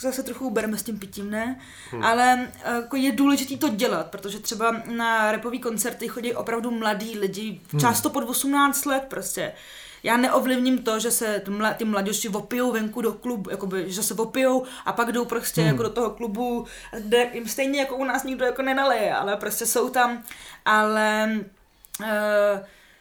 Zase 0.00 0.22
trochu 0.22 0.46
ubereme 0.46 0.78
s 0.78 0.82
tím 0.82 0.98
pitím, 0.98 1.30
ne? 1.30 1.60
Hmm. 1.90 2.04
Ale 2.04 2.48
jako 2.64 2.96
je 2.96 3.12
důležité 3.12 3.56
to 3.56 3.68
dělat, 3.68 4.06
protože 4.10 4.38
třeba 4.38 4.82
na 4.86 5.32
repový 5.32 5.58
koncerty 5.58 6.08
chodí 6.08 6.34
opravdu 6.34 6.70
mladí 6.70 7.18
lidi, 7.18 7.60
hmm. 7.70 7.80
často 7.80 8.10
pod 8.10 8.28
18 8.28 8.84
let 8.84 9.04
prostě. 9.08 9.52
Já 10.02 10.16
neovlivním 10.16 10.78
to, 10.78 10.98
že 10.98 11.10
se 11.10 11.42
ty 11.76 11.84
mladosti 11.84 12.28
opijou 12.28 12.72
venku 12.72 13.02
do 13.02 13.12
klubu, 13.12 13.50
jakoby, 13.50 13.92
že 13.92 14.02
se 14.02 14.14
opijou 14.14 14.64
a 14.84 14.92
pak 14.92 15.12
jdou 15.12 15.24
prostě 15.24 15.60
hmm. 15.60 15.70
jako 15.70 15.82
do 15.82 15.90
toho 15.90 16.10
klubu, 16.10 16.66
kde 16.98 17.30
jim 17.32 17.48
stejně 17.48 17.80
jako 17.80 17.96
u 17.96 18.04
nás 18.04 18.24
nikdo 18.24 18.44
jako 18.44 18.62
nenaleje, 18.62 19.14
ale 19.14 19.36
prostě 19.36 19.66
jsou 19.66 19.88
tam, 19.88 20.22
ale 20.64 21.38
uh, 22.00 22.06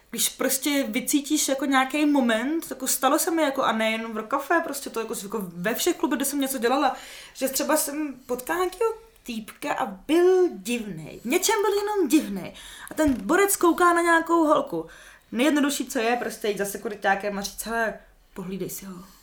když 0.09 0.29
prostě 0.29 0.83
vycítíš 0.83 1.47
jako 1.47 1.65
nějaký 1.65 2.05
moment, 2.05 2.65
jako 2.69 2.87
stalo 2.87 3.19
se 3.19 3.31
mi 3.31 3.41
jako 3.41 3.63
a 3.63 3.71
nejen 3.71 4.13
v 4.13 4.21
kafe, 4.21 4.61
prostě 4.63 4.89
to 4.89 4.99
jako, 4.99 5.13
jako 5.23 5.39
ve 5.41 5.75
všech 5.75 5.95
klubech, 5.95 6.17
kde 6.17 6.25
jsem 6.25 6.41
něco 6.41 6.57
dělala, 6.57 6.95
že 7.33 7.49
třeba 7.49 7.77
jsem 7.77 8.13
potkala 8.25 8.59
nějakého 8.59 8.93
týpka 9.23 9.73
a 9.73 9.85
byl 9.85 10.49
divný. 10.53 11.19
V 11.23 11.25
něčem 11.25 11.55
byl 11.61 11.73
jenom 11.73 12.07
divný. 12.07 12.53
A 12.91 12.93
ten 12.93 13.13
borec 13.13 13.55
kouká 13.55 13.93
na 13.93 14.01
nějakou 14.01 14.43
holku. 14.43 14.85
Nejjednodušší, 15.31 15.85
co 15.85 15.99
je, 15.99 16.15
prostě 16.15 16.47
jít 16.47 16.57
za 16.57 16.65
sekuritákem 16.65 17.37
a 17.37 17.41
říct, 17.41 17.65
hele, 17.65 17.99
pohlídej 18.33 18.69
si 18.69 18.85
ho 18.85 19.16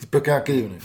Typek 0.00 0.26
nějaký 0.26 0.52
divný. 0.52 0.78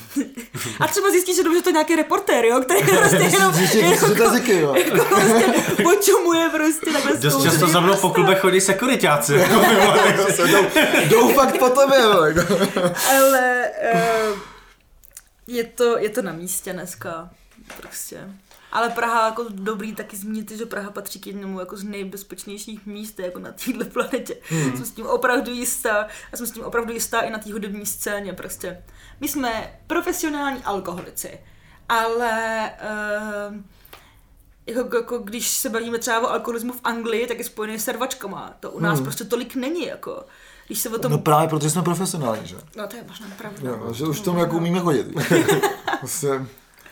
A 0.80 0.88
třeba 0.88 1.10
zjistíš, 1.12 1.36
že 1.36 1.44
dobře 1.44 1.62
to 1.62 1.70
nějaký 1.70 1.96
reportér, 1.96 2.46
jo, 2.46 2.62
který 2.62 2.80
prostě 2.98 3.16
jenom, 3.16 3.56
jenom 3.74 3.94
jako, 3.94 4.24
jazyky, 4.24 4.60
jo. 4.60 4.76
jako 4.76 5.06
prostě 5.06 5.46
počumuje 5.84 6.50
prostě 6.50 6.92
takhle 6.92 7.18
Dost 7.18 7.44
často 7.44 7.68
za 7.68 7.80
mnou 7.80 7.96
po 7.96 8.10
klube 8.10 8.36
chodí 8.36 8.62
sekuritáci. 8.62 9.34
Jako 9.34 9.54
jdou, 10.48 10.66
jdou 11.10 11.34
fakt 11.34 11.60
po 11.60 11.70
tobě, 11.70 12.00
jo. 12.02 12.24
Jako. 12.24 12.54
Ale 13.10 13.70
uh, 13.94 14.40
je, 15.48 15.64
to, 15.64 15.98
je 15.98 16.10
to 16.10 16.22
na 16.22 16.32
místě 16.32 16.74
dneska, 16.74 17.30
prostě. 17.82 18.18
Ale 18.72 18.90
Praha 18.90 19.26
jako 19.26 19.46
dobrý 19.50 19.96
taky 19.96 20.18
zmínit, 20.18 20.52
že 20.52 20.66
Praha 20.66 20.92
patří 20.92 21.20
k 21.20 21.28
jednomu 21.28 21.60
jako 21.60 21.78
z 21.78 21.84
nejbezpečnějších 21.84 22.86
míst 22.86 23.20
jako 23.20 23.40
na 23.40 23.52
téhle 23.52 23.86
planetě. 23.86 24.38
Hmm. 24.50 24.78
Jsem 24.78 24.86
s 24.86 24.92
tím 24.92 25.08
opravdu 25.08 25.52
jistá 25.52 26.08
a 26.34 26.38
jsem 26.38 26.48
s 26.48 26.52
tím 26.52 26.64
opravdu 26.64 26.94
jistá 26.94 27.20
i 27.20 27.30
na 27.30 27.38
té 27.38 27.54
hudební 27.54 27.86
scéně 27.86 28.34
prostě. 28.34 28.84
My 29.20 29.28
jsme 29.28 29.80
profesionální 29.88 30.64
alkoholici, 30.64 31.40
ale 31.90 32.72
uh, 33.50 33.56
jako, 34.68 34.96
jako, 34.96 35.18
když 35.18 35.48
se 35.48 35.70
bavíme 35.70 35.98
třeba 35.98 36.20
o 36.20 36.32
alkoholismu 36.32 36.74
v 36.74 36.80
Anglii, 36.84 37.28
tak 37.28 37.38
je 37.38 37.44
spojený 37.44 37.80
s 37.80 37.84
servačkama. 37.84 38.54
To 38.60 38.72
u 38.72 38.80
nás 38.80 38.96
hmm. 38.96 39.06
prostě 39.06 39.24
tolik 39.24 39.56
není, 39.56 39.86
jako. 39.86 40.26
Když 40.68 40.80
se 40.80 40.90
o 40.90 41.00
tom... 41.00 41.12
No 41.12 41.18
právě, 41.18 41.48
protože 41.48 41.70
jsme 41.70 41.82
profesionální, 41.82 42.48
že? 42.48 42.56
No 42.78 42.88
to 42.88 42.96
je 42.96 43.04
možná 43.08 43.28
pravda. 43.38 43.70
Jo, 43.70 43.94
že 43.94 44.04
už 44.06 44.22
tomu 44.22 44.40
jako 44.40 44.58
umíme 44.58 44.80
chodit. 44.80 45.08
prostě... 46.00 46.46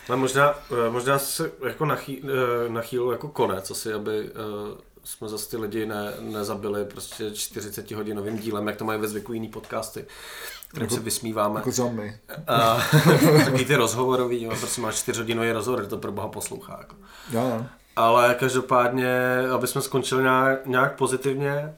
No 0.09 0.17
možná, 0.17 0.53
eh, 0.71 0.89
možná 0.89 1.19
se 1.19 1.51
jako 1.67 1.85
nachý, 1.85 2.21
eh, 2.23 2.69
nachýlil 2.69 3.11
jako 3.11 3.27
konec 3.27 3.71
asi, 3.71 3.93
aby 3.93 4.29
eh, 4.29 4.81
jsme 5.03 5.29
zase 5.29 5.49
ty 5.49 5.57
lidi 5.57 5.85
ne, 5.85 6.13
nezabili 6.19 6.85
prostě 6.85 7.31
40 7.31 7.95
hodinovým 7.95 8.37
dílem, 8.37 8.67
jak 8.67 8.75
to 8.75 8.85
mají 8.85 9.01
ve 9.01 9.07
zvyku 9.07 9.33
jiný 9.33 9.47
podcasty, 9.47 10.05
kterým 10.67 10.83
jako, 10.83 10.95
se 10.95 11.01
vysmíváme. 11.01 11.61
Jako 11.65 11.89
my. 11.89 12.19
A, 12.47 12.77
taky 13.45 13.65
ty 13.65 13.75
rozhovorový, 13.75 14.43
jo, 14.43 14.51
prostě 14.59 14.81
máš 14.81 14.95
4 14.95 15.19
hodinový 15.19 15.51
rozhovor, 15.51 15.85
to 15.85 15.97
pro 15.97 16.11
boha 16.11 16.27
poslouchá. 16.27 16.77
Jako. 16.79 16.95
Já, 17.31 17.43
já. 17.43 17.69
Ale 17.95 18.35
každopádně, 18.39 19.39
aby 19.53 19.67
jsme 19.67 19.81
skončili 19.81 20.23
nějak, 20.23 20.65
nějak 20.65 20.95
pozitivně, 20.95 21.75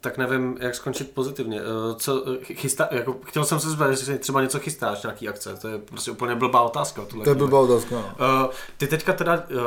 tak 0.00 0.18
nevím, 0.18 0.56
jak 0.60 0.74
skončit 0.74 1.14
pozitivně. 1.14 1.60
Eh, 1.60 1.94
co, 1.96 2.24
eh, 2.32 2.54
chystá, 2.54 2.88
jako, 2.90 3.16
chtěl 3.24 3.44
jsem 3.44 3.60
se 3.60 3.70
zbavit, 3.70 3.90
jestli 3.90 4.18
třeba 4.18 4.42
něco 4.42 4.58
chystáš, 4.58 5.02
nějaký 5.02 5.28
akce. 5.28 5.56
To 5.56 5.68
je 5.68 5.78
prostě 5.78 6.10
úplně 6.10 6.34
blbá 6.34 6.62
otázka. 6.62 7.04
To 7.24 7.30
je 7.30 7.34
blbá 7.34 7.60
otázka. 7.60 7.94
No. 7.94 8.44
Uh, 8.44 8.52
ty 8.76 8.86
teďka 8.86 9.12
teda 9.12 9.34
uh, 9.34 9.60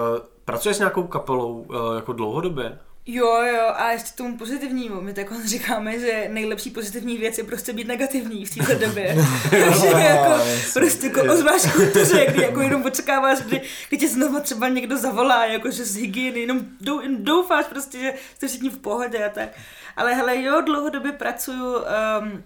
pracuješ 0.45 0.75
s 0.75 0.79
nějakou 0.79 1.03
kapelou 1.03 1.65
uh, 1.69 1.95
jako 1.95 2.13
dlouhodobě? 2.13 2.79
Jo, 3.11 3.41
jo, 3.43 3.73
a 3.75 3.91
ještě 3.91 4.09
tomu 4.15 4.37
pozitivnímu. 4.37 5.01
My 5.01 5.13
tak 5.13 5.45
říkáme, 5.45 5.99
že 5.99 6.27
nejlepší 6.29 6.69
pozitivní 6.69 7.17
věc 7.17 7.37
je 7.37 7.43
prostě 7.43 7.73
být 7.73 7.87
negativní 7.87 8.45
v 8.45 8.55
této 8.55 8.85
době. 8.85 9.15
Takže 9.49 9.87
jako, 9.87 10.43
prostě 10.73 11.07
jako 11.07 11.33
ozváš 11.33 11.73
kultuře, 11.73 12.25
kdy 12.29 12.41
jako 12.41 12.61
jenom 12.61 12.85
očekáváš, 12.85 13.39
kdy, 13.39 13.61
kdy 13.89 13.97
tě 13.97 14.07
znovu 14.07 14.39
třeba 14.39 14.67
někdo 14.67 14.97
zavolá, 14.97 15.45
jakože 15.45 15.85
z 15.85 15.95
hygieny, 15.95 16.39
jenom 16.39 16.59
dou, 16.81 17.01
doufáš 17.17 17.65
prostě, 17.65 17.99
že 17.99 18.13
jste 18.35 18.47
všichni 18.47 18.69
v 18.69 18.79
pohodě 18.79 19.25
a 19.25 19.29
tak. 19.29 19.49
Ale 19.95 20.13
hele, 20.13 20.41
jo, 20.41 20.61
dlouhodobě 20.61 21.11
pracuju 21.11 21.75
um, 21.75 22.43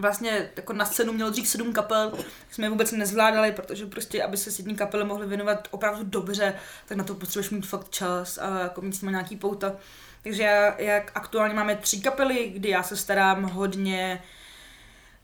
vlastně 0.00 0.50
jako 0.56 0.72
na 0.72 0.84
scénu 0.84 1.12
mělo 1.12 1.30
dřív 1.30 1.48
sedm 1.48 1.72
kapel, 1.72 2.12
jsme 2.50 2.66
je 2.66 2.70
vůbec 2.70 2.92
nezvládali, 2.92 3.52
protože 3.52 3.86
prostě, 3.86 4.22
aby 4.22 4.36
se 4.36 4.50
jední 4.58 4.76
kapely 4.76 5.04
mohly 5.04 5.26
věnovat 5.26 5.68
opravdu 5.70 6.04
dobře, 6.04 6.54
tak 6.86 6.98
na 6.98 7.04
to 7.04 7.14
potřebuješ 7.14 7.50
mít 7.50 7.66
fakt 7.66 7.88
čas 7.90 8.38
a 8.38 8.58
jako 8.58 8.80
mít 8.80 8.92
s 8.92 9.02
nimi 9.02 9.12
nějaký 9.12 9.36
pouta. 9.36 9.76
Takže 10.22 10.42
já, 10.42 10.80
jak 10.80 11.12
aktuálně 11.14 11.54
máme 11.54 11.76
tři 11.76 12.00
kapely, 12.00 12.48
kdy 12.54 12.68
já 12.68 12.82
se 12.82 12.96
starám 12.96 13.42
hodně 13.42 14.22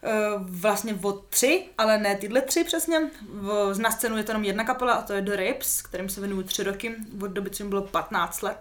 uh, 0.03 0.43
vlastně 0.49 0.99
o 1.03 1.13
tři, 1.13 1.65
ale 1.79 1.99
ne 1.99 2.17
tyhle 2.17 2.41
tři 2.41 2.65
přesně. 2.65 3.11
V, 3.29 3.75
na 3.79 3.91
scénu 3.91 4.17
je 4.17 4.25
to 4.25 4.31
jenom 4.31 4.45
jedna 4.45 4.65
kapela 4.65 4.93
a 4.93 5.03
to 5.03 5.13
je 5.13 5.23
The 5.23 5.37
Rips, 5.37 5.83
kterým 5.83 6.09
se 6.09 6.21
věnuju 6.21 6.43
tři 6.43 6.63
roky, 6.63 6.97
od 7.23 7.31
doby, 7.31 7.51
co 7.51 7.65
mi 7.65 7.69
bylo 7.69 7.83
15 7.83 8.43
let. 8.43 8.59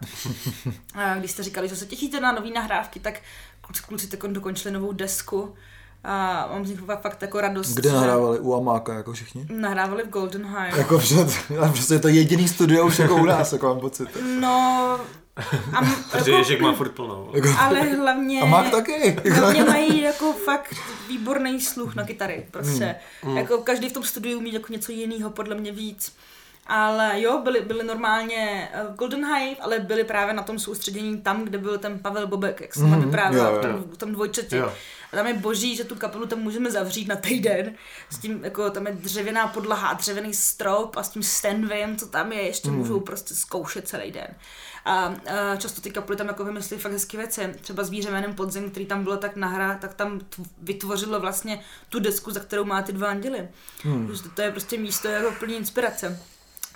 A 0.94 1.16
když 1.20 1.32
jste 1.32 1.44
říkali, 1.44 1.70
že 1.70 1.76
se 1.76 1.86
těšíte 1.86 2.20
na 2.20 2.32
nové 2.32 2.50
nahrávky, 2.50 3.00
tak 3.00 3.22
kluci, 3.62 3.84
kluci 3.84 4.18
dokončili 4.28 4.74
novou 4.74 4.94
desku 4.94 5.56
A 6.04 6.48
mám 6.54 6.66
z 6.66 6.70
nich 6.70 6.80
fakt, 6.80 7.02
fakt 7.02 7.22
jako 7.22 7.42
radost. 7.42 7.74
Kde 7.76 7.90
že 7.90 7.96
nahrávali? 7.96 8.40
U 8.40 8.56
Amáka, 8.56 8.94
jako 8.94 9.14
všichni? 9.14 9.46
Nahrávali 9.50 10.04
v 10.04 10.10
Golden 10.10 10.46
High. 10.46 10.78
Jako 10.78 10.98
před, 11.00 11.28
prostě 11.72 11.94
je 11.94 12.00
to 12.00 12.08
jediný 12.08 12.48
studio 12.48 12.86
už 12.88 13.00
jako 13.00 13.16
u 13.16 13.26
nás, 13.26 13.54
jako 13.54 13.68
mám 13.68 13.80
pocit. 13.80 14.10
No, 14.40 15.00
a, 15.74 15.82
m- 15.82 15.96
jako, 16.14 16.30
Ježek 16.30 16.62
má 16.62 16.74
furt 16.74 16.90
plnou. 16.92 17.30
Jako, 17.34 17.50
ale 17.60 17.80
hlavně... 17.82 18.42
a 18.42 18.46
Mák 18.46 18.70
taky. 18.72 19.18
Hlavně 19.32 19.64
mají 19.64 20.02
jako 20.02 20.34
fakt 20.34 20.76
výborný 21.10 21.62
sluch 21.62 21.96
na 21.96 22.04
kytary, 22.04 22.46
prostě. 22.52 22.96
Hmm. 23.22 23.38
Jako 23.38 23.58
každý 23.58 23.90
v 23.90 23.94
tom 23.94 24.04
studiu 24.04 24.38
umí 24.40 24.54
jako 24.54 24.74
něco 24.74 24.92
jiného, 24.92 25.30
podle 25.30 25.56
mě 25.56 25.72
víc. 25.72 26.16
Ale 26.68 27.22
jo, 27.22 27.42
byli, 27.44 27.62
byli 27.62 27.84
normálně 27.84 28.70
uh, 28.90 28.96
Golden 28.96 29.26
Hive, 29.26 29.56
ale 29.62 29.80
byli 29.80 30.04
právě 30.04 30.34
na 30.34 30.44
tom 30.44 30.60
soustředění 30.60 31.22
tam, 31.22 31.44
kde 31.44 31.58
byl 31.58 31.78
ten 31.78 32.00
Pavel 32.00 32.28
Bobek, 32.28 32.62
jak 32.62 32.74
jsem 32.76 32.86
mm, 32.90 33.02
vyprávěla 33.06 33.50
jo, 33.50 33.58
v 33.58 33.62
tom, 33.62 33.84
v 33.94 33.98
tom 33.98 34.12
dvojčetě. 34.12 34.56
Jo. 34.58 34.74
A 35.14 35.16
tam 35.16 35.28
je 35.28 35.34
boží, 35.34 35.76
že 35.76 35.84
tu 35.84 35.96
kapelu 35.96 36.26
tam 36.26 36.40
můžeme 36.40 36.72
zavřít 36.72 37.08
na 37.08 37.16
týden. 37.16 37.74
S 38.10 38.18
tím, 38.18 38.44
jako 38.44 38.70
tam 38.70 38.88
je 38.88 38.94
dřevěná 38.94 39.48
podlaha, 39.48 39.94
dřevěný 39.94 40.34
strop 40.34 40.98
a 40.98 41.04
s 41.04 41.10
tím 41.10 41.24
Stanvim, 41.24 41.96
co 41.98 42.08
tam 42.08 42.32
je, 42.32 42.42
ještě 42.42 42.70
Hmm. 42.70 42.78
můžou 42.78 43.00
prostě 43.00 43.34
zkoušet 43.36 43.88
celý 43.88 44.12
den. 44.12 44.28
A, 44.86 44.94
a 45.52 45.56
často 45.56 45.82
ty 45.82 45.92
kapely 45.92 46.18
tam 46.18 46.28
jako 46.28 46.44
vymyslí 46.46 46.78
fakt 46.78 46.92
hezké 46.92 47.18
věci. 47.18 47.54
Třeba 47.62 47.84
zvíře 47.84 48.12
jménem 48.12 48.34
Podzim, 48.34 48.72
který 48.72 48.86
tam 48.86 49.04
bylo 49.04 49.18
tak 49.18 49.36
nahrá, 49.36 49.78
tak 49.82 49.94
tam 49.94 50.20
tv- 50.20 50.46
vytvořilo 50.62 51.20
vlastně 51.20 51.62
tu 51.90 52.00
desku, 52.00 52.32
za 52.32 52.40
kterou 52.40 52.66
má 52.66 52.82
ty 52.82 52.92
dva 52.94 53.08
anděly. 53.08 53.48
Hmm. 53.84 54.12
To 54.36 54.42
je 54.42 54.52
prostě 54.52 54.78
místo 54.78 55.08
jako 55.08 55.32
plný 55.40 55.56
inspirace. 55.56 56.20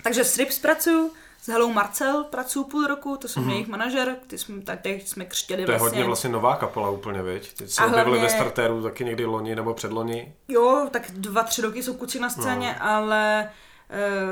Takže 0.04 0.24
s 0.24 0.38
Rips 0.38 0.60
pracuju, 0.60 1.12
s 1.41 1.48
Hello 1.48 1.70
Marcel 1.70 2.24
pracuju 2.24 2.66
půl 2.66 2.88
roku, 2.88 3.18
to 3.18 3.28
jsem 3.28 3.43
mm-hmm. 3.43 3.52
jejich 3.52 3.68
manažer, 3.68 4.16
ty 4.28 4.38
jsme, 4.38 4.62
tady 4.62 5.02
jsme 5.06 5.26
křtěli 5.26 5.66
To 5.66 5.72
je 5.72 5.78
vlastně. 5.78 5.98
hodně 5.98 6.08
vlastně 6.08 6.30
nová 6.30 6.56
kapela 6.56 6.89
úplně, 6.89 7.22
viď? 7.22 7.54
Teď 7.54 7.70
se 7.70 7.86
objevili 7.86 8.18
hlavně- 8.18 8.24
ve 8.24 8.30
startéru 8.30 8.84
taky 8.84 9.06
někdy 9.06 9.26
loni 9.26 9.56
nebo 9.56 9.74
předloni. 9.74 10.34
Jo, 10.48 10.88
tak 10.91 11.12
dva, 11.12 11.43
tři 11.43 11.62
roky 11.62 11.84
jsou 11.84 11.93
kuci 11.93 12.20
na 12.20 12.30
scéně, 12.30 12.76
no. 12.80 12.86
ale 12.89 13.50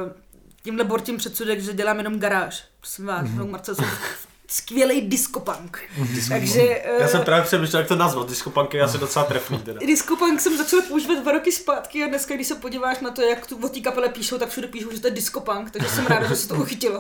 uh, 0.06 0.12
tímhle 0.64 0.84
bortím 0.84 1.18
předsudek, 1.18 1.60
že 1.62 1.74
dělám 1.74 1.98
jenom 1.98 2.20
garáž. 2.20 2.66
Prosím 2.80 3.06
vás, 3.06 3.26
mm-hmm. 3.26 3.50
Marcel 3.52 3.76
jsou 3.76 3.84
skvělý 4.48 5.02
diskopunk. 5.02 5.80
Takže 6.30 6.62
uh, 6.62 7.02
Já 7.02 7.08
jsem 7.08 7.22
právě 7.22 7.44
přemýšlel, 7.44 7.80
jak 7.80 7.88
to 7.88 7.96
nazvat. 7.96 8.30
Disco 8.30 8.68
je 8.74 8.82
asi 8.82 8.98
docela 8.98 9.26
trefný 9.26 9.60
teda. 9.60 9.80
Diskopunk 9.80 10.42
jsem 10.42 10.58
začala 10.58 10.84
používat 10.88 11.20
dva 11.22 11.32
roky 11.32 11.52
zpátky 11.52 12.04
a 12.04 12.08
dneska, 12.08 12.36
když 12.36 12.48
se 12.48 12.56
podíváš 12.56 13.00
na 13.00 13.12
to, 13.12 13.22
jak 13.22 13.48
tu 13.48 13.66
o 13.66 13.70
té 13.70 13.80
kapele 13.80 14.10
píšou, 14.10 14.38
tak 14.38 14.50
všude 14.50 14.68
píšou, 14.68 14.92
že 14.92 15.02
to 15.02 15.08
je 15.08 15.12
diskopunk, 15.12 15.72
takže 15.72 15.90
jsem 15.90 16.06
ráda, 16.06 16.28
že 16.28 16.36
se 16.36 16.48
to 16.48 16.56
uchytilo. 16.56 17.00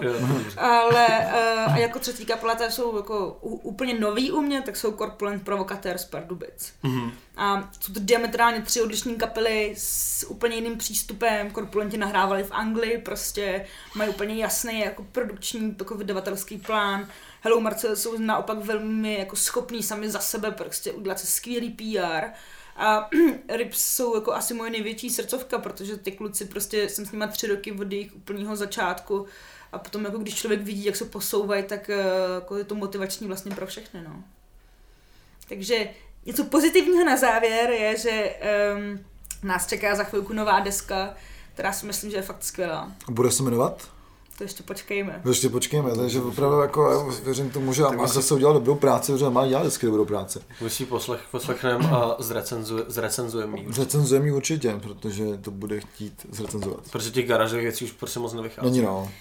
Ale 0.57 1.07
uh, 1.07 1.73
a 1.73 1.77
jako 1.77 1.99
třetí 1.99 2.25
kapela, 2.25 2.55
to 2.55 2.63
jsou 2.63 2.95
jako 2.95 3.37
úplně 3.41 3.99
nový 3.99 4.31
u 4.31 4.41
mě, 4.41 4.61
tak 4.61 4.77
jsou 4.77 4.91
Corpulent 4.91 5.43
Provocateur 5.43 5.97
z 5.97 6.05
Pardubic. 6.05 6.73
Mhm. 6.83 7.11
A 7.37 7.69
jsou 7.79 7.93
to 7.93 7.99
diametrálně 7.99 8.61
tři 8.61 8.81
odlišné 8.81 9.13
kapely 9.13 9.73
s 9.77 10.25
úplně 10.29 10.55
jiným 10.55 10.77
přístupem. 10.77 11.51
Korpulenti 11.51 11.97
nahrávali 11.97 12.43
v 12.43 12.51
Anglii, 12.51 12.97
prostě 12.97 13.65
mají 13.95 14.09
úplně 14.09 14.35
jasný 14.35 14.79
jako 14.79 15.05
produkční, 15.11 15.75
jako 15.79 15.95
vydavatelský 15.95 16.57
plán. 16.57 17.07
Hello 17.45 17.59
Marcel 17.59 17.95
jsou 17.95 18.17
naopak 18.17 18.57
velmi 18.57 19.19
jako 19.19 19.35
schopní 19.35 19.83
sami 19.83 20.09
za 20.09 20.19
sebe 20.19 20.51
prostě 20.51 20.91
udělat 20.91 21.19
si 21.19 21.27
skvělý 21.27 21.69
PR. 21.69 22.25
A 22.75 23.09
Rips 23.55 23.95
jsou 23.95 24.15
jako 24.15 24.33
asi 24.33 24.53
moje 24.53 24.71
největší 24.71 25.09
srdcovka, 25.09 25.57
protože 25.57 25.97
ty 25.97 26.11
kluci 26.11 26.45
prostě 26.45 26.89
jsem 26.89 27.05
s 27.05 27.11
nimi 27.11 27.25
tři 27.31 27.47
roky 27.47 27.71
od 27.71 27.91
jejich 27.91 28.15
úplného 28.15 28.55
začátku 28.55 29.25
a 29.71 29.79
potom 29.79 30.05
jako 30.05 30.17
když 30.17 30.35
člověk 30.35 30.61
vidí, 30.61 30.85
jak 30.85 30.95
se 30.95 31.05
posouvají, 31.05 31.63
tak 31.63 31.89
eh, 31.89 32.03
jako 32.35 32.57
je 32.57 32.63
to 32.63 32.75
motivační 32.75 33.27
vlastně 33.27 33.55
pro 33.55 33.67
všechny, 33.67 34.01
no. 34.01 34.23
Takže 35.49 35.89
něco 36.25 36.43
pozitivního 36.43 37.05
na 37.05 37.17
závěr 37.17 37.69
je, 37.69 37.97
že 37.97 38.35
um, 38.75 39.05
nás 39.43 39.67
čeká 39.67 39.95
za 39.95 40.03
chvilku 40.03 40.33
nová 40.33 40.59
deska, 40.59 41.13
která 41.53 41.73
si 41.73 41.85
myslím, 41.85 42.11
že 42.11 42.17
je 42.17 42.21
fakt 42.21 42.43
skvělá. 42.43 42.91
Bude 43.09 43.31
se 43.31 43.43
jmenovat? 43.43 43.94
To 44.38 44.43
ještě 44.43 44.63
počkejme. 44.63 45.21
Ještě 45.25 45.49
počkejme, 45.49 45.95
takže 45.95 46.21
opravdu 46.21 46.59
jako 46.59 46.91
já 46.91 47.15
věřím 47.23 47.49
tomu, 47.49 47.73
že 47.73 47.83
asi- 47.83 48.13
zase 48.13 48.33
udělal 48.33 48.53
dobrou 48.53 48.75
práci, 48.75 49.11
protože 49.11 49.29
má 49.29 49.47
dělat 49.47 49.61
vždycky 49.61 49.86
dobrou 49.86 50.05
práci. 50.05 50.39
My 50.61 50.69
si 50.69 50.86
poslech, 50.86 51.21
poslechneme 51.31 51.89
a 51.89 52.15
zrecenzuje, 52.19 52.83
zrecenzujeme 52.88 53.59
ji. 53.59 53.67
Recenzujeme 53.77 54.25
ji 54.25 54.31
určitě, 54.31 54.79
protože 54.83 55.38
to 55.38 55.51
bude 55.51 55.79
chtít 55.79 56.25
zrecenzovat. 56.31 56.79
Protože 56.91 57.11
těch 57.11 57.27
garážových 57.27 57.63
věcí 57.63 57.86
už 57.86 57.91
prostě 57.91 58.19
moc 58.19 58.33
nevychází. 58.33 58.69
Není 58.71 58.81
no. 58.81 59.11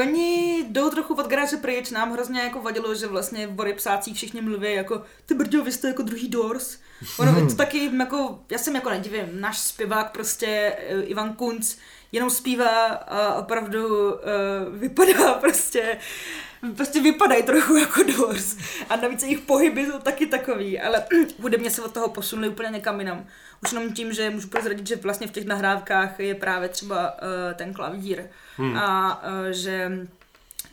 Oni 0.00 0.64
jdou 0.70 0.90
trochu 0.90 1.14
od 1.14 1.28
garáže 1.28 1.56
pryč, 1.56 1.90
nám 1.90 2.12
hrozně 2.12 2.40
jako 2.40 2.62
vadilo, 2.62 2.94
že 2.94 3.06
vlastně 3.06 3.46
v 3.46 3.60
Rypsácích 3.60 4.16
všichni 4.16 4.40
mluví 4.40 4.74
jako 4.74 5.02
ty 5.26 5.34
brďo, 5.34 5.64
vy 5.64 5.72
jste 5.72 5.88
jako 5.88 6.02
druhý 6.02 6.28
Doors. 6.28 6.76
Ono 7.18 7.46
to 7.46 7.54
taky 7.54 7.90
jako, 7.98 8.38
já 8.50 8.58
jsem 8.58 8.74
jako 8.74 8.90
nedivím, 8.90 9.24
náš 9.32 9.58
zpěvák 9.58 10.12
prostě 10.12 10.76
eh, 10.88 11.02
Ivan 11.02 11.32
Kunc 11.34 11.76
jenom 12.12 12.30
zpívá 12.30 12.86
a 12.88 13.34
opravdu 13.34 14.12
uh, 14.12 14.18
vypadá 14.70 15.34
prostě 15.34 15.98
prostě 16.76 17.02
vypadají 17.02 17.42
trochu 17.42 17.76
jako 17.76 18.02
Doors. 18.02 18.56
A 18.90 18.96
navíc 18.96 19.22
jejich 19.22 19.40
pohyby 19.40 19.86
jsou 19.86 19.98
taky 19.98 20.26
takový, 20.26 20.80
ale 20.80 21.04
hudebně 21.40 21.70
se 21.70 21.82
od 21.82 21.94
toho 21.94 22.08
posunuli 22.08 22.48
úplně 22.48 22.68
někam 22.68 23.00
jinam. 23.00 23.26
Už 23.64 23.72
jenom 23.72 23.92
tím, 23.92 24.12
že 24.12 24.30
můžu 24.30 24.48
prozradit, 24.48 24.86
že 24.86 24.96
vlastně 24.96 25.26
v 25.26 25.32
těch 25.32 25.44
nahrávkách 25.44 26.20
je 26.20 26.34
právě 26.34 26.68
třeba 26.68 27.12
uh, 27.12 27.18
ten 27.54 27.74
klavír 27.74 28.22
hmm. 28.56 28.76
a 28.76 29.22
uh, 29.24 29.50
že 29.50 30.06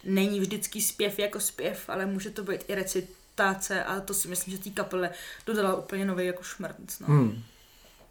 není 0.04 0.40
vždycky 0.40 0.82
zpěv 0.82 1.20
jako 1.20 1.40
zpěv, 1.40 1.90
ale 1.90 2.06
může 2.06 2.30
to 2.30 2.44
být 2.44 2.62
i 2.68 2.76
recitace 2.76 3.84
a 3.84 4.00
to 4.00 4.14
si 4.14 4.28
myslím, 4.28 4.58
že 4.58 4.64
té 4.64 4.70
kapele 4.70 5.10
dodala 5.46 5.76
úplně 5.76 6.06
nový 6.06 6.26
jako 6.26 6.44
šmrnc. 6.44 7.00
No. 7.00 7.08
Hmm. 7.08 7.44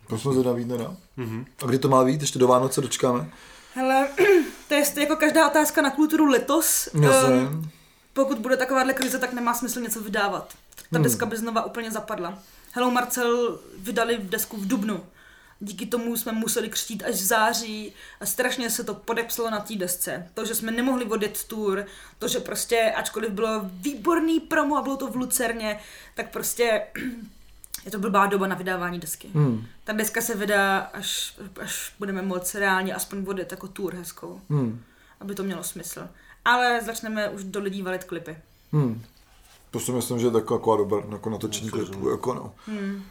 To 0.08 0.18
jsme 0.18 0.32
zvědaví 0.32 0.64
teda. 0.64 0.94
Mhm. 1.16 1.46
A 1.62 1.66
kdy 1.66 1.78
to 1.78 1.88
má 1.88 2.04
být? 2.04 2.20
Ještě 2.20 2.38
do 2.38 2.48
Vánoce 2.48 2.80
dočkáme? 2.80 3.30
Hele, 3.74 4.08
to 4.68 4.74
je 4.74 4.84
jako 4.96 5.16
každá 5.16 5.48
otázka 5.48 5.82
na 5.82 5.90
kulturu 5.90 6.26
letos. 6.26 6.88
Jasně. 7.00 7.34
Ehm, 7.34 7.70
pokud 8.12 8.38
bude 8.38 8.56
takováhle 8.56 8.94
krize, 8.94 9.18
tak 9.18 9.32
nemá 9.32 9.54
smysl 9.54 9.80
něco 9.80 10.00
vydávat. 10.00 10.54
Ta 10.90 10.98
Hmm. 10.98 11.02
deska 11.02 11.26
by 11.26 11.36
znova 11.36 11.64
úplně 11.64 11.90
zapadla. 11.90 12.38
Hello 12.72 12.90
Marcel 12.90 13.58
vydali 13.78 14.18
desku 14.22 14.56
v 14.56 14.66
Dubnu. 14.68 15.00
Díky 15.60 15.86
tomu 15.86 16.16
jsme 16.16 16.32
museli 16.32 16.68
křtít 16.68 17.02
až 17.06 17.14
v 17.14 17.24
září 17.26 17.92
a 18.20 18.26
strašně 18.26 18.70
se 18.70 18.84
to 18.84 18.94
podepsalo 18.94 19.50
na 19.50 19.60
té 19.60 19.74
desce. 19.74 20.28
To, 20.34 20.44
že 20.44 20.54
jsme 20.54 20.72
nemohli 20.72 21.04
odjet 21.04 21.44
tour, 21.44 21.86
to, 22.18 22.28
že 22.28 22.40
prostě, 22.40 22.92
ačkoliv 22.96 23.30
bylo 23.30 23.60
výborný 23.64 24.40
promo 24.40 24.76
a 24.76 24.82
bylo 24.82 24.96
to 24.96 25.06
v 25.06 25.16
Lucerně, 25.16 25.80
tak 26.14 26.30
prostě 26.32 26.82
je 27.88 27.92
to 27.92 27.98
blbá 27.98 28.26
doba 28.26 28.46
na 28.46 28.54
vydávání 28.56 28.98
desky. 29.00 29.28
Hmm. 29.34 29.66
Ta 29.84 29.92
deska 29.92 30.20
se 30.20 30.36
vydá, 30.36 30.78
až, 30.78 31.38
až 31.60 31.94
budeme 31.98 32.22
moc 32.22 32.54
reálně 32.54 32.94
aspoň 32.94 33.24
odjet 33.28 33.50
jako 33.50 33.68
tour 33.68 33.94
hezkou, 33.94 34.40
Hmm. 34.50 34.82
aby 35.20 35.34
to 35.34 35.42
mělo 35.42 35.62
smysl. 35.64 36.08
Ale 36.44 36.80
začneme 36.82 37.28
už 37.28 37.44
do 37.44 37.60
lidí 37.60 37.82
valit 37.82 38.04
klipy. 38.04 38.36
Hmm. 38.72 39.02
To 39.70 39.80
si 39.80 39.92
myslím, 39.92 40.18
že 40.18 40.26
je 40.26 40.30
taková 40.30 40.76
dobrá 40.76 41.02
jako 41.12 41.30
natočení 41.30 41.70
klipu, 41.70 42.10
jako 42.10 42.34
no. 42.34 42.54
Hmm. 42.66 43.02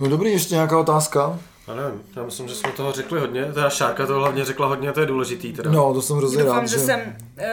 No 0.00 0.08
dobrý, 0.08 0.32
ještě 0.32 0.54
nějaká 0.54 0.78
otázka? 0.78 1.38
Já 1.68 1.74
nevím, 1.74 2.02
já 2.16 2.22
myslím, 2.22 2.48
že 2.48 2.54
jsme 2.54 2.70
toho 2.72 2.92
řekli 2.92 3.20
hodně. 3.20 3.44
Teda 3.44 3.70
Šárka 3.70 4.06
to 4.06 4.14
hlavně 4.14 4.44
řekla 4.44 4.66
hodně, 4.66 4.92
to 4.92 5.00
je 5.00 5.06
důležitý 5.06 5.52
teda. 5.52 5.70
No, 5.70 5.94
to 5.94 6.02
jsem 6.02 6.16
hrozně 6.16 6.42
Doufám, 6.42 6.58
rád, 6.58 6.66
že 6.68 6.78
jsem 6.78 7.00
uh, 7.00 7.44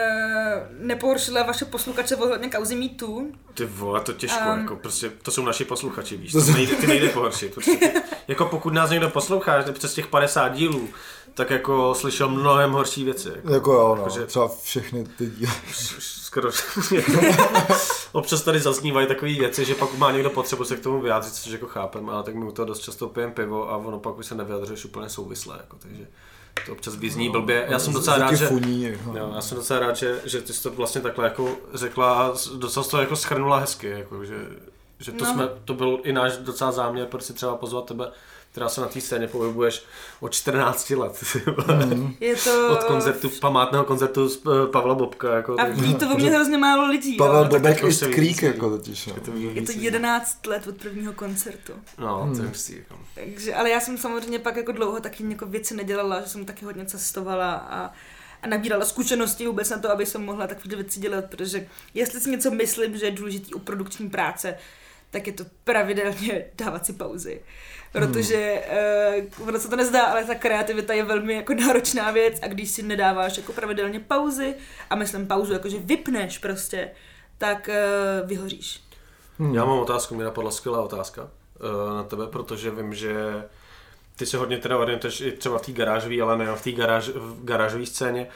nepohoršila 0.78 1.42
vaše 1.42 1.64
posluchače 1.64 2.16
ohledně 2.16 2.48
kauzy 2.50 2.88
Too. 2.88 3.22
Ty 3.54 3.64
vole, 3.64 4.00
to 4.00 4.12
těžko, 4.12 4.50
Um, 4.52 4.58
jako 4.60 4.76
prostě, 4.76 5.10
to 5.22 5.30
jsou 5.30 5.44
naši 5.44 5.64
posluchači, 5.64 6.16
víš, 6.16 6.32
To 6.32 6.38
to 6.38 6.44
jsou- 6.44 6.52
nejde, 6.52 6.76
ty 6.76 6.86
nejde 6.86 7.08
pohoršit. 7.08 7.54
Prostě. 7.54 7.92
Jako 8.28 8.44
pokud 8.44 8.72
nás 8.72 8.90
někdo 8.90 9.10
poslouchá 9.10 9.60
že 9.62 9.72
přes 9.72 9.94
těch 9.94 10.06
50 10.06 10.48
dílů, 10.48 10.88
tak 11.34 11.50
jako 11.50 11.94
slyšel 11.94 12.28
mnohem 12.28 12.72
horší 12.72 13.04
věci. 13.04 13.28
Jako, 13.34 13.52
Jako 13.52 13.72
jo, 13.72 13.94
no, 13.98 14.02
Takže- 14.04 14.26
třeba 14.26 14.48
všechny 14.62 15.04
ty 15.18 15.26
díly. 15.30 15.52
skoro, 15.98 16.50
občas 18.12 18.42
tady 18.42 18.60
zaznívají 18.60 19.06
takové 19.06 19.32
věci, 19.32 19.64
že 19.64 19.74
pak 19.74 19.94
má 19.98 20.12
někdo 20.12 20.30
potřebu 20.30 20.64
se 20.64 20.76
k 20.76 20.80
tomu 20.82 21.00
vyjádřit, 21.00 21.34
což 21.34 21.52
jako 21.52 21.66
chápem, 21.66 22.08
ale 22.10 22.22
tak 22.22 22.34
my 22.34 22.44
u 22.44 22.52
toho 22.52 22.66
dost 22.66 22.80
často 22.80 23.08
pijeme 23.08 23.32
pivo 23.32 23.70
a 23.70 23.76
ono 23.76 23.98
pak 23.98 24.18
už 24.18 24.26
se 24.26 24.34
nevyjadřuješ 24.34 24.84
úplně 24.84 25.08
souvisle, 25.08 25.56
jako, 25.60 25.76
takže 25.82 26.06
to 26.66 26.72
občas 26.72 26.94
vyzní 26.96 27.30
blbě. 27.30 27.66
Já 27.70 27.78
jsem 27.78 27.92
docela 27.92 28.18
rád, 28.18 28.34
že... 28.34 28.46
funí, 28.46 28.82
jako. 28.84 29.16
Jo, 29.18 29.32
já 29.34 29.40
jsem 29.40 29.56
docela 29.56 29.80
rád, 29.80 29.96
že, 29.96 30.20
že 30.24 30.40
ty 30.42 30.52
jsi 30.52 30.62
to 30.62 30.70
vlastně 30.70 31.00
takhle 31.00 31.24
jako 31.24 31.56
řekla 31.74 32.12
a 32.22 32.32
docela 32.56 32.84
to 32.86 32.98
jako 33.00 33.16
schrnula 33.16 33.58
hezky, 33.58 33.86
jako, 33.90 34.24
že, 34.24 34.34
že 34.98 35.12
to, 35.12 35.24
No. 35.24 35.32
jsme, 35.32 35.48
to 35.64 35.74
byl 35.74 36.00
i 36.04 36.12
náš 36.12 36.36
docela 36.36 36.72
záměr, 36.72 37.06
prostě 37.06 37.32
třeba 37.32 37.56
pozvat 37.56 37.84
tebe, 37.84 38.10
která 38.52 38.68
se 38.68 38.80
na 38.80 38.86
té 38.86 39.00
scéně 39.00 39.28
pohybuješ 39.28 39.84
od 40.20 40.32
14 40.32 40.90
let. 40.90 41.24
Mm. 41.84 42.14
Je 42.20 42.36
to... 42.36 42.68
od 42.72 42.84
koncertu, 42.84 43.30
památného 43.40 43.84
koncertu 43.84 44.28
z 44.28 44.36
eh, 44.46 44.66
Pavla 44.72 44.94
Bobka. 44.94 45.36
Jako, 45.36 45.56
A 45.60 45.64
ví 45.64 45.94
to 45.94 46.10
o 46.10 46.18
mě 46.18 46.30
hrozně 46.30 46.58
málo 46.58 46.86
lidí. 46.86 47.16
Pavel 47.16 47.42
jo. 47.42 47.48
Bobek 47.48 47.76
jako 47.76 47.88
i 47.88 48.14
Creek, 48.14 48.42
jako 48.42 48.70
totiž. 48.70 49.06
No. 49.06 49.14
to 49.14 49.32
ví 49.32 49.42
Je 49.42 49.62
to 49.62 49.72
víc. 49.72 49.82
11 49.82 50.46
let 50.46 50.66
od 50.66 50.76
prvního 50.76 51.12
koncertu. 51.12 51.72
No, 51.98 52.22
Hmm. 52.22 52.36
to 52.36 52.42
je 52.42 52.48
hustý, 52.48 52.76
jako. 52.76 52.98
Takže, 53.14 53.54
ale 53.54 53.70
já 53.70 53.80
jsem 53.80 53.98
samozřejmě 53.98 54.38
pak 54.38 54.56
jako 54.56 54.72
dlouho 54.72 55.00
taky 55.00 55.30
jako 55.30 55.46
věci 55.46 55.74
nedělala, 55.76 56.20
že 56.20 56.28
jsem 56.28 56.44
taky 56.44 56.64
hodně 56.64 56.86
cestovala 56.86 57.54
a, 57.54 57.92
a 58.42 58.46
nabírala 58.46 58.84
zkušenosti 58.84 59.46
vůbec 59.46 59.70
na 59.70 59.78
to, 59.78 59.90
aby 59.90 60.06
jsem 60.06 60.24
mohla 60.24 60.46
takové 60.46 60.76
věci 60.76 61.00
dělat, 61.00 61.24
protože 61.24 61.68
jestli 61.94 62.20
si 62.20 62.30
něco 62.30 62.50
myslím, 62.50 62.98
že 62.98 63.06
je 63.06 63.10
důležitý 63.10 63.54
u 63.54 63.58
produkční 63.58 64.10
práce, 64.10 64.54
tak 65.10 65.26
je 65.26 65.32
to 65.32 65.44
pravidelně 65.64 66.44
dávat 66.54 66.86
si 66.86 66.92
pauzy. 66.92 67.40
Protože 67.92 68.62
uh, 69.38 69.48
ono 69.48 69.58
se 69.58 69.68
to 69.68 69.76
nezdá, 69.76 70.02
ale 70.02 70.24
ta 70.24 70.34
kreativita 70.34 70.94
je 70.94 71.04
velmi 71.04 71.34
jako 71.34 71.54
náročná 71.54 72.10
věc 72.10 72.38
a 72.42 72.46
když 72.46 72.70
si 72.70 72.82
nedáváš 72.82 73.36
jako 73.36 73.52
pravidelně 73.52 74.00
pauzy, 74.00 74.54
a 74.90 74.94
myslím 74.94 75.26
pauzu, 75.26 75.52
jakože 75.52 75.78
vypneš 75.78 76.38
prostě, 76.38 76.90
tak 77.38 77.68
uh, 77.68 78.28
vyhoříš. 78.28 78.80
Hmm. 79.38 79.54
Já 79.54 79.64
mám 79.64 79.78
otázku, 79.78 80.14
mi 80.14 80.24
napadla 80.24 80.50
skvělá 80.50 80.82
otázka 80.82 81.22
uh, 81.22 81.96
na 81.96 82.02
tebe, 82.02 82.26
protože 82.26 82.70
vím, 82.70 82.94
že 82.94 83.44
ty 84.16 84.26
se 84.26 84.36
hodně 84.36 84.58
teda 84.58 84.78
orientuješ 84.78 85.20
i 85.20 85.32
třeba 85.32 85.58
v 85.58 85.66
té 85.66 85.72
garážové, 85.72 86.20
ale 86.22 86.38
ne 86.38 86.56
v 86.56 86.62
té 86.62 86.72
garáž, 86.72 87.10
garážové 87.42 87.86
scéně. 87.86 88.26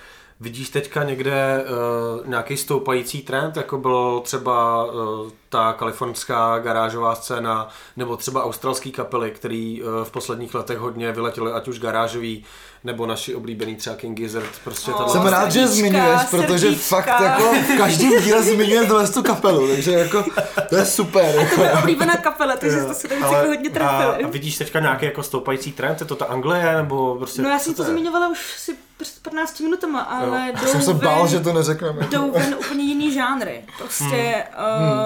Vidíš 0.40 0.70
teďka 0.70 1.04
někde 1.04 1.64
uh, 1.64 2.26
nějaký 2.26 2.56
stoupající 2.56 3.22
trend, 3.22 3.56
jako 3.56 3.78
byl 3.78 4.20
třeba 4.20 4.84
uh, 4.84 5.30
ta 5.48 5.72
kalifornská 5.72 6.58
garážová 6.58 7.14
scéna, 7.14 7.68
nebo 7.96 8.16
třeba 8.16 8.44
australský 8.44 8.92
kapely, 8.92 9.30
který 9.30 9.82
uh, 9.82 10.04
v 10.04 10.10
posledních 10.10 10.54
letech 10.54 10.78
hodně 10.78 11.12
vyletěly, 11.12 11.52
ať 11.52 11.68
už 11.68 11.78
garážový, 11.80 12.44
nebo 12.84 13.06
naši 13.06 13.34
oblíbený 13.34 13.76
třeba 13.76 13.96
King 13.96 14.16
Gizzard. 14.16 14.50
Prostě 14.64 14.92
Oh. 14.92 15.12
Jsem 15.12 15.26
rád, 15.26 15.52
že 15.52 15.66
zmiňuješ, 15.66 16.20
protože 16.30 16.58
srdíčka. 16.58 16.96
fakt 16.96 17.20
jako 17.20 17.42
v 17.52 17.76
každém 17.78 18.22
díle 18.22 18.42
zmiňuje 18.42 18.86
tohle 18.86 19.08
tu 19.08 19.22
kapelu, 19.22 19.68
takže 19.68 19.92
jako 19.92 20.24
to 20.68 20.76
je 20.76 20.84
super. 20.86 21.32
To 21.34 21.40
Jako. 21.40 21.62
je 21.62 21.72
oblíbená 21.72 22.16
kapela, 22.16 22.56
takže 22.56 22.80
to 22.84 22.94
se 22.94 23.08
tam 23.08 23.24
Ale- 23.24 23.36
jako 23.36 23.48
hodně 23.48 23.70
a, 23.70 23.72
trefili. 23.72 24.24
a 24.24 24.28
vidíš 24.28 24.58
teďka 24.58 24.80
nějaký 24.80 25.06
jako 25.06 25.22
stoupající 25.22 25.72
trend? 25.72 26.00
Je 26.00 26.06
to 26.06 26.16
ta 26.16 26.24
Anglie, 26.24 26.76
nebo 26.76 27.14
prostě... 27.16 27.42
No 27.42 27.48
já 27.48 27.58
jsem 27.58 27.74
to 27.74 27.82
je? 27.82 27.88
zmiňovala 27.88 28.28
už 28.28 28.54
asi 28.56 28.76
před 28.96 29.22
15 29.22 29.60
minutama, 29.60 30.00
ale 30.00 30.52
Já 30.54 30.60
jdou 30.60 30.66
jsem 30.68 30.82
se 30.82 30.94
bál, 30.94 31.26
že 31.28 31.40
to 31.40 31.52
neřekneme. 31.52 32.06
jdou 32.10 32.30
ven 32.30 32.54
úplně 32.60 32.84
jiný 32.84 33.12
žánry. 33.14 33.64
Prostě 33.78 34.44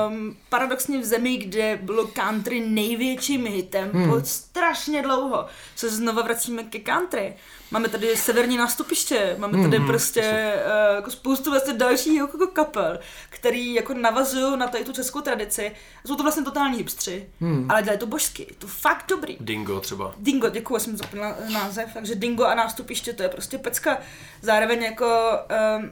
um, 0.09 0.30
paradoxně 0.49 0.99
v 1.01 1.05
zemi, 1.05 1.37
kde 1.37 1.79
bylo 1.83 2.07
country 2.07 2.61
největším 2.61 3.47
hitem 3.47 3.91
Hmm. 3.93 4.11
po 4.11 4.21
strašně 4.25 5.03
dlouho, 5.03 5.47
se 5.77 5.91
znova 5.91 6.23
vracíme 6.23 6.63
ke 6.63 6.79
country. 6.79 7.35
Máme 7.71 7.89
tady 7.89 8.17
severní 8.17 8.57
nástupiště, 8.57 9.37
máme 9.39 9.59
Hmm, 9.59 9.71
tady 9.71 9.85
prostě 9.85 10.55
uh, 10.91 10.95
jako 10.97 11.11
spoustu 11.11 11.51
vlastně 11.51 11.73
dalších 11.75 12.17
jako 12.19 12.47
kapel, 12.47 12.99
který 13.31 13.75
jako 13.75 13.95
navazují 13.95 14.59
na 14.59 14.69
tady 14.69 14.85
tu 14.85 14.93
českou 14.93 15.21
tradici. 15.21 15.73
Jsou 16.07 16.15
to 16.15 16.23
vlastně 16.23 16.45
totální 16.45 16.79
hipstři, 16.79 17.29
Hmm. 17.41 17.71
ale 17.71 17.83
dělají 17.83 17.99
to 17.99 18.07
božsky. 18.07 18.47
Je 18.49 18.55
to 18.59 18.67
fakt 18.67 19.05
dobrý. 19.09 19.37
Dingo 19.41 19.81
třeba. 19.81 20.15
Dingo, 20.19 20.49
děkuji, 20.49 20.79
jsem 20.79 20.97
zapomněla 20.97 21.37
název, 21.53 21.91
takže 21.95 22.15
Dingo 22.15 22.45
a 22.45 22.55
nástupiště, 22.55 23.13
to 23.13 23.23
je 23.23 23.29
prostě 23.29 23.59
pecka. 23.59 23.99
Zároveň 24.43 24.83
jako 24.83 25.31
um, 25.79 25.91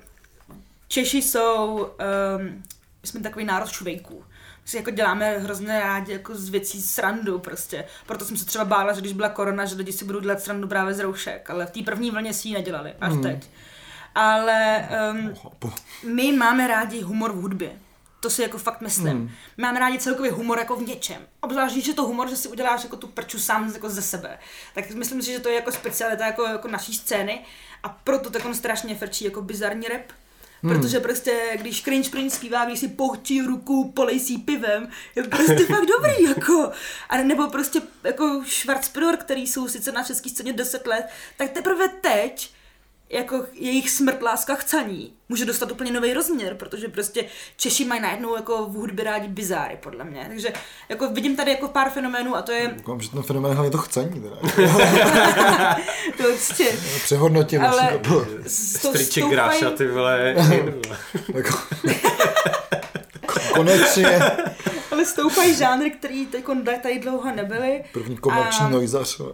Češi 0.88 1.22
jsou, 1.22 1.88
um, 2.38 2.62
my 3.02 3.08
jsme 3.08 3.20
takový 3.20 3.44
národ 3.44 3.68
švejků. 3.70 4.24
My 4.62 4.68
si 4.70 4.76
jako 4.76 4.90
děláme 4.90 5.38
hrozně 5.38 5.80
rádi 5.80 6.12
jako 6.12 6.34
z 6.34 6.48
věcí 6.48 6.82
srandu 6.82 7.38
prostě. 7.38 7.84
Proto 8.06 8.24
jsem 8.24 8.36
se 8.36 8.44
třeba 8.44 8.64
bála, 8.64 8.92
že 8.92 9.00
když 9.00 9.12
byla 9.12 9.28
korona, 9.28 9.64
že 9.64 9.74
lidi 9.76 9.92
si 9.92 10.04
budou 10.04 10.20
dělat 10.20 10.40
srandu 10.40 10.68
právě 10.68 10.94
z 10.94 11.00
roušek, 11.00 11.50
ale 11.50 11.66
v 11.66 11.70
té 11.70 11.82
první 11.82 12.10
vlně 12.10 12.34
si 12.34 12.48
ji 12.48 12.54
nedělali, 12.54 12.94
až 13.00 13.12
Hmm. 13.12 13.22
teď. 13.22 13.48
Ale 14.14 14.88
um, 15.12 15.34
my 16.14 16.32
máme 16.32 16.66
rádi 16.68 17.00
humor 17.00 17.32
v 17.32 17.40
hudbě. 17.40 17.70
To 18.20 18.30
si 18.30 18.42
jako 18.42 18.58
fakt 18.58 18.80
myslím. 18.80 19.36
My 19.56 19.62
máme 19.62 19.78
rádi 19.80 19.98
celkově 19.98 20.32
humor 20.32 20.58
jako 20.58 20.76
v 20.76 20.82
něčem. 20.82 21.22
Obzvlášť, 21.40 21.74
když 21.74 21.86
je 21.86 21.94
to 21.94 22.02
humor, 22.04 22.28
že 22.28 22.36
si 22.36 22.48
uděláš 22.48 22.84
jako 22.84 22.96
tu 22.96 23.06
prču 23.06 23.38
sám 23.38 23.72
jako 23.74 23.90
ze 23.90 24.02
sebe. 24.02 24.38
Tak 24.74 24.90
myslím 24.90 25.22
si, 25.22 25.32
že 25.32 25.40
to 25.40 25.48
je 25.48 25.54
jako 25.54 25.72
specialita 25.72 26.26
jako, 26.26 26.42
jako 26.46 26.68
naší 26.68 26.94
scény 26.94 27.44
a 27.82 27.88
proto 27.88 28.30
tak 28.30 28.44
on 28.44 28.54
strašně 28.54 28.94
frčí 28.94 29.24
jako 29.24 29.42
bizarní 29.42 29.88
rap. 29.88 30.02
Protože 30.60 31.00
prostě, 31.00 31.32
když 31.54 31.82
Cringe 31.82 32.10
Prince 32.10 32.36
zpívá, 32.36 32.64
když 32.64 32.78
si 32.78 32.88
pochtí 32.88 33.42
ruku, 33.42 33.92
polejsí 33.92 34.38
pivem, 34.38 34.88
je 35.14 35.22
prostě 35.22 35.66
fakt 35.66 35.86
dobrý, 35.86 36.22
jako. 36.36 36.72
A 37.08 37.16
nebo 37.16 37.50
prostě 37.50 37.82
jako 38.04 38.42
Schwarzbrüder, 38.46 39.16
který 39.16 39.46
jsou 39.46 39.68
sice 39.68 39.92
na 39.92 40.04
české 40.04 40.30
scéně 40.30 40.52
10 40.52 40.86
let, 40.86 41.06
tak 41.36 41.50
teprve 41.50 41.88
teď 41.88 42.57
jako 43.10 43.44
jejich 43.52 43.90
smrt, 43.90 44.22
láska, 44.22 44.54
chcaní 44.54 45.12
může 45.28 45.44
dostat 45.44 45.70
úplně 45.72 45.92
nový 45.92 46.12
rozměr, 46.14 46.54
protože 46.54 46.88
prostě 46.88 47.24
Češi 47.56 47.84
mají 47.84 48.00
najednou 48.00 48.36
jako 48.36 48.66
v 48.66 48.72
hudbě 48.72 49.04
rádi 49.04 49.28
bizáry, 49.28 49.78
podle 49.82 50.04
mě. 50.04 50.24
Takže 50.28 50.52
jako 50.88 51.10
vidím 51.10 51.36
tady 51.36 51.50
jako 51.50 51.68
pár 51.68 51.90
fenoménů 51.90 52.36
a 52.36 52.42
to 52.42 52.52
je 52.52 52.74
Doufám, 52.76 53.00
že 53.00 53.10
ten 53.10 53.22
fenomén 53.22 53.52
hlavně 53.52 53.70
to 53.70 53.78
chcení. 53.78 54.22
Teda. 54.22 54.36
to 56.16 56.22
prostě, 56.22 56.64
Přehodnotím 57.04 57.62
Ale- 57.64 58.00
Striček 58.46 59.06
stoupají- 59.08 59.30
Gráša, 59.32 59.70
ty 59.70 59.86
vole. 59.86 60.34
Jako, 61.34 61.58
konečně 63.54 64.20
ale 64.90 65.06
stoupají 65.06 65.54
žánry, 65.54 65.90
který 65.90 66.26
teď 66.26 66.44
tady 66.82 66.98
dlouho 66.98 67.34
nebyly. 67.34 67.84
první 67.92 68.16
komerční 68.16 68.66
A- 68.66 68.68
nojzař. 68.68 69.18
vole. 69.18 69.32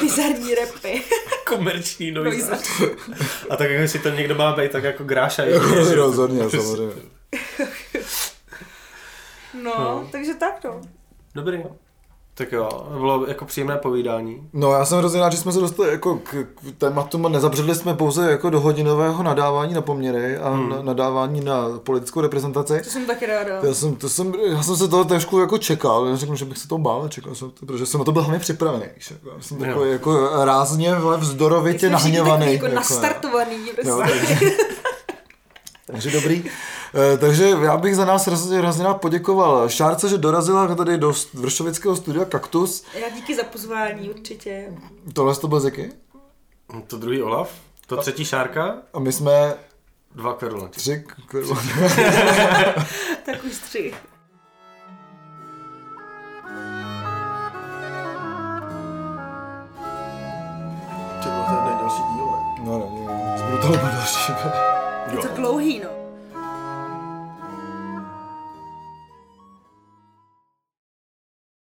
Bizarní 0.00 0.54
repy. 0.54 1.02
Komerční 1.46 2.10
noise. 2.10 2.50
Noizař. 2.50 2.82
A 3.50 3.56
tak 3.56 3.70
jako 3.70 3.88
si 3.88 3.98
to 3.98 4.08
někdo 4.08 4.34
má 4.34 4.56
být, 4.56 4.72
tak 4.72 4.84
jako 4.84 5.04
Gráša. 5.04 5.42
Jako 5.52 5.64
jo. 5.66 5.94
rozhodně, 5.94 6.50
samozřejmě. 6.50 7.02
No, 9.62 9.74
No. 9.78 10.08
takže 10.12 10.34
tak 10.34 10.64
no. 10.64 10.80
Dobrý. 11.34 11.62
Tak 12.34 12.52
jo, 12.52 12.86
bylo 12.98 13.26
jako 13.26 13.44
příjemné 13.44 13.76
povídání. 13.76 14.48
No 14.52 14.72
já 14.72 14.84
jsem 14.84 14.98
hrozně 14.98 15.20
rád, 15.20 15.32
že 15.32 15.38
jsme 15.38 15.52
se 15.52 15.60
dostali 15.60 15.90
jako 15.90 16.16
k, 16.16 16.30
k 16.30 16.78
tématu, 16.78 17.26
a 17.26 17.28
nezabředli 17.28 17.74
jsme 17.74 17.94
pouze 17.94 18.30
jako 18.30 18.50
do 18.50 18.60
hodinového 18.60 19.22
nadávání 19.22 19.74
na 19.74 19.80
poměry 19.80 20.36
a 20.36 20.50
hmm. 20.50 20.68
na, 20.68 20.82
nadávání 20.82 21.40
na 21.40 21.64
politickou 21.82 22.20
reprezentaci. 22.20 22.80
To 22.84 22.90
jsem 22.90 23.06
taky 23.06 23.26
ráda. 23.26 23.60
Já 23.62 23.74
jsem, 23.74 23.96
to 23.96 24.08
jsem, 24.08 24.34
já 24.46 24.62
jsem 24.62 24.76
se 24.76 24.88
toho 24.88 25.04
trošku 25.04 25.38
jako 25.38 25.58
čekal, 25.58 26.06
já 26.06 26.16
řeknu, 26.16 26.36
že 26.36 26.44
bych 26.44 26.58
se 26.58 26.68
toho 26.68 26.78
bál, 26.78 27.08
čekal 27.08 27.34
jsem 27.34 27.50
to, 27.50 27.66
protože 27.66 27.86
jsem 27.86 27.98
na 27.98 28.04
to 28.04 28.12
byl 28.12 28.22
hlavně 28.22 28.40
připravený. 28.40 28.84
Jako, 29.10 29.30
já 29.36 29.42
jsem 29.42 29.58
Jo. 29.58 29.66
takový 29.66 29.90
jako 29.90 30.44
rázně 30.44 30.94
vzdorovitě 31.16 31.90
nahněvaný. 31.90 32.52
Jako 32.52 32.64
jako, 32.64 32.76
nastartovaný. 32.76 33.56
Jo, 33.84 33.96
Prostě. 33.96 34.18
takže, 34.28 34.50
takže 35.86 36.10
dobrý. 36.10 36.44
Eh, 36.94 37.18
Takže 37.18 37.48
já 37.48 37.76
bych 37.76 37.96
za 37.96 38.04
nás 38.04 38.26
hrozně, 38.26 38.58
hrozně 38.58 38.84
rád 38.84 38.94
poděkoval 39.00 39.68
Šárce, 39.68 40.08
že 40.08 40.18
dorazila 40.18 40.74
tady 40.74 40.98
do 40.98 41.12
Vršovického 41.34 41.96
studia 41.96 42.24
Kaktus. 42.24 42.84
Já 43.00 43.08
díky 43.08 43.36
za 43.36 43.42
pozvání, 43.44 44.10
určitě. 44.10 44.72
Tohle 45.12 45.34
to 45.36 45.48
byl 45.48 45.60
Zeky. 45.60 45.92
To 46.86 46.96
druhý 46.98 47.22
Olaf, 47.22 47.50
to 47.86 47.96
třetí 47.96 48.24
Šárka, 48.24 48.76
A 48.94 48.98
my 49.00 49.12
jsme 49.12 49.54
dva 50.14 50.34
kverulanti. 50.34 50.76
tři 50.80 51.04
k- 51.26 51.36
Tak 53.26 53.44
už 53.44 53.52
tři. 53.56 53.94
Ty 61.22 61.28
vole, 61.28 61.44
to 61.48 61.54
je 61.54 61.60
nejdelší 61.70 62.02
díl, 62.14 62.26
ne? 62.26 62.64
No, 62.64 62.78
no, 62.78 62.86
no, 63.06 63.38
zbudu 63.38 63.58
to 63.78 63.86
další. 63.86 64.32
Je 65.12 65.18
to 65.18 65.28
dlouhý, 65.36 65.80
no. 65.84 66.01